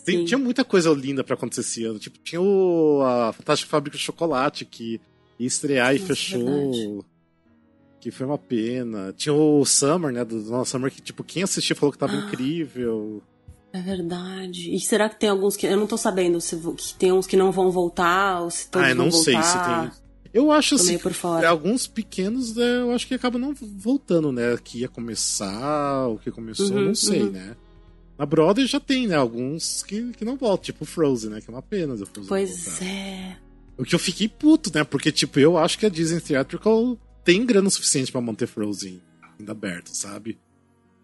tem- 0.06 0.26
tinha 0.26 0.38
muita 0.38 0.64
coisa 0.66 0.90
linda 0.92 1.24
pra 1.24 1.36
acontecer 1.36 1.62
esse 1.62 1.86
ano. 1.86 1.98
Tipo, 2.00 2.20
tinha 2.20 2.42
o, 2.42 3.02
a 3.04 3.32
Fantástica 3.34 3.70
Fábrica 3.72 3.98
de 3.98 4.04
Chocolate 4.04 4.66
que 4.66 5.00
ia 5.40 5.48
estrear 5.48 5.96
e 5.96 6.00
fechou. 6.00 6.46
verdade. 6.46 7.00
Que 8.02 8.12
foi 8.12 8.26
uma 8.26 8.38
pena. 8.38 9.14
Tinha 9.18 9.34
o 9.34 9.66
Summer, 9.66 10.12
né? 10.12 10.24
Do 10.24 10.36
nosso 10.44 10.72
Summer, 10.72 10.90
que, 10.92 11.02
tipo, 11.02 11.22
quem 11.24 11.44
assistiu 11.44 11.76
falou 11.76 11.92
que 11.92 11.98
tava 11.98 12.14
Ah. 12.14 12.26
incrível. 12.28 13.22
É 13.74 13.82
verdade. 13.82 14.74
E 14.74 14.80
será 14.80 15.10
que 15.10 15.20
tem 15.20 15.30
alguns 15.30 15.56
que. 15.56 15.66
Eu 15.68 15.78
não 15.78 15.86
tô 15.86 15.96
sabendo 15.98 16.40
se 16.42 16.56
que 16.58 16.94
tem 16.98 17.12
uns 17.12 17.28
que 17.28 17.36
não 17.38 17.52
vão 17.52 17.70
voltar, 17.72 18.42
ou 18.42 18.50
se 18.50 18.70
todos 18.70 18.88
ah, 18.88 18.92
eu 18.92 18.96
vão 18.96 19.06
não 19.06 19.12
voltar. 19.12 19.24
sei 19.32 19.42
se 19.44 19.54
tem. 19.92 20.09
Eu 20.34 20.52
acho 20.52 20.76
assim. 20.76 20.98
por 20.98 21.14
fora. 21.14 21.50
Alguns 21.50 21.88
pequenos, 21.88 22.56
né, 22.56 22.82
eu 22.82 22.92
acho 22.92 23.08
que 23.08 23.16
acabam 23.16 23.42
não 23.42 23.54
voltando, 23.54 24.32
né? 24.32 24.58
Que 24.64 24.80
ia 24.80 24.88
começar, 24.88 26.08
o 26.08 26.18
que 26.18 26.32
começou, 26.32 26.68
Uhum, 26.68 26.86
não 26.86 26.96
sei, 26.96 27.24
uhum. 27.24 27.32
né? 27.32 27.56
Na 28.18 28.26
Broadway 28.26 28.68
já 28.68 28.80
tem, 28.80 29.08
né? 29.08 29.16
Alguns 29.16 29.82
que, 29.82 30.12
que 30.12 30.26
não 30.26 30.36
voltam, 30.36 30.66
tipo 30.66 30.86
Frozen, 30.86 31.32
né? 31.32 31.42
Que 31.42 31.50
é 31.50 31.54
uma 31.54 31.62
pena 31.62 31.96
do 31.96 32.06
Frozen 32.06 32.28
Pois 32.28 32.82
é. 32.82 33.38
O 33.78 33.84
que 33.86 33.96
eu 33.96 34.00
fiquei 34.00 34.28
puto, 34.28 34.70
né? 34.76 34.84
Porque, 34.84 35.10
tipo, 35.10 35.40
eu 35.40 35.58
acho 35.58 35.80
que 35.80 35.86
a 35.86 35.90
Disney 35.90 36.20
Theatrical 36.20 36.98
tem 37.24 37.46
grana 37.46 37.70
suficiente 37.70 38.12
pra 38.12 38.20
manter 38.20 38.46
Frozen 38.46 39.02
ainda 39.40 39.54
aberto, 39.54 39.88
sabe? 39.96 40.38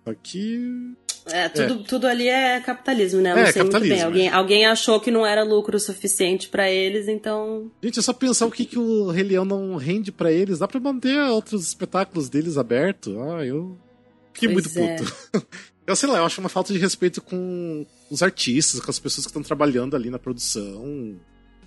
Só 0.03 0.13
que. 0.13 0.93
É, 1.27 1.49
tudo, 1.49 1.83
tudo 1.83 2.05
ali 2.07 2.27
é 2.27 2.59
capitalismo, 2.59 3.19
né? 3.21 3.31
Eu 3.31 3.37
É, 3.37 3.51
sei 3.51 3.63
muito 3.63 3.71
bem. 3.79 3.89
capitalismo, 3.89 4.05
Alguém, 4.07 4.27
é. 4.27 4.31
alguém 4.31 4.65
achou 4.67 4.99
que 4.99 5.09
não 5.09 5.25
era 5.25 5.43
lucro 5.43 5.79
suficiente 5.79 6.47
pra 6.49 6.69
eles, 6.69 7.07
então. 7.07 7.71
Gente, 7.83 7.97
é 7.99 8.01
só 8.01 8.13
pensar 8.13 8.45
o 8.45 8.51
que, 8.51 8.63
que 8.65 8.77
o 8.77 9.09
Rei 9.09 9.23
Leão 9.23 9.43
não 9.45 9.75
rende 9.75 10.11
pra 10.11 10.31
eles. 10.31 10.59
Dá 10.59 10.67
pra 10.67 10.79
manter 10.79 11.17
outros 11.29 11.67
espetáculos 11.67 12.29
deles 12.29 12.57
abertos. 12.57 13.15
Ah, 13.17 13.43
eu. 13.45 13.75
Fiquei 14.33 14.49
Pois 14.53 14.75
muito 14.75 14.79
é. 14.79 14.95
puto. 14.97 15.47
eu 15.87 15.95
sei 15.95 16.09
lá, 16.09 16.17
eu 16.19 16.25
acho 16.25 16.39
uma 16.39 16.49
falta 16.49 16.71
de 16.73 16.77
respeito 16.79 17.21
com 17.21 17.85
os 18.11 18.21
artistas, 18.21 18.79
com 18.79 18.91
as 18.91 18.99
pessoas 18.99 19.25
que 19.25 19.29
estão 19.31 19.41
trabalhando 19.41 19.95
ali 19.95 20.09
na 20.11 20.19
produção. 20.19 21.15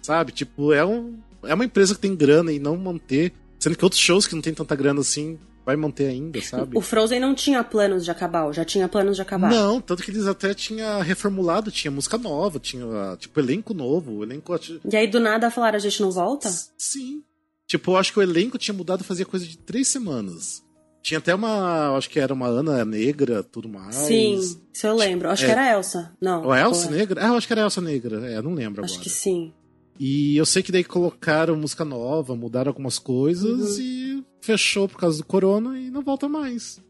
Sabe? 0.02 0.30
Tipo, 0.32 0.72
é, 0.72 0.84
um, 0.86 1.18
é 1.42 1.52
uma 1.54 1.64
empresa 1.64 1.94
que 1.94 2.00
tem 2.00 2.14
grana 2.14 2.52
e 2.52 2.58
não 2.58 2.76
manter. 2.76 3.32
Sendo 3.58 3.76
que 3.76 3.84
outros 3.84 4.00
shows 4.00 4.24
que 4.26 4.34
não 4.36 4.42
tem 4.42 4.54
tanta 4.54 4.76
grana 4.76 5.00
assim, 5.00 5.36
vai 5.68 5.76
manter 5.76 6.06
ainda, 6.08 6.40
sabe? 6.40 6.78
O 6.78 6.80
Frozen 6.80 7.20
não 7.20 7.34
tinha 7.34 7.62
planos 7.62 8.02
de 8.02 8.10
acabar, 8.10 8.50
já 8.54 8.64
tinha 8.64 8.88
planos 8.88 9.16
de 9.16 9.20
acabar. 9.22 9.50
Não, 9.50 9.82
tanto 9.82 10.02
que 10.02 10.10
eles 10.10 10.26
até 10.26 10.54
tinham 10.54 11.02
reformulado, 11.02 11.70
tinha 11.70 11.90
música 11.90 12.16
nova, 12.16 12.58
tinha, 12.58 12.86
tipo, 13.18 13.38
elenco 13.38 13.74
novo, 13.74 14.22
elenco... 14.22 14.58
E 14.90 14.96
aí 14.96 15.06
do 15.06 15.20
nada 15.20 15.50
falaram, 15.50 15.76
a 15.76 15.78
gente 15.78 16.00
não 16.00 16.10
volta? 16.10 16.48
Sim. 16.78 17.22
Tipo, 17.66 17.90
eu 17.90 17.96
acho 17.98 18.14
que 18.14 18.18
o 18.18 18.22
elenco 18.22 18.56
tinha 18.56 18.74
mudado 18.74 19.04
fazia 19.04 19.26
coisa 19.26 19.44
de 19.44 19.58
três 19.58 19.88
semanas. 19.88 20.62
Tinha 21.02 21.18
até 21.18 21.34
uma, 21.34 21.94
acho 21.98 22.08
que 22.08 22.18
era 22.18 22.32
uma 22.32 22.46
Ana 22.46 22.82
negra, 22.82 23.42
tudo 23.42 23.68
mais. 23.68 23.94
Sim, 23.94 24.36
isso 24.72 24.86
eu 24.86 24.96
lembro. 24.96 25.28
Acho 25.28 25.42
É. 25.42 25.46
que 25.46 25.52
era 25.52 25.62
a 25.64 25.72
Elsa. 25.74 26.12
Não. 26.18 26.44
Ou 26.44 26.50
a 26.52 26.58
Elsa 26.60 26.88
é? 26.88 26.90
negra? 26.92 27.24
Ah, 27.24 27.28
eu 27.28 27.34
acho 27.34 27.46
que 27.46 27.52
era 27.52 27.60
a 27.60 27.64
Elsa 27.66 27.82
negra, 27.82 28.26
é, 28.26 28.40
não 28.40 28.54
lembro 28.54 28.82
Acho 28.82 28.94
agora. 28.94 29.04
que 29.04 29.10
sim. 29.10 29.52
E 30.00 30.34
eu 30.36 30.46
sei 30.46 30.62
que 30.62 30.72
daí 30.72 30.82
colocaram 30.84 31.56
música 31.56 31.84
nova, 31.84 32.34
mudaram 32.34 32.70
algumas 32.70 32.98
coisas 32.98 33.76
Uhum. 33.76 33.82
e 33.82 34.24
fechou 34.48 34.88
por 34.88 34.98
causa 34.98 35.18
do 35.18 35.24
corona 35.26 35.78
e 35.78 35.90
não 35.90 36.02
volta 36.02 36.26
mais. 36.26 36.80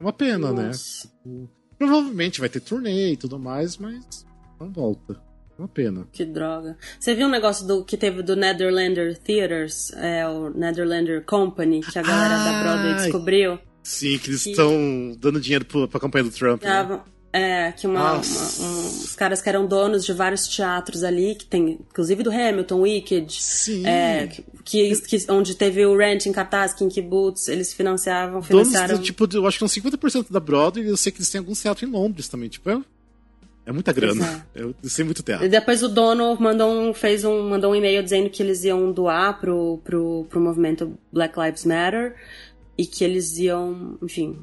Uma 0.00 0.12
pena, 0.12 0.52
né? 0.54 0.68
Nossa. 0.68 1.12
Provavelmente 1.78 2.40
vai 2.40 2.48
ter 2.48 2.60
turnê 2.60 3.12
e 3.12 3.16
tudo 3.16 3.38
mais, 3.38 3.76
mas 3.76 4.26
não 4.58 4.72
volta. 4.72 5.20
Uma 5.58 5.68
pena. 5.68 6.08
Que 6.10 6.24
droga. 6.24 6.78
Você 6.98 7.14
viu 7.14 7.26
um 7.26 7.30
negócio 7.30 7.66
do 7.66 7.84
que 7.84 7.96
teve 7.98 8.22
do 8.22 8.34
Netherlander 8.34 9.18
Theaters, 9.18 9.92
é, 9.92 10.26
o 10.26 10.48
Netherlander 10.48 11.22
Company, 11.24 11.80
que 11.80 11.98
a 11.98 12.02
galera 12.02 12.38
da 12.38 12.62
Broadway 12.62 12.94
descobriu? 12.94 13.58
Sim, 13.82 14.18
que 14.18 14.30
eles 14.30 14.46
estão 14.46 15.14
dando 15.18 15.38
dinheiro 15.38 15.66
pro, 15.66 15.86
pra 15.86 16.00
campanha 16.00 16.24
do 16.24 16.30
Trump. 16.30 16.62
né? 16.62 16.70
Estavam 16.70 17.02
É, 17.36 17.72
que 17.72 17.84
uma, 17.84 18.12
uma, 18.12 18.20
um, 18.20 18.86
os 18.86 19.16
caras 19.16 19.42
que 19.42 19.48
eram 19.48 19.66
donos 19.66 20.04
de 20.04 20.12
vários 20.12 20.46
teatros 20.46 21.02
ali, 21.02 21.34
que 21.34 21.44
tem, 21.44 21.80
inclusive 21.90 22.22
do 22.22 22.30
Hamilton, 22.30 22.82
Wicked, 22.82 23.42
Sim. 23.42 23.84
É, 23.84 24.28
que, 24.64 24.94
que, 25.00 25.26
onde 25.28 25.56
teve 25.56 25.84
o 25.84 25.96
Rent 25.96 26.26
em 26.26 26.32
cartaz, 26.32 26.72
Kinky 26.74 27.02
Boots, 27.02 27.48
eles 27.48 27.74
financiavam, 27.74 28.40
financiaram... 28.40 28.94
Donos, 28.94 29.04
tipo, 29.04 29.28
eu 29.32 29.48
acho 29.48 29.58
que 29.58 29.64
uns 29.64 29.74
50% 29.74 30.26
da 30.30 30.38
Broadway, 30.38 30.88
eu 30.88 30.96
sei 30.96 31.10
que 31.10 31.18
eles 31.18 31.28
têm 31.28 31.40
alguns 31.40 31.60
teatros 31.60 31.88
em 31.88 31.92
Londres 31.92 32.28
também, 32.28 32.48
tipo, 32.48 32.70
é, 32.70 32.80
é 33.66 33.72
muita 33.72 33.92
grana. 33.92 34.46
É. 34.54 34.62
Eu 34.62 34.72
sei 34.84 35.04
muito 35.04 35.20
teatro. 35.20 35.44
E 35.44 35.48
depois 35.48 35.82
o 35.82 35.88
dono 35.88 36.36
mandou 36.38 36.70
um, 36.70 36.94
fez 36.94 37.24
um, 37.24 37.48
mandou 37.48 37.72
um 37.72 37.74
e-mail 37.74 38.00
dizendo 38.00 38.30
que 38.30 38.44
eles 38.44 38.62
iam 38.62 38.92
doar 38.92 39.40
pro, 39.40 39.80
pro, 39.82 40.24
pro 40.30 40.40
movimento 40.40 40.96
Black 41.12 41.36
Lives 41.36 41.64
Matter 41.64 42.14
e 42.78 42.86
que 42.86 43.02
eles 43.02 43.36
iam, 43.38 43.98
enfim, 44.00 44.38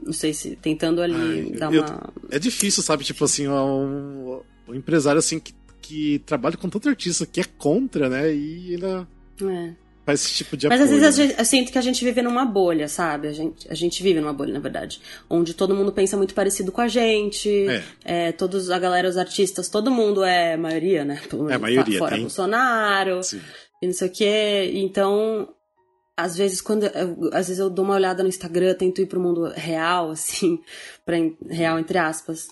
não 0.00 0.12
sei 0.12 0.32
se 0.32 0.56
tentando 0.56 1.00
ali 1.00 1.50
Ai, 1.52 1.58
dar 1.58 1.72
eu, 1.72 1.82
uma. 1.82 2.12
É 2.30 2.38
difícil, 2.38 2.82
sabe? 2.82 3.04
Tipo 3.04 3.24
assim, 3.24 3.48
um, 3.48 4.40
um 4.68 4.74
empresário 4.74 5.18
assim 5.18 5.38
que, 5.38 5.54
que 5.80 6.18
trabalha 6.20 6.56
com 6.56 6.68
tanto 6.68 6.88
artista 6.88 7.26
que 7.26 7.40
é 7.40 7.44
contra, 7.58 8.08
né? 8.08 8.32
E 8.34 8.74
ainda. 8.74 9.06
É. 9.42 9.82
Faz 10.04 10.24
esse 10.24 10.34
tipo 10.34 10.56
de 10.56 10.68
Mas 10.68 10.80
apoio, 10.80 10.96
às 10.96 11.16
vezes 11.16 11.30
né? 11.30 11.36
eu 11.38 11.44
sinto 11.44 11.70
que 11.70 11.78
a 11.78 11.82
gente 11.82 12.04
vive 12.04 12.22
numa 12.22 12.44
bolha, 12.44 12.88
sabe? 12.88 13.28
A 13.28 13.32
gente, 13.32 13.70
a 13.70 13.74
gente 13.74 14.02
vive 14.02 14.20
numa 14.20 14.32
bolha, 14.32 14.52
na 14.52 14.58
verdade. 14.58 15.00
Onde 15.30 15.54
todo 15.54 15.76
mundo 15.76 15.92
pensa 15.92 16.16
muito 16.16 16.34
parecido 16.34 16.72
com 16.72 16.80
a 16.80 16.88
gente. 16.88 17.68
É. 17.68 17.84
é 18.04 18.32
todos, 18.32 18.68
a 18.70 18.78
galera, 18.80 19.08
os 19.08 19.16
artistas, 19.16 19.68
todo 19.68 19.92
mundo 19.92 20.24
é 20.24 20.56
maioria, 20.56 21.04
né? 21.04 21.20
Pelo 21.30 21.44
menos, 21.44 21.52
é, 21.52 21.54
a 21.54 21.58
maioria. 21.60 21.98
Fora 21.98 22.14
tem... 22.14 22.22
Bolsonaro. 22.22 23.22
Sim. 23.22 23.40
E 23.80 23.86
não 23.86 23.94
sei 23.94 24.08
o 24.08 24.12
quê. 24.12 24.72
Então, 24.74 25.48
às 26.16 26.36
vezes 26.36 26.60
quando 26.60 26.84
eu, 26.84 27.30
às 27.32 27.48
vezes 27.48 27.58
eu 27.58 27.70
dou 27.70 27.84
uma 27.84 27.94
olhada 27.94 28.22
no 28.22 28.28
Instagram, 28.28 28.74
tento 28.74 29.00
ir 29.00 29.06
pro 29.06 29.20
mundo 29.20 29.52
real 29.54 30.10
assim, 30.10 30.60
para 31.04 31.16
real 31.48 31.78
entre 31.78 31.98
aspas, 31.98 32.48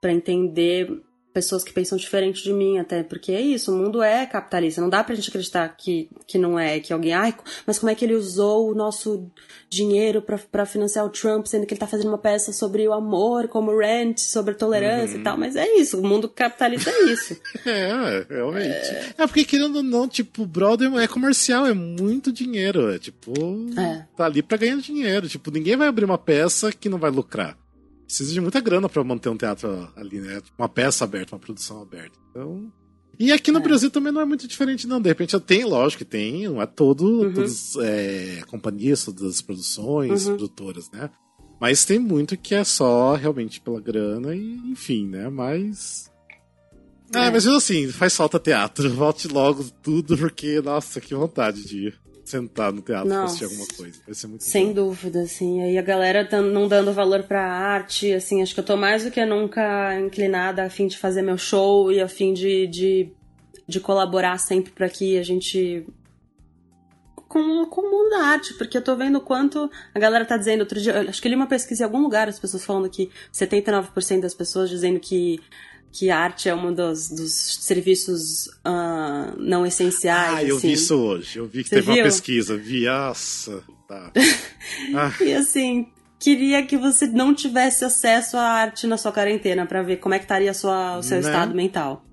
para 0.00 0.12
entender 0.12 0.88
pessoas 1.32 1.62
que 1.62 1.72
pensam 1.72 1.96
diferente 1.96 2.42
de 2.42 2.52
mim 2.52 2.78
até, 2.78 3.02
porque 3.02 3.32
é 3.32 3.40
isso, 3.40 3.72
o 3.72 3.76
mundo 3.76 4.02
é 4.02 4.26
capitalista, 4.26 4.80
não 4.80 4.88
dá 4.88 5.02
pra 5.04 5.14
gente 5.14 5.28
acreditar 5.28 5.68
que, 5.76 6.08
que 6.26 6.38
não 6.38 6.58
é, 6.58 6.80
que 6.80 6.92
alguém, 6.92 7.12
ai, 7.12 7.34
mas 7.66 7.78
como 7.78 7.90
é 7.90 7.94
que 7.94 8.04
ele 8.04 8.14
usou 8.14 8.70
o 8.70 8.74
nosso 8.74 9.30
dinheiro 9.68 10.22
para 10.22 10.66
financiar 10.66 11.04
o 11.04 11.10
Trump, 11.10 11.46
sendo 11.46 11.66
que 11.66 11.74
ele 11.74 11.80
tá 11.80 11.86
fazendo 11.86 12.08
uma 12.08 12.18
peça 12.18 12.52
sobre 12.52 12.86
o 12.86 12.92
amor, 12.92 13.48
como 13.48 13.76
Rent, 13.76 14.18
sobre 14.18 14.54
tolerância 14.54 15.14
uhum. 15.14 15.20
e 15.20 15.24
tal, 15.24 15.38
mas 15.38 15.56
é 15.56 15.66
isso, 15.76 15.98
o 15.98 16.06
mundo 16.06 16.28
capitalista 16.28 16.90
é 16.90 17.04
isso. 17.04 17.40
é, 17.64 18.26
realmente. 18.28 18.68
É... 18.68 19.14
é... 19.18 19.26
porque 19.26 19.44
querendo 19.44 19.76
ou 19.76 19.82
não, 19.82 20.08
tipo, 20.08 20.44
brother 20.44 20.92
é 20.96 21.06
comercial, 21.06 21.66
é 21.66 21.74
muito 21.74 22.32
dinheiro, 22.32 22.92
é 22.92 22.98
tipo, 22.98 23.32
é. 23.78 24.04
tá 24.16 24.26
ali 24.26 24.42
pra 24.42 24.58
ganhar 24.58 24.76
dinheiro, 24.78 25.28
tipo, 25.28 25.50
ninguém 25.50 25.76
vai 25.76 25.88
abrir 25.88 26.04
uma 26.04 26.18
peça 26.18 26.72
que 26.72 26.88
não 26.88 26.98
vai 26.98 27.10
lucrar 27.10 27.56
precisa 28.10 28.32
de 28.32 28.40
muita 28.40 28.60
grana 28.60 28.88
para 28.88 29.04
manter 29.04 29.28
um 29.28 29.36
teatro 29.36 29.88
ali, 29.94 30.20
né? 30.20 30.42
Uma 30.58 30.68
peça 30.68 31.04
aberta, 31.04 31.36
uma 31.36 31.40
produção 31.40 31.80
aberta. 31.80 32.18
Então. 32.28 32.72
E 33.18 33.30
aqui 33.32 33.52
no 33.52 33.60
é. 33.60 33.62
Brasil 33.62 33.88
também 33.88 34.12
não 34.12 34.20
é 34.20 34.24
muito 34.24 34.48
diferente, 34.48 34.86
não. 34.86 35.00
De 35.00 35.08
repente 35.08 35.38
tem, 35.38 35.64
lógico 35.64 36.04
que 36.04 36.10
tem, 36.10 36.48
não 36.48 36.60
é 36.60 36.66
todo, 36.66 37.04
uhum. 37.04 37.32
todas 37.32 37.76
é, 37.76 38.42
companhias, 38.48 39.04
todas 39.04 39.22
as 39.22 39.40
produções, 39.40 40.26
uhum. 40.26 40.36
produtoras, 40.36 40.90
né? 40.90 41.08
Mas 41.60 41.84
tem 41.84 42.00
muito 42.00 42.36
que 42.36 42.54
é 42.54 42.64
só 42.64 43.14
realmente 43.14 43.60
pela 43.60 43.80
grana 43.80 44.34
e, 44.34 44.56
enfim, 44.70 45.06
né? 45.06 45.28
Mas. 45.28 46.10
Ah, 47.14 47.26
é. 47.26 47.30
mas 47.30 47.46
assim, 47.46 47.88
faz 47.88 48.16
falta 48.16 48.40
teatro. 48.40 48.90
Volte 48.92 49.28
logo 49.28 49.64
tudo, 49.82 50.18
porque, 50.18 50.60
nossa, 50.60 51.00
que 51.00 51.14
vontade 51.14 51.64
de 51.64 51.88
ir 51.88 51.99
sentar 52.30 52.72
no 52.72 52.80
teatro 52.80 53.08
Nossa, 53.08 53.20
pra 53.20 53.24
assistir 53.24 53.44
alguma 53.44 53.66
coisa. 53.76 54.00
Vai 54.06 54.14
ser 54.14 54.26
muito 54.26 54.44
Sem 54.44 54.72
dúvida, 54.72 55.22
assim. 55.22 55.62
Aí 55.62 55.76
a 55.76 55.82
galera 55.82 56.24
tá 56.24 56.40
não 56.40 56.68
dando 56.68 56.92
valor 56.92 57.22
pra 57.24 57.42
arte, 57.42 58.12
assim, 58.12 58.42
acho 58.42 58.54
que 58.54 58.60
eu 58.60 58.64
tô 58.64 58.76
mais 58.76 59.04
do 59.04 59.10
que 59.10 59.24
nunca 59.24 59.98
inclinada 59.98 60.64
a 60.64 60.70
fim 60.70 60.86
de 60.86 60.96
fazer 60.96 61.22
meu 61.22 61.36
show 61.36 61.90
e 61.90 62.00
a 62.00 62.08
fim 62.08 62.32
de, 62.32 62.66
de, 62.66 63.12
de 63.66 63.80
colaborar 63.80 64.38
sempre 64.38 64.72
para 64.72 64.88
que 64.88 65.18
a 65.18 65.22
gente 65.22 65.86
com, 67.30 67.64
com 67.66 67.80
o 67.80 67.90
mundo 67.90 68.10
da 68.10 68.24
arte, 68.24 68.54
porque 68.54 68.76
eu 68.76 68.82
tô 68.82 68.96
vendo 68.96 69.18
o 69.18 69.20
quanto 69.20 69.70
a 69.94 69.98
galera 70.00 70.24
tá 70.24 70.36
dizendo. 70.36 70.62
Outro 70.62 70.80
dia, 70.80 71.08
acho 71.08 71.22
que 71.22 71.28
eu 71.28 71.30
li 71.30 71.36
uma 71.36 71.46
pesquisa 71.46 71.84
em 71.84 71.86
algum 71.86 72.02
lugar, 72.02 72.28
as 72.28 72.40
pessoas 72.40 72.64
falando 72.64 72.90
que 72.90 73.08
79% 73.32 74.20
das 74.20 74.34
pessoas 74.34 74.68
dizendo 74.68 74.98
que 74.98 75.38
que 75.92 76.10
arte 76.10 76.48
é 76.48 76.54
um 76.54 76.72
dos, 76.72 77.08
dos 77.08 77.32
serviços 77.60 78.46
uh, 78.66 79.36
não 79.38 79.66
essenciais. 79.66 80.34
Ah, 80.34 80.44
eu 80.44 80.56
assim. 80.56 80.68
vi 80.68 80.74
isso 80.74 80.96
hoje. 80.96 81.38
Eu 81.38 81.46
vi 81.46 81.62
que 81.62 81.68
Você 81.68 81.76
teve 81.76 81.86
viu? 81.86 81.96
uma 81.96 82.02
pesquisa. 82.04 82.56
Vi, 82.56 82.84
nossa. 82.84 83.62
Tá. 83.88 84.12
ah. 84.94 85.12
E 85.20 85.34
assim, 85.34 85.88
queria 86.18 86.64
que 86.64 86.76
você 86.76 87.06
não 87.06 87.34
tivesse 87.34 87.84
acesso 87.84 88.36
à 88.36 88.42
arte 88.42 88.86
na 88.86 88.96
sua 88.96 89.10
quarentena 89.10 89.66
para 89.66 89.82
ver 89.82 89.96
como 89.96 90.14
é 90.14 90.18
que 90.18 90.24
estaria 90.24 90.54
sua, 90.54 90.98
o 90.98 91.02
seu 91.02 91.20
né? 91.20 91.28
estado 91.28 91.54
mental. 91.54 92.04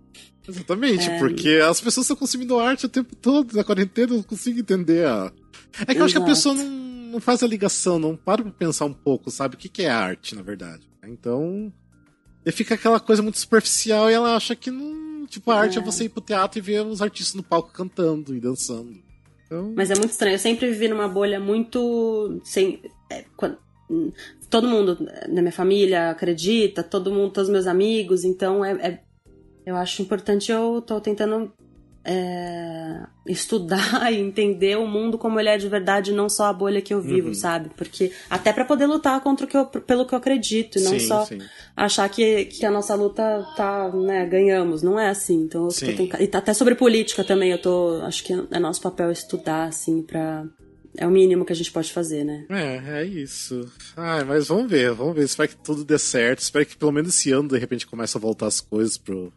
Exatamente, 0.47 1.09
é... 1.09 1.19
porque 1.19 1.61
as 1.63 1.81
pessoas 1.81 2.05
estão 2.05 2.15
consumindo 2.15 2.57
arte 2.57 2.85
o 2.85 2.89
tempo 2.89 3.13
todo 3.17 3.53
na 3.53 3.65
quarentena, 3.65 4.13
eu 4.13 4.17
não 4.17 4.23
consigo 4.23 4.59
entender 4.59 5.05
a. 5.05 5.31
É 5.85 5.93
que 5.93 5.99
eu 5.99 6.05
acho 6.05 6.13
que 6.15 6.21
a 6.21 6.25
pessoa 6.25 6.55
não, 6.55 6.65
não 6.65 7.19
faz 7.19 7.43
a 7.43 7.47
ligação, 7.47 7.99
não 7.99 8.15
para 8.15 8.41
pra 8.41 8.51
pensar 8.51 8.85
um 8.85 8.93
pouco, 8.93 9.29
sabe? 9.29 9.55
O 9.55 9.57
que, 9.57 9.67
que 9.67 9.83
é 9.83 9.89
arte, 9.89 10.35
na 10.35 10.41
verdade. 10.41 10.89
Então. 11.03 11.71
E 12.47 12.51
fica 12.53 12.75
aquela 12.75 12.99
coisa 12.99 13.21
muito 13.21 13.37
superficial 13.37 14.09
e 14.09 14.13
ela 14.13 14.35
acha 14.35 14.55
que 14.55 14.71
não. 14.71 15.25
Tipo, 15.25 15.51
a 15.51 15.59
arte 15.59 15.77
é, 15.77 15.81
é 15.81 15.83
você 15.83 16.05
ir 16.05 16.09
pro 16.09 16.21
teatro 16.21 16.57
e 16.57 16.61
ver 16.61 16.85
os 16.85 17.01
artistas 17.01 17.35
no 17.35 17.43
palco 17.43 17.73
cantando 17.73 18.33
e 18.33 18.39
dançando. 18.39 18.95
Então... 19.45 19.73
Mas 19.75 19.91
é 19.91 19.95
muito 19.95 20.11
estranho. 20.11 20.35
Eu 20.35 20.39
sempre 20.39 20.69
vivi 20.69 20.87
numa 20.87 21.09
bolha 21.09 21.41
muito. 21.41 22.39
Sem, 22.45 22.81
é, 23.11 23.25
quando, 23.35 23.57
todo 24.49 24.65
mundo 24.65 24.97
na 25.27 25.41
minha 25.41 25.51
família 25.51 26.11
acredita, 26.11 26.83
todo 26.83 27.11
mundo, 27.11 27.33
todos 27.33 27.49
meus 27.49 27.67
amigos, 27.67 28.23
então 28.23 28.63
é, 28.63 28.71
é 28.75 28.99
eu 29.65 29.75
acho 29.75 30.01
importante 30.01 30.49
eu 30.49 30.81
tô 30.81 31.01
tentando 31.01 31.51
é, 32.09 33.01
estudar 33.25 34.07
e 34.11 34.17
entender 34.17 34.77
o 34.77 34.87
mundo 34.87 35.17
como 35.17 35.37
ele 35.37 35.49
é 35.49 35.57
de 35.57 35.67
verdade, 35.67 36.13
não 36.13 36.29
só 36.29 36.45
a 36.45 36.53
bolha 36.53 36.81
que 36.81 36.93
eu 36.93 37.01
vivo, 37.01 37.27
uhum. 37.27 37.33
sabe? 37.33 37.69
Porque 37.75 38.13
até 38.29 38.53
para 38.53 38.63
poder 38.63 38.85
lutar 38.85 39.19
contra 39.19 39.45
o 39.45 39.49
que 39.49 39.57
eu, 39.57 39.65
pelo 39.65 40.07
que 40.07 40.13
eu 40.13 40.17
acredito, 40.17 40.79
e 40.79 40.81
não 40.81 40.91
sim, 40.91 40.99
só 40.99 41.25
sim. 41.25 41.39
achar 41.75 42.07
que, 42.07 42.45
que 42.45 42.65
a 42.65 42.71
nossa 42.71 42.95
luta 42.95 43.45
tá, 43.57 43.89
né, 43.89 44.25
ganhamos, 44.25 44.81
não 44.81 44.97
é 44.97 45.09
assim. 45.09 45.41
Então 45.43 45.65
eu 45.65 45.73
tô 45.73 45.85
tentando, 45.85 46.23
e 46.23 46.27
tá 46.27 46.37
até 46.37 46.53
sobre 46.53 46.75
política 46.75 47.25
também, 47.25 47.51
eu 47.51 47.61
tô, 47.61 47.99
acho 48.03 48.23
que 48.23 48.33
é 48.33 48.59
nosso 48.59 48.81
papel 48.81 49.11
estudar 49.11 49.65
assim 49.65 50.01
para 50.01 50.45
é 50.99 51.05
o 51.05 51.11
mínimo 51.11 51.45
que 51.45 51.53
a 51.53 51.55
gente 51.55 51.71
pode 51.71 51.93
fazer, 51.93 52.23
né? 52.23 52.45
É, 52.49 53.01
é 53.01 53.05
isso. 53.05 53.71
Ai, 53.95 54.23
mas 54.23 54.47
vamos 54.47 54.67
ver, 54.67 54.91
vamos 54.93 55.13
ver. 55.13 55.25
Espero 55.25 55.49
que 55.49 55.55
tudo 55.57 55.85
dê 55.85 55.99
certo. 55.99 56.39
Espero 56.39 56.65
que 56.65 56.75
pelo 56.75 56.91
menos 56.91 57.09
esse 57.13 57.31
ano, 57.31 57.49
de 57.49 57.57
repente, 57.59 57.85
comece 57.85 58.17
a 58.17 58.19
voltar 58.19 58.47
as 58.47 58.59
coisas 58.59 58.97
pro, 58.97 59.31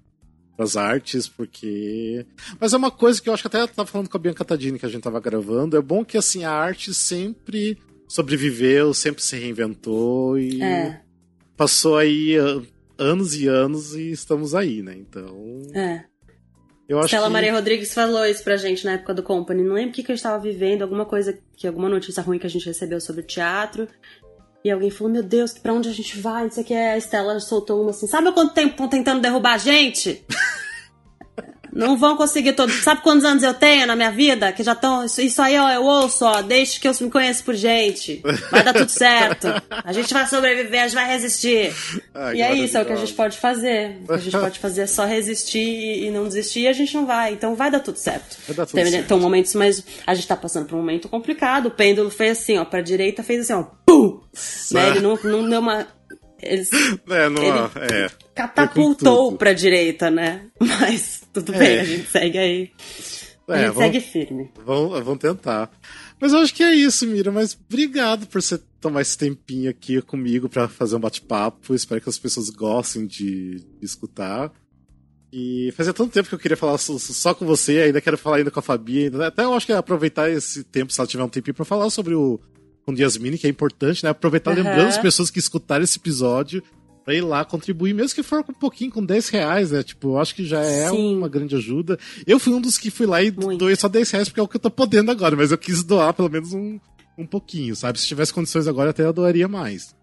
das 0.61 0.77
artes, 0.77 1.27
porque. 1.27 2.27
Mas 2.61 2.73
é 2.73 2.77
uma 2.77 2.91
coisa 2.91 3.21
que 3.21 3.29
eu 3.29 3.33
acho 3.33 3.43
que 3.43 3.47
até 3.47 3.63
eu 3.63 3.69
tava 3.69 3.87
falando 3.87 4.09
com 4.09 4.17
a 4.17 4.21
Bianca 4.21 4.45
Tadini 4.45 4.79
que 4.79 4.87
a 4.87 4.89
gente 4.89 5.03
tava 5.03 5.19
gravando. 5.19 5.77
É 5.77 5.81
bom 5.81 6.05
que 6.05 6.19
assim, 6.19 6.45
a 6.45 6.53
arte 6.53 6.93
sempre 6.93 7.79
sobreviveu, 8.07 8.93
sempre 8.93 9.23
se 9.23 9.37
reinventou 9.37 10.39
e 10.39 10.63
é. 10.63 11.01
passou 11.57 11.97
aí 11.97 12.37
anos 12.99 13.35
e 13.35 13.49
anos 13.49 13.95
e 13.95 14.11
estamos 14.11 14.55
aí, 14.55 14.83
né? 14.83 14.95
Então. 14.97 15.63
É. 15.75 16.05
Eu 16.87 16.99
acho 16.99 17.07
Stella 17.07 17.29
que... 17.29 17.33
Maria 17.33 17.53
Rodrigues 17.53 17.95
falou 17.95 18.27
isso 18.27 18.43
pra 18.43 18.57
gente 18.57 18.85
na 18.85 18.93
época 18.93 19.15
do 19.15 19.23
Company. 19.23 19.63
Não 19.63 19.75
lembro 19.75 19.91
o 19.91 19.95
que, 19.95 20.03
que 20.03 20.11
eu 20.11 20.17
estava 20.17 20.43
vivendo, 20.43 20.83
alguma 20.83 21.07
coisa, 21.07 21.39
que 21.57 21.67
alguma 21.67 21.89
notícia 21.89 22.21
ruim 22.21 22.39
que 22.39 22.49
a 22.49 22.51
gente 22.51 22.67
recebeu 22.67 23.01
sobre 23.01 23.23
teatro. 23.23 23.87
E 24.65 24.71
alguém 24.71 24.91
falou, 24.91 25.13
meu 25.13 25.23
Deus, 25.23 25.55
pra 25.55 25.73
onde 25.73 25.89
a 25.89 25.93
gente 25.93 26.19
vai? 26.19 26.45
Não 26.45 26.51
sei 26.51 26.63
o 26.63 26.67
que. 26.67 26.75
A 26.75 26.99
Estela 26.99 27.41
soltou 27.41 27.83
uma 27.83 27.91
assim, 27.91 28.07
sabe 28.07 28.31
quanto 28.33 28.53
tempo 28.53 28.73
estão 28.73 28.89
tentando 28.89 29.21
derrubar 29.21 29.55
a 29.55 29.59
gente? 29.59 30.25
Não 31.73 31.97
vão 31.97 32.17
conseguir 32.17 32.53
todos. 32.53 32.75
Sabe 32.83 33.03
quantos 33.03 33.25
anos 33.25 33.43
eu 33.43 33.55
tenho 33.55 33.87
na 33.87 33.95
minha 33.95 34.11
vida? 34.11 34.53
Que 34.53 34.63
já 34.63 34.73
estão. 34.73 35.05
Isso 35.05 35.41
aí, 35.41 35.59
ó, 35.59 35.71
eu 35.71 35.83
ouço, 35.83 36.25
ó. 36.25 36.43
Desde 36.43 36.81
que 36.81 36.89
eu 36.89 36.93
me 37.01 37.11
conheço 37.11 37.45
por 37.45 37.55
gente. 37.55 38.23
Vai 38.51 38.63
dar 38.63 38.73
tudo 38.73 38.91
certo. 38.91 39.49
A 39.85 39.93
gente 39.93 40.13
vai 40.13 40.27
sobreviver, 40.27 40.81
a 40.81 40.89
gente 40.89 40.95
vai 40.95 41.07
resistir. 41.07 41.73
Ai, 42.15 42.37
e 42.37 42.43
é 42.43 42.55
isso, 42.55 42.77
é 42.77 42.83
o 42.83 42.85
que 42.85 42.93
a 42.93 42.97
gente 42.97 43.13
pode 43.13 43.39
fazer. 43.39 43.99
O 44.03 44.07
que 44.07 44.13
a 44.13 44.19
gente 44.19 44.39
pode 44.39 44.59
fazer 44.59 44.83
é 44.83 44.87
só 44.87 45.05
resistir 45.05 46.05
e 46.05 46.11
não 46.11 46.25
desistir 46.25 46.61
e 46.61 46.69
a 46.69 46.73
gente 46.73 46.95
não 46.95 47.07
vai. 47.07 47.33
Então 47.33 47.55
vai 47.55 47.71
dar 47.71 47.81
tudo 47.81 47.97
certo. 47.97 48.37
Vai 48.47 48.57
dar 48.57 48.67
tudo 48.67 48.75
Tem, 48.75 48.87
certo. 48.87 49.05
Então, 49.05 49.19
momentos, 49.19 49.55
mas 49.55 49.85
a 50.07 50.15
gente 50.15 50.27
tá 50.27 50.37
passando 50.37 50.67
por 50.67 50.75
um 50.75 50.79
momento 50.79 51.09
complicado. 51.09 51.67
O 51.67 51.71
pêndulo 51.71 52.11
fez 52.11 52.39
assim, 52.39 52.59
ó, 52.59 52.65
pra 52.65 52.81
direita 52.81 53.23
fez 53.23 53.43
assim, 53.43 53.53
ó. 53.53 53.65
Pum! 53.87 54.21
Né? 54.73 54.89
Ele 54.91 55.01
não, 55.01 55.19
não 55.23 55.49
deu 55.49 55.61
uma. 55.61 55.87
Eles, 56.43 56.71
é, 56.73 57.29
não, 57.29 57.43
ele 57.43 58.07
é, 58.07 58.09
catapultou 58.35 59.37
pra 59.37 59.53
direita, 59.53 60.11
né? 60.11 60.47
Mas 60.59 61.20
tudo 61.33 61.53
bem, 61.53 61.77
é. 61.77 61.81
a 61.81 61.85
gente 61.85 62.11
segue 62.11 62.39
aí. 62.39 62.71
É, 63.49 63.53
a 63.53 63.67
gente 63.67 63.75
vamos, 63.75 63.93
segue 63.93 64.01
firme. 64.01 64.51
Vamos, 64.65 65.05
vamos 65.05 65.19
tentar. 65.19 65.71
Mas 66.21 66.33
eu 66.33 66.39
acho 66.41 66.55
que 66.55 66.63
é 66.63 66.75
isso, 66.75 67.07
Mira. 67.07 67.33
Mas 67.33 67.59
obrigado 67.69 68.27
por 68.27 68.41
você 68.41 68.59
tomar 68.81 69.03
esse 69.03 69.17
tempinho 69.17 69.71
aqui 69.71 70.01
comigo 70.03 70.49
para 70.49 70.69
fazer 70.69 70.97
um 70.97 71.01
bate-papo. 71.01 71.75
Espero 71.75 72.01
que 72.01 72.09
as 72.09 72.19
pessoas 72.19 72.51
gostem 72.51 73.07
de, 73.07 73.61
de, 73.61 73.85
escutar. 73.85 74.53
E 75.33 75.73
fazia 75.77 75.93
tanto 75.93 76.13
tempo 76.13 76.29
que 76.29 76.35
eu 76.35 76.39
queria 76.39 76.57
falar 76.57 76.77
só, 76.79 76.99
só, 76.99 77.33
com 77.33 77.47
você, 77.47 77.79
ainda 77.79 78.01
quero 78.01 78.19
falar 78.19 78.39
ainda 78.39 78.51
com 78.51 78.59
a 78.59 78.63
Fabi. 78.63 79.05
Ainda, 79.05 79.29
até 79.29 79.45
eu 79.45 79.55
acho 79.55 79.67
que 79.67 79.73
é 79.73 79.77
aproveitar 79.77 80.29
esse 80.31 80.65
tempo, 80.65 80.93
se 80.93 81.01
ela 81.01 81.07
tiver 81.07 81.23
um 81.23 81.29
tempinho, 81.29 81.55
pra 81.55 81.65
falar 81.65 81.89
sobre 81.91 82.15
o 82.15 82.41
com 82.85 82.95
Yasmini, 82.95 83.39
que 83.39 83.47
é 83.47 83.51
importante, 83.51 84.03
né? 84.03 84.11
Aproveitar 84.11 84.51
uhum. 84.51 84.57
lembrando 84.57 84.89
as 84.89 84.99
pessoas 84.99 85.31
que 85.31 85.39
escutaram 85.39 85.85
esse 85.85 85.99
episódio 85.99 86.63
pra 87.05 87.15
ir 87.15 87.21
lá 87.23 87.45
contribuir, 87.45 87.95
mesmo 87.95 88.15
que 88.15 88.23
for 88.23 88.45
com 88.45 88.53
um 88.53 88.55
pouquinho, 88.55 88.91
com 88.91 89.05
10 89.05 89.29
reais, 89.29 89.71
né? 89.71 89.83
Tipo, 89.83 90.11
eu 90.11 90.19
acho 90.19 90.35
que 90.35 90.45
já 90.45 90.61
é 90.61 90.91
Sim. 90.91 91.17
uma 91.17 91.29
grande 91.29 91.57
ajuda. 91.57 91.99
Eu 92.27 92.39
fui 92.39 92.53
um 92.53 92.61
dos 92.61 92.79
que 92.79 92.91
fui 92.91 93.07
lá 93.07 93.23
e 93.23 93.31
Muito. 93.31 93.59
doei 93.59 93.77
só 93.77 93.89
10 93.89 94.11
reais, 94.11 94.29
porque 94.29 94.41
é 94.41 94.43
o 94.43 94.49
que 94.49 94.57
eu 94.57 94.61
tô 94.61 94.71
podendo 94.71 95.11
agora, 95.11 95.37
mas 95.37 95.51
eu 95.51 95.59
quis 95.59 95.83
doar 95.83 96.15
pelo 96.15 96.31
menos 96.31 96.53
um, 96.53 96.79
um 97.17 97.27
pouquinho, 97.27 97.75
sabe? 97.75 97.99
Se 97.99 98.07
tivesse 98.07 98.33
condições 98.33 98.67
agora, 98.67 98.91
até 98.91 99.05
eu 99.05 99.13
doaria 99.13 99.49
mais. 99.49 99.95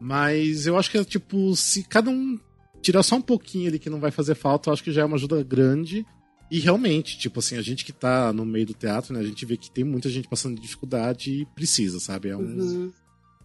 Mas 0.00 0.66
eu 0.66 0.76
acho 0.76 0.90
que 0.90 0.98
é 0.98 1.04
tipo, 1.04 1.54
se 1.56 1.84
cada 1.84 2.10
um 2.10 2.38
tirar 2.80 3.02
só 3.02 3.16
um 3.16 3.22
pouquinho 3.22 3.68
ali 3.68 3.78
que 3.78 3.88
não 3.88 4.00
vai 4.00 4.10
fazer 4.10 4.34
falta, 4.34 4.68
eu 4.68 4.72
acho 4.72 4.82
que 4.82 4.92
já 4.92 5.02
é 5.02 5.04
uma 5.04 5.16
ajuda 5.16 5.42
grande. 5.42 6.04
E 6.50 6.58
realmente, 6.58 7.16
tipo 7.18 7.38
assim, 7.38 7.56
a 7.56 7.62
gente 7.62 7.84
que 7.84 7.92
tá 7.92 8.32
no 8.32 8.44
meio 8.44 8.66
do 8.66 8.74
teatro, 8.74 9.14
né, 9.14 9.20
a 9.20 9.24
gente 9.24 9.46
vê 9.46 9.56
que 9.56 9.70
tem 9.70 9.84
muita 9.84 10.10
gente 10.10 10.28
passando 10.28 10.60
dificuldade 10.60 11.30
e 11.30 11.46
precisa, 11.54 11.98
sabe? 11.98 12.28
É 12.28 12.36
um... 12.36 12.40
Uhum. 12.40 12.92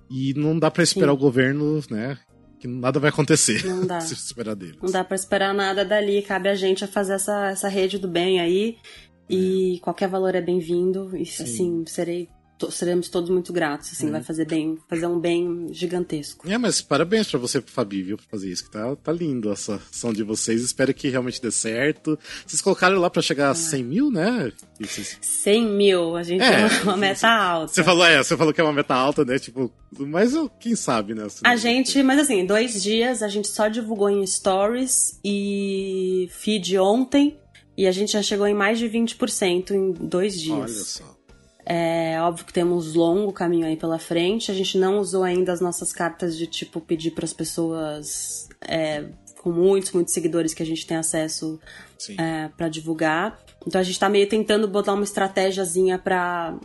E 0.10 0.34
não 0.34 0.58
dá 0.58 0.72
para 0.72 0.84
esperar 0.84 1.12
Sim. 1.12 1.18
o 1.18 1.20
governo, 1.20 1.82
né? 1.90 2.18
Que 2.60 2.68
nada 2.68 3.00
vai 3.00 3.10
acontecer. 3.10 3.66
Não 3.66 3.86
dá. 3.86 4.00
se 4.02 4.14
esperar. 4.14 4.56
Não 4.56 4.92
dá 4.92 5.04
para 5.04 5.16
esperar 5.16 5.54
nada 5.54 5.86
dali. 5.86 6.22
Cabe 6.22 6.50
a 6.50 6.56
gente 6.56 6.84
a 6.84 6.88
fazer 6.88 7.14
essa, 7.14 7.50
essa 7.50 7.68
rede 7.68 7.98
do 7.98 8.08
bem 8.08 8.40
aí. 8.40 8.78
E 9.30 9.76
é. 9.76 9.80
qualquer 9.80 10.08
valor 10.08 10.34
é 10.36 10.42
bem-vindo. 10.42 11.16
E 11.16 11.22
assim, 11.22 11.84
serei 11.86 12.30
seremos 12.72 13.10
todos 13.10 13.30
muito 13.30 13.54
gratos, 13.54 13.92
assim, 13.92 14.10
vai 14.10 14.24
fazer 14.24 14.46
bem, 14.46 14.78
fazer 14.88 15.08
um 15.08 15.20
bem 15.20 15.68
gigantesco. 15.72 16.50
É, 16.50 16.58
mas 16.58 16.82
parabéns 16.82 17.30
para 17.30 17.40
você, 17.40 17.62
Fabi, 17.62 18.02
viu, 18.02 18.18
por 18.18 18.26
fazer 18.26 18.52
isso, 18.52 18.66
que 18.66 18.72
tá, 18.72 18.96
tá 18.96 19.12
lindo 19.12 19.52
essa 19.52 19.76
ação 19.76 20.12
de 20.12 20.24
vocês, 20.24 20.62
espero 20.62 20.94
que 20.94 21.10
realmente 21.10 21.42
dê 21.42 21.52
certo. 21.52 22.18
Vocês 22.46 22.62
colocaram 22.62 23.00
lá 23.00 23.10
para 23.10 23.22
chegar 23.22 23.52
a 23.52 23.56
100 23.56 23.84
mil, 23.84 24.12
né? 24.12 24.52
Vocês... 24.80 25.18
100 25.22 25.66
mil, 25.68 26.16
a 26.16 26.24
gente 26.24 26.44
é, 26.44 26.68
tem 26.68 26.82
uma 26.84 26.98
meta 26.98 27.28
alta. 27.28 27.74
Você 27.74 27.84
falou, 27.84 28.06
é, 28.06 28.24
você 28.24 28.36
falou 28.36 28.54
que 28.54 28.62
é 28.62 28.64
uma 28.64 28.74
meta 28.74 28.96
alta, 28.96 29.24
né, 29.24 29.38
tipo, 29.38 29.72
mas 29.98 30.34
quem 30.60 30.76
sabe, 30.76 31.14
né? 31.14 31.26
Assim, 31.26 31.42
a 31.44 31.56
gente, 31.56 32.02
mas 32.02 32.20
assim, 32.20 32.46
dois 32.46 32.82
dias, 32.82 33.22
a 33.22 33.28
gente 33.28 33.48
só 33.48 33.68
divulgou 33.68 34.10
em 34.10 34.26
stories 34.26 35.20
e 35.24 36.30
feed 36.32 36.78
ontem, 36.78 37.38
e 37.78 37.86
a 37.86 37.92
gente 37.92 38.14
já 38.14 38.24
chegou 38.24 38.48
em 38.48 38.56
mais 38.56 38.80
de 38.80 38.90
20% 38.90 39.72
em 39.72 39.92
dois 39.92 40.40
dias. 40.40 40.58
Olha 40.58 40.68
só. 40.68 41.17
É 41.70 42.18
óbvio 42.22 42.46
que 42.46 42.54
temos 42.54 42.94
longo 42.94 43.34
caminho 43.34 43.68
aí 43.68 43.76
pela 43.76 44.00
frente. 44.00 44.50
A 44.50 44.54
gente 44.54 44.78
não 44.78 45.00
usou 45.00 45.24
ainda 45.24 45.52
as 45.52 45.60
nossas 45.60 45.92
cartas 45.92 46.38
de 46.38 46.48
tipo 46.48 46.80
pedir 46.80 47.12
para 47.12 47.26
as 47.26 47.34
pessoas 47.34 48.48
é, 48.62 49.04
com 49.42 49.52
muitos, 49.52 49.92
muitos 49.92 50.14
seguidores 50.14 50.54
que 50.54 50.64
a 50.64 50.66
gente 50.66 50.88
tem 50.88 50.96
acesso 50.96 51.60
é, 52.18 52.48
para 52.56 52.70
divulgar. 52.70 53.38
Então 53.66 53.82
a 53.82 53.84
gente 53.84 53.96
está 53.96 54.08
meio 54.08 54.30
tentando 54.30 54.66
botar 54.66 54.94
uma 54.94 55.04
estratégiazinha 55.04 56.00
para 56.00 56.58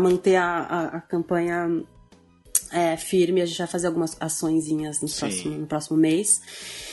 manter 0.00 0.34
a, 0.34 0.44
a, 0.44 0.84
a 0.96 1.00
campanha 1.00 1.84
é, 2.72 2.96
firme. 2.96 3.42
A 3.42 3.46
gente 3.46 3.58
vai 3.58 3.68
fazer 3.68 3.86
algumas 3.86 4.16
açõezinhas 4.18 5.00
no 5.00 5.08
próximo, 5.08 5.58
no 5.58 5.66
próximo 5.68 5.96
mês. 5.96 6.89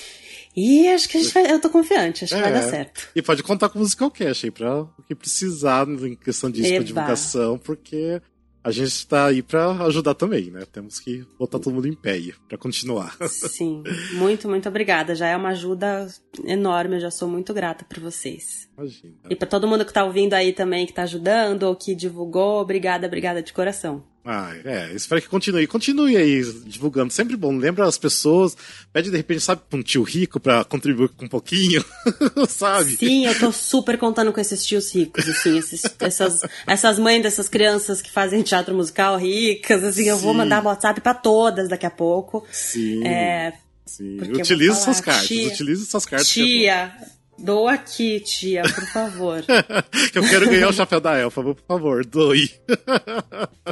E 0.58 0.88
acho 0.88 1.08
que 1.08 1.18
a 1.18 1.22
gente 1.22 1.32
vai. 1.32 1.52
Eu 1.52 1.62
tô 1.62 1.70
confiante, 1.70 2.24
acho 2.24 2.34
é, 2.34 2.38
que 2.38 2.44
vai 2.44 2.52
dar 2.52 2.68
é. 2.68 2.70
certo. 2.72 3.10
E 3.16 3.22
pode 3.22 3.44
contar 3.44 3.70
com 3.70 3.78
o 3.78 3.82
Musical 3.84 4.10
Cash 4.10 4.46
aí 4.46 4.50
pra 4.50 4.82
o 4.82 5.04
que 5.08 5.14
precisar 5.14 5.88
em 5.88 6.16
questão 6.16 6.50
disso, 6.50 6.68
Eba. 6.68 6.78
pra 6.78 6.84
divulgação, 6.84 7.60
porque 7.60 8.20
a 8.64 8.72
gente 8.72 8.88
está 8.88 9.28
aí 9.28 9.44
para 9.44 9.70
ajudar 9.86 10.16
também, 10.16 10.50
né? 10.50 10.66
Temos 10.72 11.00
que 11.00 11.24
botar 11.38 11.60
todo 11.60 11.76
mundo 11.76 11.88
em 11.88 11.94
pé 11.94 12.20
para 12.50 12.58
continuar. 12.58 13.16
Sim, 13.30 13.84
muito, 14.14 14.50
muito 14.50 14.68
obrigada. 14.68 15.14
Já 15.14 15.28
é 15.28 15.38
uma 15.38 15.50
ajuda 15.50 16.08
enorme, 16.44 16.96
eu 16.96 17.02
já 17.02 17.12
sou 17.12 17.30
muito 17.30 17.54
grata 17.54 17.86
por 17.86 18.00
vocês. 18.00 18.68
Imagina. 18.76 19.14
E 19.30 19.36
para 19.36 19.48
todo 19.48 19.68
mundo 19.68 19.86
que 19.86 19.94
tá 19.94 20.04
ouvindo 20.04 20.34
aí 20.34 20.54
também, 20.54 20.88
que 20.88 20.94
tá 20.94 21.04
ajudando 21.04 21.64
ou 21.64 21.76
que 21.76 21.94
divulgou, 21.94 22.60
obrigada, 22.60 23.06
obrigada 23.06 23.44
de 23.44 23.54
coração. 23.54 24.04
Ah, 24.30 24.54
é, 24.66 24.92
espero 24.94 25.22
que 25.22 25.30
continue. 25.30 25.66
Continue 25.68 26.18
aí 26.18 26.44
divulgando, 26.66 27.14
sempre 27.14 27.38
bom. 27.38 27.56
Lembra 27.56 27.88
as 27.88 27.98
pessoas, 27.98 28.58
pede 28.92 29.10
de 29.10 29.16
repente, 29.16 29.40
sabe, 29.40 29.62
pra 29.70 29.80
um 29.80 29.82
tio 29.82 30.04
rico 30.04 30.38
pra 30.38 30.66
contribuir 30.66 31.08
com 31.10 31.24
um 31.24 31.30
pouquinho, 31.30 31.82
sabe? 32.50 32.98
Sim, 32.98 33.26
eu 33.26 33.40
tô 33.40 33.54
super 33.54 33.98
contando 33.98 34.34
com 34.34 34.42
esses 34.42 34.66
tios 34.66 34.94
ricos, 34.94 35.30
assim, 35.30 35.58
esses, 35.58 35.82
essas, 36.02 36.42
essas 36.68 37.00
mães 37.00 37.24
dessas 37.24 37.48
crianças 37.48 38.02
que 38.02 38.12
fazem 38.12 38.44
teatro 38.44 38.76
musical 38.76 39.18
ricas, 39.18 39.82
assim, 39.82 40.04
Sim. 40.04 40.10
eu 40.10 40.18
vou 40.18 40.34
mandar 40.34 40.62
WhatsApp 40.62 41.00
pra 41.00 41.14
todas 41.14 41.70
daqui 41.70 41.86
a 41.86 41.92
pouco. 41.92 42.46
Sim. 42.52 43.08
É, 43.08 43.54
Sim. 43.86 44.20
Utilize 44.20 44.84
suas 44.84 45.00
cartas, 45.00 45.26
tia, 45.26 45.48
utilize 45.48 45.86
suas 45.86 46.06
cartas. 46.06 46.28
Tia, 46.28 46.94
Doa 47.40 47.74
aqui, 47.74 48.20
tia, 48.20 48.64
por 48.64 48.88
favor. 48.88 49.44
eu 50.14 50.24
quero 50.24 50.50
ganhar 50.50 50.70
o 50.70 50.74
chapéu 50.74 51.00
da 51.00 51.16
elfa, 51.18 51.44
por 51.44 51.58
favor, 51.68 52.06
doe. 52.06 52.50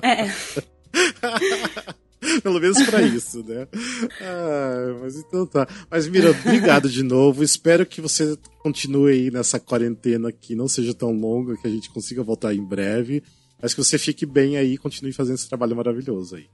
é. 0.02 0.32
Pelo 2.42 2.60
menos 2.60 2.82
para 2.84 3.02
isso, 3.02 3.44
né? 3.44 3.68
Ah, 4.22 4.98
mas 5.02 5.16
então 5.16 5.46
tá. 5.46 5.68
Mas 5.90 6.08
Mira, 6.08 6.32
obrigado 6.32 6.90
de 6.90 7.04
novo. 7.04 7.44
Espero 7.44 7.86
que 7.86 8.02
você 8.02 8.38
continue 8.60 9.12
aí 9.12 9.32
nessa 9.32 9.60
quarentena 9.60 10.32
que 10.32 10.56
não 10.56 10.68
seja 10.68 10.94
tão 10.94 11.12
longa, 11.12 11.56
que 11.58 11.68
a 11.68 11.70
gente 11.70 11.90
consiga 11.92 12.24
voltar 12.24 12.54
em 12.54 12.64
breve. 12.64 13.24
Mas 13.62 13.74
que 13.74 13.84
você 13.84 13.98
fique 13.98 14.26
bem 14.26 14.58
aí 14.58 14.74
e 14.74 14.78
continue 14.78 15.14
fazendo 15.14 15.36
esse 15.36 15.48
trabalho 15.48 15.76
maravilhoso 15.76 16.36
aí. 16.36 16.48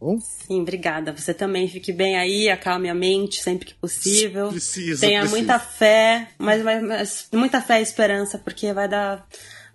Bom? 0.00 0.18
Sim, 0.20 0.60
obrigada. 0.60 1.12
Você 1.12 1.34
também 1.34 1.68
fique 1.68 1.92
bem 1.92 2.16
aí, 2.16 2.48
acalme 2.48 2.88
a 2.88 2.94
mente 2.94 3.42
sempre 3.42 3.66
que 3.66 3.74
possível. 3.74 4.48
Precisa. 4.48 5.06
Tenha 5.06 5.20
precisa. 5.20 5.36
muita 5.36 5.58
fé, 5.58 6.30
mas, 6.38 6.62
mas, 6.62 7.28
muita 7.32 7.60
fé 7.60 7.80
e 7.80 7.82
esperança, 7.82 8.38
porque 8.38 8.72
vai 8.72 8.88
dar, 8.88 9.26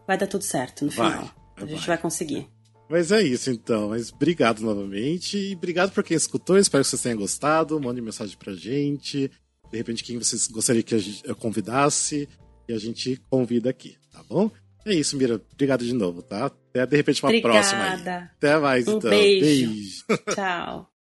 vai 0.07 0.17
dar 0.17 0.27
tudo 0.27 0.43
certo 0.43 0.85
no 0.85 0.91
final. 0.91 1.29
Vai, 1.57 1.65
a 1.65 1.65
gente 1.65 1.85
vai 1.85 1.97
conseguir. 1.97 2.47
Mas 2.89 3.11
é 3.11 3.21
isso 3.21 3.49
então. 3.49 3.89
Mas 3.89 4.11
obrigado 4.11 4.61
novamente. 4.61 5.37
E 5.37 5.55
obrigado 5.55 5.91
por 5.91 6.03
quem 6.03 6.15
escutou. 6.15 6.57
Espero 6.57 6.83
que 6.83 6.89
vocês 6.89 7.01
tenham 7.01 7.17
gostado. 7.17 7.79
Mande 7.79 8.01
mensagem 8.01 8.37
pra 8.37 8.53
gente. 8.53 9.31
De 9.71 9.77
repente, 9.77 10.03
quem 10.03 10.17
vocês 10.17 10.47
gostariam 10.47 10.83
que 10.83 10.95
eu 11.23 11.35
convidasse. 11.35 12.29
E 12.67 12.73
a 12.73 12.77
gente 12.77 13.19
convida 13.29 13.69
aqui, 13.69 13.97
tá 14.11 14.23
bom? 14.23 14.49
É 14.85 14.93
isso, 14.93 15.17
Mira. 15.17 15.41
Obrigado 15.53 15.83
de 15.83 15.93
novo, 15.93 16.21
tá? 16.21 16.51
Até 16.73 16.85
de 16.87 16.95
repente 16.95 17.21
uma 17.23 17.29
Obrigada. 17.29 17.53
próxima 17.53 17.83
aí. 17.83 18.29
Até 18.35 18.57
mais, 18.57 18.87
um 18.87 18.97
então. 18.97 19.09
Beijo. 19.11 19.69
beijo. 19.69 20.05
Tchau. 20.33 20.92